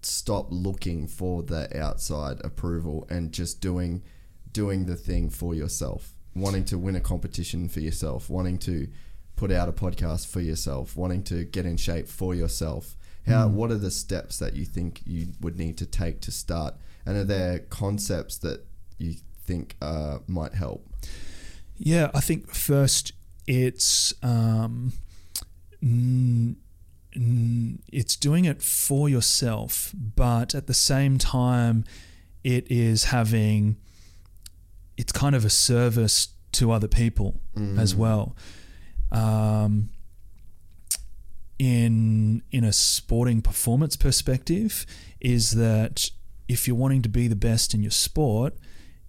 stop 0.02 0.46
looking 0.50 1.06
for 1.06 1.42
the 1.42 1.68
outside 1.78 2.40
approval 2.44 3.06
and 3.10 3.32
just 3.32 3.60
doing 3.60 4.02
doing 4.52 4.86
the 4.86 4.96
thing 4.96 5.30
for 5.30 5.54
yourself, 5.54 6.12
wanting 6.34 6.64
to 6.64 6.78
win 6.78 6.96
a 6.96 7.00
competition 7.00 7.68
for 7.68 7.80
yourself, 7.80 8.28
wanting 8.28 8.58
to 8.58 8.88
put 9.40 9.50
out 9.50 9.70
a 9.70 9.72
podcast 9.72 10.26
for 10.26 10.42
yourself, 10.42 10.94
wanting 10.94 11.22
to 11.22 11.44
get 11.44 11.64
in 11.64 11.78
shape 11.78 12.06
for 12.06 12.34
yourself. 12.34 12.94
How 13.26 13.48
what 13.48 13.70
are 13.70 13.78
the 13.78 13.90
steps 13.90 14.38
that 14.38 14.54
you 14.54 14.66
think 14.66 15.00
you 15.06 15.28
would 15.40 15.56
need 15.56 15.78
to 15.78 15.86
take 15.86 16.20
to 16.22 16.30
start? 16.30 16.74
And 17.06 17.16
are 17.16 17.24
there 17.24 17.60
concepts 17.70 18.36
that 18.38 18.66
you 18.98 19.14
think 19.46 19.76
uh, 19.80 20.18
might 20.26 20.52
help? 20.52 20.86
Yeah, 21.78 22.10
I 22.12 22.20
think 22.20 22.50
first 22.50 23.12
it's 23.46 24.12
um, 24.22 24.92
mm, 25.82 26.56
mm, 27.16 27.78
it's 27.90 28.16
doing 28.16 28.44
it 28.44 28.60
for 28.60 29.08
yourself, 29.08 29.94
but 29.94 30.54
at 30.54 30.66
the 30.66 30.74
same 30.74 31.16
time, 31.16 31.84
it 32.44 32.70
is 32.70 33.04
having 33.04 33.76
it's 34.98 35.12
kind 35.12 35.34
of 35.34 35.46
a 35.46 35.50
service 35.50 36.28
to 36.52 36.72
other 36.72 36.88
people 36.88 37.40
as 37.78 37.94
well. 37.94 38.36
Um, 39.12 39.90
in 41.58 42.42
in 42.50 42.64
a 42.64 42.72
sporting 42.72 43.42
performance 43.42 43.96
perspective, 43.96 44.86
is 45.20 45.52
that 45.52 46.10
if 46.48 46.66
you're 46.66 46.76
wanting 46.76 47.02
to 47.02 47.08
be 47.08 47.28
the 47.28 47.36
best 47.36 47.74
in 47.74 47.82
your 47.82 47.90
sport, 47.90 48.54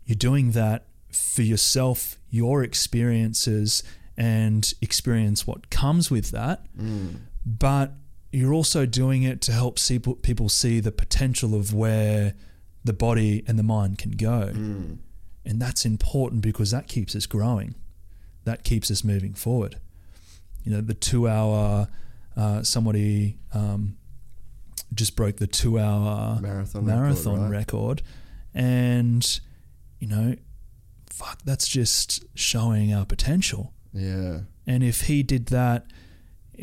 you're 0.05 0.15
doing 0.15 0.51
that 0.51 0.87
for 1.11 1.41
yourself, 1.41 2.17
your 2.29 2.63
experiences, 2.63 3.83
and 4.17 4.73
experience 4.81 5.47
what 5.47 5.69
comes 5.69 6.11
with 6.11 6.31
that. 6.31 6.65
But 7.45 7.93
you're 8.31 8.53
also 8.53 8.85
doing 8.85 9.23
it 9.23 9.41
to 9.41 9.51
help 9.51 9.77
see, 9.79 9.99
people 9.99 10.47
see 10.47 10.79
the 10.79 10.91
potential 10.91 11.53
of 11.55 11.73
where 11.73 12.33
the 12.83 12.93
body 12.93 13.43
and 13.47 13.57
the 13.59 13.63
mind 13.63 13.97
can 13.97 14.11
go. 14.11 14.51
And 15.43 15.61
that's 15.61 15.85
important 15.85 16.41
because 16.41 16.71
that 16.71 16.87
keeps 16.87 17.15
us 17.15 17.25
growing, 17.25 17.75
that 18.45 18.63
keeps 18.63 18.89
us 18.91 19.03
moving 19.03 19.33
forward. 19.33 19.77
You 20.63 20.71
know, 20.71 20.81
the 20.81 20.93
two 20.93 21.27
hour, 21.27 21.87
uh, 22.37 22.63
somebody 22.63 23.39
um, 23.53 23.97
just 24.93 25.15
broke 25.15 25.37
the 25.37 25.47
two 25.47 25.79
hour 25.79 26.39
Marathon 26.41 26.85
record, 26.85 27.01
marathon 27.01 27.41
right? 27.43 27.51
record, 27.51 28.01
and 28.53 29.39
you 29.99 30.07
know, 30.07 30.35
fuck, 31.09 31.39
that's 31.45 31.67
just 31.67 32.25
showing 32.35 32.93
our 32.93 33.05
potential. 33.05 33.73
Yeah. 33.93 34.41
And 34.67 34.83
if 34.83 35.01
he 35.01 35.23
did 35.23 35.47
that, 35.47 35.85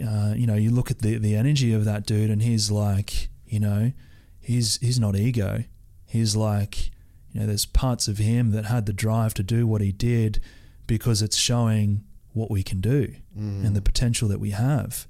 uh, 0.05 0.35
you 0.37 0.47
know, 0.47 0.55
you 0.55 0.71
look 0.71 0.91
at 0.91 1.01
the 1.01 1.19
the 1.19 1.35
energy 1.35 1.73
of 1.73 1.85
that 1.85 2.07
dude, 2.07 2.31
and 2.31 2.43
he's 2.43 2.71
like, 2.71 3.29
you 3.47 3.61
know, 3.61 3.93
he's 4.41 4.79
he's 4.79 5.01
not 5.01 5.17
ego. 5.17 5.65
He's 6.07 6.35
like, 6.37 6.91
you 7.33 7.41
know, 7.41 7.47
there's 7.47 7.67
parts 7.67 8.09
of 8.09 8.19
him 8.19 8.51
that 8.53 8.65
had 8.65 8.87
the 8.87 8.93
drive 8.93 9.35
to 9.35 9.43
do 9.43 9.67
what 9.67 9.81
he 9.81 9.93
did 9.93 10.41
because 10.87 11.21
it's 11.21 11.37
showing 11.37 12.05
what 12.33 12.51
we 12.51 12.63
can 12.63 12.81
do 12.81 13.15
and 13.37 13.75
the 13.77 13.83
potential 13.83 14.29
that 14.29 14.41
we 14.41 14.51
have. 14.51 15.07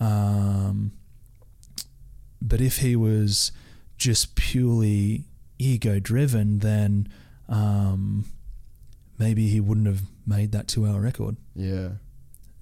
Um, 0.00 0.92
but 2.40 2.60
if 2.60 2.78
he 2.78 2.96
was 2.96 3.52
just 3.98 4.34
purely 4.36 5.24
ego 5.58 5.98
driven, 5.98 6.58
then 6.60 7.08
um, 7.48 8.26
maybe 9.18 9.48
he 9.48 9.60
wouldn't 9.60 9.86
have 9.86 10.02
made 10.26 10.52
that 10.52 10.68
two 10.68 10.86
hour 10.86 11.00
record. 11.00 11.36
Yeah. 11.54 11.88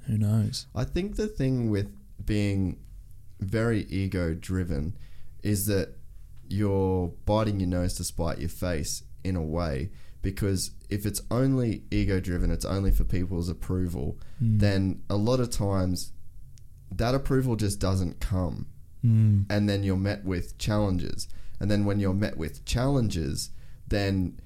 Who 0.07 0.19
knows? 0.19 0.66
I 0.74 0.85
think 0.85 1.16
the 1.16 1.27
thing 1.27 1.70
with 1.70 1.91
being 2.24 2.78
very 3.41 3.82
ego 3.85 4.35
driven 4.35 4.97
is 5.43 5.66
that 5.66 5.97
you're 6.49 7.09
biting 7.27 7.61
your 7.61 7.69
nose 7.69 7.95
to 7.95 8.05
spite 8.05 8.39
your 8.39 8.49
face 8.49 9.03
in 9.23 9.36
a 9.36 9.43
way 9.43 9.91
because 10.25 10.73
if 10.89 11.07
it's 11.07 11.23
only 11.31 11.85
ego 11.93 12.19
driven, 12.19 12.51
it's 12.51 12.65
only 12.65 12.91
for 12.91 13.05
people's 13.05 13.49
approval, 13.49 14.19
then 14.41 15.03
a 15.09 15.17
lot 15.17 15.39
of 15.39 15.51
times 15.51 16.11
that 16.91 17.15
approval 17.15 17.55
just 17.55 17.79
doesn't 17.79 18.19
come. 18.19 18.67
Mm. 19.05 19.45
And 19.51 19.69
then 19.69 19.85
you're 19.85 19.97
met 19.97 20.25
with 20.25 20.59
challenges. 20.59 21.29
And 21.61 21.71
then 21.71 21.85
when 21.85 22.01
you're 22.01 22.15
met 22.15 22.37
with 22.37 22.65
challenges, 22.65 23.51
then 23.87 24.41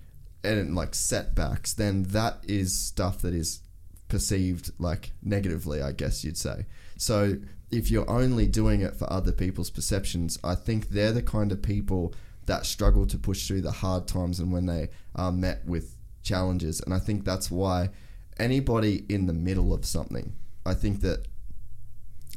and 0.45 0.75
like 0.75 0.95
setbacks, 0.95 1.73
then 1.73 2.03
that 2.05 2.39
is 2.47 2.79
stuff 2.79 3.23
that 3.23 3.35
is 3.35 3.61
perceived 4.09 4.71
like 4.79 5.13
negatively, 5.23 5.81
I 5.81 5.93
guess 5.93 6.25
you'd 6.25 6.37
say. 6.37 6.67
So 6.97 7.37
if 7.71 7.91
you're 7.91 8.11
only 8.11 8.47
doing 8.47 8.81
it 8.81 8.97
for 8.97 9.11
other 9.13 9.33
people's 9.33 9.71
perceptions, 9.71 10.39
I 10.43 10.55
think 10.55 10.89
they're 10.89 11.13
the 11.13 11.23
kind 11.23 11.53
of 11.53 11.63
people 11.63 12.15
that 12.49 12.66
struggle 12.66 13.07
to 13.07 13.16
push 13.19 13.47
through 13.47 13.61
the 13.62 13.70
hard 13.70 14.07
times 14.09 14.41
and 14.41 14.53
when 14.53 14.66
they 14.66 14.89
are 15.15 15.31
met 15.33 15.65
with 15.66 15.97
challenges. 16.23 16.81
And 16.81 16.93
I 16.93 16.99
think 16.99 17.25
that's 17.25 17.51
why 17.51 17.91
anybody 18.39 19.05
in 19.09 19.27
the 19.27 19.33
middle 19.33 19.73
of 19.73 19.85
something, 19.87 20.35
I 20.66 20.75
think 20.75 21.01
that 21.03 21.27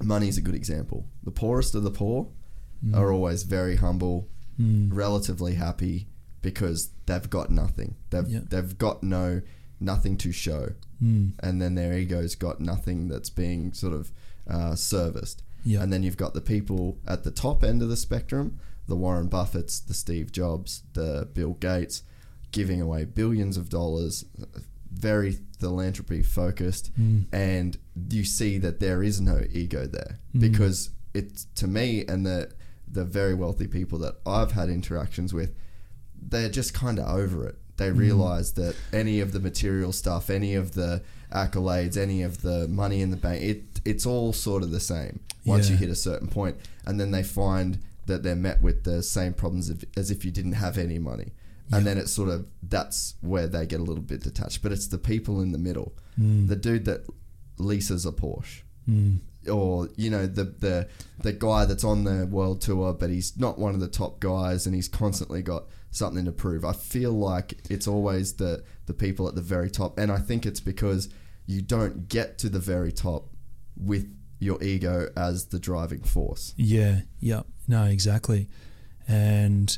money 0.04 0.28
is 0.28 0.38
a 0.38 0.42
good 0.42 0.56
example. 0.56 1.06
The 1.24 1.32
poorest 1.32 1.76
of 1.76 1.84
the 1.84 1.92
poor 1.92 2.28
are 2.94 3.12
always 3.12 3.44
very 3.44 3.76
humble, 3.76 4.28
relatively 4.90 5.56
happy 5.56 6.08
because 6.42 6.90
they've 7.06 7.30
got 7.30 7.50
nothing. 7.52 7.96
They've 8.10 8.28
Yeah. 8.28 8.40
they've 8.50 8.78
got 8.78 9.04
no 9.04 9.42
nothing 9.80 10.16
to 10.18 10.32
show, 10.32 10.74
Mm. 11.02 11.32
and 11.40 11.60
then 11.62 11.74
their 11.76 11.98
ego's 11.98 12.36
got 12.36 12.60
nothing 12.62 13.08
that's 13.08 13.30
being 13.32 13.74
sort 13.74 13.94
of 13.94 14.12
uh, 14.48 14.76
serviced. 14.76 15.42
Yeah. 15.64 15.82
And 15.84 15.92
then 15.94 16.04
you've 16.04 16.18
got 16.18 16.34
the 16.34 16.42
people 16.42 16.98
at 17.08 17.24
the 17.24 17.32
top 17.32 17.64
end 17.64 17.82
of 17.82 17.90
the 17.90 17.96
spectrum, 17.98 18.58
the 18.92 18.96
Warren 18.98 19.30
Buffetts, 19.30 19.80
the 19.88 19.94
Steve 19.94 20.32
Jobs, 20.34 20.84
the 20.94 21.28
Bill 21.34 21.54
Gates, 21.54 22.04
giving 22.52 22.82
away 22.82 23.06
billions 23.06 23.56
of 23.56 23.70
dollars, 23.70 24.26
very 24.92 25.38
philanthropy 25.58 26.22
focused, 26.22 26.92
Mm. 27.00 27.26
and 27.32 27.78
you 28.12 28.26
see 28.26 28.58
that 28.58 28.82
there 28.82 29.02
is 29.02 29.22
no 29.22 29.46
ego 29.52 29.88
there 29.88 30.20
Mm. 30.36 30.42
because 30.42 30.90
it's 31.14 31.48
to 31.56 31.68
me 31.68 32.06
and 32.08 32.26
the 32.26 32.50
the 32.94 33.06
very 33.06 33.34
wealthy 33.34 33.68
people 33.68 33.98
that 34.00 34.16
I've 34.26 34.52
had 34.52 34.68
interactions 34.70 35.34
with, 35.34 35.52
they're 36.22 36.50
just 36.50 36.74
kind 36.74 37.00
of 37.00 37.08
over 37.08 37.48
it. 37.48 37.56
They 37.78 37.90
Mm. 37.90 37.98
realize 37.98 38.52
that 38.62 38.76
any 38.92 39.22
of 39.22 39.32
the 39.32 39.40
material 39.40 39.94
stuff, 39.94 40.30
any 40.30 40.56
of 40.56 40.74
the 40.74 41.02
accolades, 41.32 41.96
any 41.96 42.22
of 42.22 42.42
the 42.42 42.68
money 42.68 43.00
in 43.02 43.10
the 43.12 43.16
bank, 43.28 43.42
it 43.44 43.64
it's 43.86 44.06
all 44.06 44.34
sort 44.34 44.62
of 44.62 44.72
the 44.72 44.82
same 44.82 45.22
once 45.46 45.70
you 45.70 45.78
hit 45.78 45.90
a 45.90 45.96
certain 45.96 46.28
point, 46.28 46.58
and 46.86 47.00
then 47.00 47.12
they 47.12 47.24
find 47.24 47.80
that 48.08 48.24
they're 48.24 48.36
met 48.36 48.62
with 48.62 48.84
the 48.84 49.02
same 49.04 49.34
problems 49.34 49.72
as 49.96 50.12
if 50.12 50.26
you 50.26 50.32
didn't 50.32 50.54
have 50.54 50.78
any 50.78 51.00
money. 51.00 51.32
And 51.74 51.86
then 51.88 51.98
it's 51.98 52.12
sort 52.12 52.28
of 52.30 52.48
that's 52.62 53.16
where 53.22 53.48
they 53.48 53.66
get 53.66 53.80
a 53.80 53.84
little 53.84 54.04
bit 54.04 54.22
detached. 54.24 54.62
But 54.62 54.74
it's 54.74 54.88
the 54.88 54.98
people 54.98 55.40
in 55.42 55.52
the 55.54 55.58
middle, 55.58 55.94
Mm. 56.20 56.50
the 56.50 56.58
dude 56.58 56.84
that 56.86 57.06
leases 57.58 58.06
a 58.06 58.12
Porsche, 58.12 58.64
Mm. 58.90 59.20
or 59.50 59.88
you 59.96 60.10
know 60.10 60.28
the 60.28 60.44
the 60.44 60.88
the 61.22 61.32
guy 61.32 61.64
that's 61.66 61.86
on 61.86 62.04
the 62.04 62.26
world 62.26 62.60
tour, 62.60 62.94
but 62.94 63.10
he's 63.10 63.38
not 63.38 63.58
one 63.58 63.74
of 63.74 63.80
the 63.80 63.88
top 63.88 64.20
guys, 64.20 64.66
and 64.66 64.76
he's 64.76 64.90
constantly 64.90 65.42
got 65.42 65.66
something 65.92 66.26
to 66.26 66.32
prove. 66.34 66.66
I 66.66 66.74
feel 66.74 67.14
like 67.14 67.62
it's 67.70 67.88
always 67.88 68.34
the 68.34 68.64
the 68.88 68.94
people 68.94 69.28
at 69.30 69.36
the 69.36 69.42
very 69.42 69.70
top, 69.70 69.98
and 69.98 70.12
I 70.12 70.18
think 70.18 70.46
it's 70.46 70.60
because 70.60 71.08
you 71.46 71.62
don't 71.62 72.10
get 72.10 72.38
to 72.40 72.50
the 72.50 72.60
very 72.60 72.92
top 72.92 73.30
with 73.78 74.14
your 74.40 74.62
ego 74.62 75.10
as 75.16 75.46
the 75.46 75.60
driving 75.60 76.02
force. 76.02 76.54
Yeah, 76.58 77.02
yeah, 77.22 77.44
no, 77.68 77.86
exactly. 77.86 78.50
And 79.08 79.78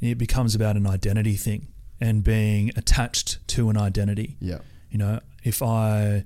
it 0.00 0.18
becomes 0.18 0.54
about 0.54 0.76
an 0.76 0.86
identity 0.86 1.36
thing 1.36 1.68
and 2.00 2.24
being 2.24 2.72
attached 2.76 3.46
to 3.48 3.70
an 3.70 3.76
identity. 3.76 4.36
Yeah, 4.40 4.58
You 4.90 4.98
know, 4.98 5.20
if 5.44 5.62
I 5.62 6.24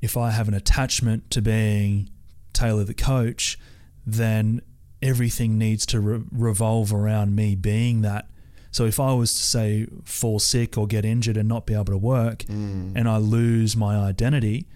if 0.00 0.16
I 0.16 0.30
have 0.30 0.48
an 0.48 0.54
attachment 0.54 1.30
to 1.32 1.42
being 1.42 2.08
Taylor 2.52 2.84
the 2.84 2.94
coach, 2.94 3.58
then 4.06 4.62
everything 5.02 5.58
needs 5.58 5.84
to 5.86 6.00
re- 6.00 6.24
revolve 6.32 6.92
around 6.92 7.36
me 7.36 7.54
being 7.54 8.02
that. 8.02 8.28
So 8.70 8.84
if 8.84 9.00
I 9.00 9.12
was 9.12 9.34
to 9.34 9.42
say 9.42 9.86
fall 10.04 10.38
sick 10.38 10.78
or 10.78 10.86
get 10.86 11.04
injured 11.04 11.36
and 11.36 11.48
not 11.48 11.66
be 11.66 11.74
able 11.74 11.86
to 11.86 11.98
work, 11.98 12.40
mm. 12.44 12.92
and 12.94 13.08
I 13.08 13.16
lose 13.18 13.76
my 13.76 13.96
identity, 13.96 14.68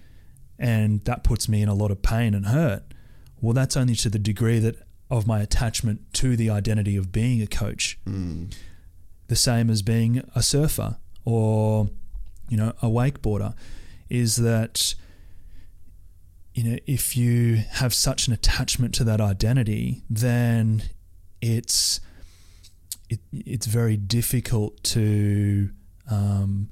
and 0.58 1.00
that 1.04 1.24
puts 1.24 1.48
me 1.48 1.62
in 1.62 1.68
a 1.68 1.74
lot 1.74 1.90
of 1.90 2.02
pain 2.02 2.34
and 2.34 2.46
hurt. 2.46 2.82
Well, 3.40 3.52
that's 3.52 3.76
only 3.76 3.94
to 3.96 4.10
the 4.10 4.18
degree 4.18 4.58
that 4.58 4.76
of 5.10 5.26
my 5.26 5.40
attachment 5.40 6.00
to 6.14 6.36
the 6.36 6.50
identity 6.50 6.96
of 6.96 7.12
being 7.12 7.42
a 7.42 7.46
coach. 7.46 7.98
The 9.28 9.36
same 9.36 9.70
as 9.70 9.82
being 9.82 10.22
a 10.34 10.42
surfer 10.42 10.96
or, 11.24 11.88
you 12.48 12.56
know, 12.56 12.72
a 12.82 12.86
wakeboarder, 12.86 13.54
is 14.10 14.36
that, 14.36 14.94
you 16.54 16.62
know, 16.62 16.78
if 16.86 17.16
you 17.16 17.62
have 17.70 17.94
such 17.94 18.28
an 18.28 18.34
attachment 18.34 18.94
to 18.96 19.04
that 19.04 19.20
identity, 19.20 20.02
then 20.10 20.82
it's 21.40 22.00
it, 23.08 23.20
it's 23.32 23.66
very 23.66 23.96
difficult 23.96 24.82
to 24.84 25.70
um, 26.10 26.68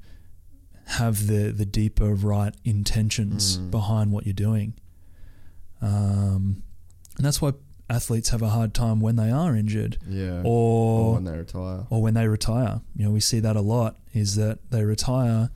have 0.87 1.27
the 1.27 1.51
the 1.51 1.65
deeper 1.65 2.13
right 2.13 2.55
intentions 2.63 3.57
behind 3.71 4.11
what 4.11 4.25
you're 4.25 4.33
doing. 4.33 4.73
Um, 5.81 6.63
and 7.17 7.25
that's 7.25 7.41
why 7.41 7.53
athletes 7.93 8.29
have 8.29 8.41
a 8.41 8.49
hard 8.49 8.73
time 8.73 8.99
when 8.99 9.15
they 9.15 9.29
are 9.31 9.55
injured 9.55 9.97
yeah. 10.07 10.41
Or 10.43 10.99
or 11.09 11.13
when 11.15 11.23
they 11.25 11.37
retire. 11.37 11.79
or 11.89 12.01
when 12.01 12.13
they 12.13 12.27
retire. 12.27 12.81
You 12.95 13.05
know, 13.05 13.11
we 13.11 13.19
see 13.19 13.39
that 13.39 13.55
a 13.55 13.61
lot 13.61 13.95
is 14.13 14.35
that 14.35 14.59
they 14.71 14.83
retire 14.83 15.49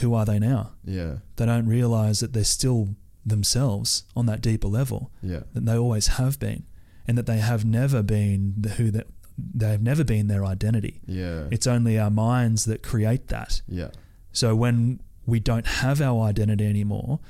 who 0.00 0.14
are 0.14 0.24
they 0.24 0.38
now? 0.38 0.72
Yeah, 0.84 1.16
They 1.36 1.46
don't 1.46 1.66
realize 1.66 2.20
that 2.20 2.32
they're 2.32 2.44
still 2.44 2.96
themselves 3.26 4.04
on 4.16 4.26
that 4.26 4.40
deeper 4.40 4.68
level 4.68 5.10
yeah, 5.22 5.42
that 5.54 5.64
they 5.66 5.76
always 5.76 6.06
have 6.18 6.38
been 6.38 6.64
and 7.06 7.16
that 7.18 7.26
they 7.26 7.38
have 7.38 7.64
never 7.64 8.02
been 8.02 8.54
the 8.58 8.70
who 8.70 8.90
that 8.90 9.06
they 9.54 9.70
have 9.70 9.82
never 9.82 10.04
been 10.04 10.28
their 10.28 10.44
identity. 10.44 11.00
yeah, 11.06 11.44
It's 11.50 11.66
only 11.66 11.98
our 11.98 12.10
minds 12.10 12.64
that 12.66 12.82
create 12.82 13.28
that. 13.28 13.62
yeah, 13.68 13.88
So 14.32 14.54
when 14.54 15.00
we 15.26 15.40
don't 15.40 15.66
have 15.66 16.00
our 16.00 16.22
identity 16.32 16.66
anymore, 16.66 17.20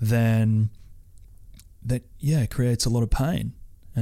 then 0.00 0.70
that 1.82 2.02
yeah 2.18 2.46
creates 2.46 2.84
a 2.86 2.90
lot 2.90 3.02
of 3.02 3.10
pain, 3.10 3.52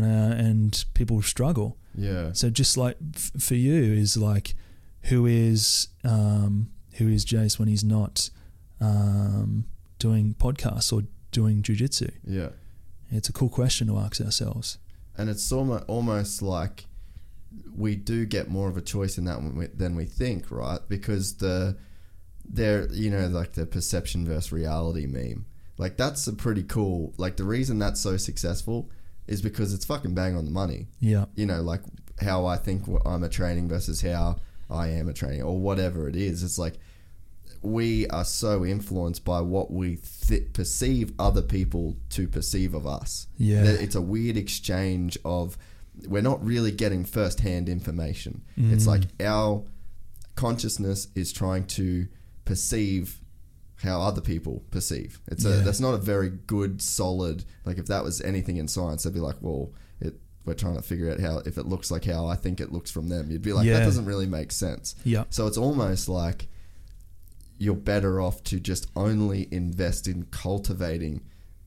and 0.05 0.33
uh, 0.33 0.37
and 0.49 0.85
people 0.95 1.21
struggle. 1.23 1.77
yeah, 1.95 2.33
So 2.33 2.51
just 2.51 2.77
like 2.77 2.97
f- 3.15 3.33
for 3.41 3.55
you 3.55 3.75
is 3.95 4.17
like, 4.17 4.55
who 5.03 5.27
is 5.27 5.89
um, 6.05 6.71
who 6.95 7.09
is 7.09 7.25
Jace 7.25 7.59
when 7.59 7.69
he's 7.69 7.85
not 7.85 8.31
um, 8.81 9.65
doing 9.99 10.35
podcasts 10.39 10.93
or 10.93 11.03
doing 11.33 11.63
jujitsu? 11.63 12.11
yeah. 12.27 12.51
It's 13.11 13.29
a 13.31 13.33
cool 13.33 13.49
question 13.49 13.87
to 13.89 13.97
ask 13.99 14.21
ourselves. 14.21 14.79
and 15.17 15.31
it's 15.31 15.51
almost 15.51 15.85
almost 15.89 16.43
like 16.43 16.85
we 17.75 17.97
do 17.97 18.27
get 18.27 18.49
more 18.51 18.69
of 18.69 18.77
a 18.77 18.83
choice 18.83 19.17
in 19.19 19.25
that 19.25 19.43
we, 19.43 19.67
than 19.69 19.97
we 19.97 20.05
think, 20.05 20.51
right? 20.51 20.81
Because 20.89 21.37
the 21.37 21.77
there, 22.45 22.87
you 22.93 23.11
know, 23.11 23.27
like 23.29 23.53
the 23.53 23.65
perception 23.67 24.27
versus 24.27 24.53
reality 24.53 25.07
meme, 25.07 25.47
like 25.79 25.97
that's 25.97 26.27
a 26.27 26.33
pretty 26.35 26.63
cool. 26.63 27.15
Like 27.17 27.37
the 27.39 27.45
reason 27.45 27.79
that's 27.79 28.01
so 28.01 28.17
successful 28.19 28.91
is 29.29 29.43
because 29.43 29.75
it's 29.75 29.85
fucking 29.85 30.15
bang 30.15 30.37
on 30.37 30.45
the 30.45 30.51
money. 30.51 30.89
Yeah, 31.01 31.27
You 31.35 31.47
know, 31.47 31.63
like 31.63 31.83
how 32.21 32.47
I 32.47 32.57
think 32.57 32.85
I'm 33.05 33.23
a 33.23 33.29
training 33.29 33.69
versus 33.69 34.01
how 34.01 34.37
I 34.71 34.89
am 34.89 35.09
a 35.09 35.13
training, 35.13 35.43
or 35.43 35.59
whatever 35.59 36.09
it 36.09 36.17
is. 36.17 36.43
It's 36.43 36.59
like 36.59 36.75
we 37.63 38.07
are 38.09 38.25
so 38.25 38.65
influenced 38.65 39.25
by 39.25 39.41
what 39.41 39.71
we 39.71 39.97
th- 40.27 40.53
perceive 40.53 41.13
other 41.19 41.43
people 41.43 41.97
to 42.11 42.29
perceive 42.29 42.75
of 42.75 42.87
us. 42.87 43.27
Yeah. 43.37 43.65
It's 43.65 43.95
a 43.95 44.01
weird 44.01 44.37
exchange 44.37 45.19
of 45.25 45.59
we're 46.07 46.23
not 46.23 46.45
really 46.45 46.71
getting 46.71 47.05
first-hand 47.05 47.69
information. 47.69 48.43
It's 48.57 48.85
mm. 48.85 48.89
like 48.89 49.03
our 49.21 49.65
consciousness 50.37 51.09
is 51.17 51.33
trying 51.33 51.67
to 51.67 52.07
perceive 52.45 53.21
how 53.83 54.01
other 54.01 54.21
people 54.21 54.65
perceive. 54.71 55.21
It's 55.29 55.45
a 55.45 55.51
Yeah. 55.51 55.63
that's 55.63 55.81
not 55.81 55.95
a 55.95 55.99
very 55.99 56.31
good 56.31 56.83
solid 56.83 57.45
like 57.65 57.79
if 57.79 57.87
that 57.87 58.03
was 58.05 58.21
anything 58.21 58.57
in 58.57 58.67
science, 58.69 59.03
they'd 59.05 59.15
be 59.15 59.21
like, 59.21 59.37
well, 59.41 59.73
it 60.01 60.19
we're 60.45 60.55
trying 60.55 60.77
to 60.77 60.83
figure 60.83 61.11
out 61.11 61.21
how 61.21 61.39
if 61.47 61.59
it 61.59 61.67
looks 61.67 61.91
like 61.91 62.05
how 62.07 62.27
I 62.27 62.35
think 62.37 62.61
it 62.61 62.73
looks 62.73 62.91
from 62.91 63.09
them. 63.09 63.31
You'd 63.31 63.43
be 63.43 63.53
like, 63.53 63.67
Yeah. 63.67 63.79
that 63.79 63.85
doesn't 63.85 64.07
really 64.07 64.27
make 64.27 64.51
sense. 64.53 64.95
yeah, 65.05 65.25
So 65.31 65.47
it's 65.47 65.59
almost 65.59 66.09
like 66.09 66.49
you're 67.59 67.75
better 67.75 68.21
off 68.21 68.43
to 68.45 68.61
just 68.61 68.87
only 68.95 69.49
invest 69.51 70.07
in 70.07 70.25
cultivating 70.31 71.21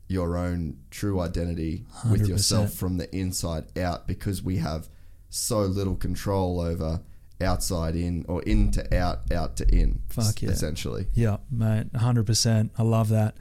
your 0.08 0.38
own 0.38 0.78
true 0.90 1.20
identity 1.20 1.86
with 2.10 2.22
100%. 2.22 2.28
yourself 2.28 2.74
from 2.74 2.98
the 2.98 3.14
inside 3.16 3.66
out 3.78 4.08
because 4.08 4.42
we 4.42 4.58
have 4.58 4.90
so 5.30 5.62
little 5.62 5.96
control 5.96 6.60
over 6.60 7.02
outside 7.41 7.95
in 7.95 8.26
or 8.27 8.41
in 8.43 8.72
to 8.72 8.97
out, 8.97 9.31
out 9.31 9.57
to 9.57 9.68
in. 9.76 10.01
Fuck 10.09 10.41
yeah. 10.41 10.49
Essentially. 10.49 11.07
yeah, 11.13 11.38
mate, 11.49 11.88
hundred 11.95 12.26
percent. 12.26 12.72
I 12.77 12.84
love 12.84 13.09
that. 13.09 13.35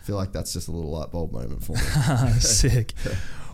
I 0.00 0.06
feel 0.06 0.16
like 0.16 0.32
that's 0.32 0.52
just 0.52 0.68
a 0.68 0.70
little 0.70 0.90
light 0.90 1.10
bulb 1.10 1.32
moment 1.32 1.62
for 1.62 1.72
me. 1.72 2.32
Sick. 2.40 2.94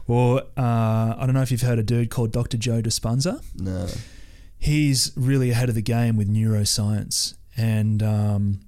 Or 0.08 0.42
uh, 0.56 1.14
I 1.18 1.22
don't 1.24 1.34
know 1.34 1.42
if 1.42 1.50
you've 1.50 1.62
heard 1.62 1.80
a 1.80 1.82
dude 1.82 2.10
called 2.10 2.30
Dr. 2.30 2.56
Joe 2.56 2.80
Dispenza. 2.80 3.42
no. 3.56 3.88
he's 4.56 5.12
really 5.16 5.50
ahead 5.50 5.68
of 5.68 5.74
the 5.74 5.82
game 5.82 6.16
with 6.16 6.32
neuroscience 6.32 7.34
and 7.56 8.02
um, 8.04 8.60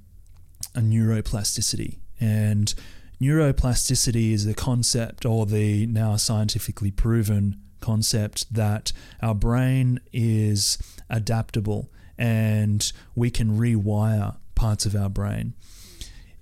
a 0.75 0.81
neuroplasticity. 0.81 1.99
And 2.19 2.75
neuroplasticity 3.21 4.33
is 4.33 4.47
the 4.47 4.55
concept, 4.55 5.25
or 5.25 5.47
the 5.47 5.87
now 5.87 6.17
scientifically 6.17 6.91
proven 6.91 7.61
concept, 7.81 8.53
that 8.53 8.93
our 9.23 9.35
brain 9.35 10.01
is 10.13 10.79
adaptable 11.11 11.91
and 12.17 12.93
we 13.15 13.31
can 13.31 13.59
rewire 13.59 14.37
parts 14.55 14.87
of 14.87 14.95
our 14.97 15.09
brain. 15.09 15.55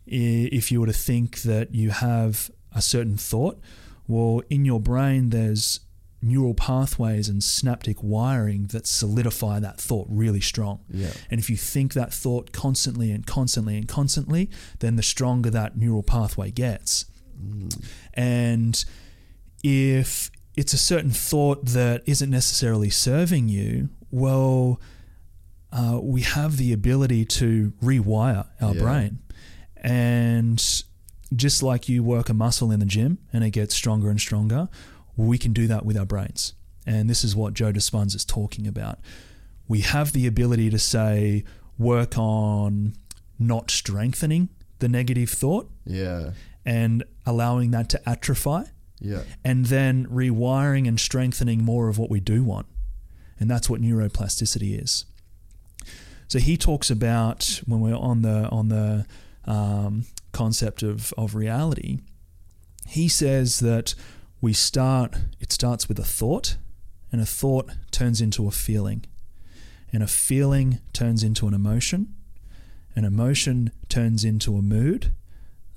If 0.07 0.71
you 0.71 0.81
were 0.81 0.87
to 0.87 0.93
think 0.93 1.43
that 1.43 1.75
you 1.75 1.91
have 1.91 2.51
a 2.75 2.81
certain 2.81 3.17
thought, 3.17 3.61
well, 4.07 4.43
in 4.49 4.65
your 4.65 4.81
brain, 4.81 5.31
there's 5.31 5.81
neural 6.23 6.55
pathways 6.55 7.29
and 7.29 7.43
synaptic 7.43 8.03
wiring 8.03 8.69
that 8.69 8.87
solidify 8.87 9.61
that 9.61 9.79
thought 9.81 10.07
really 10.09 10.41
strong. 10.41 10.81
Yeah. 10.89 11.11
And 11.31 11.39
if 11.39 11.51
you 11.51 11.57
think 11.57 11.93
that 11.95 12.13
thought 12.13 12.53
constantly 12.53 13.11
and 13.11 13.27
constantly 13.27 13.77
and 13.77 13.87
constantly, 13.87 14.51
then 14.79 14.97
the 14.97 15.03
stronger 15.03 15.51
that 15.51 15.77
neural 15.77 16.03
pathway 16.03 16.51
gets. 16.51 17.07
Mm. 17.41 17.85
And 18.15 18.85
if 19.63 20.31
it's 20.57 20.73
a 20.73 20.79
certain 20.79 21.11
thought 21.11 21.67
that 21.67 22.03
isn't 22.07 22.31
necessarily 22.31 22.91
serving 22.91 23.49
you, 23.49 23.91
well, 24.21 24.81
uh, 25.73 26.01
we 26.03 26.23
have 26.23 26.57
the 26.57 26.73
ability 26.73 27.25
to 27.25 27.73
rewire 27.83 28.47
our 28.61 28.75
Yeah. 28.75 28.81
brain. 28.83 29.19
And 29.77 30.63
just 31.35 31.63
like 31.63 31.89
you 31.89 32.03
work 32.03 32.29
a 32.29 32.35
muscle 32.35 32.71
in 32.71 32.81
the 32.81 32.87
gym 32.87 33.19
and 33.33 33.45
it 33.45 33.51
gets 33.51 33.75
stronger 33.75 34.09
and 34.11 34.19
stronger, 34.21 34.69
we 35.17 35.37
can 35.39 35.53
do 35.53 35.67
that 35.67 35.85
with 35.85 35.97
our 35.97 36.07
brains. 36.07 36.55
And 36.87 37.11
this 37.11 37.25
is 37.25 37.37
what 37.37 37.53
Joe 37.55 37.73
Dispenza 37.73 38.17
is 38.17 38.25
talking 38.25 38.67
about. 38.67 39.01
We 39.69 39.81
have 39.81 40.13
the 40.13 40.27
ability 40.27 40.71
to 40.71 40.79
say, 40.79 41.45
work 41.79 42.17
on 42.17 42.95
not 43.39 43.71
strengthening 43.71 44.49
the 44.79 44.89
negative 44.89 45.29
thought 45.31 45.71
Yeah. 45.85 46.31
and 46.65 47.05
allowing 47.27 47.71
that 47.73 47.89
to 47.91 48.09
atrophy, 48.09 48.71
Yeah. 49.01 49.23
and 49.45 49.67
then 49.67 50.07
rewiring 50.07 50.87
and 50.89 50.99
strengthening 50.99 51.63
more 51.65 51.89
of 51.89 51.99
what 51.99 52.09
we 52.11 52.21
do 52.21 52.43
want. 52.45 52.67
And 53.39 53.51
that's 53.51 53.69
what 53.69 53.81
neuroplasticity 53.81 54.83
is. 54.83 55.05
So 56.29 56.39
he 56.39 56.57
talks 56.57 56.91
about 56.91 57.61
when 57.67 57.81
we're 57.81 57.95
on 57.95 58.23
the 58.23 58.49
on 58.49 58.69
the 58.69 59.07
um, 59.45 60.07
concept 60.33 60.83
of, 60.83 61.13
of 61.17 61.35
reality, 61.35 61.99
he 62.87 63.09
says 63.09 63.61
that 63.61 63.95
we 64.41 64.53
start 64.53 65.17
it 65.41 65.53
starts 65.53 65.89
with 65.89 65.99
a 65.99 66.05
thought, 66.05 66.57
and 67.13 67.21
a 67.21 67.27
thought 67.27 67.71
turns 67.91 68.21
into 68.21 68.49
a 68.49 68.51
feeling. 68.51 69.05
And 69.93 70.03
a 70.03 70.09
feeling 70.09 70.81
turns 70.93 71.23
into 71.23 71.47
an 71.47 71.55
emotion. 71.55 72.15
An 72.95 73.05
emotion 73.05 73.71
turns 73.89 74.25
into 74.25 74.57
a 74.57 74.63
mood. 74.63 75.13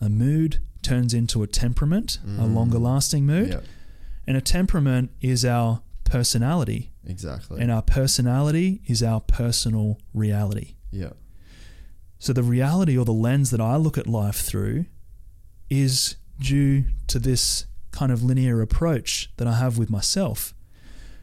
A 0.02 0.10
mood 0.10 0.60
turns 0.82 1.14
into 1.14 1.44
a 1.44 1.48
temperament, 1.48 2.20
a 2.38 2.46
longer 2.46 2.80
lasting 2.80 3.26
mood. 3.26 3.50
Yeah. 3.50 3.60
And 4.26 4.36
a 4.36 4.42
temperament 4.42 5.12
is 5.22 5.46
our 5.46 5.82
personality. 6.06 6.89
Exactly. 7.06 7.62
And 7.62 7.72
our 7.72 7.82
personality 7.82 8.82
is 8.86 9.02
our 9.02 9.22
personal 9.22 10.00
reality. 10.14 10.76
yeah. 10.92 11.12
So 12.22 12.34
the 12.34 12.44
reality 12.44 12.98
or 12.98 13.06
the 13.06 13.14
lens 13.14 13.50
that 13.52 13.62
I 13.62 13.78
look 13.78 13.98
at 13.98 14.06
life 14.06 14.36
through 14.42 14.86
is 15.70 16.18
due 16.38 16.84
to 17.08 17.18
this 17.18 17.66
kind 17.92 18.12
of 18.12 18.22
linear 18.22 18.62
approach 18.62 19.32
that 19.38 19.48
I 19.48 19.54
have 19.54 19.78
with 19.78 19.90
myself. 19.90 20.54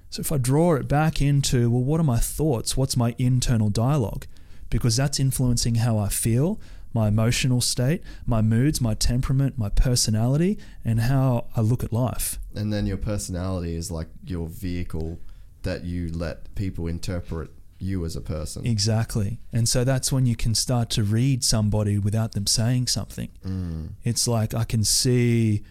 So 0.09 0.21
if 0.21 0.33
I 0.33 0.39
draw 0.39 0.75
it 0.77 0.89
back 0.89 1.21
into, 1.21 1.69
well, 1.71 1.83
what 1.83 2.01
are 2.01 2.05
my 2.05 2.19
thoughts? 2.19 2.79
What's 2.79 2.97
my 2.97 3.15
internal 3.19 3.69
dialogue? 3.69 4.27
Because 4.71 4.97
that's 4.97 5.21
influencing 5.21 5.77
how 5.77 5.99
I 5.99 6.09
feel, 6.09 6.59
my 6.95 7.09
emotional 7.09 7.61
state, 7.61 8.03
my 8.25 8.41
moods, 8.41 8.81
my 8.81 8.95
temperament, 8.95 9.59
my 9.59 9.69
personality, 9.69 10.59
and 10.83 11.01
how 11.01 11.49
I 11.55 11.61
look 11.61 11.85
at 11.85 11.93
life. 11.93 12.39
And 12.55 12.73
then 12.73 12.87
your 12.87 12.97
personality 12.97 13.77
is 13.77 13.91
like 13.91 14.09
your 14.25 14.49
vehicle 14.49 15.19
that 15.67 15.85
you 15.85 16.09
let 16.13 16.55
people 16.55 16.87
interpret 16.87 17.51
you 17.79 18.05
as 18.07 18.17
a 18.17 18.21
person. 18.23 18.65
Exactly. 18.67 19.39
And 19.53 19.69
so 19.69 19.85
that's 19.85 20.11
when 20.11 20.25
you 20.25 20.35
can 20.35 20.55
start 20.55 20.89
to 20.91 21.03
read 21.03 21.45
somebody 21.45 21.99
without 21.99 22.33
them 22.33 22.47
saying 22.47 22.87
something. 22.87 23.29
Mm. 23.45 23.91
It's 24.03 24.27
like 24.27 24.55
I 24.55 24.65
can 24.65 24.83
see, 24.85 25.63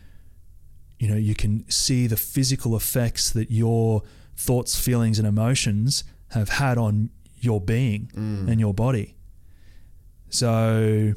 you 0.99 1.07
know, 1.07 1.15
you 1.17 1.33
can 1.33 1.69
see 1.69 2.05
the 2.05 2.17
physical 2.17 2.75
effects 2.75 3.31
that 3.31 3.49
your 3.49 4.03
thoughts, 4.35 4.79
feelings, 4.79 5.17
and 5.17 5.27
emotions 5.27 6.03
have 6.29 6.49
had 6.49 6.77
on 6.77 7.09
your 7.39 7.59
being 7.59 8.11
Mm. 8.15 8.49
and 8.51 8.59
your 8.59 8.73
body. 8.73 9.15
So 10.29 11.13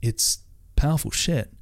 it's 0.00 0.38
powerful 0.76 1.10
shit 1.10 1.52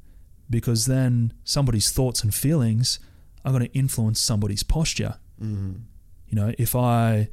because 0.49 0.87
then 0.87 1.33
somebody's 1.45 1.91
thoughts 1.91 2.23
and 2.23 2.35
feelings 2.35 2.99
are 3.45 3.53
going 3.53 3.65
to 3.65 3.73
influence 3.73 4.21
somebody's 4.21 4.63
posture. 4.63 5.17
Mm. 5.43 5.83
You 6.31 6.37
know, 6.37 6.55
if 6.59 6.75
I 6.75 7.29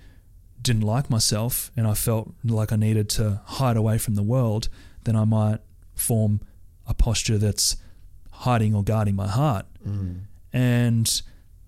didn't 0.62 0.82
like 0.82 1.10
myself 1.10 1.72
and 1.78 1.88
I 1.88 1.94
felt 1.94 2.34
like 2.44 2.74
I 2.74 2.76
needed 2.76 3.10
to 3.12 3.42
hide 3.46 3.78
away 3.78 3.98
from 3.98 4.16
the 4.16 4.24
world, 4.24 4.68
then 5.06 5.16
I 5.16 5.24
might 5.24 5.60
form 5.96 6.42
a 6.86 6.94
posture 6.94 7.38
that's 7.38 7.78
hiding 8.32 8.76
or 8.76 8.84
guarding 8.84 9.16
my 9.16 9.28
heart. 9.28 9.66
Mm. 9.88 10.22
And 10.52 11.22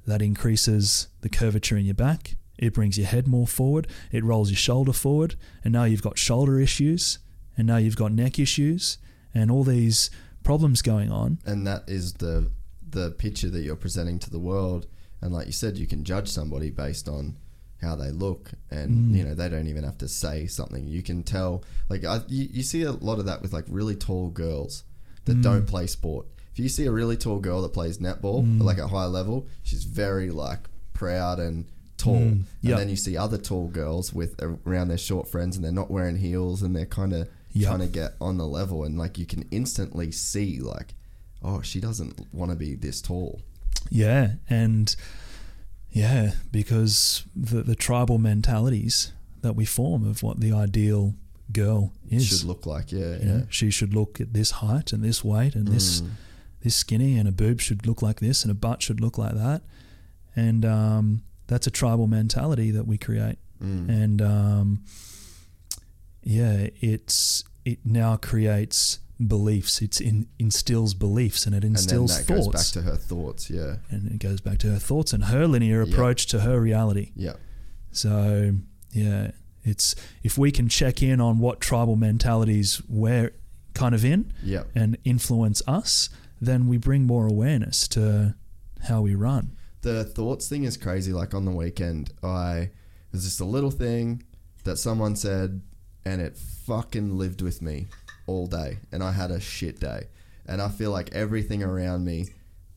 that 0.05 0.21
increases 0.21 1.07
the 1.21 1.29
curvature 1.29 1.77
in 1.77 1.85
your 1.85 1.93
back. 1.93 2.35
It 2.57 2.73
brings 2.73 2.97
your 2.97 3.07
head 3.07 3.27
more 3.27 3.47
forward. 3.47 3.87
It 4.11 4.23
rolls 4.23 4.49
your 4.49 4.57
shoulder 4.57 4.91
forward. 4.91 5.35
And 5.63 5.71
now 5.71 5.85
you've 5.85 6.01
got 6.01 6.17
shoulder 6.17 6.59
issues. 6.59 7.19
And 7.57 7.67
now 7.67 7.77
you've 7.77 7.95
got 7.95 8.11
neck 8.11 8.39
issues 8.39 8.97
and 9.33 9.51
all 9.51 9.63
these 9.63 10.09
problems 10.43 10.81
going 10.81 11.11
on. 11.11 11.39
And 11.45 11.65
that 11.67 11.83
is 11.87 12.13
the 12.13 12.51
the 12.91 13.11
picture 13.11 13.49
that 13.49 13.61
you're 13.61 13.75
presenting 13.75 14.17
to 14.19 14.29
the 14.29 14.39
world. 14.39 14.87
And 15.21 15.33
like 15.33 15.47
you 15.47 15.51
said, 15.53 15.77
you 15.77 15.87
can 15.87 16.03
judge 16.03 16.29
somebody 16.29 16.69
based 16.69 17.07
on 17.09 17.35
how 17.81 17.95
they 17.95 18.11
look, 18.11 18.51
and 18.69 19.13
Mm. 19.13 19.17
you 19.17 19.23
know 19.23 19.33
they 19.33 19.47
don't 19.49 19.67
even 19.67 19.83
have 19.83 19.97
to 19.99 20.07
say 20.07 20.47
something. 20.47 20.85
You 20.87 21.01
can 21.01 21.23
tell. 21.23 21.63
Like 21.89 22.03
I, 22.03 22.21
you, 22.27 22.47
you 22.51 22.63
see 22.63 22.83
a 22.83 22.91
lot 22.91 23.19
of 23.19 23.25
that 23.25 23.41
with 23.41 23.53
like 23.53 23.65
really 23.69 23.95
tall 23.95 24.29
girls 24.29 24.83
that 25.25 25.37
Mm. 25.37 25.43
don't 25.43 25.65
play 25.65 25.87
sport. 25.87 26.27
If 26.51 26.59
you 26.59 26.67
see 26.69 26.85
a 26.85 26.91
really 26.91 27.15
tall 27.15 27.39
girl 27.39 27.61
that 27.61 27.73
plays 27.73 27.97
netball, 27.99 28.43
Mm. 28.43 28.61
like 28.63 28.79
at 28.79 28.89
high 28.89 29.05
level, 29.05 29.47
she's 29.63 29.85
very 29.85 30.29
like 30.29 30.69
proud 30.93 31.39
and 31.39 31.65
tall. 31.97 32.15
Mm. 32.15 32.43
And 32.63 32.77
then 32.79 32.89
you 32.89 32.95
see 32.97 33.15
other 33.15 33.37
tall 33.37 33.67
girls 33.69 34.13
with 34.13 34.35
around 34.65 34.89
their 34.89 34.97
short 34.97 35.27
friends, 35.29 35.55
and 35.55 35.63
they're 35.63 35.71
not 35.71 35.89
wearing 35.91 36.17
heels, 36.17 36.61
and 36.61 36.75
they're 36.75 36.85
kind 36.85 37.13
of 37.13 37.27
Yep. 37.53 37.67
trying 37.67 37.79
to 37.79 37.87
get 37.87 38.15
on 38.21 38.37
the 38.37 38.45
level, 38.47 38.83
and 38.83 38.97
like 38.97 39.17
you 39.17 39.25
can 39.25 39.43
instantly 39.51 40.11
see 40.11 40.59
like, 40.59 40.93
oh, 41.41 41.61
she 41.61 41.79
doesn't 41.79 42.27
want 42.33 42.51
to 42.51 42.57
be 42.57 42.75
this 42.75 43.01
tall. 43.01 43.41
Yeah, 43.89 44.33
and 44.49 44.95
yeah, 45.91 46.31
because 46.51 47.23
the 47.35 47.63
the 47.63 47.75
tribal 47.75 48.17
mentalities 48.17 49.13
that 49.41 49.55
we 49.55 49.65
form 49.65 50.05
of 50.07 50.21
what 50.21 50.39
the 50.39 50.51
ideal 50.51 51.15
girl 51.51 51.93
is. 52.09 52.27
Should 52.27 52.43
look 52.43 52.65
like, 52.65 52.91
yeah, 52.91 52.99
you 52.99 53.17
yeah. 53.19 53.25
know, 53.25 53.47
she 53.49 53.71
should 53.71 53.93
look 53.93 54.19
at 54.21 54.33
this 54.33 54.51
height 54.51 54.93
and 54.93 55.03
this 55.03 55.23
weight 55.23 55.55
and 55.55 55.67
this 55.67 56.01
Mm. 56.01 56.09
this 56.61 56.75
skinny, 56.75 57.17
and 57.17 57.27
a 57.27 57.31
boob 57.31 57.59
should 57.61 57.87
look 57.87 58.01
like 58.01 58.19
this, 58.19 58.43
and 58.43 58.51
a 58.51 58.53
butt 58.55 58.81
should 58.83 58.99
look 59.01 59.17
like 59.17 59.33
that, 59.35 59.61
and 60.35 60.65
um, 60.65 61.23
that's 61.47 61.65
a 61.67 61.71
tribal 61.71 62.05
mentality 62.07 62.69
that 62.71 62.85
we 62.85 62.97
create, 62.97 63.37
Mm. 63.63 63.89
and 63.89 64.21
um, 64.21 64.83
yeah, 66.23 66.67
it's 66.81 67.43
it 67.65 67.79
now 67.85 68.17
creates 68.17 68.99
beliefs. 69.25 69.81
It's 69.81 69.99
in, 69.99 70.27
instills 70.37 70.93
beliefs, 70.93 71.45
and 71.45 71.53
it 71.55 71.63
and 71.63 71.75
instills 71.75 72.17
that 72.17 72.25
thoughts 72.25 72.47
goes 72.47 72.71
back 72.73 72.83
to 72.83 72.89
her 72.89 72.95
thoughts, 72.97 73.49
yeah, 73.49 73.77
and 73.89 74.11
it 74.11 74.19
goes 74.19 74.41
back 74.41 74.57
to 74.59 74.71
her 74.71 74.79
thoughts 74.79 75.13
and 75.13 75.25
her 75.25 75.47
linear 75.47 75.81
approach 75.81 76.27
to 76.27 76.41
her 76.41 76.59
reality. 76.59 77.11
yeah, 77.15 77.33
So 77.91 78.53
yeah, 78.91 79.31
it's 79.63 79.95
if 80.23 80.37
we 80.37 80.51
can 80.51 80.69
check 80.69 81.03
in 81.03 81.19
on 81.21 81.39
what 81.39 81.59
tribal 81.59 81.95
mentalities 81.95 82.81
we're 82.87 83.31
kind 83.73 83.93
of 83.93 84.03
in 84.03 84.33
yeah. 84.43 84.63
and 84.75 84.97
influence 85.03 85.61
us, 85.67 86.09
then 86.41 86.67
we 86.67 86.77
bring 86.77 87.05
more 87.05 87.27
awareness 87.27 87.87
to 87.89 88.35
how 88.87 89.01
we 89.01 89.15
run. 89.15 89.55
the 89.81 90.03
thoughts 90.03 90.47
thing 90.47 90.63
is 90.63 90.77
crazy. 90.77 91.11
Like 91.13 91.33
on 91.33 91.45
the 91.45 91.51
weekend, 91.51 92.11
I 92.23 92.71
there's 93.11 93.25
just 93.25 93.39
a 93.41 93.45
little 93.45 93.71
thing 93.71 94.23
that 94.63 94.77
someone 94.77 95.15
said, 95.15 95.61
and 96.05 96.21
it 96.21 96.37
fucking 96.37 97.17
lived 97.17 97.41
with 97.41 97.61
me 97.61 97.87
all 98.29 98.47
day, 98.47 98.77
and 98.91 99.03
I 99.03 99.11
had 99.11 99.31
a 99.31 99.39
shit 99.39 99.79
day, 99.79 100.07
and 100.45 100.61
I 100.61 100.69
feel 100.69 100.91
like 100.91 101.13
everything 101.13 101.63
around 101.63 102.05
me 102.05 102.27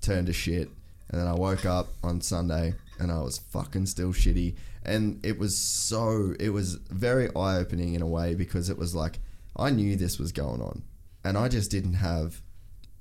turned 0.01 0.27
to 0.27 0.33
shit, 0.33 0.69
and 1.09 1.21
then 1.21 1.29
I 1.29 1.35
woke 1.35 1.67
up 1.67 1.89
on 2.03 2.21
Sunday 2.21 2.75
and 2.99 3.11
I 3.11 3.21
was 3.21 3.39
fucking 3.39 3.87
still 3.87 4.13
shitty, 4.13 4.55
and 4.85 5.25
it 5.25 5.39
was 5.39 5.57
so 5.57 6.35
it 6.41 6.51
was 6.51 6.77
very 6.91 7.29
eye 7.37 7.57
opening 7.57 7.95
in 7.95 8.03
a 8.03 8.07
way 8.07 8.35
because 8.35 8.71
it 8.71 8.79
was 8.79 8.95
like 8.95 9.19
I 9.57 9.71
knew 9.71 9.97
this 9.97 10.19
was 10.19 10.33
going 10.33 10.63
on, 10.63 10.83
and 11.23 11.37
I 11.37 11.49
just 11.49 11.71
didn't 11.71 11.95
have 11.95 12.41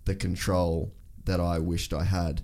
the 0.05 0.15
control 0.15 0.93
that 1.25 1.39
I 1.39 1.59
wished 1.59 1.93
I 1.93 2.03
had 2.03 2.41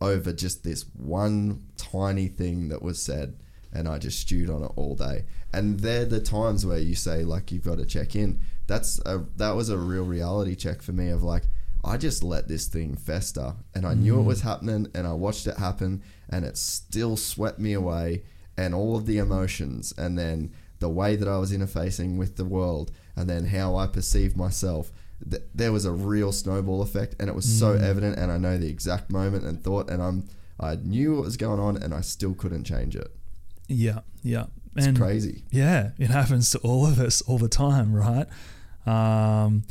over 0.00 0.32
just 0.32 0.64
this 0.64 0.86
one 0.96 1.64
tiny 1.76 2.28
thing 2.28 2.68
that 2.68 2.82
was 2.82 3.02
said 3.02 3.36
and 3.72 3.88
I 3.88 3.98
just 3.98 4.20
stewed 4.20 4.50
on 4.50 4.62
it 4.62 4.72
all 4.76 4.94
day. 4.96 5.24
And 5.52 5.80
they're 5.80 6.04
the 6.04 6.20
times 6.20 6.66
where 6.66 6.78
you 6.78 6.94
say 6.94 7.24
like 7.24 7.52
you've 7.52 7.64
got 7.64 7.78
to 7.78 7.86
check 7.86 8.16
in. 8.16 8.40
That's 8.70 9.00
a 9.04 9.24
that 9.36 9.56
was 9.56 9.68
a 9.68 9.76
real 9.76 10.04
reality 10.04 10.54
check 10.54 10.80
for 10.80 10.92
me 10.92 11.08
of 11.08 11.24
like 11.24 11.42
I 11.84 11.96
just 11.96 12.22
let 12.22 12.46
this 12.46 12.68
thing 12.68 12.96
fester 12.96 13.54
and 13.74 13.84
I 13.84 13.94
knew 13.94 14.20
it 14.20 14.24
was 14.24 14.42
mm. 14.42 14.44
happening 14.44 14.86
and 14.94 15.06
I 15.08 15.12
watched 15.12 15.46
it 15.48 15.56
happen 15.56 16.02
and 16.28 16.44
it 16.44 16.56
still 16.56 17.16
swept 17.16 17.58
me 17.58 17.72
away 17.72 18.22
and 18.56 18.72
all 18.72 18.96
of 18.96 19.06
the 19.06 19.18
emotions 19.18 19.92
and 19.98 20.16
then 20.16 20.52
the 20.78 20.88
way 20.88 21.16
that 21.16 21.26
I 21.26 21.38
was 21.38 21.52
interfacing 21.52 22.16
with 22.16 22.36
the 22.36 22.44
world 22.44 22.92
and 23.16 23.28
then 23.28 23.46
how 23.46 23.74
I 23.74 23.86
perceived 23.86 24.36
myself 24.36 24.92
th- 25.28 25.42
there 25.54 25.72
was 25.72 25.84
a 25.84 25.90
real 25.90 26.30
snowball 26.30 26.80
effect 26.80 27.16
and 27.18 27.28
it 27.28 27.34
was 27.34 27.46
so 27.46 27.76
mm. 27.76 27.82
evident 27.82 28.18
and 28.18 28.30
I 28.30 28.38
know 28.38 28.56
the 28.56 28.68
exact 28.68 29.10
moment 29.10 29.44
and 29.44 29.62
thought 29.64 29.90
and 29.90 30.02
I'm 30.02 30.28
I 30.60 30.76
knew 30.76 31.16
what 31.16 31.24
was 31.24 31.36
going 31.36 31.58
on 31.58 31.76
and 31.76 31.92
I 31.94 32.02
still 32.02 32.34
couldn't 32.34 32.64
change 32.64 32.94
it. 32.94 33.10
Yeah, 33.66 34.00
yeah, 34.22 34.46
It's 34.76 34.86
and 34.86 34.96
crazy. 34.98 35.44
yeah, 35.50 35.90
it 35.98 36.10
happens 36.10 36.50
to 36.50 36.58
all 36.58 36.86
of 36.86 37.00
us 37.00 37.22
all 37.22 37.38
the 37.38 37.48
time, 37.48 37.94
right? 37.94 38.26
Um, 38.90 39.64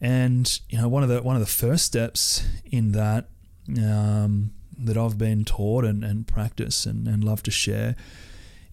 and 0.00 0.60
you 0.68 0.78
know, 0.78 0.88
one 0.88 1.02
of 1.02 1.08
the 1.08 1.22
one 1.22 1.36
of 1.36 1.40
the 1.40 1.46
first 1.46 1.84
steps 1.84 2.46
in 2.64 2.92
that 2.92 3.28
um, 3.78 4.52
that 4.78 4.96
I've 4.96 5.18
been 5.18 5.44
taught 5.44 5.84
and, 5.84 6.04
and 6.04 6.26
practice 6.26 6.86
and, 6.86 7.08
and 7.08 7.24
love 7.24 7.42
to 7.44 7.50
share 7.50 7.96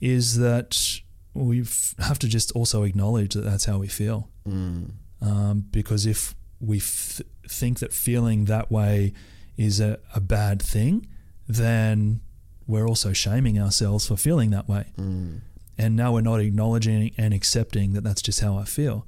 is 0.01 0.37
that 0.37 0.99
we 1.33 1.59
have 1.99 2.19
to 2.19 2.27
just 2.27 2.51
also 2.51 2.83
acknowledge 2.83 3.33
that 3.33 3.41
that's 3.41 3.65
how 3.65 3.77
we 3.79 3.87
feel. 3.87 4.29
Mm. 4.47 4.91
Um, 5.21 5.65
because 5.71 6.05
if 6.05 6.35
we 6.59 6.77
f- 6.77 7.21
think 7.47 7.79
that 7.79 7.93
feeling 7.93 8.45
that 8.45 8.69
way 8.69 9.13
is 9.57 9.79
a, 9.79 9.99
a 10.13 10.19
bad 10.19 10.61
thing, 10.61 11.07
then 11.47 12.19
we're 12.67 12.87
also 12.87 13.13
shaming 13.13 13.59
ourselves 13.59 14.07
for 14.07 14.17
feeling 14.17 14.49
that 14.51 14.67
way. 14.67 14.91
Mm. 14.97 15.39
And 15.77 15.95
now 15.95 16.13
we're 16.13 16.21
not 16.21 16.39
acknowledging 16.39 17.11
and 17.17 17.33
accepting 17.33 17.93
that 17.93 18.03
that's 18.03 18.21
just 18.21 18.41
how 18.41 18.57
I 18.57 18.65
feel. 18.65 19.07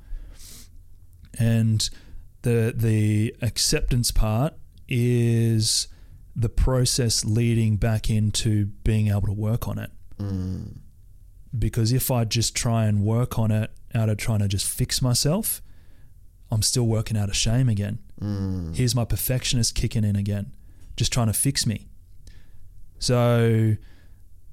And 1.40 1.90
the 2.42 2.74
the 2.76 3.36
acceptance 3.42 4.12
part 4.12 4.54
is 4.88 5.88
the 6.36 6.50
process 6.50 7.24
leading 7.24 7.78
back 7.78 8.10
into 8.10 8.66
being 8.84 9.08
able 9.08 9.28
to 9.28 9.34
work 9.34 9.68
on 9.68 9.80
it. 9.80 9.92
Mm. 10.20 10.78
Because 11.58 11.94
if 11.94 12.12
I 12.12 12.26
just 12.26 12.56
try 12.56 12.86
and 12.86 13.04
work 13.04 13.40
on 13.40 13.52
it 13.52 13.72
out 13.94 14.10
of 14.10 14.18
trying 14.18 14.40
to 14.40 14.48
just 14.48 14.68
fix 14.68 15.02
myself, 15.02 15.62
I'm 16.52 16.62
still 16.62 16.86
working 16.86 17.18
out 17.18 17.30
of 17.30 17.36
shame 17.36 17.70
again. 17.70 18.00
Mm. 18.22 18.76
Here's 18.76 18.94
my 18.94 19.06
perfectionist 19.06 19.76
kicking 19.76 20.04
in 20.04 20.16
again, 20.16 20.54
just 20.98 21.14
trying 21.14 21.28
to 21.28 21.34
fix 21.34 21.66
me. 21.66 21.88
So 23.00 23.76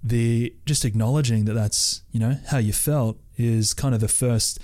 the 0.03 0.55
just 0.67 0.85
acknowledging 0.85 1.45
that 1.45 1.55
that's 1.55 2.03
you 2.11 2.19
know 2.19 2.39
how 2.49 2.59
you 2.59 2.73
felt 2.73 3.19
is 3.37 3.73
kind 3.73 3.95
of 3.95 4.01
the 4.01 4.09
first 4.09 4.59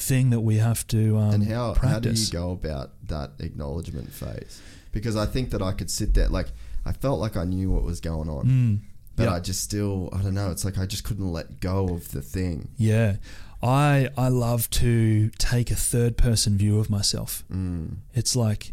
thing 0.00 0.30
that 0.30 0.40
we 0.40 0.56
have 0.56 0.86
to 0.88 1.16
um, 1.18 1.34
and 1.34 1.44
how, 1.46 1.74
practice. 1.74 1.92
how 1.92 1.98
do 2.00 2.10
you 2.10 2.26
go 2.46 2.52
about 2.52 2.90
that 3.08 3.32
acknowledgement 3.40 4.12
phase? 4.12 4.60
Because 4.92 5.16
I 5.16 5.26
think 5.26 5.50
that 5.50 5.62
I 5.62 5.72
could 5.72 5.90
sit 5.90 6.14
there, 6.14 6.28
like, 6.28 6.48
I 6.84 6.92
felt 6.92 7.20
like 7.20 7.36
I 7.36 7.44
knew 7.44 7.70
what 7.70 7.84
was 7.84 8.00
going 8.00 8.28
on, 8.28 8.46
Mm, 8.46 8.78
but 9.16 9.24
yeah. 9.24 9.34
I 9.34 9.40
just 9.40 9.62
still, 9.62 10.08
I 10.12 10.22
don't 10.22 10.34
know, 10.34 10.50
it's 10.50 10.64
like 10.64 10.78
I 10.78 10.86
just 10.86 11.04
couldn't 11.04 11.30
let 11.30 11.60
go 11.60 11.88
of 11.90 12.10
the 12.12 12.22
thing. 12.22 12.70
Yeah. 12.76 13.16
I 13.62 14.08
I 14.16 14.28
love 14.28 14.70
to 14.70 15.28
take 15.38 15.70
a 15.70 15.74
third 15.74 16.16
person 16.16 16.56
view 16.56 16.78
of 16.80 16.88
myself. 16.88 17.44
Mm. 17.52 17.98
It's 18.14 18.34
like, 18.34 18.72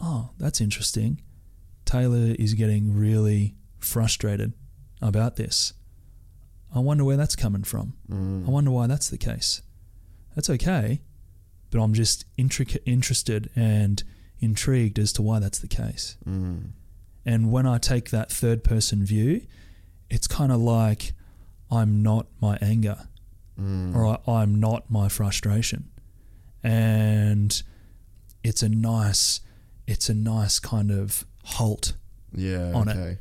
oh, 0.00 0.30
that's 0.38 0.60
interesting. 0.60 1.22
Taylor 1.86 2.34
is 2.38 2.52
getting 2.52 2.94
really 2.94 3.54
frustrated 3.78 4.52
about 5.00 5.36
this. 5.36 5.72
I 6.74 6.80
wonder 6.80 7.04
where 7.04 7.16
that's 7.16 7.36
coming 7.36 7.64
from. 7.64 7.94
Mm. 8.10 8.46
I 8.46 8.50
wonder 8.50 8.70
why 8.70 8.86
that's 8.86 9.08
the 9.08 9.16
case. 9.18 9.62
That's 10.34 10.50
okay, 10.50 11.00
but 11.70 11.80
I'm 11.80 11.94
just 11.94 12.24
intric- 12.36 12.78
interested 12.86 13.50
and 13.56 14.02
intrigued 14.40 14.98
as 14.98 15.12
to 15.14 15.22
why 15.22 15.38
that's 15.38 15.58
the 15.58 15.68
case. 15.68 16.16
Mm. 16.28 16.70
And 17.24 17.50
when 17.52 17.66
I 17.66 17.78
take 17.78 18.10
that 18.10 18.30
third 18.30 18.62
person 18.64 19.04
view, 19.04 19.42
it's 20.10 20.26
kind 20.26 20.52
of 20.52 20.60
like 20.60 21.12
I'm 21.70 22.02
not 22.02 22.26
my 22.40 22.58
anger 22.60 23.08
Mm. 23.60 23.94
or 23.94 24.18
I, 24.28 24.40
I'm 24.42 24.58
not 24.58 24.90
my 24.90 25.08
frustration. 25.08 25.88
And 26.62 27.62
it's 28.42 28.62
a 28.62 28.68
nice, 28.68 29.40
it's 29.86 30.08
a 30.08 30.14
nice 30.14 30.58
kind 30.58 30.90
of 30.90 31.24
halt. 31.44 31.92
Yeah, 32.34 32.72
on 32.74 32.88
it. 32.88 32.96
okay. 32.96 33.18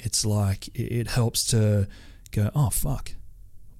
It's 0.00 0.24
like 0.26 0.66
it, 0.68 0.92
it 0.92 1.06
helps 1.08 1.46
to 1.48 1.86
go, 2.32 2.50
oh 2.56 2.70
fuck, 2.70 3.12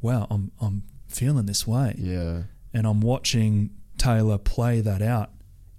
wow, 0.00 0.28
I'm 0.30 0.52
I'm 0.60 0.84
feeling 1.09 1.46
this 1.46 1.66
way, 1.66 1.94
Yeah. 1.98 2.42
And 2.73 2.86
I'm 2.86 3.01
watching 3.01 3.70
Taylor 3.97 4.39
play 4.39 4.81
that 4.81 5.03
out 5.03 5.31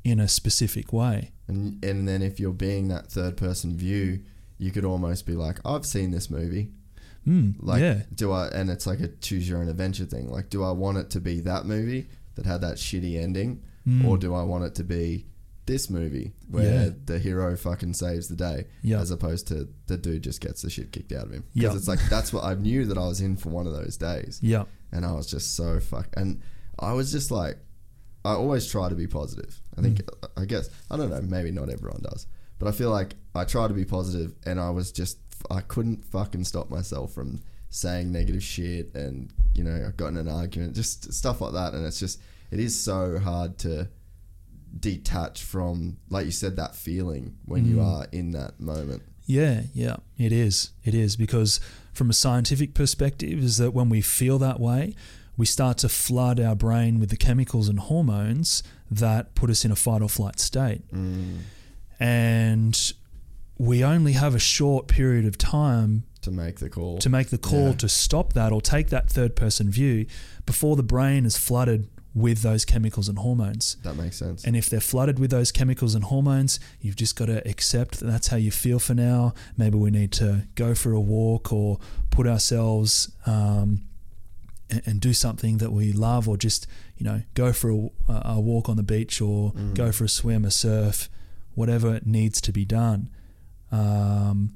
in 0.04 0.20
a 0.20 0.28
specific 0.28 0.92
way. 0.94 1.32
And 1.48 1.84
and 1.84 2.08
then 2.08 2.22
if 2.22 2.40
you're 2.40 2.54
being 2.54 2.88
that 2.90 3.08
third 3.08 3.38
person 3.38 3.76
view, 3.76 4.22
you 4.58 4.72
could 4.72 4.86
almost 4.86 5.26
be 5.26 5.34
like, 5.34 5.60
I've 5.66 5.86
seen 5.86 6.12
this 6.12 6.30
movie. 6.30 6.72
Mm, 7.28 7.56
Like, 7.60 7.82
yeah, 7.82 8.04
do 8.14 8.32
I? 8.32 8.48
And 8.48 8.70
it's 8.70 8.88
like 8.88 9.00
a 9.02 9.08
choose 9.08 9.48
your 9.48 9.60
own 9.60 9.68
adventure 9.70 10.06
thing. 10.06 10.30
Like, 10.30 10.50
do 10.50 10.64
I 10.64 10.72
want 10.72 10.98
it 10.98 11.10
to 11.12 11.20
be 11.20 11.42
that 11.42 11.66
movie 11.66 12.08
that 12.36 12.46
had 12.46 12.62
that 12.62 12.78
shitty 12.78 13.22
ending, 13.22 13.62
Mm. 13.88 14.06
or 14.06 14.18
do 14.18 14.34
I 14.34 14.44
want 14.44 14.64
it 14.66 14.76
to 14.76 14.84
be 14.84 15.26
this 15.66 15.90
movie 15.90 16.34
where 16.50 16.86
Yeah. 16.86 16.90
the 17.06 17.20
hero 17.20 17.56
fucking 17.56 17.94
saves 17.94 18.28
the 18.28 18.36
day, 18.36 18.66
Yeah. 18.82 19.00
as 19.02 19.12
opposed 19.12 19.48
to 19.48 19.68
the 19.88 19.98
dude 19.98 20.24
just 20.24 20.42
gets 20.42 20.62
the 20.62 20.70
shit 20.70 20.92
kicked 20.92 21.12
out 21.12 21.26
of 21.28 21.32
him? 21.32 21.44
Yeah. 21.54 21.70
Because 21.70 21.78
it's 21.82 21.88
like 21.88 22.00
that's 22.10 22.32
what 22.34 22.44
I 22.44 22.56
knew 22.56 22.86
that 22.86 22.98
I 22.98 23.08
was 23.08 23.22
in 23.22 23.36
for 23.38 23.50
one 23.50 23.68
of 23.68 23.74
those 23.74 23.96
days, 23.98 24.40
yeah, 24.42 24.64
and 24.92 25.06
I 25.06 25.12
was 25.14 25.28
just 25.28 25.56
so 25.56 25.80
fuck. 25.80 26.08
And 26.18 26.40
I 26.80 26.94
was 26.94 27.12
just 27.12 27.32
like, 27.32 27.58
I 28.26 28.32
always 28.32 28.70
try 28.70 28.90
to 28.90 28.96
be 28.96 29.08
positive. 29.08 29.60
I 29.78 29.82
think, 29.82 30.04
mm. 30.04 30.30
I 30.36 30.46
guess, 30.46 30.70
I 30.92 30.98
don't 30.98 31.10
know, 31.10 31.22
maybe 31.22 31.52
not 31.52 31.70
everyone 31.70 32.02
does, 32.02 32.28
but 32.58 32.68
I 32.68 32.72
feel 32.72 32.92
like 32.92 33.16
I 33.34 33.46
try 33.46 33.68
to 33.68 33.74
be 33.74 33.86
positive, 33.86 34.34
and 34.46 34.60
I 34.60 34.70
was 34.72 34.92
just, 34.92 35.18
I 35.50 35.62
couldn't 35.62 36.04
fucking 36.06 36.44
stop 36.44 36.70
myself 36.70 37.14
from 37.14 37.42
saying 37.70 38.12
negative 38.12 38.44
shit, 38.44 38.94
and 38.94 39.32
you 39.56 39.64
know, 39.64 39.86
I 39.88 39.92
got 39.92 40.08
in 40.08 40.18
an 40.18 40.28
argument, 40.28 40.76
just 40.76 41.14
stuff 41.14 41.42
like 41.42 41.54
that, 41.54 41.74
and 41.74 41.86
it's 41.86 42.00
just, 42.00 42.22
it 42.52 42.60
is 42.60 42.80
so 42.82 43.20
hard 43.20 43.58
to 43.60 43.90
detach 44.78 45.44
from, 45.44 45.98
like 46.10 46.26
you 46.26 46.32
said, 46.32 46.56
that 46.58 46.76
feeling 46.76 47.38
when 47.46 47.66
you 47.66 47.78
mm. 47.78 47.86
are 47.86 48.08
in 48.12 48.32
that 48.32 48.60
moment. 48.60 49.04
yeah, 49.26 49.62
yeah. 49.74 49.98
It 50.18 50.32
is, 50.32 50.72
it 50.84 50.94
is 50.94 51.16
because 51.16 51.60
from 51.94 52.10
a 52.10 52.14
scientific 52.14 52.74
perspective, 52.74 53.40
is 53.40 53.58
that 53.58 53.72
when 53.72 53.90
we 53.90 54.02
feel 54.02 54.40
that 54.40 54.60
way, 54.60 54.96
we 55.40 55.46
start 55.46 55.78
to 55.80 55.90
flood 55.90 56.40
our 56.40 56.56
brain 56.56 57.00
with 57.00 57.10
the 57.10 57.18
chemicals 57.18 57.68
and 57.70 57.80
hormones 57.80 58.62
that 58.92 59.34
put 59.36 59.50
us 59.50 59.64
in 59.66 59.72
a 59.72 59.76
fight 59.76 60.02
or 60.02 60.10
flight 60.10 60.38
state. 60.40 60.82
And 62.00 62.94
we 63.58 63.84
only 63.84 64.14
have 64.14 64.36
a 64.36 64.40
short 64.40 64.88
period 64.88 65.26
of 65.26 65.38
time 65.38 66.04
To 66.22 66.32
make 66.32 66.60
the 66.60 66.70
call. 66.70 66.98
to 67.00 67.10
make 67.10 67.30
the 67.30 67.38
call 67.38 67.68
Yeah. 67.70 67.74
to 67.74 67.90
stop 67.90 68.34
that 68.34 68.52
or 68.52 68.62
take 68.62 68.90
that 68.90 69.10
third 69.10 69.36
person 69.36 69.70
view 69.70 70.06
before 70.46 70.76
the 70.76 70.84
brain 70.84 71.26
is 71.26 71.38
flooded 71.38 71.88
with 72.16 72.42
those 72.42 72.66
chemicals 72.66 73.08
and 73.08 73.20
hormones. 73.20 73.78
that 73.84 73.96
makes 73.96 74.18
sense. 74.18 74.44
And 74.44 74.56
if 74.58 74.70
they're 74.70 74.80
flooded 74.82 75.20
with 75.20 75.30
those 75.30 75.52
chemicals 75.52 75.94
and 75.96 76.04
hormones, 76.06 76.60
you've 76.82 76.96
just 76.96 77.16
got 77.16 77.28
to 77.28 77.48
accept 77.48 78.00
that 78.00 78.08
that's 78.08 78.28
how 78.28 78.38
you 78.38 78.52
feel 78.52 78.80
for 78.80 78.94
now. 78.96 79.34
Maybe 79.58 79.78
we 79.78 79.92
need 79.92 80.12
to 80.14 80.48
go 80.56 80.74
for 80.74 80.92
a 80.92 81.00
walk 81.00 81.54
or 81.54 81.80
put 82.10 82.26
ourselves 82.28 83.12
um, 83.26 83.84
and, 84.70 84.82
and 84.86 85.02
do 85.02 85.14
something 85.14 85.58
that 85.58 85.72
we 85.72 85.92
love, 85.92 86.28
or 86.28 86.38
just 86.38 86.68
you 86.98 87.06
know 87.06 87.22
go 87.34 87.52
for 87.54 87.70
a, 88.08 88.22
a 88.26 88.40
walk 88.40 88.70
on 88.70 88.78
the 88.78 88.84
beach 88.84 89.22
or 89.22 89.52
go 89.74 89.92
for 89.92 90.06
a 90.06 90.10
swim, 90.10 90.46
a 90.46 90.52
surf, 90.52 91.10
whatever 91.56 92.00
needs 92.06 92.42
to 92.42 92.52
be 92.52 92.66
done. 92.66 93.10
Um, 93.72 94.54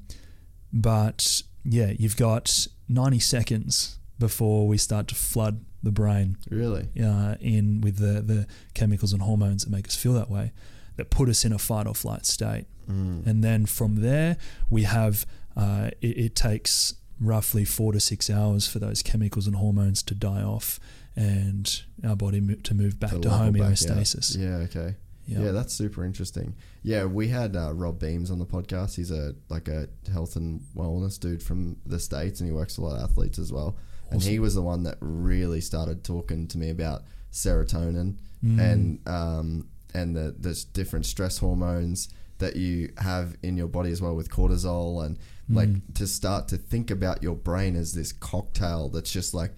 but 0.71 1.43
yeah, 1.63 1.93
you've 1.97 2.17
got 2.17 2.67
90 2.89 3.19
seconds 3.19 3.99
before 4.19 4.67
we 4.67 4.77
start 4.77 5.07
to 5.09 5.15
flood 5.15 5.63
the 5.81 5.91
brain 5.91 6.37
really? 6.49 6.87
uh, 7.03 7.35
in 7.39 7.81
with 7.81 7.97
the, 7.97 8.21
the 8.21 8.47
chemicals 8.73 9.11
and 9.13 9.21
hormones 9.21 9.65
that 9.65 9.69
make 9.69 9.87
us 9.87 9.95
feel 9.95 10.13
that 10.13 10.29
way, 10.29 10.51
that 10.95 11.09
put 11.09 11.29
us 11.29 11.43
in 11.45 11.51
a 11.51 11.59
fight 11.59 11.87
or 11.87 11.93
flight 11.93 12.25
state. 12.25 12.65
Mm. 12.89 13.25
And 13.27 13.43
then 13.43 13.65
from 13.65 13.97
there, 13.97 14.37
we 14.69 14.83
have 14.83 15.25
uh, 15.55 15.91
it, 16.01 16.17
it 16.17 16.35
takes 16.35 16.95
roughly 17.25 17.65
four 17.65 17.91
to 17.93 17.99
six 17.99 18.29
hours 18.29 18.67
for 18.67 18.79
those 18.79 19.01
chemicals 19.01 19.47
and 19.47 19.55
hormones 19.55 20.03
to 20.03 20.15
die 20.15 20.41
off 20.41 20.79
and 21.15 21.83
our 22.07 22.15
body 22.15 22.39
mo- 22.41 22.55
to 22.63 22.73
move 22.73 22.99
back 22.99 23.11
to, 23.11 23.17
level 23.19 23.51
back 23.51 23.61
out. 23.61 23.71
homeostasis. 23.71 24.37
Yeah, 24.37 24.57
okay. 24.67 24.95
Yeah. 25.25 25.39
Yeah. 25.43 25.51
that's 25.51 25.73
super 25.73 26.03
interesting. 26.03 26.55
Yeah, 26.83 27.05
we 27.05 27.29
had 27.29 27.55
uh, 27.55 27.73
Rob 27.73 27.99
Beams 27.99 28.29
on 28.29 28.39
the 28.39 28.45
podcast. 28.45 28.95
He's 28.95 29.11
a 29.11 29.35
like 29.49 29.67
a 29.69 29.87
health 30.11 30.35
and 30.35 30.61
wellness 30.75 31.17
dude 31.19 31.41
from 31.41 31.77
the 31.85 31.99
states, 31.99 32.39
and 32.41 32.49
he 32.49 32.53
works 32.53 32.77
with 32.77 32.85
a 32.85 32.89
lot 32.93 32.97
of 33.03 33.09
athletes 33.09 33.39
as 33.39 33.51
well. 33.53 33.77
And 34.11 34.21
he 34.21 34.37
was 34.37 34.53
the 34.53 34.61
one 34.61 34.83
that 34.83 34.97
really 34.99 35.61
started 35.61 36.03
talking 36.03 36.47
to 36.49 36.57
me 36.57 36.69
about 36.69 37.03
serotonin 37.31 38.15
Mm. 38.45 38.59
and 38.59 39.07
um, 39.07 39.67
and 39.93 40.13
the 40.17 40.35
the 40.37 40.65
different 40.73 41.05
stress 41.05 41.37
hormones 41.37 42.09
that 42.39 42.57
you 42.57 42.91
have 42.97 43.37
in 43.41 43.55
your 43.55 43.67
body 43.69 43.89
as 43.89 44.01
well 44.01 44.13
with 44.15 44.29
cortisol 44.29 45.05
and 45.05 45.17
like 45.49 45.69
Mm. 45.69 45.81
to 45.95 46.07
start 46.07 46.47
to 46.49 46.57
think 46.57 46.89
about 46.91 47.21
your 47.21 47.35
brain 47.35 47.75
as 47.75 47.93
this 47.93 48.11
cocktail 48.13 48.89
that's 48.89 49.11
just 49.11 49.33
like 49.33 49.53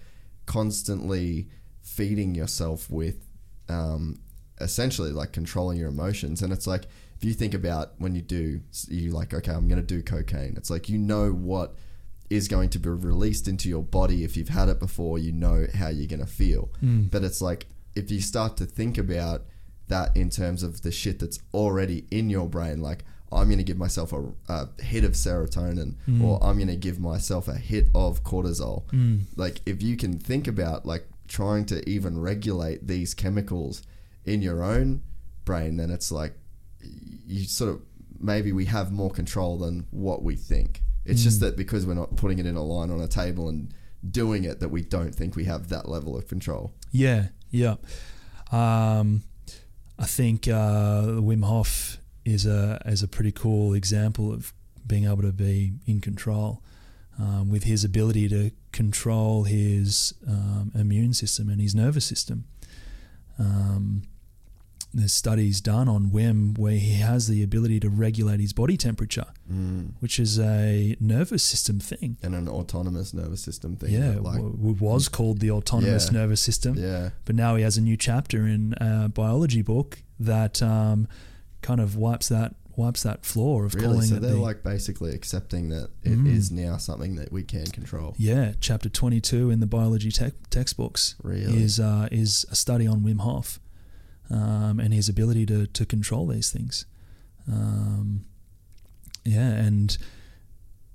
constantly 0.46 1.48
feeding 1.82 2.34
yourself 2.34 2.90
with 2.90 3.16
um, 3.68 4.18
essentially 4.60 5.10
like 5.12 5.32
controlling 5.32 5.78
your 5.78 5.88
emotions 5.88 6.40
and 6.42 6.52
it's 6.52 6.66
like 6.66 6.84
if 7.16 7.24
you 7.24 7.34
think 7.34 7.52
about 7.54 7.92
when 7.98 8.14
you 8.14 8.22
do 8.22 8.60
you 8.88 9.10
like 9.10 9.34
okay 9.34 9.52
i'm 9.52 9.68
going 9.68 9.80
to 9.80 9.86
do 9.86 10.02
cocaine 10.02 10.54
it's 10.56 10.70
like 10.70 10.88
you 10.88 10.96
know 10.98 11.30
what 11.30 11.74
is 12.30 12.48
going 12.48 12.70
to 12.70 12.78
be 12.78 12.88
released 12.88 13.46
into 13.48 13.68
your 13.68 13.82
body 13.82 14.24
if 14.24 14.36
you've 14.36 14.48
had 14.48 14.68
it 14.68 14.78
before 14.80 15.18
you 15.18 15.30
know 15.30 15.66
how 15.74 15.88
you're 15.88 16.06
going 16.08 16.20
to 16.20 16.26
feel 16.26 16.70
Mm. 16.82 17.10
but 17.10 17.22
it's 17.22 17.40
like 17.42 17.66
if 17.94 18.10
you 18.10 18.20
start 18.20 18.56
to 18.56 18.64
think 18.66 18.96
about 18.98 19.44
that 19.88 20.16
in 20.16 20.30
terms 20.30 20.62
of 20.62 20.82
the 20.82 20.90
shit 20.90 21.18
that's 21.20 21.38
already 21.54 22.06
in 22.10 22.30
your 22.30 22.48
brain 22.48 22.80
like 22.80 23.04
i'm 23.32 23.46
going 23.46 23.58
to 23.58 23.64
give 23.64 23.78
myself 23.78 24.12
a, 24.12 24.24
a 24.48 24.68
hit 24.82 25.04
of 25.04 25.12
serotonin 25.12 25.94
or 26.22 26.42
i'm 26.42 26.56
going 26.56 26.68
to 26.68 26.76
give 26.76 26.98
myself 26.98 27.48
a 27.48 27.56
hit 27.56 27.88
of 27.94 28.22
cortisol. 28.22 28.84
Mm. 28.90 29.22
like 29.36 29.60
if 29.66 29.82
you 29.82 29.96
can 29.96 30.18
think 30.18 30.46
about 30.46 30.86
like 30.86 31.06
trying 31.28 31.64
to 31.66 31.88
even 31.88 32.20
regulate 32.20 32.86
these 32.86 33.14
chemicals 33.14 33.82
in 34.24 34.42
your 34.42 34.62
own 34.62 35.02
brain 35.44 35.76
then 35.76 35.90
it's 35.90 36.12
like 36.12 36.34
you 37.26 37.44
sort 37.44 37.70
of 37.70 37.80
maybe 38.20 38.52
we 38.52 38.66
have 38.66 38.92
more 38.92 39.10
control 39.10 39.58
than 39.58 39.86
what 39.90 40.22
we 40.22 40.34
think. 40.36 40.82
It's 41.04 41.22
just 41.22 41.38
that 41.40 41.56
because 41.56 41.86
we're 41.86 41.94
not 41.94 42.16
putting 42.16 42.40
it 42.40 42.46
in 42.46 42.56
a 42.56 42.64
line 42.64 42.90
on 42.90 43.00
a 43.00 43.06
table 43.06 43.48
and 43.48 43.72
doing 44.10 44.42
it 44.42 44.58
that 44.58 44.70
we 44.70 44.82
don't 44.82 45.14
think 45.14 45.36
we 45.36 45.44
have 45.44 45.68
that 45.68 45.88
level 45.88 46.16
of 46.16 46.26
control. 46.26 46.72
Yeah, 46.90 47.28
yeah. 47.50 47.76
Um, 48.50 49.22
I 49.98 50.04
think 50.06 50.48
uh, 50.48 51.02
Wim 51.20 51.44
Hof 51.44 51.98
is 52.26 52.44
a 52.46 52.82
is 52.84 53.02
a 53.02 53.08
pretty 53.08 53.32
cool 53.32 53.72
example 53.74 54.32
of 54.32 54.52
being 54.86 55.04
able 55.04 55.22
to 55.22 55.32
be 55.32 55.72
in 55.86 56.00
control 56.00 56.62
um, 57.18 57.48
with 57.50 57.64
his 57.64 57.84
ability 57.84 58.28
to 58.28 58.50
control 58.72 59.44
his 59.44 60.12
um, 60.28 60.70
immune 60.74 61.14
system 61.14 61.48
and 61.48 61.60
his 61.60 61.74
nervous 61.74 62.04
system. 62.04 62.44
Um, 63.38 64.02
there's 64.94 65.12
studies 65.12 65.60
done 65.60 65.88
on 65.88 66.06
Wim 66.10 66.56
where 66.56 66.78
he 66.78 66.94
has 66.94 67.28
the 67.28 67.42
ability 67.42 67.80
to 67.80 67.90
regulate 67.90 68.40
his 68.40 68.52
body 68.54 68.76
temperature, 68.78 69.26
Mm. 69.52 69.90
which 70.00 70.18
is 70.18 70.38
a 70.40 70.96
nervous 71.00 71.42
system 71.42 71.78
thing. 71.80 72.16
And 72.22 72.34
an 72.34 72.48
autonomous 72.48 73.12
nervous 73.12 73.42
system 73.42 73.76
thing. 73.76 73.92
Yeah, 73.92 74.14
like, 74.20 74.36
w- 74.38 74.76
was 74.80 75.08
called 75.08 75.40
the 75.40 75.50
autonomous 75.50 76.06
Yeah. 76.06 76.18
nervous 76.20 76.40
system, 76.40 76.76
yeah. 76.78 77.10
but 77.26 77.34
now 77.36 77.56
he 77.56 77.62
has 77.62 77.76
a 77.76 77.80
new 77.82 77.96
chapter 77.96 78.46
in 78.46 78.74
a 78.80 79.08
biology 79.10 79.60
book 79.62 80.02
that 80.18 80.62
um, 80.62 81.08
kind 81.68 81.80
of 81.80 81.96
wipes 81.96 82.28
that 82.28 82.54
wipes 82.76 83.02
that 83.02 83.24
flaw 83.24 83.62
of 83.62 83.74
Really? 83.74 83.86
calling 83.86 84.02
So 84.02 84.16
it 84.16 84.20
they're 84.22 84.32
the, 84.32 84.48
like 84.50 84.62
basically 84.62 85.12
accepting 85.14 85.70
that 85.70 85.88
it 86.02 86.18
is 86.36 86.50
Mm. 86.50 86.64
now 86.66 86.76
something 86.76 87.16
that 87.16 87.32
we 87.32 87.42
can 87.42 87.64
control. 87.78 88.14
yeah 88.18 88.52
chapter 88.60 88.88
22 88.90 89.50
in 89.50 89.60
the 89.60 89.66
biology 89.66 90.10
te- 90.12 90.38
textbooks 90.50 91.14
Really? 91.22 91.62
is 91.64 91.80
uh, 91.80 92.06
is 92.12 92.44
a 92.50 92.54
study 92.64 92.86
on 92.86 93.00
Wim 93.06 93.20
Hof 93.20 93.48
um, 94.28 94.78
and 94.80 94.92
his 94.92 95.08
ability 95.08 95.44
to 95.46 95.66
to 95.78 95.86
control 95.86 96.26
these 96.34 96.50
things. 96.56 96.84
Um, 97.48 98.24
yeah, 99.24 99.50
and 99.66 99.96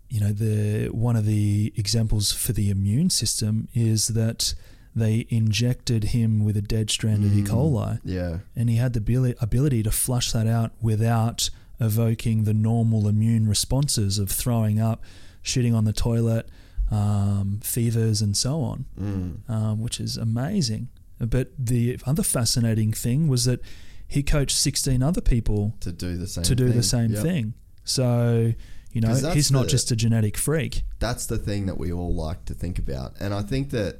you 0.10 0.20
know 0.20 0.34
the 0.34 0.90
one 0.90 1.16
of 1.16 1.26
the 1.26 1.74
examples 1.76 2.32
for 2.32 2.54
the 2.54 2.70
immune 2.70 3.10
system 3.10 3.68
is 3.74 4.10
that 4.10 4.54
they 4.96 5.26
injected 5.30 6.06
him 6.06 6.44
with 6.44 6.58
a 6.58 6.62
dead 6.62 6.90
strand 6.90 7.24
of 7.24 7.36
E. 7.38 7.42
Mm. 7.44 7.48
coli, 7.48 8.00
Yeah. 8.04 8.40
and 8.56 8.70
he 8.70 8.76
had 8.76 8.94
the 8.94 9.00
abili- 9.00 9.36
ability 9.42 9.84
to 9.84 9.92
flush 9.92 10.32
that 10.34 10.48
out 10.48 10.72
without 10.82 11.50
evoking 11.80 12.44
the 12.44 12.54
normal 12.54 13.08
immune 13.08 13.48
responses 13.48 14.20
of 14.20 14.30
throwing 14.30 14.80
up, 14.80 15.02
shitting 15.44 15.74
on 15.74 15.86
the 15.86 15.94
toilet, 15.94 16.48
um, 16.92 17.60
fevers, 17.64 18.22
and 18.22 18.36
so 18.36 18.62
on 18.62 18.86
Mm. 19.00 19.50
um, 19.50 19.80
which 19.82 20.00
is 20.00 20.18
amazing. 20.18 20.90
But 21.20 21.52
the 21.58 21.98
other 22.06 22.24
fascinating 22.24 22.92
thing 22.94 23.28
was 23.28 23.46
that 23.46 23.62
he 24.08 24.24
coached 24.24 24.58
16 24.58 25.02
other 25.02 25.22
people 25.22 25.74
To 25.82 25.92
do 25.92 26.18
the 26.18 26.28
same 26.28 26.44
to 26.44 26.56
do 26.56 26.68
thing. 26.68 26.78
the 26.78 26.84
same 26.84 27.12
Yep. 27.14 27.24
thing. 27.24 27.54
So, 27.86 28.54
you 28.92 29.00
know 29.02 29.16
he's 29.34 29.52
not 29.52 29.64
the- 29.66 29.70
just 29.70 29.90
a 29.92 29.96
genetic 29.96 30.38
freak. 30.38 30.84
That's 31.00 31.26
the 31.26 31.38
thing 31.38 31.66
that 31.68 31.78
we 31.78 31.94
all 31.94 32.14
like 32.14 32.44
to 32.46 32.54
think 32.54 32.78
about. 32.78 33.16
And 33.22 33.34
I 33.34 33.42
think 33.42 33.70
that 33.70 34.00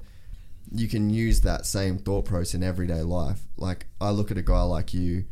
you 0.72 0.88
can 0.88 1.10
use 1.10 1.42
that 1.42 1.66
same 1.66 1.98
thought 1.98 2.26
process 2.26 2.54
in 2.54 2.64
everyday 2.64 3.02
life. 3.02 3.42
Like, 3.58 3.88
I 4.00 4.12
look 4.12 4.32
at 4.32 4.38
a 4.38 4.42
guy 4.42 4.62
like 4.62 4.94
you, 4.94 5.26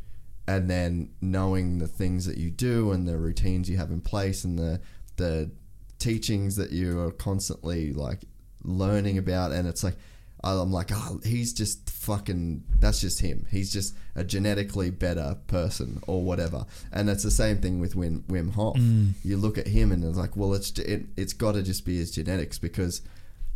and 0.48 0.70
then 0.70 1.12
knowing 1.22 1.78
the 1.78 1.88
things 1.88 2.26
that 2.26 2.38
you 2.38 2.50
do 2.50 2.92
and 2.92 3.08
the 3.08 3.18
routines 3.18 3.70
you 3.70 3.78
have 3.78 3.92
in 3.92 4.02
place 4.02 4.44
and 4.44 4.58
the, 4.58 4.82
the 5.18 5.52
teachings 6.00 6.56
that 6.56 6.72
you 6.72 7.00
are 7.00 7.12
constantly 7.12 7.94
like 7.94 8.22
learning 8.64 9.18
about. 9.18 9.52
And 9.52 9.68
it's 9.68 9.84
like, 9.84 9.96
I'm 10.44 10.72
like, 10.72 10.90
oh, 10.92 11.20
he's 11.24 11.54
just 11.54 11.90
fucking, 11.90 12.64
that's 12.80 13.02
just 13.02 13.20
him. 13.20 13.46
He's 13.52 13.72
just 13.72 13.96
a 14.16 14.24
genetically 14.24 14.90
better 14.90 15.38
person 15.48 16.02
or 16.08 16.24
whatever. 16.24 16.66
And 16.92 17.10
it's 17.10 17.24
the 17.24 17.32
same 17.32 17.58
thing 17.58 17.80
with 17.80 17.96
Wim, 17.96 18.24
Wim 18.24 18.54
Hof. 18.54 18.78
Mm. 18.78 19.14
You 19.24 19.38
look 19.38 19.58
at 19.58 19.68
him 19.68 19.92
and 19.92 20.04
it's 20.04 20.18
like, 20.18 20.36
well, 20.36 20.54
it's 20.54 20.72
it, 20.80 21.08
it's 21.16 21.34
got 21.34 21.54
to 21.54 21.62
just 21.62 21.86
be 21.86 21.98
his 21.98 22.12
genetics 22.12 22.58
because 22.58 23.02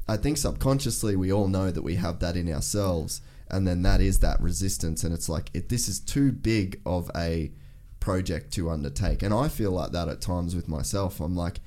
I 0.07 0.17
think 0.17 0.37
subconsciously 0.37 1.15
we 1.15 1.31
all 1.31 1.47
know 1.47 1.71
that 1.71 1.81
we 1.81 1.95
have 1.95 2.19
that 2.19 2.35
in 2.35 2.51
ourselves. 2.53 3.21
And 3.49 3.67
then 3.67 3.83
that 3.83 4.01
is 4.01 4.19
that 4.19 4.41
resistance. 4.41 5.03
And 5.03 5.13
it's 5.13 5.29
like, 5.29 5.49
it, 5.53 5.69
this 5.69 5.87
is 5.87 5.99
too 5.99 6.31
big 6.31 6.81
of 6.85 7.11
a 7.15 7.51
project 7.99 8.51
to 8.53 8.69
undertake. 8.69 9.21
And 9.21 9.33
I 9.33 9.47
feel 9.47 9.71
like 9.71 9.91
that 9.91 10.09
at 10.09 10.21
times 10.21 10.55
with 10.55 10.67
myself. 10.67 11.19
I'm 11.19 11.35
like, 11.35 11.59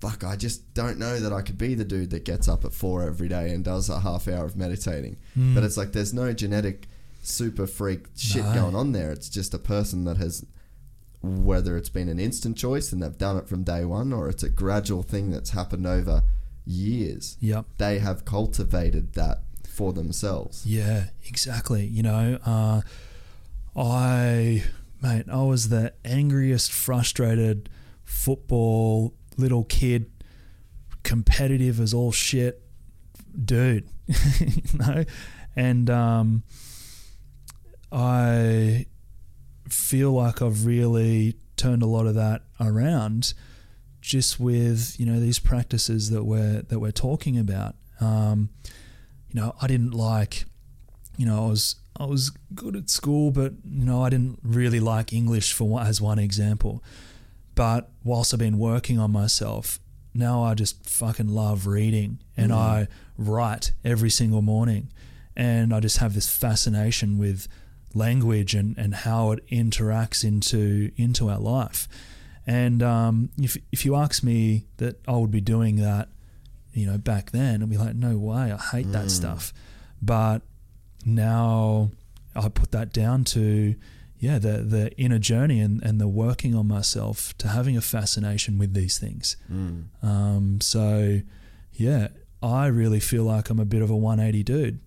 fuck, 0.00 0.24
I 0.24 0.36
just 0.36 0.74
don't 0.74 0.98
know 0.98 1.20
that 1.20 1.32
I 1.32 1.42
could 1.42 1.58
be 1.58 1.74
the 1.74 1.84
dude 1.84 2.10
that 2.10 2.24
gets 2.24 2.48
up 2.48 2.64
at 2.64 2.72
four 2.72 3.02
every 3.02 3.28
day 3.28 3.50
and 3.50 3.64
does 3.64 3.88
a 3.88 4.00
half 4.00 4.26
hour 4.26 4.44
of 4.44 4.56
meditating. 4.56 5.16
Mm. 5.38 5.54
But 5.54 5.64
it's 5.64 5.76
like 5.76 5.92
there's 5.92 6.14
no 6.14 6.32
genetic 6.32 6.88
super 7.22 7.66
freak 7.66 8.06
shit 8.16 8.44
No. 8.44 8.54
going 8.54 8.74
on 8.74 8.92
there. 8.92 9.10
It's 9.12 9.28
just 9.28 9.54
a 9.54 9.58
person 9.58 10.04
that 10.04 10.16
has, 10.16 10.44
whether 11.22 11.76
it's 11.76 11.88
been 11.88 12.08
an 12.08 12.18
instant 12.20 12.56
choice 12.56 12.92
and 12.92 13.02
they've 13.02 13.16
done 13.16 13.36
it 13.36 13.48
from 13.48 13.64
day 13.64 13.84
one 13.84 14.12
or 14.12 14.28
it's 14.28 14.42
a 14.42 14.48
gradual 14.48 15.02
thing 15.02 15.30
that's 15.30 15.50
happened 15.50 15.86
over 15.86 16.22
years, 16.66 17.36
Yep. 17.40 17.66
they 17.78 17.98
have 17.98 18.24
cultivated 18.24 19.12
that 19.14 19.42
for 19.68 19.92
themselves. 19.92 20.64
Yeah, 20.66 21.06
exactly. 21.26 21.84
You 21.86 22.02
know, 22.04 22.38
uh, 22.44 22.80
I, 23.76 24.64
mate, 25.02 25.26
I 25.30 25.42
was 25.42 25.68
the 25.68 25.92
angriest, 26.04 26.72
frustrated 26.72 27.68
football 28.04 29.14
little 29.36 29.64
kid, 29.64 30.10
competitive 31.02 31.80
as 31.80 31.92
all 31.92 32.12
shit, 32.12 32.62
dude. 33.44 33.88
you 34.40 34.78
know, 34.78 35.04
and 35.56 35.90
um, 35.90 36.42
I 37.92 38.86
feel 39.68 40.12
like 40.12 40.42
I've 40.42 40.66
really 40.66 41.36
turned 41.56 41.82
a 41.82 41.86
lot 41.86 42.06
of 42.06 42.14
that 42.14 42.42
around 42.60 43.34
just 44.04 44.38
with 44.38 45.00
you 45.00 45.06
know 45.06 45.18
these 45.18 45.38
practices 45.38 46.10
that 46.10 46.24
we're 46.24 46.62
that 46.68 46.78
we're 46.78 46.92
talking 46.92 47.38
about. 47.38 47.74
Um, 48.00 48.50
you 49.30 49.40
know, 49.40 49.54
I 49.62 49.66
didn't 49.66 49.92
like, 49.92 50.44
you 51.16 51.24
know, 51.26 51.46
I 51.46 51.48
was 51.48 51.76
I 51.96 52.04
was 52.04 52.30
good 52.54 52.76
at 52.76 52.90
school, 52.90 53.30
but 53.30 53.54
you 53.64 53.86
know, 53.86 54.02
I 54.02 54.10
didn't 54.10 54.38
really 54.42 54.78
like 54.78 55.12
English 55.12 55.54
for 55.54 55.66
one, 55.66 55.86
as 55.86 56.00
one 56.00 56.18
example. 56.18 56.84
But 57.54 57.90
whilst 58.04 58.34
I've 58.34 58.40
been 58.40 58.58
working 58.58 58.98
on 58.98 59.10
myself, 59.10 59.80
now 60.12 60.42
I 60.42 60.54
just 60.54 60.84
fucking 60.88 61.28
love 61.28 61.66
reading, 61.66 62.18
and 62.36 62.52
Mm. 62.52 62.56
I 62.56 62.88
write 63.16 63.72
every 63.84 64.10
single 64.10 64.42
morning, 64.42 64.92
and 65.34 65.72
I 65.72 65.80
just 65.80 65.98
have 65.98 66.12
this 66.14 66.28
fascination 66.28 67.16
with 67.16 67.48
language 67.94 68.54
and, 68.54 68.76
and 68.76 68.94
how 68.94 69.30
it 69.32 69.46
interacts 69.48 70.24
into 70.24 70.90
into 70.96 71.30
our 71.30 71.38
life. 71.40 71.88
And 72.46 72.82
um, 72.82 73.30
if 73.38 73.56
if 73.72 73.84
you 73.84 73.94
ask 73.96 74.22
me 74.22 74.66
that 74.76 75.00
I 75.08 75.12
would 75.16 75.30
be 75.30 75.40
doing 75.40 75.76
that, 75.76 76.08
you 76.72 76.86
know, 76.86 76.98
back 76.98 77.30
then, 77.30 77.62
I'd 77.62 77.70
be 77.70 77.78
like, 77.78 77.94
no 77.94 78.18
way, 78.18 78.52
I 78.52 78.56
hate 78.58 78.90
that 78.92 79.06
Mm. 79.06 79.10
stuff. 79.10 79.52
But 80.02 80.42
now 81.04 81.90
I 82.34 82.48
put 82.48 82.72
that 82.72 82.92
down 82.92 83.24
to 83.24 83.74
yeah, 84.18 84.38
the 84.38 84.58
the 84.58 84.90
inner 84.98 85.18
journey 85.18 85.60
and, 85.60 85.82
and 85.82 86.00
the 86.00 86.08
working 86.08 86.54
on 86.54 86.66
myself 86.66 87.36
to 87.38 87.48
having 87.48 87.76
a 87.76 87.80
fascination 87.80 88.58
with 88.58 88.72
these 88.74 88.98
things. 88.98 89.36
Mm. 89.52 89.84
Um, 90.02 90.60
so 90.60 91.20
yeah, 91.72 92.08
I 92.42 92.66
really 92.66 93.00
feel 93.00 93.24
like 93.24 93.50
I'm 93.50 93.58
a 93.60 93.64
bit 93.64 93.82
of 93.82 93.90
a 93.90 93.96
180 93.96 94.42
dude 94.42 94.80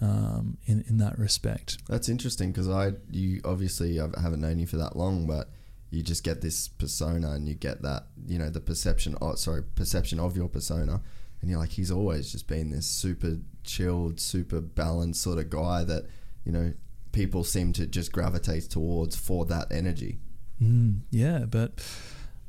um, 0.00 0.58
in 0.66 0.84
in 0.88 0.98
that 0.98 1.18
respect. 1.18 1.78
That's 1.88 2.08
interesting 2.08 2.52
because 2.52 2.68
I, 2.68 2.92
you 3.10 3.40
obviously 3.44 4.00
I 4.00 4.08
haven't 4.20 4.40
known 4.40 4.58
you 4.58 4.66
for 4.66 4.76
that 4.76 4.94
long, 4.96 5.26
but 5.26 5.48
you 5.90 6.02
just 6.02 6.24
get 6.24 6.40
this 6.40 6.68
persona 6.68 7.32
and 7.32 7.48
you 7.48 7.54
get 7.54 7.82
that, 7.82 8.06
you 8.26 8.38
know, 8.38 8.48
the 8.48 8.60
perception, 8.60 9.16
oh, 9.20 9.34
sorry, 9.34 9.62
perception 9.62 10.20
of 10.20 10.36
your 10.36 10.48
persona. 10.48 11.00
And 11.40 11.50
you're 11.50 11.58
like, 11.58 11.70
he's 11.70 11.90
always 11.90 12.30
just 12.30 12.46
been 12.46 12.70
this 12.70 12.86
super 12.86 13.38
chilled, 13.64 14.20
super 14.20 14.60
balanced 14.60 15.22
sort 15.22 15.38
of 15.38 15.50
guy 15.50 15.84
that, 15.84 16.06
you 16.44 16.52
know, 16.52 16.72
people 17.12 17.44
seem 17.44 17.72
to 17.72 17.86
just 17.86 18.12
gravitate 18.12 18.70
towards 18.70 19.16
for 19.16 19.44
that 19.46 19.66
energy. 19.72 20.18
Mm, 20.62 21.00
yeah, 21.10 21.40
but 21.48 21.72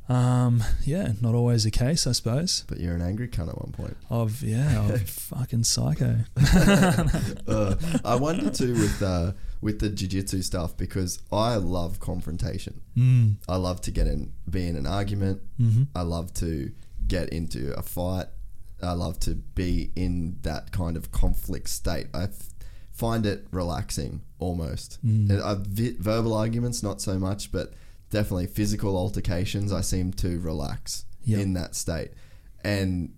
um, 0.09 0.63
yeah, 0.83 1.13
not 1.21 1.35
always 1.35 1.63
the 1.63 1.71
case, 1.71 2.05
I 2.05 2.11
suppose. 2.11 2.65
But 2.67 2.79
you're 2.79 2.95
an 2.95 3.01
angry 3.01 3.29
cunt 3.29 3.49
at 3.49 3.57
one 3.57 3.71
point. 3.71 3.97
Of 4.09 4.43
yeah, 4.43 4.89
of 4.89 5.01
fucking 5.09 5.63
psycho. 5.63 6.17
uh, 7.47 7.75
I 8.03 8.15
wonder 8.15 8.49
too 8.49 8.73
with 8.73 9.01
uh, 9.01 9.31
with 9.61 9.79
the 9.79 9.89
jiu-jitsu 9.89 10.41
stuff 10.41 10.75
because 10.75 11.19
I 11.31 11.55
love 11.55 11.99
confrontation. 11.99 12.81
Mm, 12.97 13.35
I 13.47 13.57
love 13.57 13.79
to 13.81 13.91
get 13.91 14.07
in, 14.07 14.33
be 14.49 14.67
in 14.67 14.75
an 14.75 14.87
argument. 14.87 15.41
hmm 15.57 15.83
I 15.95 16.01
love 16.01 16.33
to 16.35 16.71
get 17.07 17.29
into 17.29 17.73
a 17.77 17.81
fight. 17.83 18.27
I 18.81 18.93
love 18.93 19.19
to 19.21 19.35
be 19.35 19.91
in 19.95 20.37
that 20.41 20.71
kind 20.71 20.97
of 20.97 21.11
conflict 21.11 21.69
state. 21.69 22.07
I 22.13 22.23
f- 22.23 22.49
find 22.91 23.25
it 23.27 23.45
relaxing 23.51 24.21
almost. 24.39 24.97
Mm. 25.05 25.39
I, 25.39 25.55
vi- 25.59 25.95
verbal 25.99 26.33
arguments, 26.33 26.81
not 26.81 26.99
so 27.01 27.19
much, 27.19 27.51
but 27.51 27.73
definitely 28.09 28.47
physical 28.47 28.97
altercations, 28.97 29.71
I 29.71 29.81
seem 29.81 30.11
to 30.13 30.39
relax 30.39 31.05
Yep. 31.25 31.39
in 31.39 31.53
that 31.53 31.75
state. 31.75 32.11
And, 32.63 33.13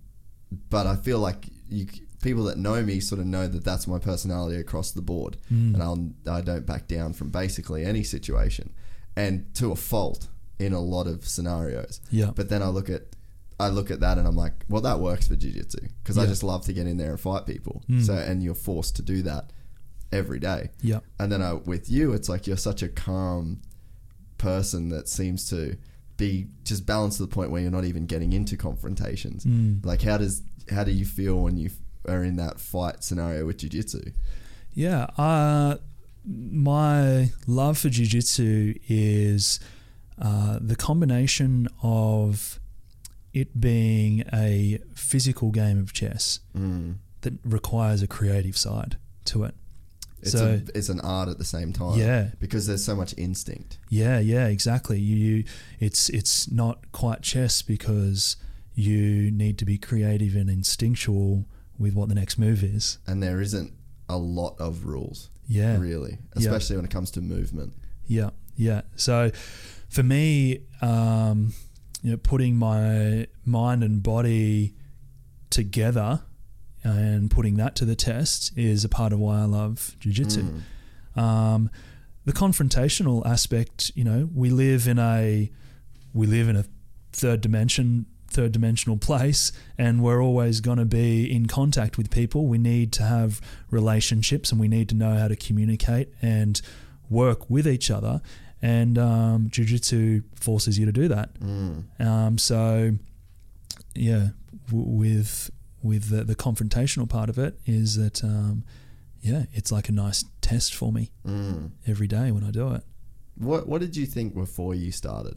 but 0.70 0.86
I 0.88 0.98
feel 0.98 1.20
like 1.20 1.46
you, 1.70 1.88
people 2.24 2.46
that 2.46 2.58
know 2.58 2.82
me 2.82 3.00
sort 3.00 3.22
of 3.22 3.28
know 3.28 3.48
that 3.48 3.64
that's 3.64 3.88
my 3.88 4.00
personality 4.00 4.58
across 4.60 4.92
the 4.92 5.02
board. 5.02 5.38
Mm. 5.52 5.76
And 5.76 5.84
I'll, 5.84 6.36
I 6.36 6.42
don't 6.42 6.66
back 6.66 6.88
down 6.88 7.14
from 7.14 7.30
basically 7.30 7.86
any 7.86 8.04
situation 8.04 8.74
and 9.16 9.54
to 9.56 9.72
a 9.72 9.76
fault 9.76 10.30
in 10.58 10.74
a 10.74 10.80
lot 10.80 11.06
of 11.06 11.28
scenarios. 11.28 12.02
Yeah. 12.10 12.32
But 12.36 12.50
then 12.50 12.64
I 12.64 12.70
look 12.70 12.90
at 12.90 13.04
I 13.60 13.68
look 13.68 13.92
at 13.92 14.00
that 14.00 14.18
and 14.18 14.28
I'm 14.28 14.36
like, 14.36 14.66
well, 14.68 14.82
that 14.82 15.00
works 15.00 15.28
for 15.28 15.36
jiu-jitsu 15.36 15.88
because 16.02 16.18
I 16.18 16.26
just 16.26 16.42
love 16.42 16.66
to 16.66 16.74
get 16.74 16.88
in 16.88 16.98
there 16.98 17.12
and 17.12 17.20
fight 17.20 17.46
people. 17.46 17.84
Mm. 17.88 18.04
So 18.04 18.14
and 18.14 18.42
you're 18.42 18.56
forced 18.56 18.96
to 18.96 19.04
do 19.04 19.22
that, 19.22 19.52
every 20.14 20.40
day. 20.40 20.70
Yeah. 20.82 21.00
And 21.20 21.32
then 21.32 21.42
uh, 21.42 21.56
with 21.66 21.90
you, 21.90 22.14
it's 22.14 22.30
like 22.30 22.48
you're 22.48 22.58
such 22.58 22.84
a 22.84 22.88
calm 22.88 23.62
person 24.38 24.90
that 24.90 25.10
seems 25.10 25.50
to 25.50 25.78
be 26.18 26.48
just 26.64 26.86
balanced 26.86 27.18
to 27.18 27.24
the 27.24 27.30
point 27.30 27.52
where 27.52 27.62
you're 27.62 27.72
not 27.72 27.86
even 27.86 28.06
getting 28.06 28.34
into 28.34 28.56
confrontations. 28.56 29.44
Mm. 29.44 29.86
Like, 29.86 30.02
how 30.02 30.18
does 30.18 30.44
how 30.70 30.84
do 30.84 30.92
you 30.92 31.06
feel 31.06 31.42
when 31.42 31.58
you 31.58 31.70
are 32.08 32.24
in 32.24 32.36
that 32.38 32.60
fight 32.60 33.04
scenario 33.04 33.46
with 33.46 33.58
jiu-jitsu? 33.58 34.12
Yeah, 34.74 35.06
uh, 35.18 35.78
my 36.26 37.30
love 37.48 37.78
for 37.78 37.90
jiu-jitsu 37.90 38.76
is 38.88 39.60
uh, 40.22 40.60
the 40.62 40.76
combination 40.76 41.68
of 41.82 42.60
it 43.34 43.60
being 43.60 44.24
a 44.32 44.80
physical 44.96 45.52
game 45.52 45.80
of 45.80 45.94
chess 45.94 46.40
Mm. 46.56 46.96
that 47.22 47.34
requires 47.44 48.02
a 48.02 48.08
creative 48.08 48.58
side 48.58 48.98
to 49.26 49.44
it. 49.44 49.56
It's, 50.22 50.32
so 50.32 50.62
a, 50.66 50.78
it's 50.78 50.88
an 50.90 51.02
art 51.02 51.28
at 51.30 51.38
the 51.38 51.44
same 51.44 51.74
time. 51.74 52.00
Yeah. 52.00 52.30
Because 52.40 52.66
there's 52.68 52.84
so 52.84 52.96
much 52.96 53.14
instinct. 53.18 53.78
yeah, 53.90 54.20
yeah, 54.20 54.48
exactly. 54.48 54.98
You, 55.00 55.16
you, 55.18 55.44
it's 55.82 56.08
it's 56.10 56.50
not 56.50 56.92
quite 56.94 57.22
chess 57.22 57.62
because 57.62 58.38
you 58.74 59.32
need 59.32 59.58
to 59.58 59.66
be 59.66 59.78
creative 59.78 60.36
and 60.36 60.50
instinctual 60.50 61.46
with 61.78 61.94
what 61.94 62.10
the 62.10 62.16
next 62.16 62.38
move 62.38 62.64
is. 62.64 63.00
And 63.08 63.22
there 63.22 63.42
isn't 63.42 63.74
a 64.10 64.18
lot 64.18 64.56
of 64.60 64.86
rules, 64.86 65.30
Yeah, 65.48 65.78
really, 65.78 66.20
especially 66.36 66.76
when 66.76 66.86
it 66.86 66.92
comes 66.92 67.12
to 67.12 67.22
movement. 67.22 67.74
Yeah, 68.06 68.32
yeah. 68.56 68.82
So 68.96 69.32
for 69.90 70.04
me, 70.04 70.62
um, 70.82 71.54
you 72.02 72.12
know, 72.12 72.18
putting 72.18 72.56
my 72.56 73.28
mind 73.46 73.84
and 73.84 74.04
body 74.04 74.76
together 75.50 76.22
and 76.84 77.32
putting 77.32 77.56
that 77.56 77.76
to 77.76 77.86
the 77.86 77.96
test 77.96 78.52
is 78.58 78.84
a 78.84 78.90
part 78.90 79.14
of 79.14 79.20
why 79.20 79.40
I 79.40 79.46
love 79.46 79.96
jujitsu. 80.00 80.62
Mm. 81.16 81.22
Um, 81.22 81.70
the 82.26 82.34
confrontational 82.34 83.26
aspect, 83.26 83.92
you 83.96 84.04
know, 84.04 84.30
we 84.34 84.50
live 84.50 84.88
in 84.88 85.00
a 85.00 85.50
we 86.14 86.28
live 86.28 86.50
in 86.50 86.56
a 86.56 86.66
third 87.12 87.42
dimension 87.42 88.06
third 88.34 88.52
dimensional 88.52 88.98
place 88.98 89.52
and 89.78 90.02
we're 90.04 90.22
always 90.28 90.60
going 90.62 90.78
to 90.80 90.86
be 90.86 91.32
in 91.38 91.46
contact 91.48 91.98
with 91.98 92.10
people 92.10 92.40
we 92.48 92.58
need 92.58 92.92
to 92.92 93.04
have 93.04 93.40
relationships 93.70 94.52
and 94.52 94.60
we 94.60 94.68
need 94.68 94.88
to 94.90 94.96
know 94.96 95.14
how 95.22 95.28
to 95.28 95.36
communicate 95.36 96.08
and 96.22 96.62
work 97.10 97.50
with 97.50 97.68
each 97.68 97.90
other 97.92 98.22
and 98.62 98.98
um, 98.98 99.48
jiu-jitsu 99.50 100.22
forces 100.36 100.80
you 100.80 100.86
to 100.86 100.92
do 100.92 101.08
that 101.08 101.34
Mm. 101.40 101.84
um, 102.10 102.38
so 102.38 102.94
yeah 103.96 104.30
w- 104.68 104.90
with 105.02 105.52
with 105.84 106.10
the, 106.10 106.24
the 106.24 106.36
confrontational 106.36 107.08
part 107.10 107.30
of 107.30 107.38
it 107.38 107.60
is 107.66 107.98
that 107.98 108.24
um, 108.24 108.64
yeah 109.22 109.44
it's 109.54 109.72
like 109.72 109.90
a 109.90 109.92
nice 109.92 110.26
test 110.42 110.74
for 110.74 110.92
me 110.92 111.12
Mm. 111.26 111.72
every 111.88 112.08
day 112.08 112.32
when 112.32 112.44
I 112.44 112.52
do 112.52 112.72
it 112.74 112.84
What 113.36 113.68
What 113.68 113.82
did 113.82 113.96
you 113.96 114.06
think 114.06 114.34
before 114.34 114.74
you 114.76 114.92
started 114.92 115.36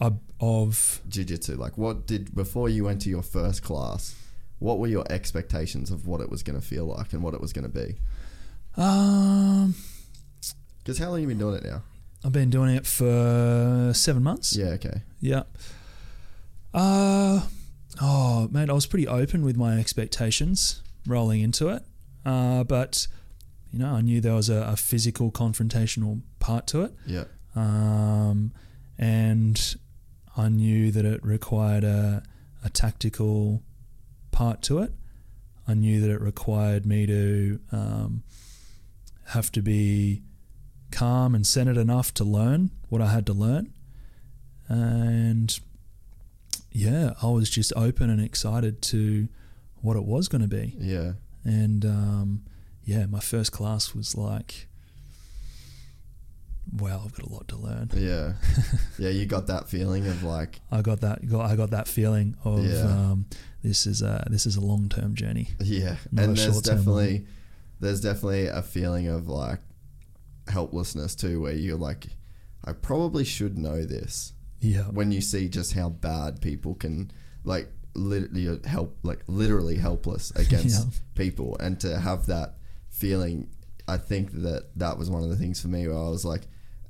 uh, 0.00 0.10
of 0.40 1.00
jiu-jitsu? 1.08 1.56
Like, 1.56 1.76
what 1.78 2.06
did 2.06 2.34
before 2.34 2.68
you 2.68 2.84
went 2.84 3.00
to 3.02 3.08
your 3.10 3.22
first 3.22 3.62
class? 3.62 4.14
What 4.58 4.78
were 4.78 4.86
your 4.88 5.04
expectations 5.12 5.90
of 5.90 6.06
what 6.06 6.20
it 6.20 6.30
was 6.30 6.42
going 6.42 6.58
to 6.58 6.66
feel 6.66 6.86
like 6.86 7.12
and 7.12 7.22
what 7.22 7.34
it 7.34 7.40
was 7.40 7.52
going 7.52 7.70
to 7.70 7.78
be? 7.86 7.96
um, 8.76 9.74
Because 10.78 10.98
how 10.98 11.06
long 11.10 11.14
have 11.16 11.22
you 11.22 11.28
been 11.28 11.38
doing 11.38 11.56
it 11.56 11.64
now? 11.64 11.82
I've 12.24 12.32
been 12.32 12.50
doing 12.50 12.74
it 12.74 12.86
for 12.86 13.92
seven 13.94 14.22
months 14.22 14.56
Yeah. 14.56 14.68
Okay. 14.70 15.02
Yeah. 15.20 15.42
Uh, 16.74 17.42
oh, 18.00 18.48
man, 18.50 18.68
I 18.70 18.72
was 18.72 18.86
pretty 18.86 19.06
open 19.08 19.44
with 19.44 19.56
my 19.56 19.78
expectations 19.78 20.82
rolling 21.06 21.40
into 21.40 21.68
it. 21.68 21.82
Uh, 22.24 22.64
but, 22.64 23.06
you 23.72 23.78
know, 23.78 23.94
I 23.94 24.00
knew 24.00 24.20
there 24.20 24.34
was 24.34 24.48
a, 24.48 24.62
a 24.72 24.76
physical 24.76 25.30
confrontational 25.30 26.22
part 26.38 26.66
to 26.68 26.82
it. 26.82 26.94
Yeah. 27.06 27.24
Um, 27.54 28.52
and 28.98 29.76
I 30.36 30.48
knew 30.48 30.90
that 30.90 31.04
it 31.04 31.24
required 31.24 31.84
a, 31.84 32.22
a 32.64 32.70
tactical 32.70 33.62
part 34.30 34.62
to 34.62 34.80
it. 34.80 34.92
I 35.66 35.74
knew 35.74 36.00
that 36.00 36.10
it 36.10 36.20
required 36.20 36.86
me 36.86 37.06
to 37.06 37.60
um, 37.72 38.22
have 39.28 39.50
to 39.52 39.62
be 39.62 40.22
calm 40.90 41.34
and 41.34 41.46
centered 41.46 41.76
enough 41.76 42.14
to 42.14 42.24
learn 42.24 42.70
what 42.88 43.02
I 43.02 43.06
had 43.08 43.26
to 43.26 43.32
learn. 43.32 43.72
And 44.68 45.58
yeah, 46.70 47.14
I 47.22 47.28
was 47.28 47.50
just 47.50 47.72
open 47.74 48.10
and 48.10 48.20
excited 48.20 48.82
to 48.82 49.28
what 49.80 49.96
it 49.96 50.04
was 50.04 50.28
going 50.28 50.42
to 50.42 50.48
be. 50.48 50.76
Yeah. 50.78 51.12
And 51.44 51.84
um, 51.84 52.44
yeah, 52.84 53.06
my 53.06 53.20
first 53.20 53.52
class 53.52 53.94
was 53.94 54.16
like, 54.16 54.68
wow, 56.78 57.02
I've 57.04 57.12
got 57.14 57.26
a 57.26 57.32
lot 57.32 57.48
to 57.48 57.56
learn. 57.56 57.90
Yeah. 57.94 58.32
yeah. 58.98 59.10
You 59.10 59.26
got 59.26 59.46
that 59.48 59.68
feeling 59.68 60.06
of 60.06 60.22
like, 60.22 60.60
I 60.72 60.82
got 60.82 61.00
that. 61.00 61.26
Got, 61.28 61.50
I 61.50 61.56
got 61.56 61.70
that 61.70 61.88
feeling 61.88 62.36
of 62.44 62.64
Yeah. 62.64 62.82
um, 62.82 63.26
this 63.62 63.86
is 63.86 64.02
a 64.02 64.26
this 64.30 64.46
is 64.46 64.56
a 64.56 64.60
long 64.60 64.88
term 64.88 65.14
journey. 65.14 65.48
yeah. 65.60 65.96
And 66.16 66.36
there's 66.36 66.60
definitely, 66.62 67.26
there's 67.80 68.00
definitely 68.00 68.46
a 68.46 68.62
feeling 68.62 69.08
of 69.08 69.28
like 69.28 69.60
helplessness 70.48 71.14
too, 71.14 71.40
where 71.42 71.52
you're 71.52 71.78
like, 71.78 72.06
I 72.64 72.72
probably 72.72 73.24
should 73.24 73.58
know 73.58 73.84
this. 73.84 74.32
Yeah, 74.60 74.84
when 74.84 75.12
you 75.12 75.20
see 75.20 75.48
just 75.48 75.74
how 75.74 75.90
bad 75.90 76.40
people 76.40 76.74
can 76.74 77.10
like 77.44 77.68
literally 77.94 78.58
help 78.66 78.96
like 79.02 79.20
literally 79.26 79.76
helpless 79.76 80.30
against 80.36 80.86
Yeah. 80.86 80.92
people 81.14 81.56
and 81.60 81.78
to 81.80 81.98
have 81.98 82.26
that 82.26 82.54
feeling 82.90 83.48
i 83.88 83.96
think 83.96 84.32
that 84.32 84.66
that 84.76 84.98
was 84.98 85.08
one 85.08 85.22
of 85.22 85.30
the 85.30 85.36
things 85.36 85.60
for 85.62 85.68
me 85.68 85.86
where 85.88 85.96
i 85.96 86.08
was 86.08 86.22
like 86.24 86.42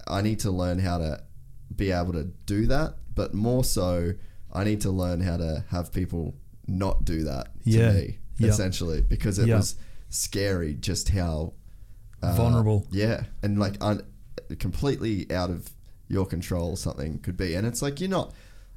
i 0.07 0.21
need 0.23 0.39
to 0.41 0.51
learn 0.51 0.79
how 0.79 0.99
to 0.99 1.21
be 1.75 1.91
able 1.91 2.13
to 2.13 2.25
do 2.47 2.67
that 2.67 2.95
but 3.15 3.35
more 3.35 3.65
so 3.65 4.13
i 4.53 4.63
need 4.65 4.81
to 4.81 4.91
learn 4.91 5.21
how 5.21 5.37
to 5.37 5.65
have 5.71 5.93
people 5.93 6.35
not 6.67 7.05
do 7.05 7.25
that 7.25 7.47
to 7.65 7.71
Yeah. 7.71 7.93
me 7.93 8.19
Yeah. 8.39 8.49
essentially 8.51 9.01
because 9.03 9.39
it 9.39 9.49
Yeah. 9.49 9.57
was 9.57 9.77
scary 10.09 10.75
just 10.75 11.09
how 11.11 11.53
uh, 12.23 12.35
Vulnerable. 12.37 12.87
yeah 12.91 13.25
and 13.43 13.59
like 13.59 13.77
un- 13.81 14.03
completely 14.59 15.31
out 15.33 15.51
of 15.51 15.71
your 16.09 16.25
control 16.27 16.77
something 16.77 17.19
could 17.19 17.37
be 17.37 17.55
and 17.55 17.67
it's 17.67 17.83
like 17.83 18.01
you're 18.01 18.09
not 18.11 18.33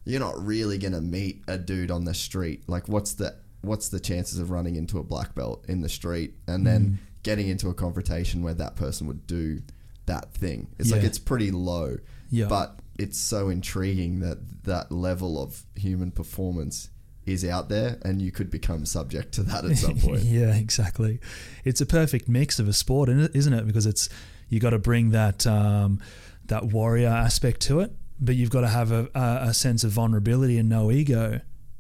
you're 0.06 0.20
not 0.20 0.44
really 0.44 0.78
gonna 0.78 1.02
meet 1.02 1.44
a 1.48 1.58
dude 1.58 1.92
on 1.92 2.06
the 2.06 2.14
street 2.14 2.64
like 2.68 2.88
what's 2.88 3.14
the 3.14 3.36
what's 3.62 3.90
the 3.90 4.00
chances 4.00 4.40
of 4.40 4.50
running 4.50 4.76
into 4.76 4.98
a 4.98 5.04
black 5.04 5.36
belt 5.36 5.64
in 5.68 5.82
the 5.82 5.90
street 5.90 6.34
and 6.48 6.66
then 6.66 6.82
Mm. 6.86 6.98
getting 7.24 7.48
into 7.50 7.70
a 7.70 7.74
confrontation 7.74 8.42
where 8.42 8.54
that 8.56 8.76
person 8.76 9.06
would 9.08 9.28
do 9.28 9.62
that 10.10 10.34
thing 10.34 10.68
it's 10.80 10.92
like 10.92 11.04
it's 11.04 11.20
pretty 11.20 11.52
low 11.52 11.98
Yeah. 12.30 12.48
but 12.48 12.80
it's 12.98 13.18
so 13.18 13.50
intriguing 13.50 14.20
that 14.20 14.38
that 14.64 14.92
level 14.92 15.42
of 15.42 15.64
human 15.76 16.12
performance 16.12 16.90
is 17.26 17.46
out 17.46 17.70
there 17.70 17.98
and 18.04 18.22
you 18.22 18.32
could 18.32 18.50
become 18.50 18.86
subject 18.86 19.32
to 19.36 19.44
that 19.44 19.64
at 19.64 19.78
some 19.78 19.96
point 20.06 20.22
yeah, 20.24 20.54
exactly. 20.56 21.20
It's 21.64 21.80
a 21.80 21.86
perfect 21.86 22.28
mix 22.28 22.60
of 22.60 22.68
a 22.68 22.74
sport, 22.74 23.08
isn't 23.10 23.54
it? 23.54 23.66
Because 23.68 23.86
it's 23.86 24.10
you 24.50 24.60
got 24.60 24.72
to 24.72 24.80
bring 24.80 25.12
that 25.12 25.46
um, 25.46 26.00
that 26.46 26.66
warrior 26.66 27.08
aspect 27.10 27.62
to 27.62 27.80
it, 27.82 27.92
but 28.20 28.36
you've 28.36 28.50
got 28.50 28.62
to 28.62 28.68
have 28.68 28.92
a, 28.92 29.08
a, 29.14 29.50
a 29.50 29.54
sense 29.54 29.84
of 29.84 29.92
vulnerability 29.92 30.58
and 30.58 30.68
no 30.68 30.92
ego 30.92 31.40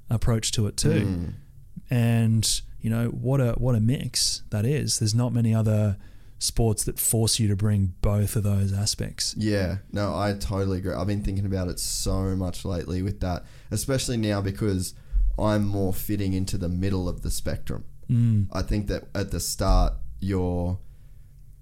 approach 0.09 0.51
to 0.51 0.67
it 0.67 0.77
too. 0.77 1.01
Mm. 1.05 1.33
And 1.89 2.61
you 2.81 2.89
know 2.89 3.07
what 3.07 3.41
a 3.41 3.53
what 3.53 3.75
a 3.75 3.79
mix 3.79 4.43
that 4.51 4.65
is. 4.65 4.99
There's 4.99 5.15
not 5.15 5.33
many 5.33 5.53
other 5.53 5.97
sports 6.39 6.85
that 6.85 6.97
force 6.97 7.39
you 7.39 7.47
to 7.49 7.55
bring 7.55 7.93
both 8.01 8.35
of 8.35 8.43
those 8.43 8.73
aspects. 8.73 9.35
Yeah, 9.37 9.77
no, 9.91 10.15
I 10.17 10.33
totally 10.33 10.79
agree. 10.79 10.93
I've 10.93 11.07
been 11.07 11.23
thinking 11.23 11.45
about 11.45 11.67
it 11.67 11.79
so 11.79 12.35
much 12.35 12.65
lately 12.65 13.01
with 13.01 13.19
that, 13.19 13.43
especially 13.69 14.17
now 14.17 14.41
because 14.41 14.93
I'm 15.37 15.65
more 15.65 15.93
fitting 15.93 16.33
into 16.33 16.57
the 16.57 16.69
middle 16.69 17.07
of 17.07 17.21
the 17.21 17.29
spectrum. 17.29 17.83
Mm. 18.09 18.47
I 18.51 18.61
think 18.61 18.87
that 18.87 19.03
at 19.13 19.31
the 19.31 19.39
start, 19.39 19.93
you're 20.19 20.79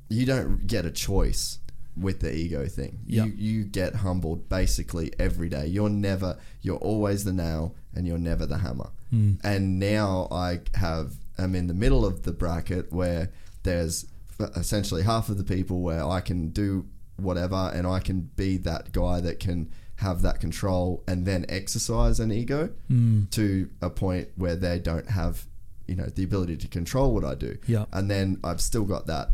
you 0.09 0.25
don't 0.25 0.67
get 0.67 0.85
a 0.85 0.91
choice 0.91 1.59
with 1.99 2.19
the 2.19 2.33
ego 2.33 2.67
thing. 2.67 2.99
Yeah. 3.05 3.25
You 3.25 3.33
you 3.35 3.63
get 3.65 3.95
humbled 3.95 4.47
basically 4.47 5.11
every 5.19 5.49
day. 5.49 5.67
You're 5.67 5.89
never 5.89 6.37
you're 6.61 6.77
always 6.77 7.23
the 7.23 7.33
nail 7.33 7.75
and 7.93 8.07
you're 8.07 8.17
never 8.17 8.45
the 8.45 8.59
hammer. 8.59 8.91
Mm. 9.13 9.39
And 9.43 9.79
now 9.79 10.27
I 10.31 10.61
have 10.75 11.13
I'm 11.37 11.55
in 11.55 11.67
the 11.67 11.73
middle 11.73 12.05
of 12.05 12.23
the 12.23 12.31
bracket 12.31 12.91
where 12.91 13.31
there's 13.63 14.05
essentially 14.39 15.03
half 15.03 15.29
of 15.29 15.37
the 15.37 15.43
people 15.43 15.81
where 15.81 16.05
I 16.05 16.21
can 16.21 16.49
do 16.49 16.85
whatever 17.17 17.71
and 17.73 17.87
I 17.87 17.99
can 17.99 18.29
be 18.35 18.57
that 18.57 18.91
guy 18.91 19.19
that 19.21 19.39
can 19.39 19.71
have 19.95 20.21
that 20.21 20.39
control 20.39 21.03
and 21.07 21.25
then 21.25 21.45
exercise 21.49 22.19
an 22.19 22.31
ego 22.31 22.69
Mm. 22.91 23.29
to 23.31 23.69
a 23.81 23.89
point 23.89 24.27
where 24.35 24.55
they 24.55 24.77
don't 24.79 25.09
have 25.09 25.45
you 25.87 25.95
know 25.95 26.05
the 26.05 26.23
ability 26.23 26.57
to 26.57 26.67
control 26.67 27.13
what 27.13 27.23
I 27.23 27.33
do. 27.33 27.57
Yeah. 27.65 27.85
And 27.93 28.11
then 28.11 28.39
I've 28.43 28.61
still 28.61 28.83
got 28.83 29.07
that 29.07 29.29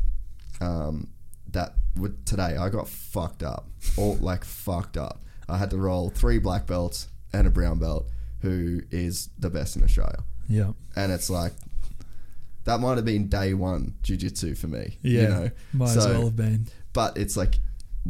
um 0.62 1.10
that 1.52 1.74
with 2.00 2.24
today 2.26 2.56
I 2.58 2.70
got 2.70 2.88
fucked 2.88 3.44
up. 3.44 3.68
All 3.98 4.16
like 4.18 4.44
fucked 4.46 4.96
up. 4.98 5.22
I 5.50 5.58
had 5.58 5.70
to 5.72 5.78
roll 5.78 6.10
three 6.10 6.40
black 6.40 6.66
belts 6.66 7.08
and 7.34 7.46
a 7.48 7.50
brown 7.50 7.80
belt 7.80 8.08
who 8.42 8.82
is 8.92 9.30
the 9.38 9.50
best 9.50 9.76
in 9.76 9.84
Australia. 9.84 10.20
Yeah. 10.48 10.72
And 10.96 11.12
it's 11.12 11.30
like 11.30 11.54
that 12.66 12.80
might 12.80 12.96
have 12.98 13.06
been 13.06 13.28
day 13.28 13.54
one 13.54 13.96
jujitsu 14.04 14.58
for 14.58 14.68
me. 14.68 14.98
Yeah, 15.02 15.22
you 15.22 15.28
know, 15.28 15.52
might 15.74 15.98
as 15.98 16.06
well 16.08 16.26
have 16.26 16.36
been. 16.36 16.68
but 16.94 17.18
it's 17.18 17.36
like 17.38 17.60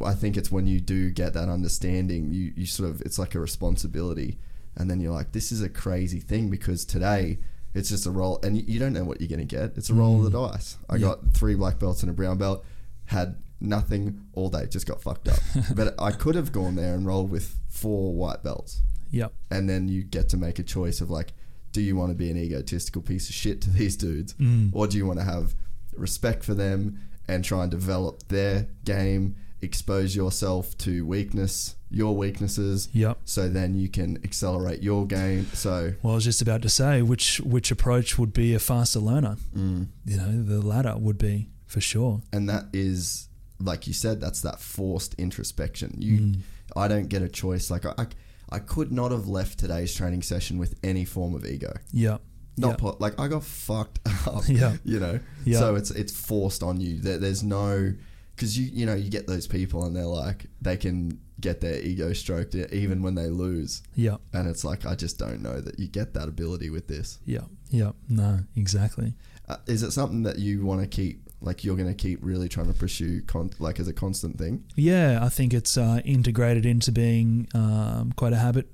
I 0.04 0.14
think 0.16 0.38
it's 0.38 0.52
when 0.52 0.66
you 0.68 0.80
do 0.80 1.10
get 1.12 1.34
that 1.34 1.50
understanding, 1.50 2.32
you 2.34 2.54
you 2.56 2.66
sort 2.66 2.90
of 2.90 3.02
it's 3.02 3.18
like 3.20 3.36
a 3.36 3.40
responsibility, 3.40 4.40
and 4.76 4.90
then 4.90 5.00
you're 5.00 5.14
like, 5.14 5.32
this 5.32 5.52
is 5.52 5.62
a 5.62 5.70
crazy 5.70 6.20
thing 6.20 6.50
because 6.50 6.84
today 6.86 7.40
it's 7.76 7.90
just 7.90 8.06
a 8.06 8.12
roll, 8.12 8.40
and 8.44 8.58
you, 8.58 8.64
you 8.68 8.80
don't 8.80 8.94
know 8.94 9.04
what 9.04 9.20
you're 9.22 9.30
gonna 9.30 9.46
get. 9.46 9.78
It's 9.78 9.90
a 9.90 9.94
roll 9.94 10.24
of 10.26 10.32
the 10.32 10.48
dice. 10.48 10.78
I 10.90 10.96
Mm. 10.96 11.00
Yeah. 11.00 11.08
got 11.08 11.34
three 11.34 11.56
black 11.56 11.80
belts 11.80 12.02
and 12.04 12.10
a 12.10 12.14
brown 12.14 12.38
belt, 12.38 12.64
had 13.06 13.36
nothing 13.60 14.22
all 14.34 14.50
day, 14.50 14.68
just 14.68 14.86
got 14.86 15.02
fucked 15.02 15.28
up. 15.28 15.40
but 15.76 15.96
I 16.00 16.12
could 16.12 16.36
have 16.36 16.52
gone 16.52 16.76
there 16.76 16.94
and 16.96 17.06
rolled 17.06 17.30
with 17.32 17.56
four 17.70 18.14
white 18.14 18.44
belts, 18.44 18.82
Yep. 19.12 19.32
and 19.52 19.70
then 19.70 19.88
you 19.88 20.04
get 20.04 20.30
to 20.30 20.38
make 20.38 20.60
a 20.60 20.64
choice 20.64 21.02
of 21.02 21.10
like, 21.10 21.34
do 21.74 21.82
you 21.82 21.96
want 21.98 22.12
to 22.12 22.16
be 22.16 22.30
an 22.32 22.38
egotistical 22.38 23.02
piece 23.02 23.28
of 23.30 23.36
shit 23.36 23.60
to 23.62 23.70
these 23.70 23.98
dudes, 23.98 24.34
Mm. 24.36 24.70
or 24.74 24.88
do 24.88 24.98
you 24.98 25.06
want 25.06 25.20
to 25.20 25.26
have 25.26 25.54
respect 25.98 26.44
for 26.46 26.54
them 26.54 27.00
and 27.28 27.44
try 27.44 27.64
and 27.64 27.72
develop 27.72 28.28
their 28.30 28.68
game, 28.86 29.36
expose 29.62 30.16
yourself 30.16 30.78
to 30.78 31.06
weakness, 31.06 31.76
your 31.90 32.16
weaknesses, 32.18 32.90
Yep. 32.94 33.18
so 33.26 33.48
then 33.50 33.76
you 33.76 33.88
can 33.90 34.18
accelerate 34.24 34.82
your 34.82 35.06
game. 35.08 35.48
So, 35.54 35.94
Well, 36.02 36.14
I 36.14 36.16
was 36.16 36.24
just 36.26 36.42
about 36.42 36.62
to 36.64 36.70
say 36.70 37.02
which 37.02 37.38
which 37.42 37.72
approach 37.72 38.18
would 38.20 38.34
be 38.34 38.54
a 38.54 38.60
faster 38.60 39.00
learner. 39.00 39.38
mm. 39.56 39.88
You 40.06 40.18
know, 40.18 40.44
the 40.44 40.62
latter 40.62 40.98
would 40.98 41.18
be 41.18 41.50
for 41.66 41.82
sure. 41.82 42.22
and 42.32 42.48
that 42.50 42.66
is 42.74 43.28
like 43.60 43.88
you 43.88 43.94
said, 43.94 44.20
that's 44.20 44.42
that 44.42 44.60
forced 44.60 45.14
introspection. 45.16 45.96
You, 45.98 46.20
Mm. 46.20 46.38
I 46.76 46.88
don't 46.90 47.08
get 47.08 47.22
a 47.22 47.30
choice. 47.30 47.70
Like 47.72 47.86
I, 47.86 47.94
I, 47.98 48.08
I 48.54 48.60
could 48.60 48.92
not 48.92 49.12
have 49.12 49.28
left 49.28 49.60
today's 49.60 49.94
training 49.94 50.22
session 50.22 50.58
with 50.58 50.76
any 50.84 51.06
form 51.06 51.34
of 51.36 51.46
ego. 51.46 51.74
Yep. 51.92 52.22
Not 52.56 52.78
po- 52.78 52.98
like 53.00 53.20
I 53.20 53.28
got 53.28 53.44
fucked 53.44 54.00
up. 54.28 54.44
Yeah. 54.48 54.78
you 54.86 55.00
know. 55.00 55.20
Yeah. 55.44 55.60
So 55.60 55.76
it's 55.76 55.92
it's 55.92 56.16
forced 56.16 56.62
on 56.64 56.80
you. 56.80 57.00
There, 57.00 57.18
there's 57.18 57.44
no 57.44 57.94
because 58.36 58.58
you 58.58 58.66
you 58.72 58.86
know 58.86 58.94
you 58.96 59.10
get 59.10 59.26
those 59.28 59.48
people 59.48 59.86
and 59.86 59.96
they're 59.96 60.06
like 60.06 60.46
they 60.62 60.78
can 60.78 61.20
get 61.40 61.62
their 61.62 61.80
ego 61.82 62.14
stroked 62.14 62.56
even 62.56 63.02
when 63.02 63.16
they 63.16 63.28
lose, 63.28 63.82
Yeah. 63.96 64.16
and 64.34 64.48
it's 64.48 64.64
like 64.64 64.86
I 64.86 64.96
just 64.96 65.18
don't 65.20 65.42
know 65.42 65.60
that 65.60 65.78
you 65.80 65.88
get 65.88 66.14
that 66.14 66.30
ability 66.30 66.70
with 66.70 66.88
this. 66.88 67.20
Yep. 67.26 67.46
Yep. 67.72 67.96
No, 68.08 68.40
exactly. 68.56 69.14
Uh, 69.50 69.58
is 69.68 69.84
it 69.84 69.92
something 69.92 70.24
that 70.24 70.38
you 70.40 70.64
want 70.64 70.80
to 70.82 70.88
keep? 70.88 71.23
Like 71.44 71.64
you're 71.64 71.76
going 71.76 71.90
to 71.90 71.94
keep 71.94 72.20
really 72.22 72.50
trying 72.50 72.68
to 72.68 72.74
pursue, 72.74 73.22
con- 73.22 73.52
like 73.60 73.80
as 73.80 73.88
a 73.88 73.94
constant 73.94 74.38
thing. 74.38 74.64
Yeah, 74.76 75.20
I 75.22 75.30
think 75.30 75.54
it's 75.54 75.78
uh, 75.78 76.02
integrated 76.06 76.66
into 76.66 76.92
being 76.92 77.48
um, 77.54 78.14
quite 78.16 78.34
a 78.34 78.38
habit 78.38 78.68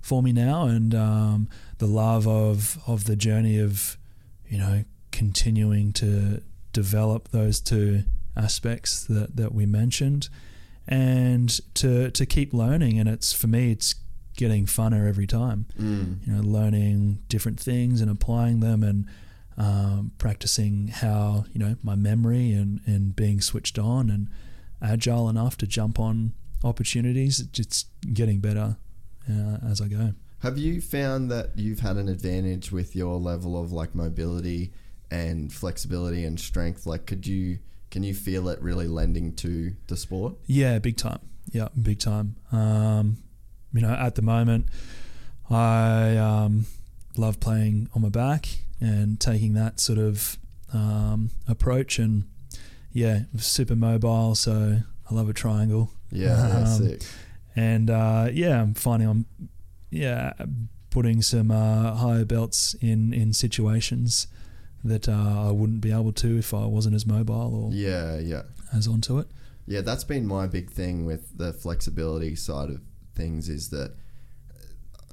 for 0.00 0.22
me 0.22 0.32
now, 0.32 0.64
and 0.64 0.94
um, 0.94 1.48
the 1.78 1.86
love 1.86 2.26
of 2.26 2.78
of 2.86 3.04
the 3.04 3.14
journey 3.14 3.58
of 3.58 3.98
you 4.48 4.58
know 4.58 4.84
continuing 5.12 5.92
to 5.92 6.42
develop 6.72 7.28
those 7.28 7.60
two 7.60 8.04
aspects 8.36 9.04
that, 9.04 9.36
that 9.36 9.52
we 9.52 9.66
mentioned, 9.66 10.28
and 10.86 11.60
to 11.74 12.10
to 12.10 12.24
keep 12.24 12.52
learning. 12.52 12.98
And 12.98 13.08
it's 13.08 13.32
for 13.32 13.48
me, 13.48 13.72
it's 13.72 13.94
getting 14.36 14.66
funner 14.66 15.08
every 15.08 15.26
time. 15.26 15.66
Mm. 15.78 16.26
You 16.26 16.32
know, 16.34 16.42
learning 16.42 17.18
different 17.28 17.60
things 17.60 18.00
and 18.00 18.10
applying 18.10 18.60
them, 18.60 18.82
and 18.82 19.06
um, 19.58 20.12
practicing 20.18 20.88
how 20.88 21.44
you 21.52 21.58
know 21.58 21.76
my 21.82 21.96
memory 21.96 22.52
and 22.52 22.80
and 22.86 23.14
being 23.14 23.40
switched 23.40 23.78
on 23.78 24.08
and 24.08 24.30
agile 24.80 25.28
enough 25.28 25.56
to 25.58 25.66
jump 25.66 25.98
on 25.98 26.32
opportunities. 26.64 27.40
It's 27.58 27.86
getting 28.12 28.38
better 28.38 28.76
uh, 29.28 29.58
as 29.68 29.80
I 29.80 29.88
go. 29.88 30.14
Have 30.40 30.56
you 30.56 30.80
found 30.80 31.30
that 31.32 31.58
you've 31.58 31.80
had 31.80 31.96
an 31.96 32.08
advantage 32.08 32.70
with 32.70 32.94
your 32.94 33.18
level 33.18 33.60
of 33.60 33.72
like 33.72 33.94
mobility 33.94 34.72
and 35.10 35.52
flexibility 35.52 36.24
and 36.24 36.38
strength? 36.38 36.86
Like, 36.86 37.06
could 37.06 37.26
you 37.26 37.58
can 37.90 38.04
you 38.04 38.14
feel 38.14 38.48
it 38.48 38.62
really 38.62 38.86
lending 38.86 39.34
to 39.36 39.72
the 39.88 39.96
sport? 39.96 40.34
Yeah, 40.46 40.78
big 40.78 40.96
time. 40.96 41.20
Yeah, 41.50 41.68
big 41.80 41.98
time. 41.98 42.36
Um, 42.52 43.16
you 43.72 43.80
know, 43.80 43.92
at 43.92 44.14
the 44.14 44.22
moment, 44.22 44.66
I 45.50 46.16
um, 46.16 46.66
love 47.16 47.40
playing 47.40 47.88
on 47.94 48.02
my 48.02 48.10
back 48.10 48.46
and 48.80 49.18
taking 49.20 49.54
that 49.54 49.80
sort 49.80 49.98
of 49.98 50.38
um, 50.72 51.30
approach. 51.46 51.98
And 51.98 52.24
yeah, 52.92 53.20
super 53.36 53.76
mobile. 53.76 54.34
So 54.34 54.78
I 55.10 55.14
love 55.14 55.28
a 55.28 55.32
triangle. 55.32 55.90
Yeah, 56.10 56.64
Um, 56.64 56.66
sick. 56.66 57.02
And 57.56 57.90
uh, 57.90 58.28
yeah, 58.32 58.62
I'm 58.62 58.74
finding 58.74 59.08
I'm 59.08 59.26
yeah 59.90 60.32
putting 60.90 61.22
some 61.22 61.50
uh, 61.50 61.94
higher 61.96 62.24
belts 62.24 62.74
in 62.80 63.12
in 63.12 63.32
situations 63.32 64.26
that 64.84 65.08
uh, 65.08 65.48
I 65.48 65.50
wouldn't 65.50 65.80
be 65.80 65.90
able 65.92 66.12
to 66.12 66.38
if 66.38 66.54
I 66.54 66.64
wasn't 66.66 66.94
as 66.94 67.04
mobile 67.04 67.54
or 67.54 67.72
Yeah, 67.72 68.18
yeah. 68.18 68.42
as 68.72 68.86
onto 68.86 69.18
it. 69.18 69.26
Yeah, 69.66 69.80
that's 69.82 70.04
been 70.04 70.26
my 70.26 70.46
big 70.46 70.70
thing 70.70 71.04
with 71.04 71.36
the 71.36 71.52
flexibility 71.52 72.34
side 72.36 72.70
of 72.70 72.80
things 73.14 73.48
is 73.48 73.68
that, 73.70 73.94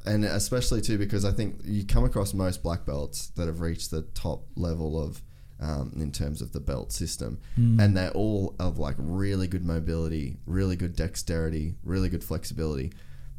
and 0.06 0.24
especially 0.26 0.82
too 0.82 0.98
because 0.98 1.26
I 1.26 1.32
think 1.32 1.62
you 1.66 1.86
come 1.86 2.04
across 2.04 2.34
most 2.34 2.62
black 2.64 2.86
belts 2.86 3.28
that 3.36 3.48
have 3.48 3.60
reached 3.62 3.92
the 3.92 4.04
top 4.14 4.46
level 4.56 5.02
of, 5.02 5.22
um, 5.60 5.94
in 5.96 6.12
terms 6.12 6.42
of 6.42 6.52
the 6.52 6.60
belt 6.60 6.92
system, 6.92 7.40
Mm. 7.58 7.82
and 7.82 7.98
they're 7.98 8.12
all 8.12 8.56
of 8.60 8.78
like 8.78 8.96
really 8.98 9.48
good 9.48 9.66
mobility, 9.66 10.38
really 10.46 10.76
good 10.76 10.96
dexterity, 10.96 11.76
really 11.84 12.10
good 12.10 12.24
flexibility, 12.24 12.92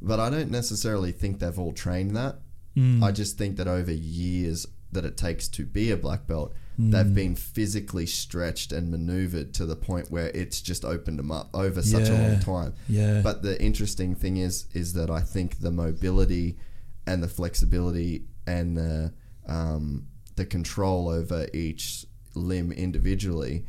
but 0.03 0.19
I 0.21 0.31
don't 0.31 0.51
necessarily 0.51 1.13
think 1.13 1.39
they've 1.39 1.59
all 1.59 1.73
trained 1.73 2.17
that. 2.17 2.41
Mm. 2.77 3.03
I 3.03 3.13
just 3.13 3.39
think 3.39 3.57
that 3.57 3.69
over 3.69 3.93
years 3.93 4.67
that 4.93 5.05
it 5.05 5.17
takes 5.17 5.49
to 5.49 5.65
be 5.65 5.91
a 5.91 5.97
black 5.97 6.27
belt, 6.27 6.55
Mm. 6.79 6.91
they've 6.91 7.15
been 7.15 7.35
physically 7.35 8.07
stretched 8.07 8.71
and 8.71 8.91
maneuvered 8.91 9.55
to 9.55 9.65
the 9.65 9.77
point 9.77 10.11
where 10.11 10.29
it's 10.29 10.61
just 10.61 10.85
opened 10.85 11.19
them 11.19 11.31
up 11.31 11.49
over 11.55 11.81
such 11.81 12.09
a 12.09 12.13
long 12.13 12.41
time. 12.41 12.75
yeah. 12.89 13.23
But 13.23 13.43
the 13.43 13.61
interesting 13.63 14.15
thing 14.15 14.37
is, 14.37 14.67
is 14.75 14.93
that 14.93 15.09
I 15.11 15.21
think 15.21 15.61
the 15.61 15.71
mobility 15.71 16.59
and 17.07 17.23
the 17.23 17.29
flexibility 17.29 18.25
and 18.47 18.77
the 18.77 19.13
um, 19.47 20.07
the 20.35 20.45
control 20.45 21.09
over 21.09 21.47
each 21.55 22.05
limb 22.35 22.73
individually 22.73 23.65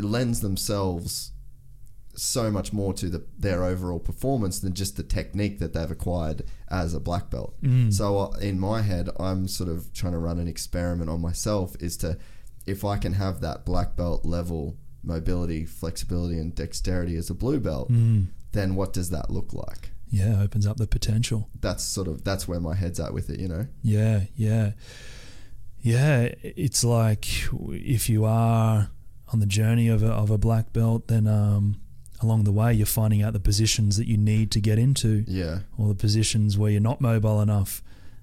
lends 0.00 0.40
themselves 0.40 1.31
so 2.14 2.50
much 2.50 2.72
more 2.72 2.92
to 2.94 3.08
the, 3.08 3.24
their 3.38 3.64
overall 3.64 3.98
performance 3.98 4.60
than 4.60 4.74
just 4.74 4.96
the 4.96 5.02
technique 5.02 5.58
that 5.60 5.72
they've 5.72 5.90
acquired 5.90 6.42
as 6.68 6.92
a 6.94 7.00
black 7.00 7.30
belt. 7.30 7.54
Mm. 7.62 7.92
So 7.92 8.18
uh, 8.18 8.30
in 8.38 8.58
my 8.60 8.82
head, 8.82 9.08
I'm 9.18 9.48
sort 9.48 9.70
of 9.70 9.92
trying 9.92 10.12
to 10.12 10.18
run 10.18 10.38
an 10.38 10.48
experiment 10.48 11.08
on 11.10 11.20
myself 11.20 11.74
is 11.80 11.96
to, 11.98 12.18
if 12.66 12.84
I 12.84 12.98
can 12.98 13.14
have 13.14 13.40
that 13.40 13.64
black 13.64 13.96
belt 13.96 14.24
level 14.24 14.76
mobility, 15.02 15.64
flexibility, 15.64 16.38
and 16.38 16.54
dexterity 16.54 17.16
as 17.16 17.28
a 17.30 17.34
blue 17.34 17.58
belt, 17.60 17.90
Mm. 17.90 18.26
then 18.52 18.74
what 18.74 18.92
does 18.92 19.10
that 19.10 19.30
look 19.30 19.52
like? 19.52 19.90
yeah, 20.14 20.42
opens 20.42 20.66
up 20.66 20.76
the 20.76 20.86
potential. 20.86 21.48
That's 21.58 21.82
sort 21.82 22.06
of 22.06 22.22
that's 22.22 22.46
where 22.46 22.60
my 22.60 22.74
head's 22.74 23.00
at 23.00 23.14
with 23.14 23.30
it, 23.30 23.40
you 23.40 23.48
know. 23.48 23.66
Yeah, 23.82 24.24
yeah. 24.36 24.72
Yeah, 25.80 26.28
it's 26.42 26.84
like 26.84 27.26
if 27.52 28.08
you 28.10 28.24
are 28.26 28.90
on 29.32 29.40
the 29.40 29.46
journey 29.46 29.88
of 29.88 30.02
a, 30.02 30.08
of 30.12 30.30
a 30.30 30.36
black 30.38 30.72
belt, 30.72 31.08
then 31.08 31.26
um, 31.26 31.80
along 32.22 32.44
the 32.44 32.52
way 32.52 32.72
you're 32.72 32.86
finding 32.86 33.22
out 33.22 33.32
the 33.32 33.40
positions 33.40 33.96
that 33.96 34.06
you 34.06 34.16
need 34.16 34.50
to 34.52 34.60
get 34.60 34.78
into, 34.78 35.24
Yeah, 35.26 35.60
or 35.78 35.88
the 35.88 35.94
positions 35.94 36.56
where 36.58 36.70
you're 36.70 36.80
not 36.80 37.00
mobile 37.00 37.40
enough, 37.40 37.82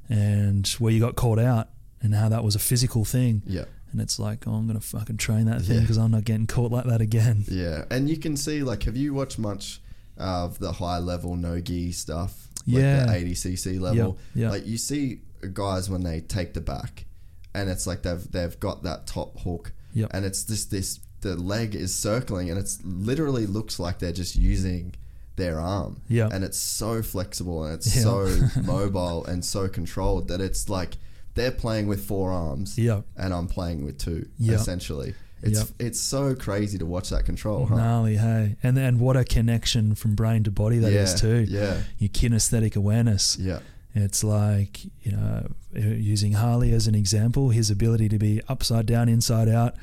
and 0.10 0.68
where 0.80 0.92
you 0.92 1.00
got 1.00 1.16
caught 1.16 1.40
out, 1.40 1.70
and 2.02 2.16
how 2.16 2.30
that 2.30 2.44
was 2.44 2.56
a 2.56 2.60
physical 2.60 3.06
thing. 3.06 3.42
yeah, 3.46 3.66
And 3.92 4.00
it's 4.02 4.20
like, 4.20 4.48
oh, 4.48 4.54
I'm 4.54 4.68
gonna 4.68 4.80
fucking 4.80 5.18
train 5.18 5.46
that 5.46 5.62
thing 5.64 5.76
Yeah. 5.76 5.82
because 5.82 5.98
I'm 5.98 6.12
not 6.12 6.24
getting 6.24 6.48
caught 6.48 6.72
like 6.72 6.86
that 6.86 7.02
again. 7.02 7.44
yeah. 7.50 7.86
And 7.92 8.10
you 8.10 8.18
can 8.18 8.38
see, 8.38 8.64
like, 8.64 8.84
have 8.84 8.96
you 8.96 9.14
watched 9.14 9.40
much 9.40 9.82
of 10.18 10.60
the 10.60 10.74
high 10.74 11.00
level 11.00 11.36
no 11.36 11.60
gi 11.60 11.92
stuff? 11.92 12.48
Like 12.68 12.78
Yeah. 12.84 13.06
the 13.06 13.14
ADCC 13.14 13.80
level. 13.80 14.18
yeah. 14.36 14.52
Like 14.52 14.68
you 14.68 14.78
see 14.78 15.22
guys 15.54 15.90
when 15.90 16.04
they 16.04 16.20
take 16.22 16.54
the 16.54 16.62
back, 16.62 17.06
and 17.54 17.70
it's 17.70 17.88
like 17.88 18.04
they've 18.04 18.30
they've 18.32 18.60
got 18.60 18.84
that 18.84 19.08
top 19.08 19.40
hook, 19.42 19.74
Yep. 19.94 20.12
and 20.14 20.24
it's 20.26 20.44
just 20.44 20.70
this 20.70 21.00
the 21.22 21.36
leg 21.36 21.76
is 21.76 21.94
circling, 21.94 22.50
and 22.50 22.58
it's 22.60 22.80
literally 22.84 23.46
looks 23.46 23.80
like 23.80 24.00
they're 24.00 24.12
just 24.12 24.36
using 24.36 24.94
their 25.36 25.60
arm. 25.60 26.02
Yeah. 26.10 26.30
And 26.32 26.44
it's 26.44 26.58
so 26.58 27.02
flexible 27.02 27.64
and 27.64 27.74
it's 27.76 27.96
Yeah. 27.96 28.02
so 28.04 28.38
mobile 28.64 29.26
and 29.26 29.44
so 29.44 29.68
controlled 29.70 30.28
that 30.28 30.41
it's 30.41 30.68
like 30.70 30.98
they're 31.36 31.52
playing 31.52 31.88
with 31.88 32.04
four 32.06 32.32
arms 32.32 32.78
Yeah. 32.78 33.02
and 33.16 33.34
I'm 33.34 33.48
playing 33.48 33.86
with 33.86 33.98
two, 33.98 34.28
Yeah. 34.38 34.56
essentially. 34.56 35.14
It's 35.41 35.60
Yep. 35.60 35.68
it's 35.80 36.00
so 36.02 36.36
crazy 36.36 36.78
to 36.78 36.86
watch 36.86 37.10
that 37.12 37.24
control, 37.24 37.66
huh? 37.68 37.78
Gnarly, 37.78 38.18
hey, 38.18 38.58
and 38.62 38.78
and 38.78 39.00
what 39.00 39.16
a 39.16 39.24
connection 39.24 39.96
from 39.96 40.14
brain 40.14 40.44
to 40.44 40.52
body 40.52 40.80
that 40.80 40.91
is 40.91 41.12
yeah, 41.12 41.16
too. 41.18 41.46
Yeah, 41.48 41.82
Your 42.00 42.10
kinesthetic 42.10 42.76
awareness. 42.76 43.38
yeah, 43.40 43.60
It's 43.96 44.22
like, 44.26 44.84
you 45.04 45.14
know, 45.14 45.48
using 45.74 46.34
Harley 46.34 46.74
as 46.74 46.88
an 46.88 46.96
example, 46.96 47.50
his 47.52 47.72
ability 47.72 48.10
to 48.10 48.20
be 48.20 48.41
upside 48.50 48.86
down, 48.86 49.08
inside 49.08 49.48
out. 49.48 49.76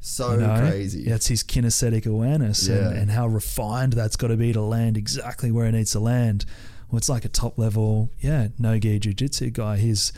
So 0.00 0.32
you 0.32 0.38
know, 0.38 0.58
crazy. 0.58 1.04
That's 1.04 1.26
his 1.26 1.42
kinesthetic 1.42 2.06
awareness 2.06 2.66
Yeah. 2.68 2.88
and, 2.88 2.98
and 2.98 3.10
how 3.10 3.26
refined 3.26 3.92
that's 3.92 4.16
got 4.16 4.28
to 4.28 4.36
be 4.36 4.52
to 4.52 4.60
land 4.60 4.96
exactly 4.96 5.50
where 5.50 5.66
it 5.66 5.72
needs 5.72 5.92
to 5.92 6.00
land. 6.00 6.44
Well, 6.90 6.98
it's 6.98 7.08
like 7.08 7.24
a 7.24 7.28
top 7.28 7.58
level, 7.58 8.10
yeah, 8.20 8.48
no 8.58 8.78
gi 8.78 8.98
jiu 8.98 9.12
jitsu 9.12 9.50
guy. 9.50 9.76
He's, 9.76 10.12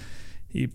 he 0.48 0.70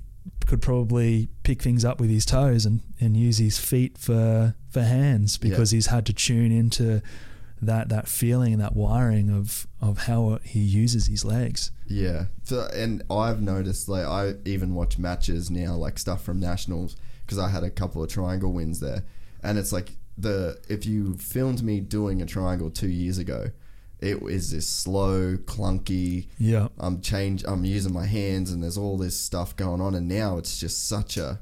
could 0.46 0.62
probably 0.62 1.30
pick 1.44 1.62
things 1.62 1.84
up 1.86 2.00
with 2.00 2.10
his 2.10 2.26
toes 2.26 2.66
and, 2.66 2.82
and 3.00 3.16
use 3.18 3.38
his 3.38 3.58
feet 3.58 3.98
for 3.98 4.54
for 4.70 4.82
hands 4.84 5.38
because 5.38 5.72
he's 5.72 5.88
had 5.88 6.06
to 6.06 6.14
tune 6.14 6.52
into 6.52 7.02
that 7.62 7.90
that 7.90 8.08
feeling 8.08 8.54
and 8.54 8.62
that 8.62 8.76
wiring 8.76 9.30
of 9.32 9.66
of 9.82 10.00
how 10.00 10.38
he 10.44 10.60
uses 10.60 11.08
his 11.08 11.26
legs. 11.26 11.72
Yeah. 11.88 12.26
So, 12.44 12.68
and 12.74 13.02
I've 13.10 13.42
noticed, 13.42 13.88
like, 13.90 14.06
I 14.06 14.34
even 14.46 14.76
watch 14.76 14.98
matches 15.00 15.50
now, 15.50 15.74
like 15.76 15.98
stuff 15.98 16.22
from 16.24 16.40
nationals, 16.40 16.96
because 17.28 17.38
I 17.38 17.50
had 17.50 17.64
a 17.64 17.70
couple 17.70 18.02
of 18.02 18.10
triangle 18.10 18.52
wins 18.54 18.80
there, 18.80 19.04
and 19.44 19.58
it's 19.60 19.72
like 19.74 19.92
the 20.18 20.58
if 20.70 20.86
you 20.86 21.16
filmed 21.18 21.62
me 21.62 21.80
doing 21.82 22.22
a 22.22 22.26
triangle 22.26 22.72
two 22.72 22.88
years 22.90 23.18
ago, 23.20 23.52
it 24.00 24.22
is 24.24 24.52
this 24.52 24.68
slow, 24.68 25.36
clunky. 25.38 26.28
Yeah. 26.40 26.70
I'm 26.80 27.02
change. 27.02 27.44
I'm 27.46 27.66
using 27.66 27.94
my 27.94 28.06
hands, 28.06 28.52
and 28.52 28.64
there's 28.64 28.78
all 28.78 28.98
this 28.98 29.20
stuff 29.20 29.56
going 29.56 29.82
on, 29.82 29.94
and 29.94 30.08
now 30.08 30.38
it's 30.38 30.58
just 30.60 30.88
such 30.88 31.18
a 31.18 31.40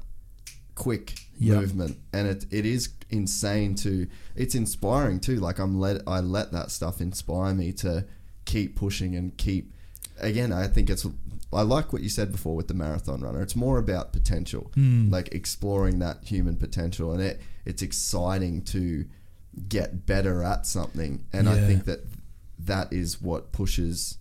quick 0.74 1.14
Yeah. 1.38 1.60
movement, 1.60 1.98
and 2.12 2.26
it 2.28 2.44
it 2.50 2.66
is 2.66 2.90
insane 3.10 3.74
to. 3.76 4.08
It's 4.34 4.54
inspiring 4.54 5.20
too. 5.20 5.36
Like 5.36 5.58
I'm 5.58 5.78
let 5.78 6.02
I 6.06 6.20
let 6.20 6.50
that 6.52 6.70
stuff 6.70 7.00
inspire 7.00 7.54
me 7.54 7.72
to 7.74 8.04
keep 8.44 8.74
pushing 8.76 9.14
and 9.14 9.36
keep. 9.36 9.72
Again, 10.18 10.52
I 10.52 10.66
think 10.66 10.90
it's. 10.90 11.06
I 11.52 11.62
like 11.62 11.92
what 11.92 12.02
you 12.02 12.08
said 12.08 12.32
before 12.32 12.56
with 12.56 12.68
the 12.68 12.74
marathon 12.74 13.20
runner. 13.20 13.40
It's 13.40 13.56
more 13.56 13.78
about 13.78 14.12
potential, 14.12 14.70
Mm. 14.76 15.10
like 15.12 15.28
exploring 15.32 16.00
that 16.00 16.24
human 16.24 16.56
potential, 16.56 17.12
and 17.12 17.22
it 17.22 17.40
it's 17.64 17.82
exciting 17.82 18.62
to 18.62 19.06
get 19.68 20.06
better 20.06 20.42
at 20.42 20.66
something. 20.66 21.24
And 21.32 21.48
I 21.48 21.66
think 21.66 21.84
that 21.86 22.00
that 22.58 22.92
is 22.92 23.20
what 23.22 23.52
pushes 23.52 24.18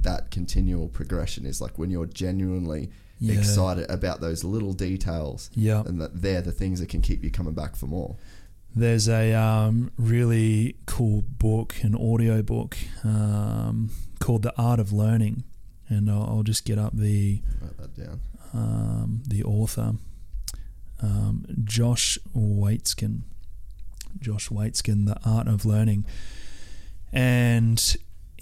that 0.00 0.30
continual 0.30 0.88
progression. 0.88 1.46
Is 1.46 1.60
like 1.60 1.78
when 1.78 1.90
you're 1.90 2.06
genuinely 2.06 2.90
Yeah. 3.20 3.38
excited 3.38 3.88
about 3.88 4.20
those 4.20 4.42
little 4.42 4.72
details, 4.72 5.50
Yeah. 5.54 5.82
and 5.86 6.00
that 6.00 6.22
they're 6.22 6.42
the 6.42 6.50
things 6.52 6.80
that 6.80 6.88
can 6.88 7.00
keep 7.02 7.22
you 7.22 7.30
coming 7.30 7.54
back 7.54 7.76
for 7.76 7.86
more. 7.86 8.16
There's 8.74 9.06
a 9.08 9.34
um, 9.34 9.90
really 9.98 10.76
cool 10.86 11.22
book, 11.22 11.76
an 11.82 11.94
audio 11.94 12.42
book 12.42 12.76
um, 13.04 13.90
called 14.18 14.42
The 14.42 14.54
Art 14.56 14.80
of 14.80 14.92
Learning, 14.92 15.44
and 15.88 16.10
I'll, 16.10 16.22
I'll 16.22 16.42
just 16.42 16.64
get 16.64 16.78
up 16.78 16.96
the 16.96 17.42
Write 17.60 17.76
that 17.76 17.94
down. 17.96 18.20
um, 18.54 19.22
the 19.28 19.44
author, 19.44 19.92
um, 21.02 21.44
Josh 21.64 22.18
Waitzkin. 22.34 23.22
Josh 24.20 24.48
Waitzkin, 24.48 25.04
The 25.06 25.18
Art 25.24 25.48
of 25.48 25.66
Learning, 25.66 26.06
and 27.12 27.96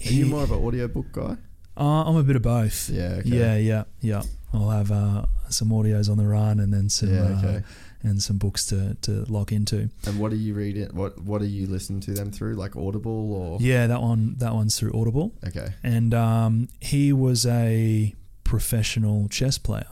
Are 0.05 0.11
you 0.13 0.27
more 0.27 0.43
of 0.43 0.51
an 0.51 0.59
audiobook 0.59 1.11
guy? 1.11 1.35
Uh, 1.77 2.03
I'm 2.05 2.15
a 2.15 2.23
bit 2.23 2.35
of 2.37 2.41
both. 2.41 2.89
Yeah. 2.89 3.15
Okay. 3.19 3.29
Yeah, 3.29 3.57
yeah, 3.57 3.83
yeah. 4.01 4.23
I'll 4.53 4.69
have 4.69 4.91
uh, 4.91 5.25
some 5.49 5.69
audios 5.69 6.09
on 6.09 6.17
the 6.17 6.27
run, 6.27 6.59
and 6.59 6.73
then 6.73 6.89
some 6.89 7.13
Yeah, 7.13 7.21
okay. 7.39 7.57
uh, 7.57 7.61
and 8.03 8.21
some 8.21 8.37
books 8.37 8.65
to, 8.67 8.95
to 9.01 9.25
lock 9.31 9.51
into. 9.51 9.89
And 10.07 10.19
what 10.19 10.31
are 10.31 10.35
you 10.37 10.53
reading? 10.53 10.87
What 10.93 11.21
What 11.21 11.41
are 11.41 11.45
you 11.57 11.67
listening 11.67 11.99
to 12.01 12.11
them 12.13 12.31
through? 12.31 12.55
Like 12.55 12.75
Audible 12.75 13.33
or? 13.33 13.57
Yeah, 13.61 13.87
that 13.87 14.01
one 14.01 14.35
that 14.37 14.53
one's 14.53 14.77
through 14.79 14.93
Audible, 14.99 15.33
Okay. 15.47 15.73
and 15.83 16.13
um, 16.13 16.67
he 16.79 17.13
was 17.13 17.45
a 17.45 18.13
professional 18.43 19.27
chess 19.29 19.57
player, 19.57 19.87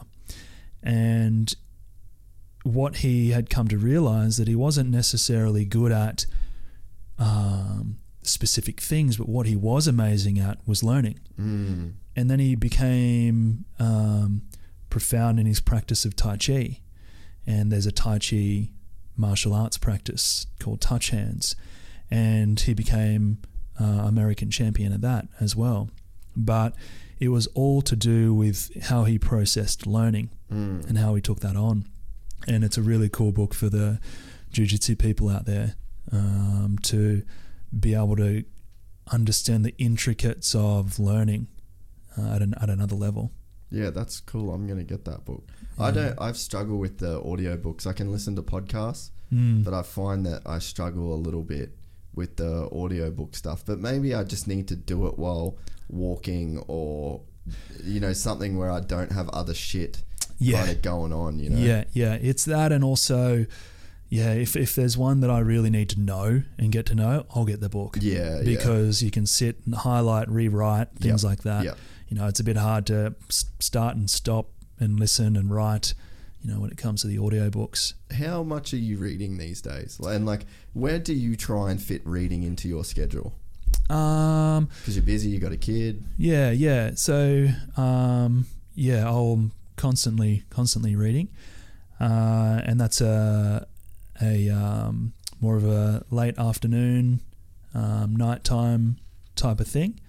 and 0.84 1.54
what 2.64 2.98
he 2.98 3.32
had 3.32 3.50
come 3.50 3.68
to 3.70 3.78
realize 3.78 4.38
that 4.38 4.48
he 4.48 4.56
wasn't 4.56 4.90
necessarily 4.90 5.64
good 5.66 5.92
at 5.92 6.26
um, 7.18 8.00
specific 8.22 8.80
things, 8.82 9.18
but 9.18 9.28
what 9.30 9.46
he 9.46 9.56
was 9.56 9.88
amazing 9.88 10.40
at 10.40 10.58
was 10.68 10.84
learning. 10.84 11.20
Mm. 11.40 11.94
and 12.18 12.30
then 12.30 12.40
he 12.40 12.54
became 12.56 13.64
um, 13.80 14.42
profound 14.90 15.40
in 15.40 15.46
his 15.46 15.62
practice 15.62 16.04
of 16.04 16.16
Tai 16.18 16.36
Chi. 16.38 16.80
And 17.48 17.72
there's 17.72 17.86
a 17.86 17.92
Tai 17.92 18.20
Chi 18.20 18.70
martial 19.18 19.54
arts 19.54 19.78
practice 19.78 20.46
called 20.60 20.80
Touch 20.82 21.10
Hands, 21.10 21.56
and 22.12 22.60
he 22.60 22.74
became 22.74 23.40
uh, 23.80 23.84
American 23.84 24.50
champion 24.52 24.94
at 24.94 25.02
that 25.02 25.28
as 25.40 25.56
well. 25.56 25.90
But 26.36 26.76
it 27.20 27.30
was 27.30 27.48
all 27.48 27.82
to 27.82 27.96
do 27.96 28.34
with 28.34 28.84
how 28.86 29.04
he 29.06 29.18
processed 29.20 29.86
learning 29.88 30.30
Mm. 30.52 30.88
and 30.90 30.98
how 30.98 31.14
he 31.14 31.22
took 31.22 31.42
that 31.42 31.56
on. 31.56 31.86
And 32.48 32.64
it's 32.64 32.76
a 32.78 32.82
really 32.82 33.08
cool 33.08 33.32
book 33.32 33.54
for 33.54 33.70
the 33.70 34.00
jujitsu 34.52 34.98
people 34.98 35.30
out 35.30 35.46
there 35.46 35.76
um, 36.12 36.78
to 36.84 37.22
be 37.80 37.94
able 37.94 38.16
to 38.16 38.44
understand 39.12 39.64
the 39.64 39.76
intricates 39.78 40.56
of 40.56 40.98
learning 40.98 41.48
uh, 42.18 42.30
at, 42.34 42.42
an, 42.42 42.56
at 42.60 42.68
another 42.70 42.96
level. 42.96 43.32
Yeah, 43.70 43.92
that's 43.92 44.20
cool. 44.22 44.52
I'm 44.52 44.66
gonna 44.66 44.84
get 44.84 45.06
that 45.06 45.24
book. 45.24 45.48
I 45.80 45.88
Yeah. 45.88 45.92
don't. 45.92 46.22
I've 46.22 46.38
struggled 46.38 46.80
with 46.80 46.98
the 47.00 47.22
audiobooks. 47.22 47.88
I 47.88 47.94
can 47.94 48.12
listen 48.12 48.36
to 48.36 48.42
podcasts, 48.44 49.12
Mm. 49.34 49.64
but 49.64 49.74
I 49.74 49.82
find 49.84 50.26
that 50.26 50.42
I 50.46 50.60
struggle 50.60 51.14
a 51.14 51.18
little 51.18 51.44
bit 51.44 51.76
with 52.16 52.36
the 52.38 52.68
audiobook 52.72 53.36
stuff. 53.36 53.64
But 53.66 53.80
maybe 53.80 54.14
I 54.16 54.24
just 54.24 54.48
need 54.48 54.68
to 54.70 54.76
do 54.76 55.08
it 55.08 55.18
while 55.20 55.56
walking 55.90 56.58
or 56.68 57.22
you 57.84 58.00
know 58.00 58.14
something 58.14 58.58
where 58.58 58.72
I 58.72 58.80
don't 58.80 59.12
have 59.12 59.30
other 59.30 59.54
shit 59.56 60.04
Yeah. 60.40 60.60
kind 60.60 60.72
of 60.72 60.82
going 60.82 61.14
on. 61.14 61.40
You 61.40 61.50
know. 61.52 61.58
Yeah, 61.60 61.84
yeah. 61.94 62.14
It's 62.14 62.46
that, 62.46 62.72
and 62.72 62.84
also, 62.84 63.46
yeah, 64.10 64.34
if, 64.34 64.56
if 64.56 64.76
there's 64.76 64.98
one 64.98 65.20
that 65.22 65.30
I 65.30 65.40
really 65.40 65.70
need 65.70 65.90
to 65.90 66.00
know 66.00 66.44
and 66.58 66.72
get 66.72 66.86
to 66.88 66.96
know, 66.96 67.26
I'll 67.36 67.46
get 67.46 67.60
the 67.62 67.70
book. 67.70 67.98
Yeah. 68.02 68.38
yeah. 68.38 68.44
Because 68.44 69.02
you 69.04 69.12
can 69.12 69.26
sit 69.26 69.62
and 69.66 69.74
highlight, 69.76 70.30
rewrite, 70.30 70.90
things 70.98 71.24
Yep, 71.24 71.30
like 71.30 71.44
that. 71.44 71.64
Yep. 71.66 71.78
You 72.10 72.18
know, 72.18 72.28
it's 72.28 72.40
a 72.40 72.44
bit 72.44 72.58
hard 72.58 72.86
to 72.88 73.16
start 73.30 73.96
and 73.96 74.10
stop 74.10 74.50
and 74.80 75.00
listen 75.00 75.36
and 75.36 75.52
write, 75.52 75.94
you 76.42 76.52
know, 76.52 76.60
when 76.60 76.72
it 76.72 76.78
comes 76.78 77.02
to 77.02 77.08
the 77.08 77.18
audiobooks. 77.18 77.94
How 78.18 78.44
much 78.44 78.74
are 78.74 78.78
you 78.78 78.98
reading 78.98 79.38
these 79.38 79.62
days? 79.62 80.00
And 80.00 80.26
like, 80.26 80.46
where 80.74 81.00
do 81.00 81.14
you 81.14 81.36
try 81.36 81.72
and 81.72 81.82
fit 81.82 82.02
reading 82.06 82.44
into 82.44 82.68
your 82.68 82.84
schedule? 82.84 83.34
Um, 83.90 84.70
Because 84.80 84.96
you're 84.96 85.06
busy, 85.06 85.30
you 85.30 85.40
got 85.40 85.52
a 85.52 85.58
kid. 85.58 86.04
Yeah, 86.18 86.52
yeah. 86.52 86.92
So, 86.96 87.48
um, 87.76 88.46
yeah, 88.76 89.10
I'm 89.10 89.52
constantly, 89.76 90.44
constantly 90.50 90.96
reading, 90.96 91.30
uh, 92.00 92.62
and 92.64 92.80
that's 92.80 93.02
a 93.02 93.68
a 94.22 94.50
um, 94.50 95.14
more 95.42 95.56
of 95.56 95.66
a 95.66 96.04
late 96.12 96.38
afternoon, 96.38 97.22
um, 97.74 98.16
nighttime 98.16 98.98
type 99.36 99.60
of 99.60 99.68
thing. 99.68 100.00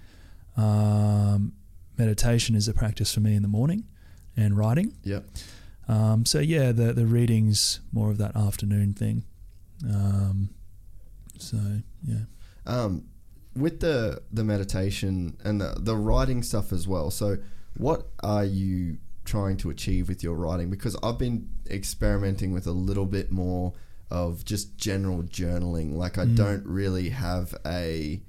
Um, 0.56 1.52
meditation 1.96 2.54
is 2.54 2.68
a 2.68 2.74
practice 2.74 3.14
for 3.14 3.20
me 3.20 3.34
in 3.34 3.42
the 3.42 3.48
morning, 3.48 3.84
and 4.40 4.56
writing. 4.56 4.94
Yep. 5.04 5.24
Um, 5.88 6.24
so 6.24 6.38
yeah, 6.40 6.72
the 6.72 6.92
the 6.92 7.06
reading's 7.06 7.80
more 7.92 8.10
of 8.10 8.18
that 8.18 8.36
afternoon 8.36 8.92
thing. 8.94 9.24
Um, 9.88 10.50
so 11.38 11.56
yeah. 12.04 12.20
Um, 12.66 13.04
with 13.56 13.80
the 13.80 14.22
the 14.32 14.44
meditation 14.44 15.36
and 15.44 15.60
the, 15.60 15.74
the 15.78 15.96
writing 15.96 16.42
stuff 16.42 16.72
as 16.72 16.86
well. 16.86 17.10
So, 17.10 17.38
what 17.76 18.08
are 18.22 18.44
you 18.44 18.98
trying 19.24 19.56
to 19.58 19.70
achieve 19.70 20.08
with 20.08 20.22
your 20.22 20.36
writing? 20.36 20.70
Because 20.70 20.96
I've 21.02 21.18
been 21.18 21.48
experimenting 21.68 22.52
with 22.52 22.66
a 22.66 22.72
little 22.72 23.06
bit 23.06 23.32
more 23.32 23.72
of 24.10 24.44
just 24.44 24.76
general 24.76 25.22
journaling. 25.22 25.94
Like 25.94 26.18
I 26.18 26.26
Mm. 26.26 26.36
don't 26.36 26.66
really 26.66 27.08
have 27.10 27.54
a 27.66 28.20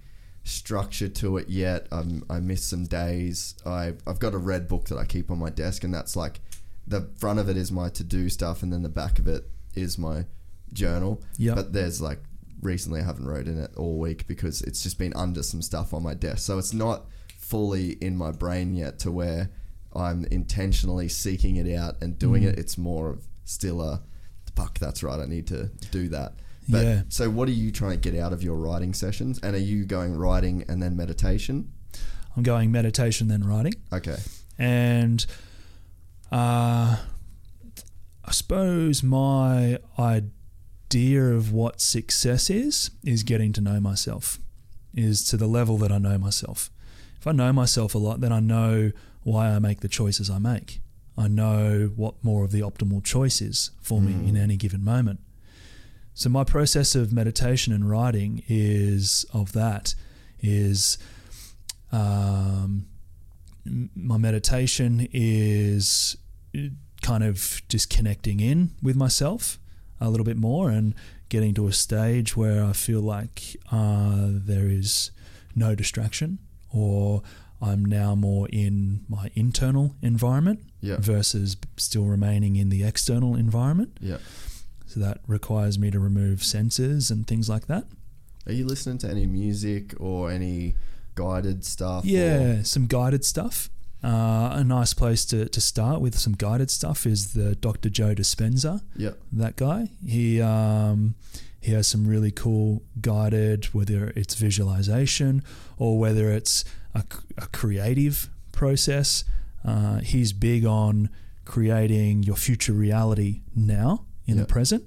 structure 0.44 1.08
to 1.08 1.38
it 1.38 1.50
yet. 1.50 1.88
I'm, 1.92 2.24
I 2.30 2.40
missed 2.40 2.70
some 2.70 2.86
days. 2.86 3.56
I 3.66 3.94
I've 4.08 4.20
got 4.20 4.34
a 4.34 4.38
red 4.38 4.68
book 4.68 4.86
that 4.86 4.98
I 4.98 5.06
keep 5.06 5.30
on 5.32 5.40
my 5.40 5.50
desk, 5.50 5.84
and 5.84 5.94
that's 5.94 6.16
like 6.16 6.40
the 6.88 7.10
front 7.18 7.40
of 7.40 7.48
it 7.50 7.58
is 7.58 7.72
my 7.72 7.90
to 7.90 8.04
do 8.04 8.30
stuff, 8.30 8.64
and 8.64 8.72
then 8.74 8.82
the 8.82 8.90
back 8.90 9.20
of 9.20 9.28
it 9.28 9.50
is 9.76 9.98
my 9.98 10.26
journal. 10.74 11.22
Yep. 11.38 11.56
But 11.56 11.74
there's 11.74 12.02
like 12.02 12.20
recently 12.62 13.02
I 13.02 13.06
haven't 13.06 13.28
wrote 13.28 13.48
in 13.48 13.60
it 13.60 13.72
all 13.76 13.98
week 14.00 14.28
because 14.28 14.62
it's 14.62 14.84
just 14.84 14.98
been 14.98 15.14
under 15.16 15.44
some 15.44 15.62
stuff 15.62 15.94
on 15.94 16.04
my 16.04 16.14
desk. 16.14 16.40
So 16.40 16.58
it's 16.58 16.74
not 16.74 17.06
fully 17.38 17.92
in 17.94 18.16
my 18.18 18.32
brain 18.32 18.76
yet 18.76 19.00
to 19.00 19.12
where 19.12 19.50
I'm 19.94 20.26
intentionally 20.32 21.10
seeking 21.10 21.56
it 21.58 21.76
out 21.76 22.02
and 22.02 22.18
doing 22.18 22.44
Mm. 22.44 22.48
it. 22.54 22.60
It's 22.60 22.78
more 22.78 23.10
of 23.10 23.28
still 23.46 23.82
a 23.82 24.02
fuck, 24.56 24.80
that's 24.80 25.02
right, 25.04 25.20
I 25.20 25.26
need 25.26 25.48
to 25.48 25.70
do 25.92 26.08
that. 26.10 26.34
But 26.70 26.84
Yeah. 26.86 27.02
so 27.10 27.30
what 27.30 27.48
are 27.50 27.54
you 27.54 27.72
trying 27.72 28.00
to 28.00 28.12
get 28.12 28.20
out 28.20 28.34
of 28.34 28.44
your 28.44 28.56
writing 28.56 28.94
sessions? 28.94 29.40
And 29.44 29.56
are 29.56 29.60
you 29.60 29.84
going 29.86 30.14
writing 30.16 30.64
and 30.68 30.82
then 30.82 30.96
meditation? 30.96 31.72
I'm 32.38 32.44
going 32.44 32.72
meditation 32.72 33.28
then 33.28 33.44
writing. 33.44 33.74
Okay. 33.92 34.18
and 34.58 35.26
uh, 36.32 36.98
I 38.24 38.32
suppose 38.32 39.04
my 39.04 39.80
idea 40.00 41.24
of 41.34 41.52
what 41.52 41.82
success 41.82 42.50
is 42.50 42.92
is 43.04 43.24
getting 43.24 43.52
to 43.54 43.62
know 43.62 43.80
myself, 43.80 44.40
is 44.94 45.24
to 45.26 45.38
the 45.38 45.48
level 45.48 45.78
that 45.80 45.92
I 45.92 45.98
know 45.98 46.18
myself. 46.18 46.70
If 47.20 47.28
I 47.28 47.32
know 47.34 47.52
myself 47.52 47.96
a 47.96 47.98
lot, 47.98 48.22
then 48.22 48.32
I 48.32 48.40
know 48.40 48.92
why 49.24 49.50
I 49.50 49.60
make 49.60 49.82
the 49.82 49.88
choices 49.88 50.30
I 50.30 50.38
make. 50.40 50.80
I 51.18 51.28
know 51.28 51.92
what 51.96 52.16
more 52.24 52.44
of 52.46 52.52
the 52.52 52.62
optimal 52.62 53.04
choice 53.04 53.42
is 53.42 53.72
for 53.82 54.00
me 54.02 54.14
in 54.28 54.38
any 54.38 54.56
given 54.58 54.84
moment. 54.84 55.20
So 56.14 56.30
my 56.30 56.44
process 56.44 56.94
of 56.96 57.12
meditation 57.14 57.74
and 57.74 57.90
writing 57.90 58.44
is 58.48 59.26
of 59.34 59.54
that 59.54 59.96
is 60.40 60.98
um, 61.92 62.86
my 63.96 64.18
meditation 64.18 65.08
is 65.12 66.18
kind 67.02 67.24
of 67.24 67.62
just 67.70 67.90
connecting 67.90 68.40
in 68.40 68.72
with 68.82 68.96
myself 68.96 69.58
a 70.00 70.10
little 70.10 70.26
bit 70.26 70.38
more 70.38 70.70
and 70.70 70.94
getting 71.30 71.54
to 71.56 71.68
a 71.68 71.74
stage 71.74 72.36
where 72.36 72.64
I 72.64 72.74
feel 72.74 73.02
like 73.02 73.56
uh, 73.72 74.28
there 74.28 74.68
is 74.68 75.12
no 75.56 75.76
distraction 75.76 76.40
or 76.74 77.22
I'm 77.62 77.86
now 77.86 78.16
more 78.16 78.48
in 78.52 79.06
my 79.08 79.30
internal 79.36 79.96
environment 80.02 80.62
Yeah. 80.82 80.98
versus 81.00 81.56
still 81.78 82.06
remaining 82.06 82.56
in 82.56 82.70
the 82.70 82.84
external 82.84 83.36
environment. 83.36 83.98
Yeah. 84.02 84.18
So 84.92 85.00
that 85.00 85.20
requires 85.26 85.80
me 85.80 85.90
to 85.92 86.00
remove 86.00 86.40
sensors 86.40 87.10
and 87.12 87.26
things 87.26 87.48
like 87.48 87.68
that. 87.68 87.86
Are 88.46 88.52
you 88.52 88.66
listening 88.66 88.98
to 89.00 89.10
any 89.10 89.26
music 89.26 89.94
or 90.02 90.30
any 90.30 90.76
guided 91.16 91.64
stuff? 91.64 92.04
or- 92.04 92.08
Yeah, 92.08 92.64
some 92.64 92.88
guided 92.88 93.24
stuff. 93.24 93.70
Uh, 94.04 94.50
a 94.54 94.64
nice 94.66 94.94
place 94.94 95.24
to, 95.26 95.48
to 95.48 95.62
start 95.62 96.02
with 96.02 96.18
some 96.20 96.34
guided 96.34 96.70
stuff 96.70 97.06
is 97.06 97.32
the 97.34 97.56
Dr. 97.56 97.88
Joe 97.90 98.14
Dispenza. 98.16 98.82
yeah. 98.98 99.12
That 99.32 99.56
guy, 99.56 99.92
he 100.06 100.42
um, 100.42 101.16
he 101.62 101.72
has 101.72 101.88
some 101.88 102.06
really 102.06 102.32
cool 102.32 102.82
guided, 103.00 103.66
whether 103.74 104.12
it's 104.16 104.34
visualization 104.36 105.42
or 105.78 105.98
whether 106.00 106.32
it's 106.32 106.66
a, 106.94 107.04
a 107.38 107.48
creative 107.54 108.30
process. 108.52 109.24
Uh, 109.64 110.00
he's 110.00 110.34
big 110.34 110.66
on 110.66 111.10
creating 111.46 112.24
your 112.24 112.36
future 112.36 112.74
reality 112.74 113.42
now 113.56 114.06
in 114.32 114.38
Yeah. 114.38 114.44
the 114.44 114.48
present, 114.48 114.84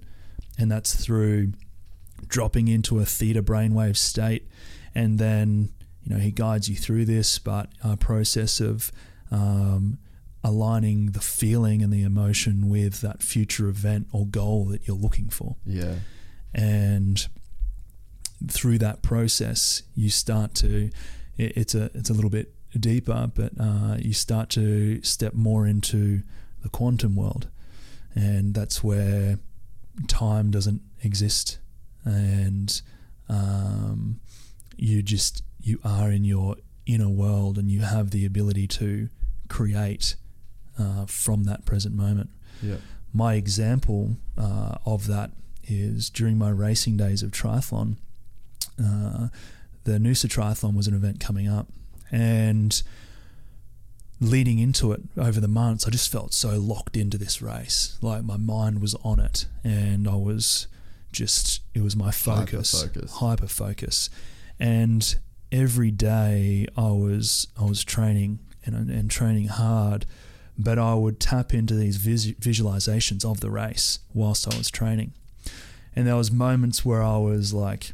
and 0.58 0.70
that's 0.70 0.94
through 0.94 1.52
dropping 2.28 2.68
into 2.68 2.98
a 3.00 3.04
theta 3.04 3.42
brainwave 3.42 3.96
state, 3.96 4.48
and 4.94 5.18
then 5.18 5.70
you 6.02 6.10
know 6.14 6.20
he 6.20 6.30
guides 6.30 6.68
you 6.68 6.76
through 6.76 7.04
this, 7.04 7.38
but 7.38 7.70
a 7.82 7.96
process 7.96 8.60
of 8.60 8.90
um, 9.30 9.98
aligning 10.42 11.12
the 11.12 11.20
feeling 11.20 11.82
and 11.82 11.92
the 11.92 12.02
emotion 12.02 12.68
with 12.68 13.00
that 13.00 13.22
future 13.22 13.68
event 13.68 14.06
or 14.12 14.26
goal 14.26 14.66
that 14.66 14.86
you're 14.86 14.96
looking 15.06 15.28
for, 15.28 15.56
Yeah. 15.66 15.96
and 16.52 17.26
through 18.48 18.78
that 18.78 19.02
process, 19.02 19.82
you 19.94 20.10
start 20.10 20.54
to 20.56 20.90
it, 21.38 21.52
it's 21.56 21.74
a 21.74 21.90
it's 21.94 22.10
a 22.10 22.14
little 22.14 22.30
bit 22.30 22.54
deeper, 22.78 23.30
but 23.34 23.52
uh, 23.58 23.96
you 24.00 24.12
start 24.12 24.50
to 24.50 25.00
step 25.02 25.32
more 25.34 25.66
into 25.66 26.22
the 26.62 26.68
quantum 26.68 27.14
world, 27.16 27.48
and 28.14 28.54
that's 28.54 28.82
where 28.82 29.38
time 30.08 30.50
doesn't 30.50 30.82
exist, 31.02 31.58
and 32.04 32.82
um, 33.28 34.20
you 34.76 35.02
just 35.02 35.42
you 35.60 35.80
are 35.84 36.10
in 36.10 36.24
your 36.24 36.56
inner 36.86 37.08
world, 37.08 37.58
and 37.58 37.70
you 37.70 37.80
have 37.80 38.10
the 38.10 38.24
ability 38.24 38.66
to 38.68 39.08
create 39.48 40.16
uh, 40.78 41.06
from 41.06 41.44
that 41.44 41.64
present 41.64 41.94
moment. 41.94 42.30
Yeah. 42.62 42.76
My 43.12 43.34
example 43.34 44.16
uh, 44.36 44.76
of 44.84 45.06
that 45.06 45.30
is 45.62 46.10
during 46.10 46.36
my 46.36 46.50
racing 46.50 46.96
days 46.96 47.22
of 47.22 47.30
triathlon. 47.30 47.96
Uh, 48.82 49.28
the 49.84 49.98
Noosa 49.98 50.26
Triathlon 50.26 50.74
was 50.74 50.86
an 50.86 50.94
event 50.94 51.20
coming 51.20 51.48
up, 51.48 51.68
and 52.10 52.82
leading 54.20 54.58
into 54.58 54.92
it 54.92 55.02
over 55.16 55.40
the 55.40 55.48
months, 55.48 55.86
I 55.86 55.90
just 55.90 56.10
felt 56.10 56.32
so 56.32 56.58
locked 56.58 56.96
into 56.96 57.18
this 57.18 57.42
race. 57.42 57.98
Like 58.00 58.24
my 58.24 58.36
mind 58.36 58.80
was 58.80 58.94
on 59.02 59.20
it, 59.20 59.46
and 59.62 60.08
I 60.08 60.16
was 60.16 60.66
just 61.12 61.62
it 61.74 61.82
was 61.82 61.94
my 61.96 62.10
focus, 62.10 62.72
hyper 63.14 63.46
focus, 63.46 64.10
and 64.58 65.16
every 65.52 65.90
day 65.90 66.66
I 66.76 66.90
was 66.90 67.48
I 67.60 67.64
was 67.64 67.84
training 67.84 68.40
and 68.64 68.90
and 68.90 69.10
training 69.10 69.48
hard, 69.48 70.06
but 70.58 70.78
I 70.78 70.94
would 70.94 71.20
tap 71.20 71.52
into 71.54 71.74
these 71.74 71.96
vis- 71.96 72.32
visualizations 72.32 73.24
of 73.24 73.40
the 73.40 73.50
race 73.50 74.00
whilst 74.12 74.52
I 74.52 74.56
was 74.56 74.70
training, 74.70 75.12
and 75.94 76.06
there 76.06 76.16
was 76.16 76.30
moments 76.30 76.84
where 76.84 77.02
I 77.02 77.18
was 77.18 77.52
like 77.52 77.92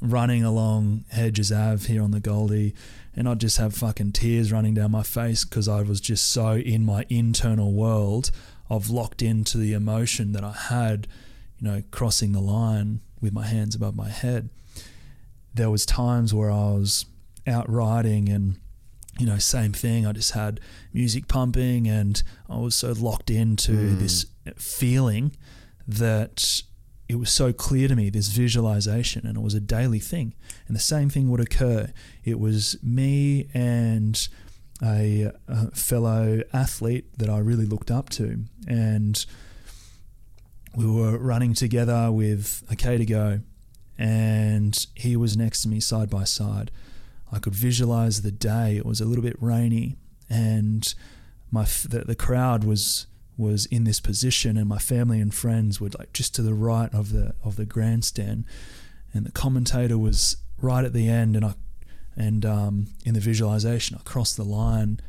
running 0.00 0.44
along 0.44 1.04
Hedges 1.10 1.50
Ave 1.50 1.86
here 1.86 2.02
on 2.02 2.10
the 2.10 2.20
Goldie, 2.20 2.74
and 3.16 3.28
I'd 3.28 3.40
just 3.40 3.58
have 3.58 3.74
fucking 3.74 4.12
tears 4.12 4.52
running 4.52 4.74
down 4.74 4.90
my 4.90 5.02
face 5.02 5.44
because 5.44 5.68
I 5.68 5.82
was 5.82 6.00
just 6.00 6.28
so 6.28 6.54
in 6.54 6.84
my 6.84 7.06
internal 7.08 7.72
world 7.72 8.30
of 8.68 8.90
locked 8.90 9.22
into 9.22 9.58
the 9.58 9.72
emotion 9.72 10.32
that 10.32 10.42
I 10.42 10.52
had, 10.52 11.06
you 11.58 11.68
know, 11.68 11.82
crossing 11.90 12.32
the 12.32 12.40
line 12.40 13.00
with 13.20 13.32
my 13.32 13.46
hands 13.46 13.74
above 13.74 13.94
my 13.94 14.08
head. 14.08 14.50
There 15.54 15.70
was 15.70 15.86
times 15.86 16.34
where 16.34 16.50
I 16.50 16.72
was 16.72 17.06
out 17.46 17.70
riding 17.70 18.28
and 18.28 18.56
you 19.18 19.26
know, 19.26 19.38
same 19.38 19.72
thing. 19.72 20.06
I 20.06 20.12
just 20.12 20.32
had 20.32 20.58
music 20.92 21.28
pumping 21.28 21.86
and 21.86 22.20
I 22.48 22.58
was 22.58 22.74
so 22.74 22.92
locked 22.92 23.30
into 23.30 23.72
hmm. 23.72 23.98
this 23.98 24.26
feeling 24.56 25.36
that 25.86 26.62
it 27.08 27.16
was 27.16 27.30
so 27.30 27.52
clear 27.52 27.88
to 27.88 27.96
me, 27.96 28.10
this 28.10 28.28
visualization, 28.28 29.26
and 29.26 29.36
it 29.36 29.42
was 29.42 29.54
a 29.54 29.60
daily 29.60 29.98
thing. 29.98 30.34
And 30.66 30.74
the 30.74 30.80
same 30.80 31.10
thing 31.10 31.30
would 31.30 31.40
occur. 31.40 31.92
It 32.24 32.40
was 32.40 32.76
me 32.82 33.48
and 33.52 34.26
a, 34.82 35.30
a 35.46 35.70
fellow 35.72 36.40
athlete 36.52 37.18
that 37.18 37.28
I 37.28 37.38
really 37.38 37.66
looked 37.66 37.90
up 37.90 38.08
to. 38.10 38.44
And 38.66 39.24
we 40.74 40.86
were 40.86 41.18
running 41.18 41.54
together 41.54 42.10
with 42.10 42.64
a 42.70 42.76
K 42.76 42.96
to 42.96 43.04
go, 43.04 43.40
and 43.98 44.86
he 44.94 45.16
was 45.16 45.36
next 45.36 45.62
to 45.62 45.68
me 45.68 45.80
side 45.80 46.10
by 46.10 46.24
side. 46.24 46.70
I 47.30 47.38
could 47.38 47.54
visualize 47.54 48.22
the 48.22 48.32
day. 48.32 48.76
It 48.76 48.86
was 48.86 49.00
a 49.00 49.04
little 49.04 49.22
bit 49.22 49.36
rainy, 49.40 49.96
and 50.30 50.92
my 51.50 51.64
the, 51.64 52.04
the 52.06 52.16
crowd 52.16 52.64
was 52.64 53.06
was 53.36 53.66
in 53.66 53.84
this 53.84 54.00
position, 54.00 54.56
and 54.56 54.68
my 54.68 54.78
family 54.78 55.20
and 55.20 55.34
friends 55.34 55.80
were 55.80 55.90
like 55.98 56.12
just 56.12 56.34
to 56.36 56.42
the 56.42 56.54
right 56.54 56.92
of 56.94 57.12
the 57.12 57.34
of 57.42 57.56
the 57.56 57.64
grandstand, 57.64 58.44
and 59.12 59.26
the 59.26 59.32
commentator 59.32 59.98
was 59.98 60.36
right 60.60 60.84
at 60.84 60.92
the 60.92 61.08
end, 61.08 61.36
and 61.36 61.44
I 61.44 61.54
and 62.16 62.44
um, 62.46 62.86
in 63.04 63.14
the 63.14 63.20
visualization, 63.20 63.96
I 63.98 64.02
crossed 64.04 64.36
the 64.36 64.44
line 64.44 65.00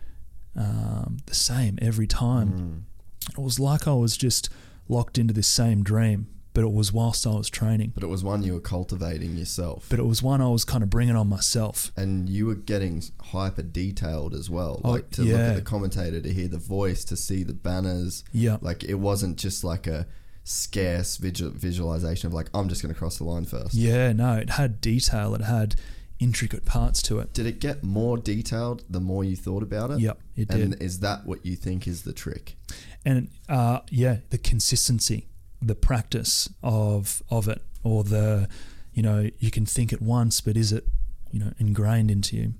um, 0.55 1.17
the 1.27 1.35
same 1.35 1.77
every 1.81 2.07
time. 2.07 2.85
It 3.29 3.41
was 3.41 3.59
like 3.59 3.87
I 3.87 3.93
was 3.93 4.17
just 4.17 4.49
locked 4.87 5.17
into 5.17 5.33
this 5.33 5.47
same 5.47 5.83
dream, 5.83 6.27
but 6.55 6.63
it 6.63 6.71
was 6.73 6.91
whilst 6.91 7.27
I 7.27 7.31
was 7.35 7.49
training. 7.49 7.91
But 7.93 8.03
it 8.03 8.07
was 8.07 8.23
one 8.23 8.41
you 8.41 8.53
were 8.53 8.59
cultivating 8.59 9.35
yourself. 9.35 9.85
But 9.89 9.99
it 9.99 10.05
was 10.05 10.23
one 10.23 10.41
I 10.41 10.47
was 10.49 10.65
kind 10.65 10.81
of 10.83 10.89
bringing 10.89 11.15
on 11.15 11.27
myself. 11.29 11.91
and 11.95 12.27
you 12.27 12.47
were 12.47 12.55
getting 12.55 13.03
hyper 13.21 13.61
detailed 13.61 14.33
as 14.33 14.49
well. 14.49 14.81
Oh, 14.83 14.91
like 14.91 15.11
to 15.11 15.21
look 15.21 15.39
at 15.39 15.55
the 15.55 15.61
commentator, 15.61 16.19
to 16.19 16.33
hear 16.33 16.47
the 16.47 16.57
voice, 16.57 17.03
to 17.05 17.15
see 17.15 17.43
the 17.43 17.53
banners. 17.53 18.23
Yeah. 18.31 18.57
Like 18.61 18.83
it 18.83 18.95
wasn't 18.95 19.37
just 19.37 19.63
like 19.63 19.85
a 19.85 20.07
scarce 20.43 21.17
visual, 21.17 21.51
visualization 21.51 22.27
of 22.27 22.33
like 22.33 22.49
I'm 22.53 22.69
just 22.69 22.81
going 22.81 22.93
to 22.93 22.97
cross 22.97 23.17
the 23.17 23.23
line 23.25 23.45
first. 23.45 23.73
Yeah, 23.73 24.13
no, 24.13 24.33
it 24.35 24.51
had 24.51 24.79
detail. 24.81 25.35
It 25.35 25.41
had 25.41 25.75
intricate 26.19 26.63
parts 26.65 27.01
to 27.01 27.19
it. 27.19 27.33
Did 27.33 27.45
it 27.45 27.59
get 27.59 27.83
more 27.83 28.17
detailed 28.17 28.83
the 28.89 29.01
more 29.01 29.23
you 29.25 29.35
thought 29.35 29.63
about 29.63 29.91
it? 29.91 29.99
Yep, 29.99 30.19
it 30.37 30.49
And 30.49 30.81
is 30.81 30.99
that 31.01 31.25
what 31.25 31.45
you 31.45 31.55
think 31.55 31.87
is 31.87 32.03
the 32.03 32.13
trick? 32.13 32.55
and 33.03 33.27
uh, 33.49 33.79
yeah, 33.91 34.17
the 34.29 34.37
consistency, 34.37 35.27
the 35.67 35.75
practice 35.75 36.49
of 36.61 37.21
of 37.29 37.47
it, 37.47 37.61
or 37.83 38.03
the, 38.03 38.47
you 38.93 39.03
know, 39.03 39.29
you 39.39 39.51
can 39.51 39.65
think 39.65 39.91
it 39.93 40.01
once, 40.01 40.41
but 40.41 40.55
is 40.57 40.71
it, 40.71 40.85
you 41.31 41.39
know, 41.39 41.51
ingrained 41.59 42.11
into 42.11 42.35
you? 42.37 42.53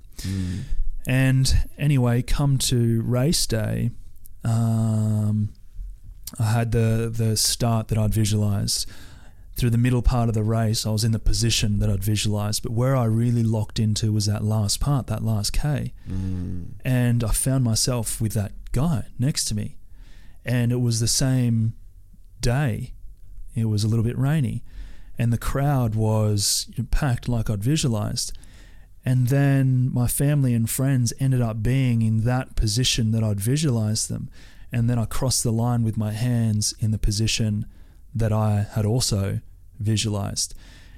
And 1.08 1.70
anyway, 1.78 2.22
come 2.22 2.58
to 2.58 3.02
race 3.04 3.46
day, 3.48 3.92
um, 4.44 5.50
I 6.40 6.44
had 6.52 6.72
the 6.72 7.12
the 7.16 7.38
start 7.38 7.88
that 7.90 7.98
I'd 7.98 8.14
visualized. 8.14 8.90
Through 9.58 9.70
the 9.70 9.78
middle 9.78 10.02
part 10.02 10.28
of 10.28 10.36
the 10.36 10.44
race, 10.44 10.86
I 10.86 10.90
was 10.90 11.06
in 11.06 11.14
the 11.14 11.20
position 11.20 11.80
that 11.80 11.90
I'd 11.90 12.04
visualized, 12.04 12.62
but 12.62 12.74
where 12.74 12.94
I 12.94 13.06
really 13.06 13.42
locked 13.44 13.80
into 13.80 14.12
was 14.12 14.26
that 14.26 14.44
last 14.44 14.82
part, 14.82 15.08
that 15.08 15.24
last 15.24 15.54
K. 15.54 15.94
And 16.84 17.24
I 17.24 17.32
found 17.32 17.64
myself 17.64 18.20
with 18.20 18.34
that 18.34 18.52
guy 18.74 19.06
next 19.18 19.46
to 19.46 19.56
me. 19.56 19.78
And 20.44 20.74
it 20.74 20.82
was 20.82 21.00
the 21.00 21.08
same 21.08 21.74
day. 22.42 22.95
It 23.56 23.66
was 23.66 23.84
a 23.84 23.88
little 23.88 24.04
bit 24.04 24.18
rainy. 24.18 24.64
And 25.18 25.32
the 25.32 25.38
crowd 25.38 25.96
was 25.96 26.68
packed 26.92 27.30
like 27.30 27.50
I'd 27.50 27.64
visualized. 27.64 28.38
And 29.06 29.28
then 29.28 29.94
my 29.94 30.08
family 30.08 30.54
and 30.54 30.70
friends 30.70 31.14
ended 31.20 31.42
up 31.42 31.64
being 31.64 32.02
in 32.02 32.26
that 32.26 32.56
position 32.56 33.12
that 33.12 33.24
I'd 33.24 33.40
visualized 33.40 34.10
them. 34.10 34.30
And 34.72 34.90
then 34.90 35.00
I 35.00 35.06
crossed 35.06 35.44
the 35.44 35.52
line 35.52 35.84
with 35.84 35.96
my 35.96 36.12
hands 36.12 36.74
in 36.80 36.92
the 36.92 36.98
position 36.98 37.66
that 38.14 38.34
I 38.34 38.66
had 38.74 38.86
also 38.86 39.40
visualized. 39.80 40.56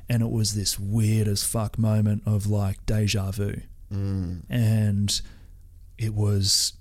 And 0.09 0.23
it 0.23 0.31
was 0.31 0.55
this 0.55 0.79
weird 0.79 1.27
as 1.27 1.43
fuck 1.43 1.77
moment 1.77 2.23
of 2.25 2.47
like 2.47 2.85
deja 2.85 3.31
vu. 3.31 3.61
Mm. 3.93 4.43
And 4.49 5.21
it 5.97 6.13
was, 6.13 6.73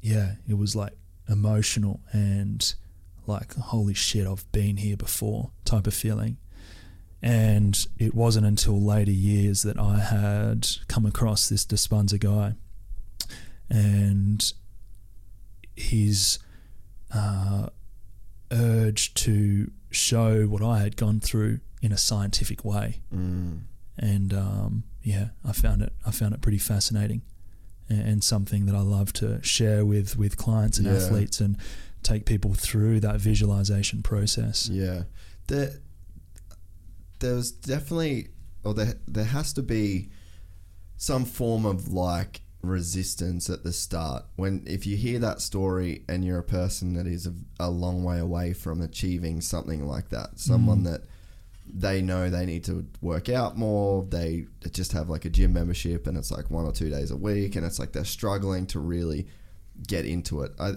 yeah, 0.00 0.36
it 0.48 0.56
was 0.56 0.76
like 0.76 0.92
emotional 1.28 2.00
and 2.12 2.74
like, 3.28 3.54
holy 3.54 3.94
shit, 3.94 4.26
I've 4.26 4.50
been 4.52 4.78
here 4.78 4.96
before 4.96 5.50
type 5.64 5.86
of 5.86 5.94
feeling. 5.94 6.38
And 7.20 7.78
it 7.98 8.14
wasn't 8.14 8.46
until 8.46 8.80
later 8.80 9.10
years 9.10 9.62
that 9.62 9.78
I 9.78 9.98
had 9.98 10.68
come 10.88 11.04
across 11.04 11.48
this 11.48 11.64
Dispenza 11.66 12.18
guy. 12.18 12.54
And 13.68 14.52
his 15.76 16.38
uh, 17.14 17.68
urge 18.50 19.14
to 19.14 19.70
show 19.90 20.46
what 20.46 20.62
I 20.62 20.78
had 20.80 20.96
gone 20.96 21.20
through 21.20 21.60
in 21.82 21.92
a 21.92 21.96
scientific 21.98 22.64
way, 22.64 23.00
Mm. 23.14 23.60
and 23.96 24.34
um, 24.34 24.82
yeah, 25.02 25.28
I 25.44 25.52
found 25.52 25.82
it 25.82 25.92
I 26.04 26.10
found 26.10 26.34
it 26.34 26.40
pretty 26.40 26.58
fascinating, 26.58 27.22
and, 27.88 28.00
and 28.00 28.24
something 28.24 28.66
that 28.66 28.74
I 28.74 28.80
love 28.80 29.12
to 29.14 29.40
share 29.42 29.84
with 29.84 30.18
with 30.18 30.36
clients 30.36 30.78
and 30.78 30.86
Yeah. 30.86 30.94
athletes 30.94 31.40
and 31.40 31.56
take 32.08 32.24
people 32.24 32.54
through 32.54 33.00
that 33.00 33.20
visualization 33.20 34.02
process. 34.02 34.68
Yeah, 34.68 35.02
there, 35.48 35.72
there's 37.20 37.50
definitely, 37.50 38.28
or 38.64 38.74
there, 38.74 38.94
there 39.06 39.24
has 39.24 39.52
to 39.54 39.62
be 39.62 40.10
some 40.96 41.24
form 41.24 41.64
of 41.64 41.88
like 41.88 42.40
resistance 42.60 43.48
at 43.48 43.62
the 43.62 43.72
start 43.72 44.24
when 44.34 44.64
if 44.66 44.84
you 44.84 44.96
hear 44.96 45.20
that 45.20 45.40
story 45.40 46.02
and 46.08 46.24
you're 46.24 46.40
a 46.40 46.42
person 46.42 46.94
that 46.94 47.06
is 47.06 47.24
a, 47.24 47.32
a 47.60 47.70
long 47.70 48.02
way 48.02 48.18
away 48.18 48.52
from 48.52 48.80
achieving 48.80 49.40
something 49.40 49.86
like 49.86 50.08
that, 50.08 50.38
someone 50.38 50.80
mm. 50.80 50.84
that 50.84 51.02
they 51.72 52.00
know 52.00 52.30
they 52.30 52.46
need 52.46 52.64
to 52.64 52.86
work 53.00 53.28
out 53.28 53.56
more, 53.56 54.04
they 54.08 54.46
just 54.72 54.92
have 54.92 55.08
like 55.08 55.24
a 55.24 55.30
gym 55.30 55.52
membership 55.52 56.06
and 56.06 56.16
it's 56.16 56.30
like 56.30 56.50
one 56.50 56.64
or 56.64 56.72
two 56.72 56.90
days 56.90 57.10
a 57.10 57.16
week, 57.16 57.56
and 57.56 57.64
it's 57.64 57.78
like 57.78 57.92
they're 57.92 58.04
struggling 58.04 58.66
to 58.66 58.80
really 58.80 59.28
get 59.86 60.04
into 60.04 60.42
it. 60.42 60.52
I 60.58 60.72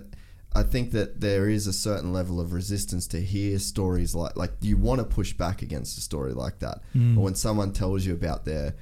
I 0.54 0.64
think 0.64 0.92
that 0.92 1.22
there 1.22 1.48
is 1.48 1.66
a 1.66 1.74
certain 1.74 2.12
level 2.12 2.42
of 2.42 2.52
resistance 2.52 3.08
to 3.08 3.22
hear 3.22 3.58
stories 3.60 4.14
like 4.14 4.36
like 4.36 4.52
you 4.62 4.78
want 4.78 5.00
to 5.00 5.06
push 5.06 5.34
back 5.34 5.62
against 5.62 5.98
a 5.98 6.02
story 6.02 6.34
like 6.34 6.60
that. 6.60 6.82
Or 7.18 7.24
when 7.24 7.36
someone 7.36 7.72
tells 7.72 8.06
you 8.06 8.14
about 8.14 8.46
their 8.46 8.76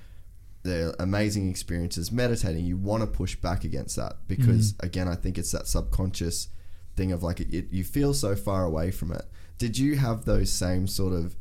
their 0.63 0.93
amazing 0.99 1.49
experiences 1.49 2.11
meditating, 2.11 2.65
you 2.65 2.75
want 2.75 3.01
to 3.01 3.07
push 3.07 3.35
back 3.35 3.63
against 3.63 3.95
that 3.95 4.17
because 4.27 4.73
again, 4.79 5.07
I 5.07 5.15
think 5.15 5.37
it's 5.37 5.51
that 5.51 5.67
subconscious 5.67 6.49
thing 6.95 7.11
of 7.11 7.23
like 7.23 7.39
it, 7.39 7.71
you 7.71 7.83
feel 7.83 8.13
so 8.13 8.35
far 8.35 8.65
away 8.65 8.91
from 8.91 9.11
it. 9.11 9.25
Did 9.57 9.77
you 9.77 9.97
have 9.97 10.25
those 10.25 10.51
same 10.51 10.87
sort 10.87 11.13
of 11.13 11.35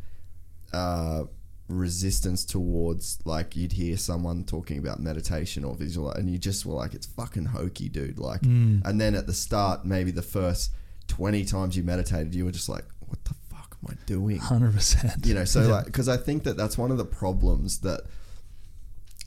uh, 0.72 1.24
resistance 1.68 2.44
towards 2.46 3.18
like 3.26 3.54
you'd 3.54 3.72
hear 3.72 3.96
someone 3.96 4.42
talking 4.44 4.78
about 4.78 5.00
meditation 5.00 5.64
or 5.64 5.74
visual 5.74 6.10
and 6.12 6.30
you 6.30 6.38
just 6.38 6.64
were 6.64 6.74
like 6.74 6.94
it's 6.94 7.04
fucking 7.06 7.44
hokey 7.44 7.88
dude 7.90 8.18
like 8.18 8.42
and 8.42 8.98
then 9.00 9.14
at 9.14 9.26
the 9.26 9.34
start 9.34 9.84
maybe 9.84 10.10
the 10.10 10.22
first 10.22 10.72
20 11.08 11.44
times 11.44 11.76
you 11.76 11.82
meditated 11.82 12.34
you 12.34 12.44
were 12.46 12.50
just 12.50 12.70
like 12.70 12.84
what 13.06 13.22
the 13.24 13.34
fuck 13.50 13.76
am 13.82 13.90
i 13.94 14.06
doing 14.06 14.38
Hundred 14.38 14.72
percent. 14.74 15.26
you 15.26 15.34
know 15.34 15.44
so 15.44 15.60
like 15.68 15.84
because 15.84 16.08
i 16.08 16.16
think 16.16 16.44
that 16.44 16.56
that's 16.56 16.78
one 16.78 16.90
of 16.90 16.96
the 16.96 17.04
problems 17.04 17.80
that 17.80 18.00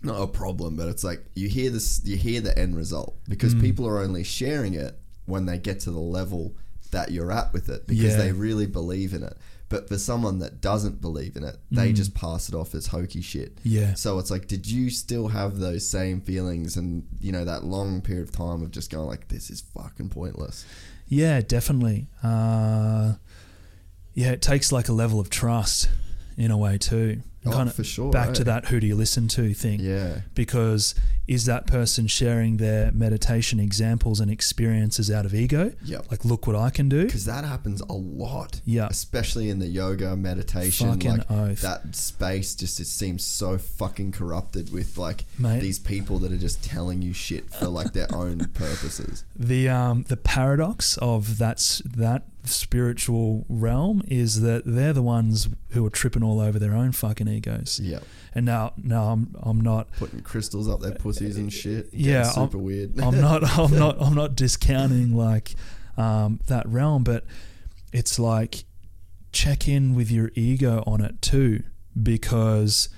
not 0.03 0.19
a 0.19 0.25
problem 0.27 0.75
but 0.75 0.87
it's 0.87 1.03
like 1.03 1.23
you 1.35 1.47
hear 1.47 1.69
this 1.69 2.01
you 2.03 2.17
hear 2.17 2.41
the 2.41 2.57
end 2.57 2.75
result 2.75 3.15
because 3.29 3.53
Mm. 3.53 3.61
people 3.61 3.87
are 3.87 3.99
only 3.99 4.23
sharing 4.23 4.73
it 4.73 4.97
when 5.25 5.45
they 5.45 5.59
get 5.59 5.79
to 5.81 5.91
the 5.91 5.99
level 5.99 6.55
that 6.89 7.11
you're 7.11 7.31
at 7.31 7.53
with 7.53 7.69
it 7.69 7.85
because 7.87 8.03
Yeah. 8.13 8.17
they 8.17 8.31
really 8.31 8.65
believe 8.65 9.13
in 9.13 9.21
it 9.23 9.37
but 9.71 9.87
for 9.87 9.97
someone 9.97 10.37
that 10.39 10.61
doesn't 10.61 11.01
believe 11.01 11.35
in 11.35 11.43
it 11.43 11.57
they 11.71 11.91
Mm. 11.91 11.95
just 11.95 12.13
pass 12.13 12.47
it 12.49 12.53
off 12.55 12.75
as 12.75 12.87
hokey 12.87 13.21
shit 13.21 13.57
Yeah. 13.63 13.95
so 13.95 14.19
it's 14.19 14.29
like 14.29 14.47
did 14.47 14.67
you 14.67 14.89
still 14.91 15.29
have 15.29 15.57
those 15.57 15.87
same 15.87 16.21
feelings 16.21 16.77
and 16.77 17.07
you 17.19 17.31
know 17.31 17.45
that 17.45 17.63
long 17.63 18.01
period 18.01 18.27
of 18.27 18.31
time 18.31 18.61
of 18.61 18.69
just 18.71 18.91
going 18.91 19.07
like 19.07 19.29
this 19.29 19.49
is 19.49 19.61
fucking 19.61 20.09
pointless 20.09 20.65
Yeah, 21.07 21.41
definitely. 21.41 22.07
Uh, 22.23 23.15
yeah, 24.13 24.31
it 24.31 24.41
takes 24.41 24.71
like 24.71 24.87
a 24.87 24.93
level 24.93 25.19
of 25.19 25.29
trust 25.29 25.89
in 26.37 26.51
a 26.51 26.57
way 26.57 26.77
too. 26.77 27.21
Oh, 27.43 27.51
kind 27.51 27.67
of 27.69 27.73
for 27.75 27.83
sure, 27.83 28.11
Back 28.11 28.29
eh? 28.29 28.33
to 28.33 28.43
that 28.43 28.65
who 28.65 28.79
do 28.79 28.85
you 28.85 28.95
listen 28.95 29.27
to 29.29 29.53
thing. 29.55 29.79
yeah 29.79 30.21
Because 30.35 30.93
is 31.27 31.45
that 31.45 31.65
person 31.65 32.05
sharing 32.07 32.57
their 32.57 32.91
meditation 32.91 33.59
examples 33.59 34.19
and 34.19 34.29
experiences 34.29 35.09
out 35.09 35.25
of 35.25 35.33
ego? 35.33 35.71
Yep. 35.85 36.11
Like, 36.11 36.25
look 36.25 36.45
what 36.45 36.55
I 36.55 36.69
can 36.69 36.87
do. 36.89 37.05
because 37.05 37.25
that 37.25 37.43
happens 37.45 37.81
a 37.81 37.93
lot 37.93 38.61
Yeah. 38.65 38.87
especially 38.91 39.49
in 39.49 39.57
the 39.59 39.67
yoga 39.67 40.15
meditation 40.15 40.89
Fucking 40.91 41.11
like 41.17 41.31
oath. 41.31 41.61
that 41.61 41.95
space 41.95 42.53
just 42.53 42.79
it 42.79 42.85
seems 42.85 43.23
so 43.25 43.57
fucking 43.57 44.11
corrupted 44.11 44.71
with 44.71 44.97
like 44.97 45.25
Mate. 45.39 45.61
these 45.61 45.79
people 45.79 46.19
that 46.19 46.31
are 46.31 46.37
just 46.37 46.63
telling 46.63 47.01
you 47.01 47.13
shit 47.13 47.51
for 47.53 47.67
like 47.67 47.93
their 47.93 48.13
own 48.13 48.37
purposes 48.53 49.23
The 49.35 49.67
um 49.69 50.03
the 50.09 50.17
paradox 50.17 50.97
of 50.97 51.37
that's 51.39 51.79
that 51.85 52.23
spiritual 52.43 53.45
realm 53.49 54.01
is 54.07 54.41
that 54.41 54.63
they're 54.65 54.93
the 54.93 55.01
ones 55.01 55.47
who 55.71 55.85
are 55.85 55.89
tripping 55.89 56.23
all 56.23 56.39
over 56.39 56.57
their 56.59 56.73
own 56.73 56.91
fucking 56.91 57.27
egos. 57.27 57.79
yeah 57.81 57.99
And 58.33 58.45
now 58.45 58.73
now 58.77 59.11
I'm 59.11 59.35
I'm 59.41 59.61
not 59.61 59.91
putting 59.93 60.21
crystals 60.21 60.67
up 60.69 60.79
their 60.81 60.95
pussies 60.95 61.37
and 61.37 61.51
shit 61.51 61.89
Yeah, 61.93 62.23
Getting 62.23 62.31
super 62.33 62.57
I'm- 62.57 62.63
weird 62.65 62.99
I'm 62.99 63.19
not 63.21 63.43
I'm 63.59 63.77
not 63.77 64.01
I'm 64.01 64.15
not 64.15 64.35
discounting 64.35 65.15
like 65.15 65.53
um, 65.97 66.39
that 66.47 66.67
realm, 66.67 67.03
but 67.03 67.25
it's 67.93 68.17
like 68.17 68.63
check 69.31 69.67
in 69.67 69.93
with 69.95 70.09
your 70.09 70.31
ego 70.35 70.83
on 70.87 71.01
it 71.01 71.21
too, 71.21 71.63
because 72.01 72.89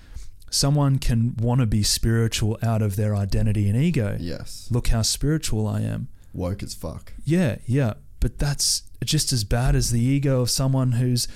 someone 0.49 0.99
can 0.99 1.35
want 1.37 1.59
to 1.61 1.65
be 1.67 1.83
spiritual 1.83 2.57
out 2.61 2.81
of 2.81 2.95
their 2.95 3.15
identity 3.15 3.67
and 3.67 3.77
ego. 3.77 4.15
yes 4.19 4.67
Look 4.71 4.87
how 4.89 5.01
spiritual 5.01 5.67
I 5.67 5.81
am. 5.81 6.07
woke 6.33 6.61
as 6.63 6.75
fuck 6.75 7.13
Yeah, 7.25 7.57
yeah, 7.65 7.93
but 8.19 8.37
that's 8.39 8.83
just 9.03 9.33
as 9.33 9.43
bad 9.43 9.75
as 9.75 9.91
the 9.91 9.99
ego 10.01 10.41
of 10.41 10.49
someone 10.49 10.93
who's 10.93 11.27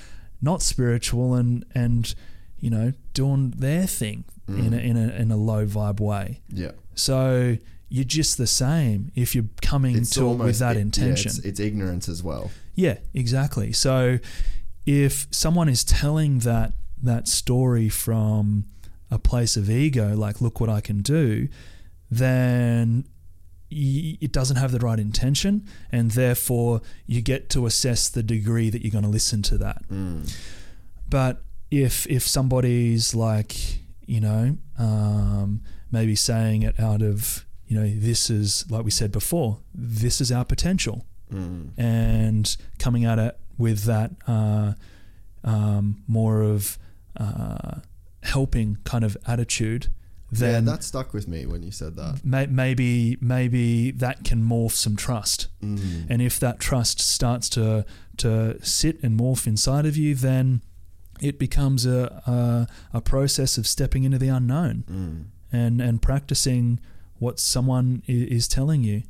not 0.41 0.61
spiritual 0.61 1.33
and 1.33 1.65
and 1.73 2.13
you 2.59 2.69
know 2.69 2.93
doing 3.13 3.51
their 3.57 3.85
thing 3.87 4.23
in 4.47 4.71
mm. 4.71 4.73
a, 4.73 4.79
in 4.79 4.97
a 4.97 5.09
in 5.15 5.31
a 5.31 5.37
low 5.37 5.65
vibe 5.65 5.99
way. 5.99 6.41
yeah 6.49 6.71
So 6.95 7.57
you're 7.89 8.03
just 8.03 8.37
the 8.37 8.47
same 8.47 9.11
if 9.15 9.33
you're 9.35 9.45
coming 9.61 9.97
it's 9.97 10.09
to 10.11 10.31
it 10.31 10.35
with 10.35 10.59
that 10.59 10.75
it- 10.75 10.79
yeah, 10.79 10.81
intention. 10.83 11.29
it's, 11.29 11.39
it's 11.39 11.59
ignorance 11.59 12.09
as 12.09 12.21
well 12.23 12.51
Yeah, 12.75 12.97
exactly. 13.13 13.73
So 13.73 14.19
if 14.85 15.27
someone 15.31 15.67
is 15.69 15.83
telling 15.83 16.39
that 16.39 16.73
that 17.01 17.27
story 17.27 17.89
from 17.89 18.65
a 19.09 19.17
place 19.19 19.55
of 19.57 19.69
ego, 19.69 20.15
like 20.15 20.41
look 20.41 20.59
what 20.59 20.69
I 20.69 20.81
can 20.81 21.01
do, 21.01 21.47
then 22.11 23.05
it 23.69 24.31
doesn't 24.31 24.55
have 24.57 24.71
the 24.71 24.79
right 24.79 24.99
intention, 24.99 25.67
and 25.91 26.11
therefore 26.11 26.81
you 27.05 27.21
get 27.21 27.49
to 27.51 27.65
assess 27.65 28.09
the 28.09 28.23
degree 28.23 28.69
that 28.69 28.81
you're 28.83 28.91
going 28.91 29.03
to 29.03 29.09
listen 29.09 29.41
to 29.43 29.57
that. 29.59 29.83
But 31.09 31.41
if 31.71 32.07
if 32.07 32.25
somebody's 32.27 33.13
like 33.13 33.55
you 34.05 34.21
know 34.21 34.57
um, 34.79 35.61
maybe 35.91 36.15
saying 36.15 36.61
it 36.63 36.79
out 36.79 37.01
of 37.01 37.45
you 37.67 37.77
know 37.79 37.87
this 37.89 38.29
is 38.29 38.65
like 38.69 38.85
we 38.85 38.91
said 38.91 39.11
before, 39.11 39.59
this 39.73 40.21
is 40.21 40.31
our 40.31 40.45
potential. 40.45 41.05
And 41.77 42.55
coming 42.79 43.03
at 43.03 43.19
it 43.19 43.37
with 43.57 43.83
that 43.83 44.11
uh, 44.27 44.73
um, 45.43 46.03
more 46.07 46.41
of 46.41 46.77
uh, 47.17 47.79
helping 48.23 48.77
kind 48.85 49.03
of 49.03 49.17
attitude, 49.27 49.87
yeah 50.31 50.59
that 50.59 50.83
stuck 50.83 51.13
with 51.13 51.27
me 51.27 51.45
when 51.45 51.63
you 51.63 51.71
said 51.71 51.95
that 51.95 52.23
may- 52.25 52.47
maybe 52.47 53.17
maybe 53.21 53.91
that 53.91 54.23
can 54.23 54.41
morph 54.43 54.71
some 54.73 54.95
trust. 54.95 55.47
Mm. 55.63 56.07
And 56.09 56.21
if 56.21 56.39
that 56.39 56.59
trust 56.59 56.99
starts 56.99 57.47
to 57.49 57.85
to 58.17 58.57
sit 58.65 59.01
and 59.03 59.19
morph 59.19 59.47
inside 59.47 59.85
of 59.85 59.95
you, 59.95 60.15
then 60.15 60.61
it 61.21 61.39
becomes 61.39 61.85
a 61.85 62.21
a, 62.93 62.97
a 62.97 63.01
process 63.01 63.57
of 63.57 63.65
stepping 63.67 64.03
into 64.03 64.17
the 64.17 64.27
unknown 64.27 64.83
Mm. 64.89 65.25
and 65.51 65.81
and 65.81 66.01
practicing 66.01 66.79
what 67.19 67.39
someone 67.39 68.03
is 68.07 68.47
telling 68.47 68.83
you. 68.83 69.03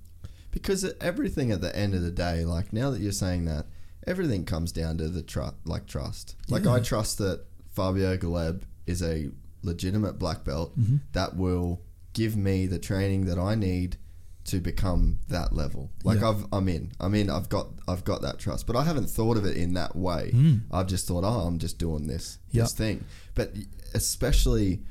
Because 0.51 0.85
everything 1.01 1.51
at 1.51 1.61
the 1.61 1.75
end 1.75 1.93
of 1.93 2.01
the 2.01 2.11
day, 2.11 2.45
like 2.45 2.71
now 2.71 2.89
that 2.91 3.01
you're 3.01 3.11
saying 3.11 3.45
that, 3.45 3.65
everything 4.07 4.45
comes 4.45 4.71
down 4.71 4.97
to 4.99 5.09
the 5.09 5.21
trust, 5.21 5.55
like 5.65 5.85
trust. 5.87 6.35
Like 6.47 6.65
I 6.65 6.79
trust 6.79 7.17
that 7.17 7.45
Fabio 7.73 8.17
Galeb 8.17 8.61
is 8.85 9.01
a 9.03 9.29
legitimate 9.63 10.19
black 10.19 10.43
belt 10.43 10.77
Mm-hmm. 10.79 10.97
that 11.13 11.35
will 11.35 11.81
give 12.13 12.35
me 12.35 12.65
the 12.67 12.79
training 12.79 13.25
that 13.25 13.37
I 13.37 13.55
need 13.55 13.97
to 14.45 14.59
become 14.61 15.19
that 15.27 15.51
level. 15.53 15.91
Like 16.03 16.21
Yeah. 16.21 16.29
I've, 16.29 16.45
I'm 16.53 16.69
in. 16.69 16.91
I 17.01 17.09
mean, 17.09 17.29
I've 17.29 17.49
got, 17.49 17.67
I've 17.87 18.03
got 18.05 18.21
that 18.21 18.39
trust, 18.39 18.65
but 18.65 18.75
I 18.77 18.83
haven't 18.85 19.09
thought 19.09 19.35
of 19.37 19.45
it 19.45 19.57
in 19.57 19.73
that 19.73 19.95
way. 19.95 20.31
I've 20.71 20.87
just 20.87 21.05
thought, 21.07 21.23
oh, 21.25 21.41
I'm 21.47 21.59
just 21.59 21.77
doing 21.77 22.07
this, 22.07 22.37
Mm. 22.37 22.53
Yeah. 22.53 22.63
this 22.63 22.73
thing. 22.73 23.03
But 23.35 23.53
especially 23.93 24.81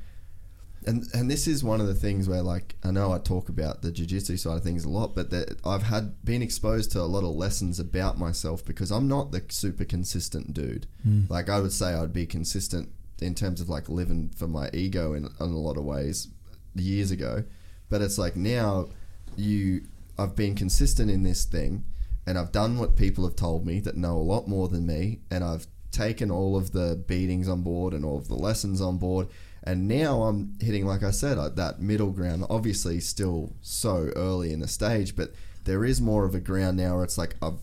and 0.85 1.03
and 1.13 1.29
this 1.29 1.47
is 1.47 1.63
one 1.63 1.81
of 1.81 1.87
the 1.87 1.93
things 1.95 2.29
where 2.29 2.41
like 2.43 2.75
I 2.83 2.91
know 2.91 3.11
I 3.11 3.17
talk 3.19 3.49
about 3.49 3.81
the 3.81 3.91
jiu-jitsu 3.91 4.37
side 4.37 4.57
of 4.57 4.63
things 4.63 4.85
a 4.85 4.89
lot 4.89 5.15
but 5.15 5.31
that 5.31 5.57
I've 5.65 5.83
had 5.83 6.23
been 6.23 6.41
exposed 6.41 6.91
to 6.91 7.01
a 7.01 7.03
lot 7.15 7.23
of 7.23 7.35
lessons 7.35 7.79
about 7.79 8.17
myself 8.17 8.63
because 8.63 8.89
I'm 8.91 9.07
not 9.07 9.31
the 9.31 9.43
super 9.49 9.83
consistent 9.85 10.53
dude 10.53 10.87
like 11.29 11.49
I 11.49 11.59
would 11.59 11.73
say 11.73 11.93
I'd 11.93 12.13
be 12.13 12.25
consistent 12.25 12.89
in 13.21 13.35
terms 13.35 13.61
of 13.61 13.69
like 13.69 13.89
living 13.89 14.29
for 14.35 14.47
my 14.47 14.69
ego 14.73 15.13
in, 15.13 15.25
in 15.25 15.31
a 15.39 15.45
lot 15.45 15.77
of 15.77 15.83
ways 15.83 16.27
years 16.75 17.11
ago 17.11 17.43
but 17.89 18.01
it's 18.01 18.17
like 18.17 18.35
now 18.35 18.87
you 19.35 19.81
I've 20.17 20.35
been 20.35 20.55
consistent 20.55 21.09
in 21.09 21.23
this 21.23 21.45
thing 21.45 21.85
and 22.25 22.37
I've 22.37 22.51
done 22.51 22.77
what 22.77 22.95
people 22.95 23.23
have 23.25 23.35
told 23.35 23.65
me 23.65 23.79
that 23.81 23.95
know 23.95 24.17
a 24.17 24.19
lot 24.19 24.47
more 24.47 24.67
than 24.67 24.85
me 24.85 25.19
and 25.31 25.43
I've 25.43 25.67
taken 25.91 26.29
all 26.29 26.55
of 26.55 26.71
the 26.71 27.01
beatings 27.07 27.47
on 27.47 27.61
board 27.61 27.93
and 27.93 28.05
all 28.05 28.17
of 28.17 28.27
the 28.27 28.35
lessons 28.35 28.81
on 28.81 28.97
board 28.97 29.27
and 29.63 29.87
now 29.87 30.23
I'm 30.23 30.55
hitting 30.61 30.85
like 30.85 31.03
I 31.03 31.11
said 31.11 31.37
that 31.55 31.79
middle 31.79 32.11
ground 32.11 32.45
obviously 32.49 32.99
still 32.99 33.53
so 33.61 34.11
early 34.15 34.51
in 34.53 34.59
the 34.59 34.67
stage 34.67 35.15
but 35.15 35.33
there 35.63 35.83
is 35.83 35.99
more 35.99 36.25
of 36.25 36.35
a 36.35 36.39
ground 36.39 36.77
now 36.77 36.95
where 36.95 37.03
it's 37.03 37.17
like 37.17 37.35
I've 37.41 37.59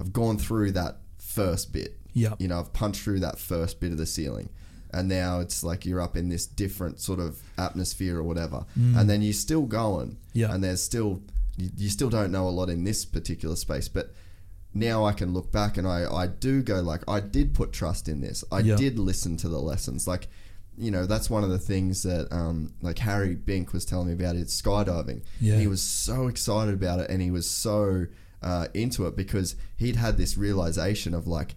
I've 0.00 0.12
gone 0.12 0.38
through 0.38 0.72
that 0.72 0.98
first 1.18 1.72
bit. 1.72 1.98
Yeah. 2.14 2.34
You 2.38 2.48
know, 2.48 2.58
I've 2.58 2.72
punched 2.72 3.02
through 3.02 3.20
that 3.20 3.38
first 3.38 3.80
bit 3.80 3.92
of 3.92 3.98
the 3.98 4.06
ceiling. 4.06 4.48
And 4.92 5.08
now 5.08 5.40
it's 5.40 5.62
like 5.62 5.84
you're 5.84 6.00
up 6.00 6.16
in 6.16 6.28
this 6.28 6.46
different 6.46 7.00
sort 7.00 7.20
of 7.20 7.42
atmosphere 7.58 8.16
or 8.18 8.22
whatever. 8.22 8.64
And 8.74 9.08
then 9.08 9.22
you're 9.22 9.32
still 9.34 9.62
going. 9.66 10.16
Yeah. 10.32 10.52
And 10.52 10.64
there's 10.64 10.82
still, 10.82 11.20
you, 11.56 11.70
you 11.76 11.88
still 11.90 12.08
don't 12.10 12.32
know 12.32 12.48
a 12.48 12.50
lot 12.50 12.70
in 12.70 12.84
this 12.84 13.04
particular 13.04 13.56
space. 13.56 13.88
But 13.88 14.14
now 14.74 15.04
I 15.04 15.12
can 15.12 15.32
look 15.34 15.50
back 15.52 15.76
and 15.76 15.86
I, 15.86 16.10
I 16.10 16.26
do 16.26 16.62
go 16.62 16.80
like, 16.80 17.02
I 17.08 17.20
did 17.20 17.54
put 17.54 17.72
trust 17.72 18.08
in 18.08 18.20
this. 18.20 18.44
I 18.50 18.60
Yeah. 18.60 18.76
did 18.76 18.98
listen 18.98 19.36
to 19.38 19.48
the 19.48 19.58
lessons. 19.60 20.06
Like, 20.06 20.28
you 20.76 20.90
know, 20.90 21.06
that's 21.06 21.28
one 21.28 21.42
of 21.44 21.50
the 21.50 21.58
things 21.58 22.02
that, 22.04 22.28
um, 22.30 22.72
like 22.80 22.98
Harry 23.00 23.34
Bink 23.34 23.72
was 23.72 23.84
telling 23.84 24.06
me 24.08 24.12
about 24.14 24.36
it, 24.36 24.46
skydiving. 24.46 25.22
Yeah. 25.40 25.56
He 25.56 25.66
was 25.66 25.82
so 25.82 26.28
excited 26.28 26.72
about 26.74 27.00
it 27.00 27.10
and 27.10 27.20
he 27.20 27.30
was 27.30 27.48
so 27.50 28.06
uh, 28.42 28.68
into 28.74 29.06
it 29.06 29.16
because 29.16 29.56
he'd 29.76 29.96
had 29.96 30.16
this 30.16 30.36
realization 30.38 31.12
of 31.14 31.26
like, 31.26 31.56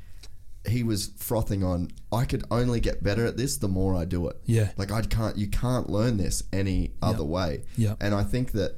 he 0.68 0.84
was 0.84 1.12
frothing 1.18 1.64
on, 1.64 1.90
I 2.12 2.26
could 2.26 2.44
only 2.52 2.80
get 2.80 3.04
better 3.04 3.26
at 3.26 3.36
this 3.38 3.58
the 3.58 3.68
more 3.68 3.96
I 3.96 4.06
do 4.06 4.28
it. 4.28 4.38
Yeah. 4.46 4.72
Like 4.78 4.92
I 4.92 5.02
can't, 5.02 5.38
you 5.38 5.48
can't 5.48 5.90
learn 5.90 6.18
this 6.18 6.44
any 6.54 6.92
other 7.02 7.24
way. 7.24 7.64
Yeah. 7.78 7.96
And 8.00 8.14
I 8.14 8.24
think 8.24 8.52
that 8.52 8.78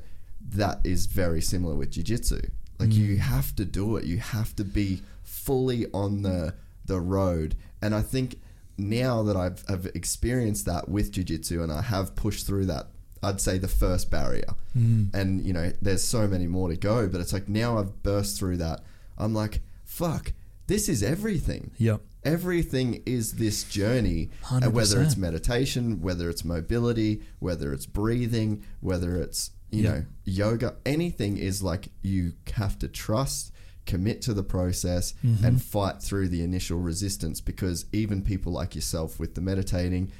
that 0.50 0.80
is 0.84 1.06
very 1.08 1.42
similar 1.42 1.76
with 1.76 1.92
jiu-jitsu. 1.92 2.42
Like 2.80 2.90
Mm. 2.90 2.94
you 2.94 3.18
have 3.18 3.56
to 3.56 3.66
do 3.66 3.96
it. 3.98 4.06
You 4.06 4.18
have 4.18 4.56
to 4.58 4.64
be 4.64 5.02
fully 5.24 5.88
on 5.94 6.22
the 6.24 6.56
the 6.86 7.00
road. 7.00 7.56
And 7.82 7.96
I 7.96 8.02
think 8.02 8.42
now 8.78 9.24
that 9.24 9.38
I've, 9.38 9.64
I've 9.70 9.86
experienced 9.96 10.66
that 10.66 10.90
with 10.90 11.12
jiu-jitsu 11.12 11.64
and 11.64 11.72
I 11.72 11.82
have 11.82 12.14
pushed 12.16 12.46
through 12.46 12.66
that, 12.66 12.88
I'd 13.22 13.40
say 13.40 13.58
the 13.58 13.70
first 13.70 14.12
barrier. 14.12 14.56
Mm. 14.78 15.14
And 15.14 15.46
you 15.46 15.54
know, 15.54 15.72
there's 15.82 16.04
so 16.04 16.28
many 16.28 16.46
more 16.48 16.68
to 16.70 16.76
go, 16.76 17.08
but 17.08 17.22
it's 17.22 17.32
like 17.32 17.48
now 17.48 17.78
I've 17.78 18.04
burst 18.04 18.38
through 18.38 18.58
that. 18.58 18.82
I'm 19.18 19.34
like, 19.34 19.62
fuck, 19.86 20.34
this 20.68 20.88
is 20.90 21.04
everything 21.04 21.72
Yep. 21.78 22.02
everything 22.24 23.02
is 23.06 23.34
this 23.34 23.64
journey 23.64 24.30
uh, 24.52 24.60
whether 24.60 24.70
100%. 24.70 24.74
whether 24.74 25.02
it's 25.02 25.18
meditation 25.18 26.02
whether 26.02 26.30
it's 26.30 26.44
mobility 26.46 27.22
whether 27.40 27.74
it's 27.74 27.86
breathing 27.86 28.64
whether 28.80 29.18
it's 29.22 29.52
you 29.72 29.84
Yeah. 29.84 29.90
know 29.92 30.06
yoga 30.24 30.76
anything 30.86 31.38
is 31.38 31.62
like 31.64 31.90
you 32.02 32.34
have 32.54 32.78
to 32.80 32.88
trust 32.88 33.52
commit 33.86 34.22
to 34.22 34.34
the 34.34 34.44
process 34.44 35.14
Mm-hmm. 35.26 35.46
and 35.46 35.62
fight 35.62 36.02
through 36.02 36.30
the 36.30 36.42
initial 36.44 36.80
resistance 36.80 37.42
because 37.42 37.86
even 37.92 38.22
people 38.22 38.54
like 38.54 38.76
yourself 38.76 39.20
with 39.20 39.36
the 39.36 39.42
meditating 39.42 40.12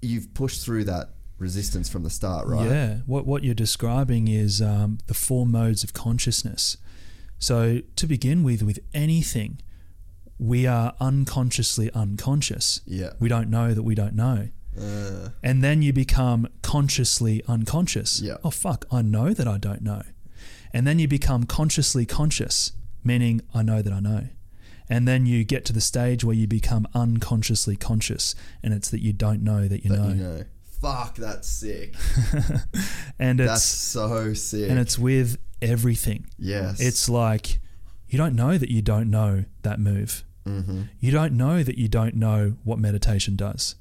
you've 0.00 0.32
pushed 0.34 0.64
through 0.64 0.84
that 0.84 1.10
resistance 1.38 1.88
from 1.88 2.02
the 2.04 2.10
start 2.10 2.46
right 2.46 2.70
Yeah, 2.70 2.98
what 3.06 3.26
what 3.26 3.42
you're 3.42 3.54
describing 3.54 4.28
is 4.28 4.62
um, 4.62 4.98
the 5.08 5.14
four 5.14 5.44
modes 5.46 5.82
of 5.82 5.92
consciousness. 5.92 6.76
So 7.44 7.82
to 7.96 8.06
begin 8.06 8.42
with, 8.42 8.62
with 8.62 8.78
anything, 8.94 9.60
we 10.38 10.66
are 10.66 10.94
unconsciously 10.98 11.90
unconscious. 11.92 12.80
Yeah. 12.86 13.10
we 13.20 13.28
don't 13.28 13.50
know 13.50 13.74
that 13.74 13.82
we 13.82 13.94
don't 13.94 14.14
know, 14.14 14.48
Uh, 14.74 15.28
and 15.42 15.62
then 15.62 15.82
you 15.82 15.92
become 15.92 16.48
consciously 16.62 17.42
unconscious. 17.46 18.22
Yeah. 18.22 18.38
Oh 18.42 18.50
fuck, 18.50 18.86
I 18.90 19.02
know 19.02 19.34
that 19.34 19.46
I 19.46 19.58
don't 19.58 19.82
know, 19.82 20.02
and 20.72 20.86
then 20.86 20.98
you 20.98 21.06
become 21.06 21.44
consciously 21.44 22.06
conscious, 22.06 22.72
meaning 23.04 23.42
I 23.52 23.62
know 23.62 23.82
that 23.82 23.92
I 23.92 24.00
know. 24.00 24.28
And 24.88 25.06
then 25.06 25.26
you 25.26 25.44
get 25.44 25.66
to 25.66 25.74
the 25.74 25.82
stage 25.82 26.24
where 26.24 26.34
you 26.34 26.46
become 26.46 26.88
unconsciously 26.94 27.76
conscious, 27.76 28.34
and 28.62 28.72
it's 28.72 28.88
that 28.88 29.02
you 29.02 29.12
don't 29.12 29.42
know 29.42 29.68
that 29.68 29.84
you 29.84 29.90
that 29.90 29.98
know. 30.00 30.08
you 30.08 30.14
know 30.14 30.44
fuck 30.80 31.14
that's 31.16 31.48
sick 31.48 31.94
And 33.18 33.40
it's 33.40 33.50
that's 33.50 33.64
so 33.64 34.34
sick 34.34 34.68
and 34.68 34.78
it's 34.78 34.98
with 34.98 35.38
everything. 35.64 36.26
yes 36.38 36.80
It's 36.80 37.08
like 37.08 37.58
you 38.08 38.18
don't 38.18 38.34
know 38.34 38.58
that 38.58 38.70
you 38.70 38.82
don't 38.82 39.10
know 39.10 39.44
that 39.62 39.80
move. 39.80 40.24
mm-hmm. 40.46 40.82
You 41.00 41.10
don't 41.10 41.32
know 41.32 41.62
that 41.62 41.78
you 41.78 41.88
don't 41.88 42.14
know 42.14 42.56
what 42.64 42.78
meditation 42.78 43.34
does. 43.36 43.74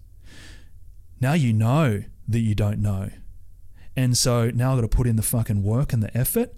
Now 1.20 1.34
you 1.34 1.54
know 1.54 2.04
that 2.28 2.40
you 2.40 2.56
don't 2.56 2.80
know. 2.80 3.10
And 3.96 4.18
so 4.18 4.50
now 4.50 4.72
I've 4.72 4.78
got 4.78 4.82
to 4.82 4.88
put 4.98 5.08
in 5.08 5.16
the 5.16 5.22
fucking 5.22 5.62
work 5.64 5.94
and 5.94 6.02
the 6.02 6.16
effort 6.18 6.54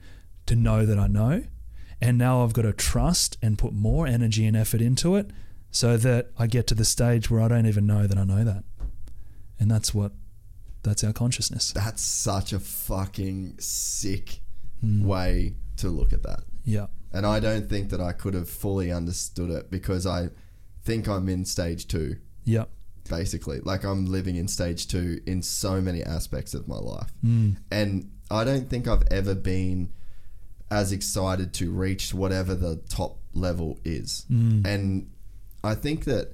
to 0.46 0.56
know 0.56 0.86
that 0.86 0.98
I 0.98 1.08
know. 1.08 1.44
And 2.02 2.18
now 2.18 2.44
I've 2.44 2.54
got 2.54 2.62
to 2.62 2.74
trust 2.74 3.38
and 3.42 3.58
put 3.58 3.74
more 3.74 4.08
energy 4.08 4.46
and 4.46 4.56
effort 4.56 4.82
into 4.82 5.16
it 5.16 5.32
so 5.72 5.98
that 5.98 6.32
I 6.38 6.48
get 6.48 6.68
to 6.68 6.76
the 6.76 6.86
stage 6.86 7.30
where 7.30 7.42
I 7.42 7.48
don't 7.48 7.66
even 7.66 7.86
know 7.86 8.08
that 8.08 8.18
I 8.18 8.24
know 8.24 8.44
that. 8.44 8.64
And 9.60 9.70
that's 9.70 9.94
what, 9.94 10.14
that's 10.84 11.04
our 11.04 11.14
consciousness. 11.14 11.72
That's 11.74 12.02
such 12.02 12.54
a 12.54 12.60
fucking 12.60 13.56
sick 13.60 14.40
Hmm. 14.86 15.06
way 15.06 15.56
to 15.78 15.90
look 15.90 16.14
at 16.14 16.24
that. 16.24 16.42
Yeah. 16.64 16.88
And 17.12 17.26
I 17.26 17.40
don't 17.40 17.70
think 17.70 17.90
that 17.90 18.02
I 18.02 18.12
could 18.12 18.34
have 18.34 18.50
fully 18.50 18.92
understood 18.92 19.50
it 19.50 19.72
because 19.72 20.06
I 20.06 20.30
think 20.84 21.08
I'm 21.08 21.28
in 21.30 21.46
stage 21.46 21.88
two, 21.88 22.18
Yeah. 22.44 22.66
basically. 23.10 23.60
Like 23.62 23.84
I'm 23.84 24.06
living 24.06 24.36
in 24.36 24.48
stage 24.48 24.88
two 24.88 25.22
in 25.26 25.42
so 25.42 25.82
many 25.82 26.04
aspects 26.04 26.54
of 26.54 26.68
my 26.68 26.78
life. 26.78 27.12
Mm. 27.24 27.58
And 27.72 28.12
I 28.30 28.44
don't 28.44 28.70
think 28.70 28.88
I've 28.88 29.08
ever 29.12 29.34
been 29.36 29.92
as 30.70 30.92
excited 30.92 31.54
to 31.54 31.72
reach 31.72 32.14
whatever 32.14 32.54
the 32.56 32.78
top 32.90 33.20
level 33.34 33.80
is. 33.86 34.26
Mm. 34.32 34.66
And 34.66 35.12
I 35.64 35.76
think 35.76 36.06
that 36.06 36.34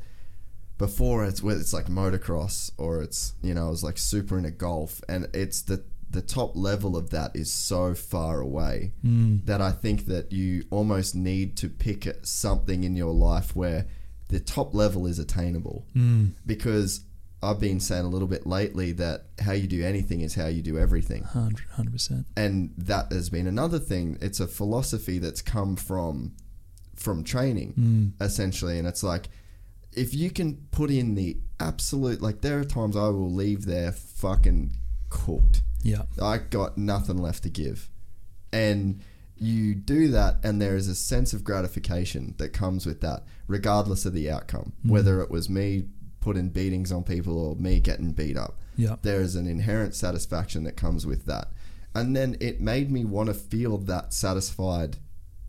before 0.77 1.25
it's 1.25 1.43
whether 1.43 1.59
it's 1.59 1.73
like 1.73 1.85
motocross 1.87 2.71
or 2.77 3.03
it's 3.03 3.33
you 3.43 3.53
know 3.53 3.67
I 3.67 3.69
was 3.69 3.83
like 3.83 3.99
super 3.99 4.35
into 4.37 4.49
golf 4.49 4.99
and 5.07 5.27
it's 5.31 5.61
the 5.61 5.83
the 6.11 6.21
top 6.21 6.51
level 6.55 6.95
of 6.97 7.09
that 7.11 7.31
is 7.35 7.51
so 7.51 7.93
far 7.93 8.41
away 8.41 8.91
Mm. 9.05 9.45
that 9.45 9.61
I 9.61 9.71
think 9.71 10.05
that 10.07 10.31
you 10.31 10.65
almost 10.69 11.15
need 11.15 11.55
to 11.57 11.69
pick 11.69 12.01
something 12.23 12.83
in 12.83 12.95
your 12.95 13.13
life 13.13 13.55
where 13.55 13.85
the 14.27 14.39
top 14.39 14.73
level 14.73 15.05
is 15.07 15.19
attainable 15.19 15.85
Mm. 15.95 16.33
because 16.45 17.01
I've 17.43 17.59
been 17.59 17.79
saying 17.79 18.05
a 18.05 18.09
little 18.09 18.27
bit 18.27 18.45
lately 18.45 18.91
that 18.93 19.25
how 19.39 19.53
you 19.53 19.67
do 19.67 19.83
anything 19.83 20.21
is 20.21 20.35
how 20.35 20.47
you 20.47 20.61
do 20.61 20.77
everything 20.77 21.23
100 21.23 21.91
percent. 21.91 22.25
and 22.37 22.71
that 22.77 23.11
has 23.11 23.29
been 23.29 23.47
another 23.47 23.79
thing 23.79 24.17
it's 24.21 24.39
a 24.39 24.47
philosophy 24.47 25.17
that's 25.17 25.41
come 25.41 25.75
from 25.75 26.33
from 26.95 27.23
training 27.23 27.73
Mm. 27.79 28.23
essentially 28.23 28.77
and 28.77 28.87
it's 28.87 29.01
like 29.03 29.29
if 29.93 30.13
you 30.13 30.29
can 30.29 30.49
put 30.71 30.91
in 30.91 31.15
the 31.15 31.37
absolute 31.59 32.21
like 32.21 32.41
there 32.41 32.59
are 32.59 32.63
times 32.63 32.95
I 32.95 33.07
will 33.09 33.33
leave 33.33 33.65
there 33.65 33.91
fucking 33.91 34.73
cooked 35.09 35.63
Yeah. 35.83 36.03
I 36.21 36.37
got 36.37 36.77
nothing 36.77 37.17
left 37.17 37.43
to 37.43 37.49
give 37.49 37.89
and 38.53 39.01
you 39.37 39.73
do 39.73 40.09
that 40.09 40.35
and 40.43 40.61
there 40.61 40.75
is 40.75 40.87
a 40.87 40.95
sense 40.95 41.33
of 41.33 41.43
gratification 41.43 42.35
that 42.37 42.49
comes 42.49 42.85
with 42.85 43.01
that 43.01 43.23
regardless 43.47 44.05
of 44.05 44.13
the 44.13 44.29
outcome 44.29 44.73
mm. 44.85 44.91
whether 44.91 45.21
it 45.21 45.31
was 45.31 45.49
me 45.49 45.85
putting 46.19 46.49
beatings 46.49 46.91
on 46.91 47.03
people 47.03 47.39
or 47.39 47.55
me 47.55 47.79
getting 47.79 48.11
beat 48.11 48.37
up 48.37 48.59
Yeah. 48.77 48.97
there 49.01 49.21
is 49.21 49.35
an 49.35 49.47
inherent 49.47 49.95
satisfaction 49.95 50.63
that 50.65 50.77
comes 50.77 51.05
with 51.07 51.25
that. 51.25 51.47
And 51.93 52.15
then 52.15 52.37
it 52.39 52.61
made 52.61 52.89
me 52.91 53.03
want 53.03 53.27
to 53.27 53.33
feel 53.33 53.77
that 53.79 54.13
satisfied 54.13 54.95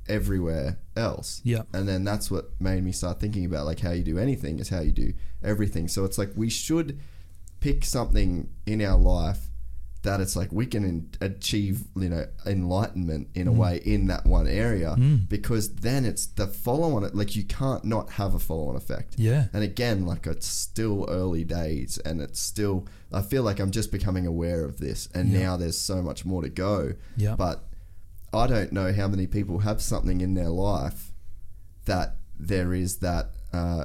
everywhere 0.09 0.79
else. 0.97 1.41
Yeah. 1.45 1.63
And 1.73 1.87
then 1.89 2.03
that's 2.03 2.31
what 2.33 2.61
made 2.61 2.83
me 2.83 2.91
start 2.91 3.21
thinking 3.21 3.45
about 3.45 3.67
like 3.67 3.79
how 3.81 3.93
you 3.93 4.03
do 4.03 4.19
anything 4.19 4.59
is 4.59 4.69
how 4.69 4.81
you 4.81 4.91
do 4.91 5.13
everything. 5.45 5.87
So 5.87 6.05
it's 6.05 6.19
like 6.19 6.31
we 6.35 6.51
should 6.51 6.99
pick 7.61 7.85
something 7.85 8.49
in 8.67 8.83
our 8.83 8.99
life 8.99 9.51
that 10.03 10.21
it's 10.21 10.35
like 10.35 10.51
we 10.53 10.67
can 10.67 10.85
in- 10.85 11.11
achieve, 11.21 11.83
you 11.97 12.09
know, 12.09 12.27
enlightenment 12.45 13.29
in 13.35 13.47
a 13.47 13.53
way 13.53 13.81
in 13.85 14.09
that 14.09 14.27
one 14.27 14.49
area 14.49 14.97
because 15.29 15.75
then 15.77 16.05
it's 16.05 16.27
the 16.27 16.47
follow 16.49 16.97
on 16.97 17.05
it. 17.05 17.15
Like 17.15 17.37
you 17.37 17.45
can't 17.45 17.85
not 17.85 18.11
have 18.11 18.35
a 18.35 18.39
follow 18.41 18.69
on 18.69 18.75
effect. 18.77 19.15
Yeah. 19.17 19.47
And 19.53 19.63
again, 19.63 20.05
like 20.05 20.27
it's 20.27 20.47
still 20.47 21.07
early 21.09 21.45
days 21.45 21.99
and 21.99 22.21
it's 22.21 22.41
still, 22.41 22.87
I 23.13 23.23
feel 23.23 23.45
like 23.45 23.61
I'm 23.61 23.71
just 23.71 23.93
becoming 23.93 24.27
aware 24.27 24.65
of 24.65 24.79
this 24.79 25.09
and 25.15 25.29
Yeah. 25.31 25.41
now 25.41 25.57
there's 25.57 25.79
so 25.79 26.03
much 26.03 26.25
more 26.25 26.43
to 26.43 26.49
go. 26.49 26.95
Yeah. 27.17 27.37
But 27.37 27.65
I 28.35 28.47
don't 28.49 28.73
know 28.73 28.93
how 28.93 29.07
many 29.07 29.27
people 29.29 29.61
have 29.61 29.81
something 29.81 30.21
in 30.21 30.35
their 30.35 30.49
life 30.49 31.13
that 31.85 32.17
there 32.39 32.75
is 32.75 32.97
that 32.99 33.31
uh, 33.53 33.85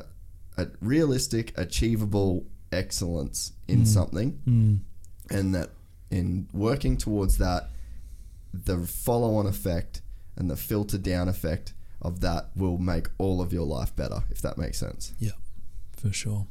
a 0.58 0.68
realistic, 0.82 1.54
achievable 1.58 2.48
excellence 2.72 3.52
in 3.68 3.86
something 3.86 4.40
Mm. 4.48 4.80
and 5.30 5.54
that 5.56 5.70
in 6.12 6.48
working 6.54 6.98
towards 6.98 7.38
that, 7.38 7.70
the 8.54 8.78
follow 8.88 9.36
on 9.36 9.46
effect 9.46 10.02
and 10.36 10.50
the 10.50 10.56
filter 10.56 10.98
down 10.98 11.28
effect 11.28 11.74
of 12.02 12.22
that 12.22 12.50
will 12.56 12.78
make 12.78 13.08
all 13.18 13.42
of 13.42 13.52
your 13.52 13.66
life 13.66 13.96
better, 13.96 14.24
if 14.30 14.42
that 14.42 14.58
makes 14.58 14.78
sense. 14.80 15.14
Yeah. 15.20 15.32
For 15.98 16.14
sure. 16.14 16.48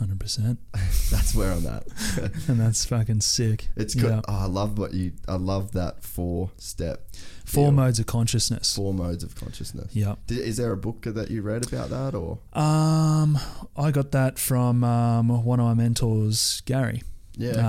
100%. 0.00 0.56
That's 1.10 1.34
where 1.34 1.52
I'm 1.52 1.66
at. 1.66 1.84
And 2.48 2.60
that's 2.60 2.84
fucking 2.86 3.20
sick. 3.22 3.68
It's 3.76 3.94
good. 3.94 4.10
Yeah. 4.10 4.20
Oh, 4.28 4.34
I 4.42 4.46
love 4.46 4.78
what 4.78 4.94
you. 4.94 5.12
I 5.28 5.34
love 5.34 5.72
that 5.72 6.02
four 6.02 6.50
step. 6.58 7.08
Four 7.44 7.66
deal. 7.66 7.72
modes 7.72 7.98
of 7.98 8.06
consciousness. 8.06 8.74
Four 8.74 8.94
modes 8.94 9.24
of 9.24 9.34
consciousness. 9.34 9.94
Yeah. 9.94 10.14
Is 10.28 10.56
there 10.56 10.72
a 10.72 10.76
book 10.76 11.02
that 11.02 11.30
you 11.30 11.42
read 11.42 11.66
about 11.66 11.90
that, 11.90 12.14
or 12.14 12.38
Um, 12.52 13.38
I 13.76 13.90
got 13.90 14.12
that 14.12 14.38
from 14.38 14.84
um, 14.84 15.28
one 15.44 15.60
of 15.60 15.66
my 15.66 15.74
mentors, 15.74 16.62
Gary. 16.66 17.02
Yeah? 17.40 17.50
Okay. 17.50 17.60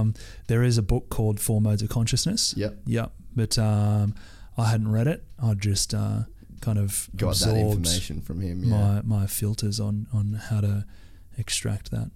Um, 0.00 0.14
there 0.46 0.62
is 0.62 0.78
a 0.78 0.82
book 0.82 1.08
called 1.08 1.40
Four 1.40 1.60
Modes 1.60 1.82
of 1.82 1.88
Consciousness. 1.88 2.54
yep. 2.56 2.76
Yep. 2.86 3.12
But 3.34 3.58
um, 3.58 4.14
I 4.56 4.66
hadn't 4.70 4.90
read 4.92 5.06
it. 5.06 5.24
I 5.42 5.54
just 5.54 5.92
uh, 5.94 6.20
kind 6.60 6.78
of 6.78 7.08
got 7.16 7.36
that 7.36 7.56
information 7.56 8.20
from 8.22 8.40
him. 8.40 8.64
Yeah. 8.64 8.70
my 8.70 9.02
my 9.02 9.26
filters 9.26 9.78
on 9.80 10.06
on 10.12 10.34
how 10.48 10.60
to 10.60 10.84
extract 11.38 11.90
that. 11.90 12.10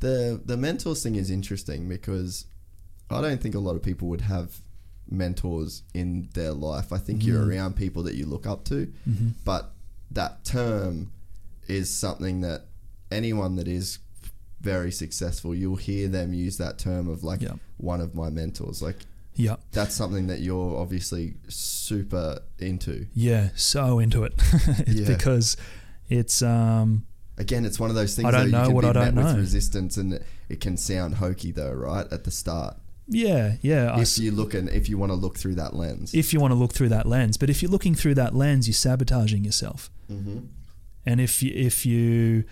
the 0.00 0.40
the 0.44 0.56
mentors 0.56 1.02
thing 1.02 1.14
is 1.16 1.30
interesting 1.30 1.88
because 1.88 2.46
I 3.10 3.20
don't 3.22 3.40
think 3.40 3.54
a 3.54 3.58
lot 3.60 3.76
of 3.76 3.82
people 3.82 4.08
would 4.08 4.20
have 4.22 4.60
mentors 5.08 5.82
in 5.94 6.28
their 6.34 6.52
life. 6.52 6.92
I 6.92 6.98
think 6.98 7.24
you're 7.24 7.42
Mhm. 7.44 7.48
around 7.50 7.76
people 7.76 8.02
that 8.02 8.14
you 8.16 8.26
look 8.26 8.46
up 8.46 8.64
to, 8.64 8.92
hmm 9.04 9.28
but 9.44 9.72
that 10.10 10.44
term 10.44 11.12
is 11.68 11.88
something 11.90 12.40
that 12.42 12.66
anyone 13.10 13.56
that 13.56 13.68
is 13.68 13.98
very 14.60 14.90
successful, 14.90 15.54
you'll 15.54 15.76
hear 15.76 16.08
them 16.08 16.32
use 16.32 16.56
that 16.58 16.78
term 16.78 17.08
of 17.08 17.22
like 17.22 17.42
Yeah. 17.42 17.54
one 17.76 18.00
of 18.00 18.14
my 18.14 18.30
mentors. 18.30 18.80
Like 18.82 18.96
Yeah, 19.34 19.56
that's 19.72 19.94
something 19.94 20.26
that 20.28 20.40
you're 20.40 20.76
obviously 20.78 21.34
super 21.48 22.40
into. 22.58 23.06
yeah, 23.14 23.50
so 23.54 23.98
into 23.98 24.24
it 24.24 24.32
Yeah. 24.86 25.06
because 25.08 25.56
it's 26.08 26.42
um 26.42 27.06
Again, 27.38 27.66
it's 27.66 27.78
one 27.78 27.90
of 27.90 27.96
those 27.96 28.14
things 28.16 28.26
I 28.26 28.30
don't 28.30 28.46
that 28.46 28.50
know 28.50 28.60
you 28.62 28.66
can 28.68 28.74
what 28.74 28.82
be 28.82 28.88
I 28.88 28.92
met 28.92 29.04
don't 29.14 29.24
with 29.24 29.34
know. 29.34 29.40
resistance 29.40 29.98
and 29.98 30.20
it 30.48 30.60
can 30.60 30.76
sound 30.78 31.16
hokey 31.16 31.52
though, 31.52 31.72
right? 31.72 32.10
At 32.10 32.24
the 32.24 32.30
start. 32.30 32.78
yeah 33.08 33.56
yeah. 33.60 34.00
If 34.00 34.18
you 34.18 34.30
look 34.32 34.54
and 34.54 34.70
if 34.70 34.88
you 34.88 34.96
want 34.96 35.10
to 35.12 35.16
look 35.16 35.36
through 35.36 35.56
that 35.56 35.74
lens. 35.76 36.14
if 36.14 36.32
you 36.32 36.40
want 36.40 36.52
to 36.52 36.54
look 36.56 36.72
through 36.72 36.88
that 36.88 37.04
lens, 37.06 37.36
but 37.36 37.50
if 37.50 37.60
you're 37.62 37.70
looking 37.70 37.94
through 37.94 38.14
that 38.14 38.34
lens, 38.34 38.66
you're 38.66 38.74
sabotaging 38.74 39.44
yourself. 39.44 39.90
mm-hmm. 40.10 40.46
And 41.08 41.20
if 41.20 41.40
you, 41.42 41.52
if 41.54 41.86
you 41.86 42.44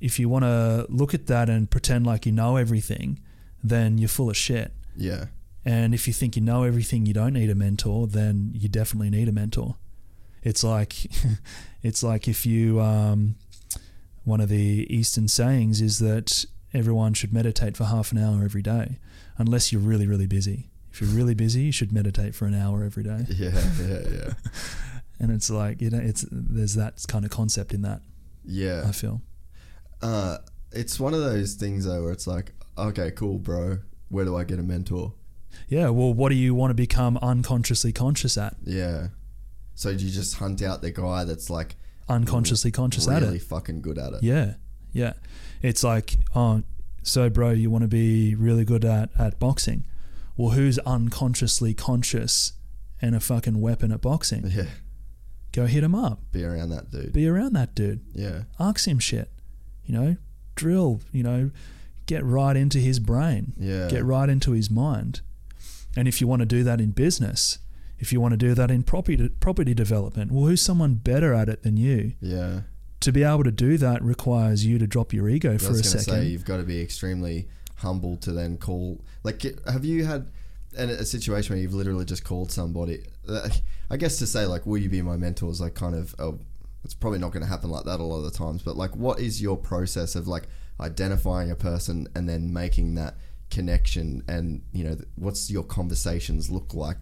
if 0.00 0.18
you 0.18 0.28
want 0.28 0.44
to 0.44 0.86
look 0.88 1.14
at 1.14 1.26
that 1.26 1.48
and 1.48 1.70
pretend 1.70 2.06
like 2.06 2.26
you 2.26 2.32
know 2.32 2.56
everything, 2.56 3.20
then 3.62 3.98
you're 3.98 4.08
full 4.08 4.30
of 4.30 4.36
shit. 4.36 4.72
Yeah. 4.96 5.26
And 5.64 5.92
if 5.92 6.06
you 6.06 6.12
think 6.12 6.36
you 6.36 6.42
know 6.42 6.62
everything, 6.62 7.06
you 7.06 7.12
don't 7.12 7.34
need 7.34 7.50
a 7.50 7.54
mentor, 7.54 8.06
then 8.06 8.52
you 8.54 8.68
definitely 8.68 9.10
need 9.10 9.28
a 9.28 9.32
mentor. 9.32 9.76
It's 10.42 10.62
like 10.64 10.94
it's 11.82 12.02
like 12.02 12.28
if 12.28 12.46
you 12.46 12.80
um, 12.80 13.34
one 14.24 14.40
of 14.40 14.48
the 14.48 14.86
Eastern 14.88 15.28
sayings 15.28 15.80
is 15.80 15.98
that 15.98 16.44
everyone 16.72 17.14
should 17.14 17.32
meditate 17.32 17.76
for 17.76 17.84
half 17.84 18.12
an 18.12 18.18
hour 18.18 18.44
every 18.44 18.62
day, 18.62 18.98
unless 19.36 19.72
you're 19.72 19.82
really 19.82 20.06
really 20.06 20.26
busy. 20.26 20.70
If 20.92 21.00
you're 21.02 21.10
really 21.10 21.34
busy, 21.34 21.62
you 21.62 21.72
should 21.72 21.92
meditate 21.92 22.34
for 22.34 22.46
an 22.46 22.54
hour 22.54 22.82
every 22.82 23.02
day. 23.02 23.26
Yeah. 23.36 23.50
Yeah. 23.80 24.00
Yeah. 24.10 24.32
And 25.20 25.32
it's 25.32 25.50
like 25.50 25.82
you 25.82 25.90
know, 25.90 25.98
it's 25.98 26.24
there's 26.30 26.76
that 26.76 27.04
kind 27.08 27.24
of 27.24 27.32
concept 27.32 27.74
in 27.74 27.82
that. 27.82 28.02
Yeah. 28.44 28.84
I 28.86 28.92
feel. 28.92 29.20
Uh, 30.02 30.38
it's 30.72 31.00
one 31.00 31.14
of 31.14 31.20
those 31.20 31.54
things 31.54 31.84
though 31.86 32.02
where 32.02 32.12
it's 32.12 32.26
like, 32.26 32.52
okay, 32.76 33.10
cool, 33.10 33.38
bro. 33.38 33.78
Where 34.08 34.24
do 34.24 34.36
I 34.36 34.44
get 34.44 34.58
a 34.58 34.62
mentor? 34.62 35.14
Yeah. 35.68 35.88
Well, 35.90 36.12
what 36.14 36.28
do 36.30 36.34
you 36.34 36.54
want 36.54 36.70
to 36.70 36.74
become 36.74 37.18
unconsciously 37.18 37.92
conscious 37.92 38.38
at? 38.38 38.56
Yeah. 38.64 39.08
So 39.74 39.94
do 39.94 40.04
you 40.04 40.10
just 40.10 40.36
hunt 40.36 40.62
out 40.62 40.82
the 40.82 40.90
guy 40.90 41.24
that's 41.24 41.50
like 41.50 41.76
Unconsciously 42.08 42.70
conscious 42.70 43.06
at 43.06 43.22
it, 43.22 43.26
really 43.26 43.38
fucking 43.38 43.82
good 43.82 43.98
at 43.98 44.14
it? 44.14 44.22
Yeah, 44.22 44.54
yeah. 44.92 45.12
It's 45.60 45.84
like, 45.84 46.16
oh, 46.34 46.62
so 47.02 47.28
bro, 47.28 47.50
you 47.50 47.70
want 47.70 47.82
to 47.82 47.88
be 47.88 48.34
really 48.34 48.64
good 48.64 48.84
at, 48.84 49.10
at 49.18 49.38
boxing. 49.38 49.86
Well, 50.36 50.50
who's 50.50 50.78
unconsciously 50.80 51.74
conscious 51.74 52.54
and 53.02 53.14
a 53.14 53.20
fucking 53.20 53.60
weapon 53.60 53.92
at 53.92 54.00
boxing? 54.00 54.46
Yeah. 54.46 54.64
Go 55.52 55.66
hit 55.66 55.84
him 55.84 55.94
up. 55.94 56.20
Be 56.32 56.44
around 56.44 56.70
that 56.70 56.90
dude. 56.90 57.12
Be 57.12 57.28
around 57.28 57.52
that 57.54 57.74
dude. 57.74 58.00
yeah. 58.14 58.42
Ask 58.58 58.86
him 58.88 58.98
shit. 58.98 59.30
You 59.88 59.94
know, 59.94 60.16
drill, 60.54 61.00
you 61.12 61.22
know, 61.24 61.50
get 62.06 62.22
right 62.24 62.56
into 62.56 62.78
his 62.78 63.00
brain. 63.00 63.54
Yeah. 63.58 63.88
Get 63.88 64.04
right 64.04 64.28
into 64.28 64.52
his 64.52 64.70
mind. 64.70 65.22
And 65.96 66.06
if 66.06 66.20
you 66.20 66.28
want 66.28 66.40
to 66.40 66.46
do 66.46 66.62
that 66.62 66.80
in 66.80 66.90
business, 66.90 67.58
if 67.98 68.12
you 68.12 68.20
want 68.20 68.32
to 68.32 68.36
do 68.36 68.54
that 68.54 68.70
in 68.70 68.82
property 68.84 69.28
property 69.40 69.74
development, 69.74 70.30
well, 70.30 70.46
who's 70.46 70.62
someone 70.62 70.94
better 70.94 71.32
at 71.34 71.48
it 71.48 71.62
than 71.62 71.76
you? 71.76 72.12
Yeah. 72.20 72.60
To 73.00 73.12
be 73.12 73.22
able 73.22 73.44
to 73.44 73.50
do 73.50 73.78
that 73.78 74.02
requires 74.02 74.64
you 74.66 74.78
to 74.78 74.86
drop 74.86 75.12
your 75.12 75.28
ego 75.28 75.54
I 75.54 75.58
for 75.58 75.70
was 75.70 75.80
a 75.80 75.82
going 75.82 75.92
to 75.92 75.98
second. 76.00 76.20
say 76.22 76.26
you've 76.28 76.44
got 76.44 76.58
to 76.58 76.64
be 76.64 76.80
extremely 76.80 77.48
humble 77.76 78.16
to 78.18 78.32
then 78.32 78.58
call. 78.58 79.00
Like, 79.22 79.42
have 79.66 79.84
you 79.84 80.04
had 80.04 80.26
an, 80.76 80.90
a 80.90 81.04
situation 81.04 81.54
where 81.54 81.62
you've 81.62 81.74
literally 81.74 82.04
just 82.04 82.24
called 82.24 82.52
somebody? 82.52 83.04
I 83.90 83.96
guess 83.96 84.18
to 84.18 84.26
say 84.26 84.46
like, 84.46 84.66
will 84.66 84.78
you 84.78 84.88
be 84.88 85.00
my 85.00 85.16
mentor? 85.16 85.50
Is 85.50 85.60
like 85.60 85.74
kind 85.74 85.94
of. 85.94 86.14
Oh, 86.18 86.38
it's 86.84 86.94
probably 86.94 87.18
not 87.18 87.32
going 87.32 87.42
to 87.42 87.48
happen 87.48 87.70
like 87.70 87.84
that 87.84 88.00
a 88.00 88.02
lot 88.02 88.18
of 88.18 88.24
the 88.24 88.30
times. 88.30 88.62
But 88.62 88.76
like, 88.76 88.94
what 88.96 89.20
is 89.20 89.42
your 89.42 89.56
process 89.56 90.14
of 90.14 90.26
like 90.28 90.44
identifying 90.80 91.50
a 91.50 91.56
person 91.56 92.06
and 92.14 92.28
then 92.28 92.52
making 92.52 92.94
that 92.94 93.16
connection? 93.50 94.22
And 94.28 94.62
you 94.72 94.84
know, 94.84 94.96
what's 95.16 95.50
your 95.50 95.64
conversations 95.64 96.50
look 96.50 96.74
like? 96.74 96.96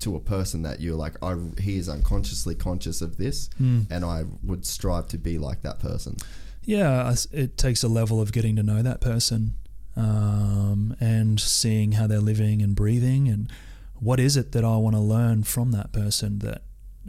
To 0.00 0.16
a 0.16 0.20
person 0.20 0.62
that 0.62 0.80
you're 0.80 0.96
like, 0.96 1.22
I, 1.22 1.36
he 1.60 1.76
is 1.76 1.86
unconsciously 1.86 2.54
conscious 2.54 3.02
of 3.02 3.18
this, 3.18 3.50
Hmm. 3.58 3.82
and 3.90 4.02
I 4.02 4.24
would 4.42 4.64
strive 4.64 5.08
to 5.08 5.18
be 5.18 5.36
like 5.36 5.60
that 5.60 5.78
person. 5.78 6.16
Yeah, 6.64 7.14
it 7.32 7.58
takes 7.58 7.82
a 7.82 7.88
level 7.88 8.18
of 8.18 8.32
getting 8.32 8.56
to 8.56 8.62
know 8.62 8.80
that 8.82 9.02
person 9.02 9.56
um, 9.96 10.96
and 11.00 11.38
seeing 11.38 11.92
how 11.92 12.06
they're 12.06 12.18
living 12.18 12.62
and 12.62 12.74
breathing, 12.74 13.28
and 13.28 13.52
what 13.98 14.18
is 14.18 14.38
it 14.38 14.52
that 14.52 14.64
I 14.64 14.78
want 14.78 14.96
to 14.96 15.00
learn 15.02 15.42
from 15.42 15.72
that 15.72 15.92
person 15.92 16.38
that 16.38 16.62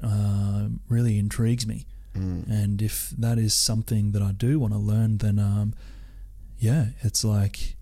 um 0.04 0.80
really 0.90 1.18
intrigues 1.20 1.66
me. 1.68 1.86
Mm. 2.16 2.50
And 2.50 2.82
if 2.82 3.12
that 3.18 3.38
is 3.38 3.54
something 3.54 4.12
that 4.12 4.22
I 4.22 4.32
do 4.34 4.60
want 4.60 4.74
to 4.74 4.80
learn, 4.80 5.18
then 5.20 5.40
um, 5.40 5.74
yeah, 6.60 6.88
it's 7.02 7.24
like 7.24 7.76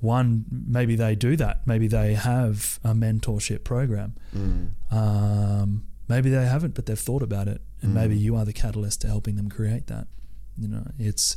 one 0.00 0.44
maybe 0.50 0.96
they 0.96 1.14
do 1.14 1.36
that. 1.36 1.66
Maybe 1.66 1.86
they 1.86 2.14
have 2.14 2.80
a 2.82 2.94
mentorship 2.94 3.64
program. 3.64 4.14
Mm. 4.34 4.70
Um, 4.90 5.84
maybe 6.08 6.30
they 6.30 6.46
haven't, 6.46 6.74
but 6.74 6.86
they've 6.86 6.98
thought 6.98 7.22
about 7.22 7.48
it, 7.48 7.60
and 7.82 7.92
Mm. 7.92 7.94
maybe 7.94 8.16
you 8.16 8.34
are 8.36 8.44
the 8.44 8.52
catalyst 8.52 9.02
to 9.02 9.06
helping 9.08 9.36
them 9.36 9.48
create 9.48 9.86
that. 9.88 10.06
You 10.58 10.68
know, 10.68 10.86
it's 10.98 11.36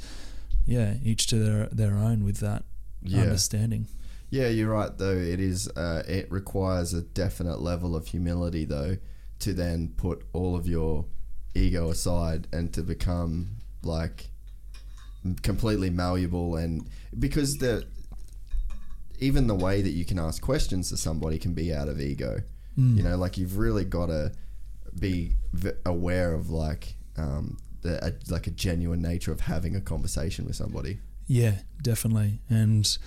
yeah, 0.66 0.96
each 1.04 1.28
to 1.28 1.38
their 1.38 1.68
their 1.68 1.96
own 1.96 2.24
with 2.24 2.38
that 2.38 2.64
Yeah. 3.02 3.22
understanding. 3.22 3.88
Yeah, 4.30 4.48
you're 4.48 4.72
right. 4.72 4.98
Though 4.98 5.16
it 5.18 5.40
is, 5.40 5.68
uh, 5.76 6.02
it 6.08 6.32
requires 6.32 6.94
a 6.94 7.02
definite 7.04 7.62
level 7.62 7.96
of 7.96 8.08
humility, 8.08 8.66
though, 8.66 8.98
to 9.40 9.54
then 9.54 9.90
put 9.98 10.24
all 10.34 10.56
of 10.56 10.66
your 10.68 11.06
ego 11.56 11.90
aside 11.90 12.48
and 12.52 12.74
to 12.74 12.82
become 12.82 13.58
like 13.84 14.30
completely 15.42 15.90
malleable, 15.90 16.56
and 16.56 16.90
because 17.18 17.56
the 17.58 17.86
even 19.20 19.48
the 19.48 19.56
way 19.56 19.82
that 19.82 19.92
you 19.92 20.06
can 20.06 20.20
ask 20.20 20.42
questions 20.42 20.90
to 20.90 20.98
somebody 20.98 21.38
can 21.38 21.54
be 21.54 21.74
out 21.74 21.88
of 21.88 22.00
ego. 22.00 22.42
Mm. 22.78 22.98
You 22.98 23.04
know, 23.04 23.16
like 23.18 23.38
you've 23.38 23.58
really 23.58 23.86
got 23.86 24.08
to 24.08 24.32
be 25.00 25.34
v- 25.54 25.72
aware 25.86 26.34
of 26.34 26.50
like 26.50 26.96
um, 27.18 27.58
the 27.82 28.04
a, 28.06 28.14
like 28.32 28.48
a 28.48 28.52
genuine 28.52 29.02
nature 29.02 29.32
of 29.32 29.42
having 29.42 29.76
a 29.76 29.82
conversation 29.82 30.46
with 30.46 30.56
somebody. 30.56 31.00
Yeah, 31.28 31.58
definitely, 31.82 32.40
and 32.50 32.98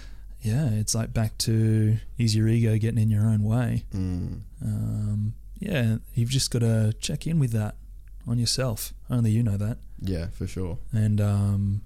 yeah, 0.41 0.71
it's 0.71 0.95
like 0.95 1.13
back 1.13 1.37
to 1.39 1.99
is 2.19 2.37
your 2.37 2.49
ego 2.49 2.79
getting 2.79 3.01
in 3.01 3.11
your 3.11 3.27
own 3.27 3.43
way? 3.43 3.85
Mm. 3.93 4.41
Um, 4.63 5.35
yeah, 5.59 5.97
you've 6.15 6.31
just 6.31 6.51
got 6.51 6.61
to 6.61 6.93
check 7.01 7.27
in 7.27 7.39
with 7.39 7.53
that 7.53 7.75
on 8.27 8.39
yourself. 8.39 8.93
Only 9.11 9.31
you 9.31 9.43
know 9.43 9.57
that, 9.57 9.79
Yeah, 10.01 10.27
for 10.29 10.47
sure. 10.47 10.79
and 10.93 11.21
um, 11.21 11.83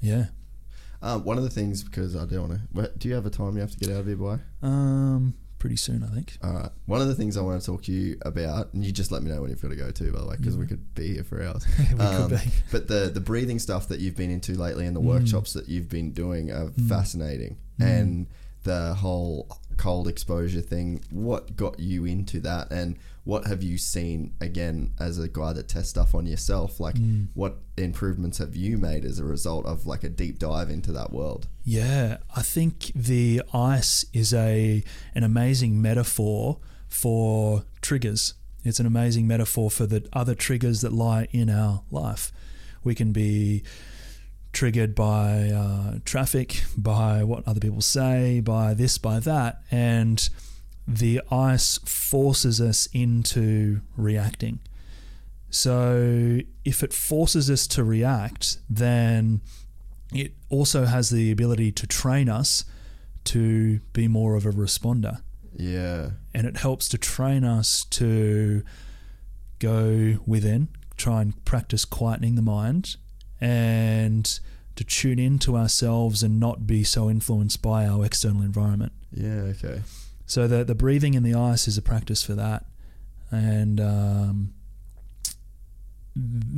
yeah, 0.00 0.26
Um, 1.02 1.24
one 1.24 1.36
of 1.38 1.44
the 1.44 1.50
things 1.50 1.82
because 1.82 2.16
I 2.16 2.24
don't 2.24 2.48
want 2.48 2.60
to. 2.74 2.90
Do 2.98 3.08
you 3.08 3.14
have 3.14 3.26
a 3.26 3.30
time 3.30 3.54
you 3.54 3.60
have 3.60 3.70
to 3.72 3.78
get 3.78 3.90
out 3.90 4.00
of 4.00 4.06
here 4.06 4.16
by? 4.16 4.38
um, 4.62 5.34
pretty 5.58 5.76
soon 5.76 6.02
I 6.02 6.08
think. 6.08 6.36
All 6.42 6.52
right. 6.52 6.70
One 6.86 7.00
of 7.00 7.08
the 7.08 7.14
things 7.14 7.36
I 7.38 7.40
want 7.40 7.58
to 7.60 7.64
talk 7.66 7.82
to 7.84 7.92
you 7.92 8.18
about, 8.22 8.74
and 8.74 8.84
you 8.84 8.92
just 8.92 9.10
let 9.10 9.22
me 9.22 9.30
know 9.30 9.40
when 9.40 9.48
you've 9.50 9.62
got 9.62 9.68
to 9.70 9.76
go 9.76 9.90
too, 9.90 10.12
by 10.12 10.20
the 10.20 10.26
way, 10.26 10.36
because 10.36 10.56
we 10.58 10.66
could 10.66 10.94
be 10.94 11.14
here 11.14 11.24
for 11.24 11.42
hours. 11.42 11.64
we 11.92 12.00
Um, 12.00 12.28
could 12.28 12.38
be. 12.40 12.50
But 12.70 12.88
the 12.88 13.10
the 13.12 13.20
breathing 13.20 13.58
stuff 13.58 13.88
that 13.88 14.00
you've 14.00 14.16
been 14.16 14.30
into 14.30 14.52
lately 14.54 14.86
and 14.86 14.94
the 14.94 15.00
Mm. 15.00 15.04
workshops 15.04 15.52
that 15.54 15.68
you've 15.68 15.88
been 15.88 16.10
doing 16.12 16.50
are 16.50 16.66
Mm. 16.66 16.88
fascinating, 16.88 17.56
Mm. 17.80 17.84
and 17.86 18.26
the 18.64 18.94
whole 18.94 19.46
cold 19.76 20.06
exposure 20.08 20.60
thing. 20.62 21.00
What 21.10 21.56
got 21.56 21.80
you 21.80 22.04
into 22.04 22.40
that, 22.40 22.70
and 22.70 22.96
what 23.24 23.46
have 23.46 23.62
you 23.62 23.78
seen 23.78 24.34
again 24.40 24.92
as 25.00 25.18
a 25.18 25.28
guy 25.28 25.52
that 25.54 25.66
tests 25.68 25.90
stuff 25.90 26.14
on 26.14 26.26
yourself? 26.26 26.78
Like, 26.78 26.96
Mm. 26.96 27.28
what 27.34 27.58
improvements 27.76 28.38
have 28.38 28.54
you 28.54 28.76
made 28.78 29.04
as 29.04 29.18
a 29.18 29.24
result 29.24 29.64
of 29.66 29.86
like 29.86 30.04
a 30.04 30.08
deep 30.10 30.38
dive 30.38 30.68
into 30.70 30.92
that 30.92 31.12
world? 31.12 31.48
Yeah, 31.64 32.18
I 32.36 32.42
think 32.42 32.92
the 32.94 33.42
ice 33.52 34.04
is 34.12 34.32
a 34.34 34.84
an 35.14 35.22
amazing 35.24 35.80
metaphor 35.80 36.58
for 36.88 37.64
triggers. 37.80 38.34
It's 38.62 38.78
an 38.80 38.86
amazing 38.86 39.26
metaphor 39.26 39.70
for 39.70 39.86
the 39.86 40.06
other 40.12 40.34
triggers 40.34 40.80
that 40.82 40.92
lie 40.92 41.26
in 41.32 41.50
our 41.50 41.82
life. 41.90 42.30
We 42.82 42.94
can 42.94 43.12
be 43.12 43.62
triggered 44.52 44.94
by 44.94 45.50
uh, 45.50 45.98
traffic, 46.04 46.62
by 46.76 47.24
what 47.24 47.46
other 47.48 47.58
people 47.60 47.80
say, 47.80 48.40
by 48.40 48.72
this, 48.74 48.98
by 48.98 49.18
that, 49.20 49.62
and 49.70 50.28
the 50.86 51.20
ice 51.30 51.78
forces 51.78 52.60
us 52.60 52.88
into 52.92 53.80
reacting. 53.96 54.60
So 55.50 56.40
if 56.64 56.82
it 56.82 56.92
forces 56.92 57.50
us 57.50 57.66
to 57.68 57.84
react, 57.84 58.58
then 58.68 59.40
it 60.12 60.32
also 60.48 60.84
has 60.84 61.10
the 61.10 61.30
ability 61.30 61.72
to 61.72 61.86
train 61.86 62.28
us 62.28 62.64
to 63.24 63.80
be 63.92 64.08
more 64.08 64.34
of 64.34 64.44
a 64.44 64.50
responder. 64.50 65.22
Yeah. 65.56 66.10
And 66.34 66.46
it 66.46 66.58
helps 66.58 66.88
to 66.88 66.98
train 66.98 67.44
us 67.44 67.84
to 67.90 68.62
go 69.58 70.18
within, 70.26 70.68
try 70.96 71.22
and 71.22 71.44
practice 71.44 71.84
quietening 71.84 72.36
the 72.36 72.42
mind, 72.42 72.96
and 73.40 74.40
to 74.76 74.84
tune 74.84 75.18
into 75.18 75.56
ourselves 75.56 76.22
and 76.22 76.40
not 76.40 76.66
be 76.66 76.82
so 76.82 77.08
influenced 77.08 77.62
by 77.62 77.86
our 77.86 78.04
external 78.04 78.42
environment. 78.42 78.92
Yeah. 79.12 79.52
Okay. 79.54 79.82
So 80.26 80.48
the 80.48 80.64
the 80.64 80.74
breathing 80.74 81.14
in 81.14 81.22
the 81.22 81.34
ice 81.34 81.68
is 81.68 81.76
a 81.76 81.82
practice 81.82 82.22
for 82.22 82.34
that, 82.34 82.64
and 83.30 83.80
um, 83.80 84.54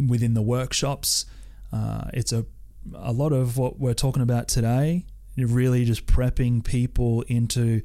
within 0.08 0.34
the 0.34 0.42
workshops, 0.42 1.26
uh, 1.72 2.10
it's 2.12 2.32
a 2.32 2.46
a 2.94 3.12
lot 3.12 3.32
of 3.32 3.56
what 3.58 3.78
we're 3.78 3.94
talking 3.94 4.22
about 4.22 4.48
today. 4.48 5.04
Really, 5.36 5.84
just 5.84 6.06
prepping 6.06 6.64
people 6.64 7.22
into 7.22 7.82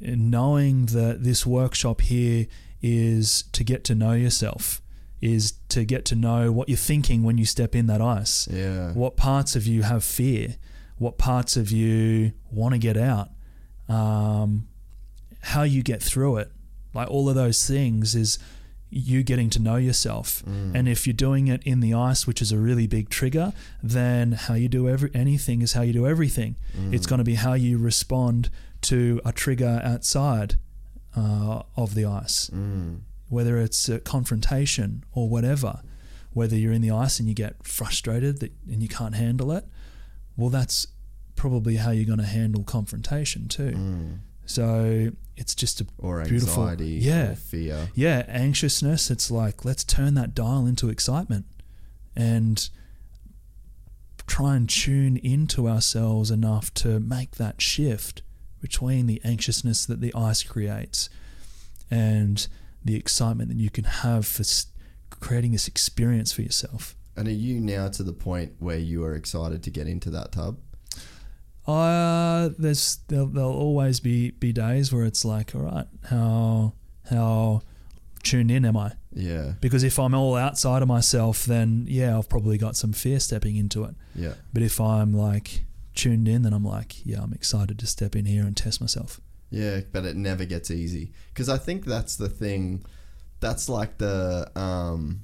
knowing 0.00 0.86
that 0.86 1.24
this 1.24 1.44
workshop 1.44 2.00
here 2.02 2.46
is 2.80 3.42
to 3.52 3.64
get 3.64 3.82
to 3.84 3.94
know 3.94 4.12
yourself, 4.12 4.80
is 5.20 5.54
to 5.70 5.84
get 5.84 6.04
to 6.04 6.14
know 6.14 6.52
what 6.52 6.68
you're 6.68 6.78
thinking 6.78 7.22
when 7.22 7.38
you 7.38 7.44
step 7.44 7.74
in 7.74 7.86
that 7.88 8.00
ice. 8.00 8.46
Yeah. 8.48 8.92
What 8.92 9.16
parts 9.16 9.56
of 9.56 9.66
you 9.66 9.82
have 9.82 10.04
fear? 10.04 10.56
What 10.98 11.18
parts 11.18 11.56
of 11.56 11.72
you 11.72 12.32
want 12.50 12.74
to 12.74 12.78
get 12.78 12.96
out? 12.96 13.30
Um, 13.88 14.68
how 15.40 15.62
you 15.62 15.82
get 15.82 16.02
through 16.02 16.36
it. 16.38 16.50
Like 16.94 17.08
all 17.10 17.28
of 17.28 17.34
those 17.34 17.66
things 17.66 18.14
is 18.14 18.38
you 18.90 19.22
getting 19.22 19.50
to 19.50 19.58
know 19.60 19.76
yourself. 19.76 20.42
And 20.46 20.88
if 20.88 21.06
you're 21.06 21.12
doing 21.14 21.48
it 21.48 21.62
in 21.64 21.80
the 21.80 21.92
ice, 21.92 22.26
which 22.26 22.40
is 22.40 22.52
a 22.52 22.58
really 22.58 22.86
big 22.86 23.10
trigger, 23.10 23.52
then 23.82 24.32
how 24.32 24.54
you 24.54 24.68
do 24.68 24.88
every 24.88 25.10
anything 25.14 25.60
is 25.60 25.74
how 25.74 25.82
you 25.82 25.92
do 25.92 26.06
everything. 26.06 26.56
It's 26.90 27.06
going 27.06 27.18
to 27.18 27.24
be 27.24 27.34
how 27.34 27.52
you 27.52 27.76
respond 27.78 28.48
to 28.82 29.20
a 29.24 29.32
trigger 29.32 29.80
outside 29.84 30.58
uh, 31.16 31.62
of 31.76 31.94
the 31.94 32.04
ice, 32.06 32.48
Mm. 32.50 33.00
whether 33.28 33.58
it's 33.58 33.88
a 33.88 33.98
confrontation 34.00 35.04
or 35.12 35.28
whatever. 35.28 35.80
Whether 36.32 36.56
you're 36.56 36.72
in 36.72 36.82
the 36.82 36.90
ice 36.92 37.18
and 37.18 37.28
you 37.28 37.34
get 37.34 37.66
frustrated 37.66 38.38
that, 38.40 38.52
and 38.70 38.82
you 38.82 38.88
can't 38.88 39.14
handle 39.16 39.50
it, 39.52 39.64
well, 40.36 40.50
that's 40.50 40.86
probably 41.36 41.76
how 41.76 41.90
you're 41.90 42.04
going 42.06 42.18
to 42.20 42.24
handle 42.24 42.62
confrontation 42.62 43.48
too. 43.48 43.72
Mm. 43.72 44.18
So 44.46 45.10
it's 45.38 45.54
just 45.54 45.80
a 45.80 45.86
Or 45.98 46.22
Beautiful. 46.24 46.62
anxiety. 46.68 46.98
Yeah. 47.00 47.30
Or 47.30 47.34
fear. 47.36 47.88
yeah, 47.94 48.24
anxiousness. 48.28 49.10
It's 49.10 49.30
like 49.30 49.64
let's 49.64 49.84
turn 49.84 50.14
that 50.14 50.34
dial 50.34 50.66
into 50.66 50.88
excitement 50.90 51.46
and 52.14 52.68
try 54.26 54.56
and 54.56 54.68
tune 54.68 55.16
into 55.16 55.68
ourselves 55.68 56.30
enough 56.30 56.72
to 56.74 57.00
make 57.00 57.32
that 57.36 57.62
shift 57.62 58.22
between 58.60 59.06
the 59.06 59.20
anxiousness 59.24 59.86
that 59.86 60.00
the 60.00 60.12
ice 60.14 60.42
creates 60.42 61.08
and 61.90 62.48
the 62.84 62.96
excitement 62.96 63.48
that 63.48 63.56
you 63.56 63.70
can 63.70 63.84
have 63.84 64.26
for 64.26 64.44
creating 65.20 65.52
this 65.52 65.66
experience 65.68 66.32
for 66.32 66.42
yourself. 66.42 66.94
And 67.16 67.26
are 67.26 67.32
you 67.32 67.58
now 67.60 67.88
to 67.88 68.02
the 68.02 68.12
point 68.12 68.52
where 68.58 68.78
you 68.78 69.02
are 69.04 69.14
excited 69.14 69.62
to 69.64 69.70
get 69.70 69.86
into 69.86 70.10
that 70.10 70.32
tub? 70.32 70.58
Uh, 71.68 72.50
there's 72.58 72.98
there'll, 73.08 73.26
there'll 73.26 73.52
always 73.52 74.00
be 74.00 74.30
be 74.30 74.52
days 74.52 74.92
where 74.92 75.04
it's 75.04 75.24
like, 75.24 75.54
all 75.54 75.62
right, 75.62 75.86
how 76.08 76.72
how 77.10 77.62
tuned 78.22 78.50
in 78.50 78.64
am 78.64 78.76
I? 78.76 78.92
Yeah. 79.12 79.52
Because 79.60 79.82
if 79.82 79.98
I'm 79.98 80.14
all 80.14 80.34
outside 80.34 80.82
of 80.82 80.88
myself, 80.88 81.44
then 81.44 81.84
yeah, 81.88 82.16
I've 82.16 82.28
probably 82.28 82.58
got 82.58 82.76
some 82.76 82.92
fear 82.92 83.20
stepping 83.20 83.56
into 83.56 83.84
it. 83.84 83.94
Yeah. 84.14 84.34
But 84.52 84.62
if 84.62 84.80
I'm 84.80 85.12
like 85.12 85.64
tuned 85.94 86.28
in, 86.28 86.42
then 86.42 86.52
I'm 86.52 86.64
like, 86.64 87.04
yeah, 87.04 87.20
I'm 87.22 87.32
excited 87.32 87.78
to 87.78 87.86
step 87.86 88.16
in 88.16 88.24
here 88.24 88.44
and 88.44 88.56
test 88.56 88.80
myself. 88.80 89.20
Yeah, 89.50 89.80
but 89.92 90.04
it 90.04 90.16
never 90.16 90.44
gets 90.44 90.70
easy 90.70 91.12
because 91.32 91.48
I 91.48 91.58
think 91.58 91.84
that's 91.84 92.16
the 92.16 92.28
thing. 92.28 92.84
That's 93.40 93.68
like 93.68 93.98
the 93.98 94.50
um, 94.56 95.20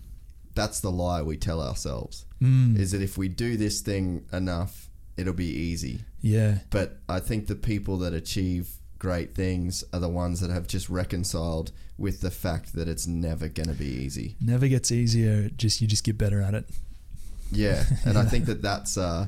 that's 0.55 0.81
the 0.81 0.91
lie 0.91 1.23
we 1.23 1.37
tell 1.37 1.61
ourselves 1.61 2.27
Mm, 2.45 2.79
is 2.79 2.93
that 2.93 3.01
if 3.01 3.17
we 3.17 3.29
do 3.29 3.57
this 3.57 3.81
thing 3.81 4.27
enough, 4.33 4.84
it'll 5.17 5.33
be 5.35 5.47
easy. 5.51 6.01
yeah, 6.21 6.59
But 6.71 6.99
I 7.09 7.21
think 7.21 7.47
the 7.47 7.55
people 7.55 7.99
that 7.99 8.13
achieve 8.15 8.69
great 8.99 9.35
things 9.35 9.85
are 9.93 10.01
the 10.01 10.09
ones 10.09 10.41
that 10.41 10.51
have 10.51 10.67
just 10.67 10.89
reconciled 10.89 11.71
with 11.99 12.21
the 12.21 12.31
fact 12.31 12.75
that 12.75 12.89
it's 12.89 13.07
never 13.07 13.49
going 13.49 13.69
to 13.69 13.75
be 13.75 13.87
easy. 13.87 14.37
never 14.41 14.67
gets 14.67 14.91
easier. 14.91 15.51
Just 15.51 15.81
you 15.81 15.87
just 15.87 16.05
get 16.05 16.17
better 16.19 16.41
at 16.41 16.55
it. 16.55 16.65
Yeah, 17.53 17.85
and 18.05 18.17
I 18.19 18.25
think 18.25 18.47
that 18.47 18.63
that's 18.63 18.97
uh, 18.97 19.27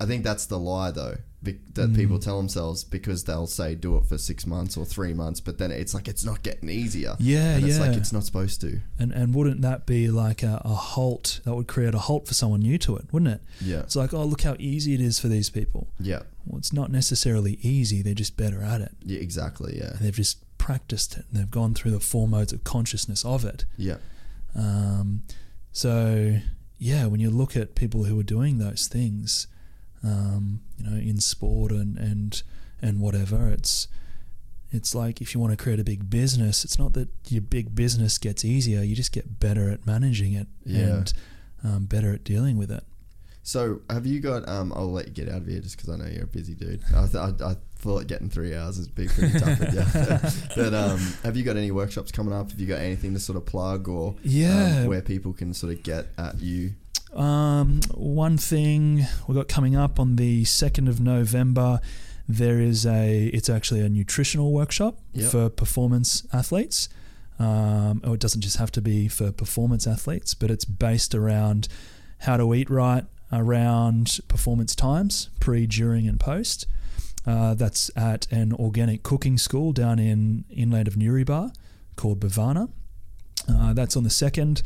I 0.00 0.06
think 0.06 0.24
that's 0.24 0.46
the 0.46 0.58
lie 0.58 0.90
though 0.90 1.18
that 1.42 1.94
people 1.94 2.18
Mm. 2.18 2.22
tell 2.22 2.36
themselves 2.36 2.84
because 2.84 3.24
they'll 3.24 3.46
say 3.46 3.74
do 3.74 3.96
it 3.96 4.04
for 4.04 4.18
six 4.18 4.46
months 4.46 4.76
or 4.76 4.84
three 4.84 5.14
months, 5.14 5.40
but 5.40 5.56
then 5.56 5.70
it's 5.70 5.94
like 5.94 6.06
it's 6.06 6.22
not 6.24 6.42
getting 6.42 6.68
easier. 6.68 7.16
Yeah, 7.18 7.54
and 7.56 7.64
it's 7.64 7.78
yeah. 7.78 7.86
like 7.86 7.96
it's 7.96 8.12
not 8.12 8.24
supposed 8.24 8.60
to. 8.60 8.80
And 8.98 9.10
and 9.12 9.34
wouldn't 9.34 9.62
that 9.62 9.86
be 9.86 10.08
like 10.08 10.42
a, 10.42 10.60
a 10.64 10.74
halt? 10.74 11.40
That 11.44 11.54
would 11.54 11.66
create 11.66 11.94
a 11.94 11.98
halt 11.98 12.28
for 12.28 12.34
someone 12.34 12.60
new 12.60 12.76
to 12.78 12.96
it, 12.96 13.06
wouldn't 13.12 13.30
it? 13.32 13.40
Yeah, 13.60 13.78
It's 13.80 13.96
like, 13.96 14.12
oh, 14.12 14.24
look 14.24 14.42
how 14.42 14.54
easy 14.58 14.92
it 14.92 15.00
is 15.00 15.18
for 15.18 15.28
these 15.28 15.48
people. 15.48 15.88
yeah, 15.98 16.22
Well, 16.46 16.58
it's 16.58 16.72
not 16.74 16.90
necessarily 16.92 17.58
easy. 17.62 18.02
They're 18.02 18.12
just 18.14 18.36
better 18.36 18.62
at 18.62 18.82
it. 18.82 18.92
yeah, 19.04 19.20
exactly. 19.20 19.78
Yeah, 19.78 19.92
And 19.92 20.00
they've 20.00 20.14
just 20.14 20.44
practiced 20.58 21.16
it. 21.16 21.24
And 21.30 21.40
they've 21.40 21.50
gone 21.50 21.72
through 21.74 21.92
the 21.92 22.00
four 22.00 22.28
modes 22.28 22.52
of 22.52 22.64
consciousness 22.64 23.24
of 23.24 23.46
it. 23.46 23.64
yeah, 23.78 23.96
Um, 24.54 25.22
so 25.72 26.38
yeah, 26.78 27.06
when 27.06 27.20
you 27.20 27.30
look 27.30 27.56
at 27.56 27.74
people 27.74 28.04
who 28.04 28.18
are 28.20 28.24
doing 28.24 28.58
those 28.58 28.88
things, 28.88 29.46
um, 30.04 30.60
you 30.78 30.88
know, 30.88 30.96
in 30.96 31.20
sport 31.20 31.72
and 31.72 31.96
and 31.98 32.42
and 32.82 33.00
whatever, 33.00 33.48
it's 33.48 33.88
it's 34.72 34.94
like 34.94 35.20
if 35.20 35.34
you 35.34 35.40
want 35.40 35.52
to 35.56 35.62
create 35.62 35.80
a 35.80 35.84
big 35.84 36.08
business, 36.10 36.64
it's 36.64 36.78
not 36.78 36.92
that 36.94 37.08
your 37.28 37.42
big 37.42 37.74
business 37.74 38.18
gets 38.18 38.44
easier. 38.44 38.82
You 38.82 38.94
just 38.94 39.12
get 39.12 39.40
better 39.40 39.68
at 39.70 39.84
managing 39.86 40.32
it 40.34 40.46
Yeah. 40.64 40.78
and 40.80 41.12
um, 41.64 41.84
better 41.86 42.12
at 42.14 42.22
dealing 42.24 42.56
with 42.56 42.70
it. 42.70 42.84
So 43.42 43.80
have 43.90 44.06
you 44.06 44.20
got? 44.20 44.48
Um, 44.48 44.72
I'll 44.74 44.92
let 44.92 45.06
you 45.08 45.12
get 45.12 45.28
out 45.28 45.38
of 45.42 45.46
here 45.46 45.60
just 45.60 45.76
because 45.76 45.90
I 45.90 45.96
know 45.96 46.06
you're 46.10 46.24
a 46.24 46.26
busy 46.26 46.54
dude. 46.54 46.82
I, 46.94 47.06
th- 47.06 47.16
I, 47.16 47.32
I 47.44 47.56
thought 47.80 48.06
getting 48.06 48.28
three 48.28 48.54
hours 48.54 48.78
would 48.78 48.94
be 48.94 49.08
pretty 49.08 49.38
tough 49.38 49.58
but 50.56 50.74
um, 50.74 50.98
have 51.22 51.36
you 51.36 51.42
got 51.42 51.56
any 51.56 51.70
workshops 51.70 52.12
coming 52.12 52.32
up? 52.34 52.50
Have 52.50 52.60
you 52.60 52.66
got 52.66 52.78
anything 52.80 53.14
to 53.14 53.20
sort 53.20 53.36
of 53.36 53.46
plug 53.46 53.88
or 53.88 54.14
Yeah. 54.22 54.80
um, 54.82 54.86
where 54.86 55.02
people 55.02 55.32
can 55.32 55.52
sort 55.54 55.72
of 55.72 55.82
get 55.82 56.06
at 56.18 56.40
you? 56.40 56.72
Um, 57.14 57.80
one 57.94 58.36
thing 58.38 59.06
we've 59.26 59.34
got 59.36 59.48
coming 59.48 59.74
up 59.74 59.98
on 59.98 60.16
the 60.16 60.44
second 60.44 60.86
of 60.88 61.00
November, 61.00 61.80
there 62.28 62.60
is 62.60 62.86
a. 62.86 63.26
It's 63.34 63.48
actually 63.48 63.80
a 63.80 63.88
nutritional 63.88 64.52
workshop 64.52 64.98
Yep. 65.14 65.30
for 65.32 65.48
performance 65.48 66.22
athletes. 66.32 66.88
Um, 67.40 68.00
oh, 68.04 68.12
it 68.12 68.20
doesn't 68.20 68.42
just 68.42 68.58
have 68.58 68.70
to 68.72 68.80
be 68.82 69.08
for 69.08 69.32
performance 69.32 69.86
athletes, 69.86 70.34
but 70.34 70.50
it's 70.50 70.64
based 70.64 71.14
around 71.14 71.66
how 72.18 72.36
to 72.36 72.54
eat 72.54 72.68
right 72.70 73.04
around 73.32 74.20
performance 74.28 74.74
times, 74.76 75.30
pre, 75.40 75.66
during, 75.66 76.06
and 76.08 76.20
post. 76.20 76.66
Uh, 77.26 77.54
that's 77.54 77.90
at 77.96 78.26
an 78.32 78.52
organic 78.54 79.02
cooking 79.02 79.36
school 79.38 79.72
down 79.72 79.98
in 79.98 80.44
inland 80.50 80.88
of 80.88 80.94
Newrybar 80.94 81.52
called 81.96 82.18
Bavana. 82.20 82.70
Uh, 83.48 83.72
that's 83.72 83.96
on 83.96 84.04
the 84.04 84.10
second. 84.10 84.62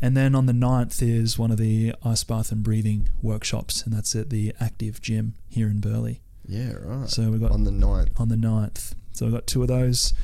And 0.00 0.16
then 0.16 0.34
on 0.34 0.46
the 0.46 0.52
9th 0.52 1.02
is 1.02 1.38
one 1.38 1.50
of 1.50 1.58
the 1.58 1.92
ice 2.04 2.22
bath 2.24 2.52
and 2.52 2.62
breathing 2.62 3.08
workshops, 3.20 3.82
and 3.82 3.92
that's 3.92 4.14
at 4.14 4.30
the 4.30 4.54
Active 4.60 5.00
Gym 5.02 5.34
here 5.48 5.68
in 5.68 5.80
Burleigh. 5.80 6.20
Yeah, 6.46 6.72
right. 6.80 7.08
So 7.08 7.30
we've 7.30 7.40
got 7.40 7.50
on 7.50 7.64
the 7.64 7.70
9th. 7.72 8.18
on 8.18 8.28
the 8.28 8.36
9th. 8.36 8.94
So 9.12 9.26
we've 9.26 9.34
got 9.34 9.46
two 9.48 9.62
of 9.62 9.68
those, 9.68 10.14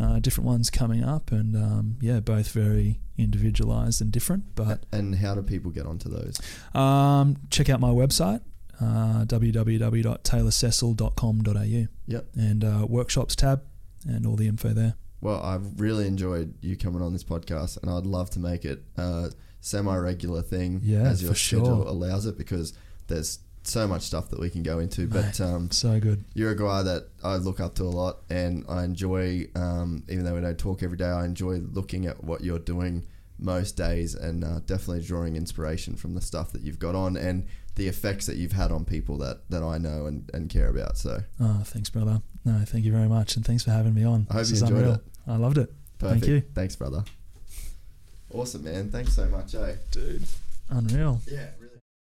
uh, 0.00 0.20
different 0.20 0.46
ones 0.46 0.70
coming 0.70 1.02
up, 1.02 1.32
and 1.32 1.56
um, 1.56 1.96
yeah, 2.00 2.20
both 2.20 2.52
very 2.52 3.00
individualized 3.18 4.00
and 4.00 4.12
different. 4.12 4.54
But 4.54 4.84
And 4.92 5.16
how 5.16 5.34
do 5.34 5.42
people 5.42 5.70
get 5.72 5.84
onto 5.86 6.08
those? 6.08 6.40
um, 6.74 7.36
check 7.50 7.68
out 7.68 7.80
my 7.80 7.90
website, 7.90 8.40
uh, 8.80 9.24
www.taylorcecil.com.au, 9.24 11.86
Yep. 12.06 12.26
and 12.34 12.64
uh, 12.64 12.86
workshops 12.88 13.36
tab, 13.36 13.62
and 14.06 14.26
all 14.26 14.36
the 14.36 14.48
info 14.48 14.68
there. 14.70 14.94
Well, 15.20 15.40
I've 15.42 15.80
really 15.80 16.06
enjoyed 16.06 16.54
you 16.60 16.76
coming 16.76 17.02
on 17.02 17.12
this 17.12 17.24
podcast, 17.24 17.80
and 17.82 17.90
I'd 17.90 18.06
love 18.06 18.30
to 18.30 18.38
make 18.38 18.64
it 18.64 18.84
a 18.96 19.30
semi-regular 19.60 20.42
thing 20.42 20.80
Yeah, 20.84 21.02
as 21.04 21.22
your 21.22 21.32
for 21.32 21.38
sure. 21.38 21.60
schedule 21.60 21.88
allows 21.88 22.26
it, 22.26 22.36
because 22.36 22.74
there's 23.06 23.38
so 23.62 23.88
much 23.88 24.02
stuff 24.02 24.28
that 24.28 24.38
we 24.38 24.50
can 24.50 24.62
go 24.62 24.78
into. 24.78 25.06
But 25.06 25.40
um, 25.40 25.70
So 25.70 25.98
good. 25.98 26.24
you're 26.34 26.50
a 26.50 26.56
guy 26.56 26.82
that 26.82 27.08
I 27.22 27.36
look 27.36 27.60
up 27.60 27.74
to 27.76 27.84
a 27.84 27.86
lot, 27.94 28.18
and 28.28 28.64
I 28.68 28.84
enjoy, 28.84 29.46
um, 29.54 30.02
even 30.10 30.24
though 30.24 30.34
we 30.34 30.42
don't 30.42 30.58
talk 30.58 30.82
every 30.82 30.98
day, 30.98 31.06
I 31.08 31.24
enjoy 31.24 31.60
looking 31.72 32.04
at 32.06 32.22
what 32.22 32.42
you're 32.44 32.58
doing 32.58 33.06
most 33.38 33.76
days, 33.78 34.14
and 34.14 34.44
uh, 34.44 34.60
definitely 34.66 35.00
drawing 35.02 35.36
inspiration 35.36 35.96
from 35.96 36.14
the 36.14 36.20
stuff 36.20 36.52
that 36.52 36.60
you've 36.62 36.78
got 36.78 36.94
on 36.94 37.16
and 37.16 37.46
the 37.76 37.88
effects 37.88 38.26
that 38.26 38.36
you've 38.36 38.52
had 38.52 38.70
on 38.70 38.84
people 38.84 39.16
that, 39.18 39.40
that 39.50 39.62
I 39.62 39.78
know 39.78 40.06
and, 40.06 40.30
and 40.32 40.48
care 40.48 40.68
about. 40.68 40.96
So 40.96 41.22
Oh, 41.40 41.62
thanks, 41.64 41.90
brother. 41.90 42.22
No, 42.44 42.62
thank 42.66 42.84
you 42.84 42.92
very 42.92 43.08
much, 43.08 43.36
and 43.36 43.44
thanks 43.44 43.64
for 43.64 43.70
having 43.70 43.94
me 43.94 44.04
on. 44.04 44.26
I 44.30 44.34
hope 44.34 44.40
This 44.46 44.60
you 44.60 44.66
enjoyed 44.66 44.78
unreal. 44.78 44.94
it. 44.94 45.00
I 45.26 45.36
loved 45.36 45.58
it. 45.58 45.72
perfect. 45.98 46.20
Thank 46.24 46.30
you. 46.30 46.42
Thanks, 46.54 46.76
brother. 46.76 47.04
Awesome, 48.32 48.64
man. 48.64 48.90
Thanks 48.90 49.14
so 49.14 49.26
much, 49.26 49.54
eh? 49.54 49.74
Dude, 49.90 50.24
unreal. 50.70 51.20
Yeah. 51.30 51.46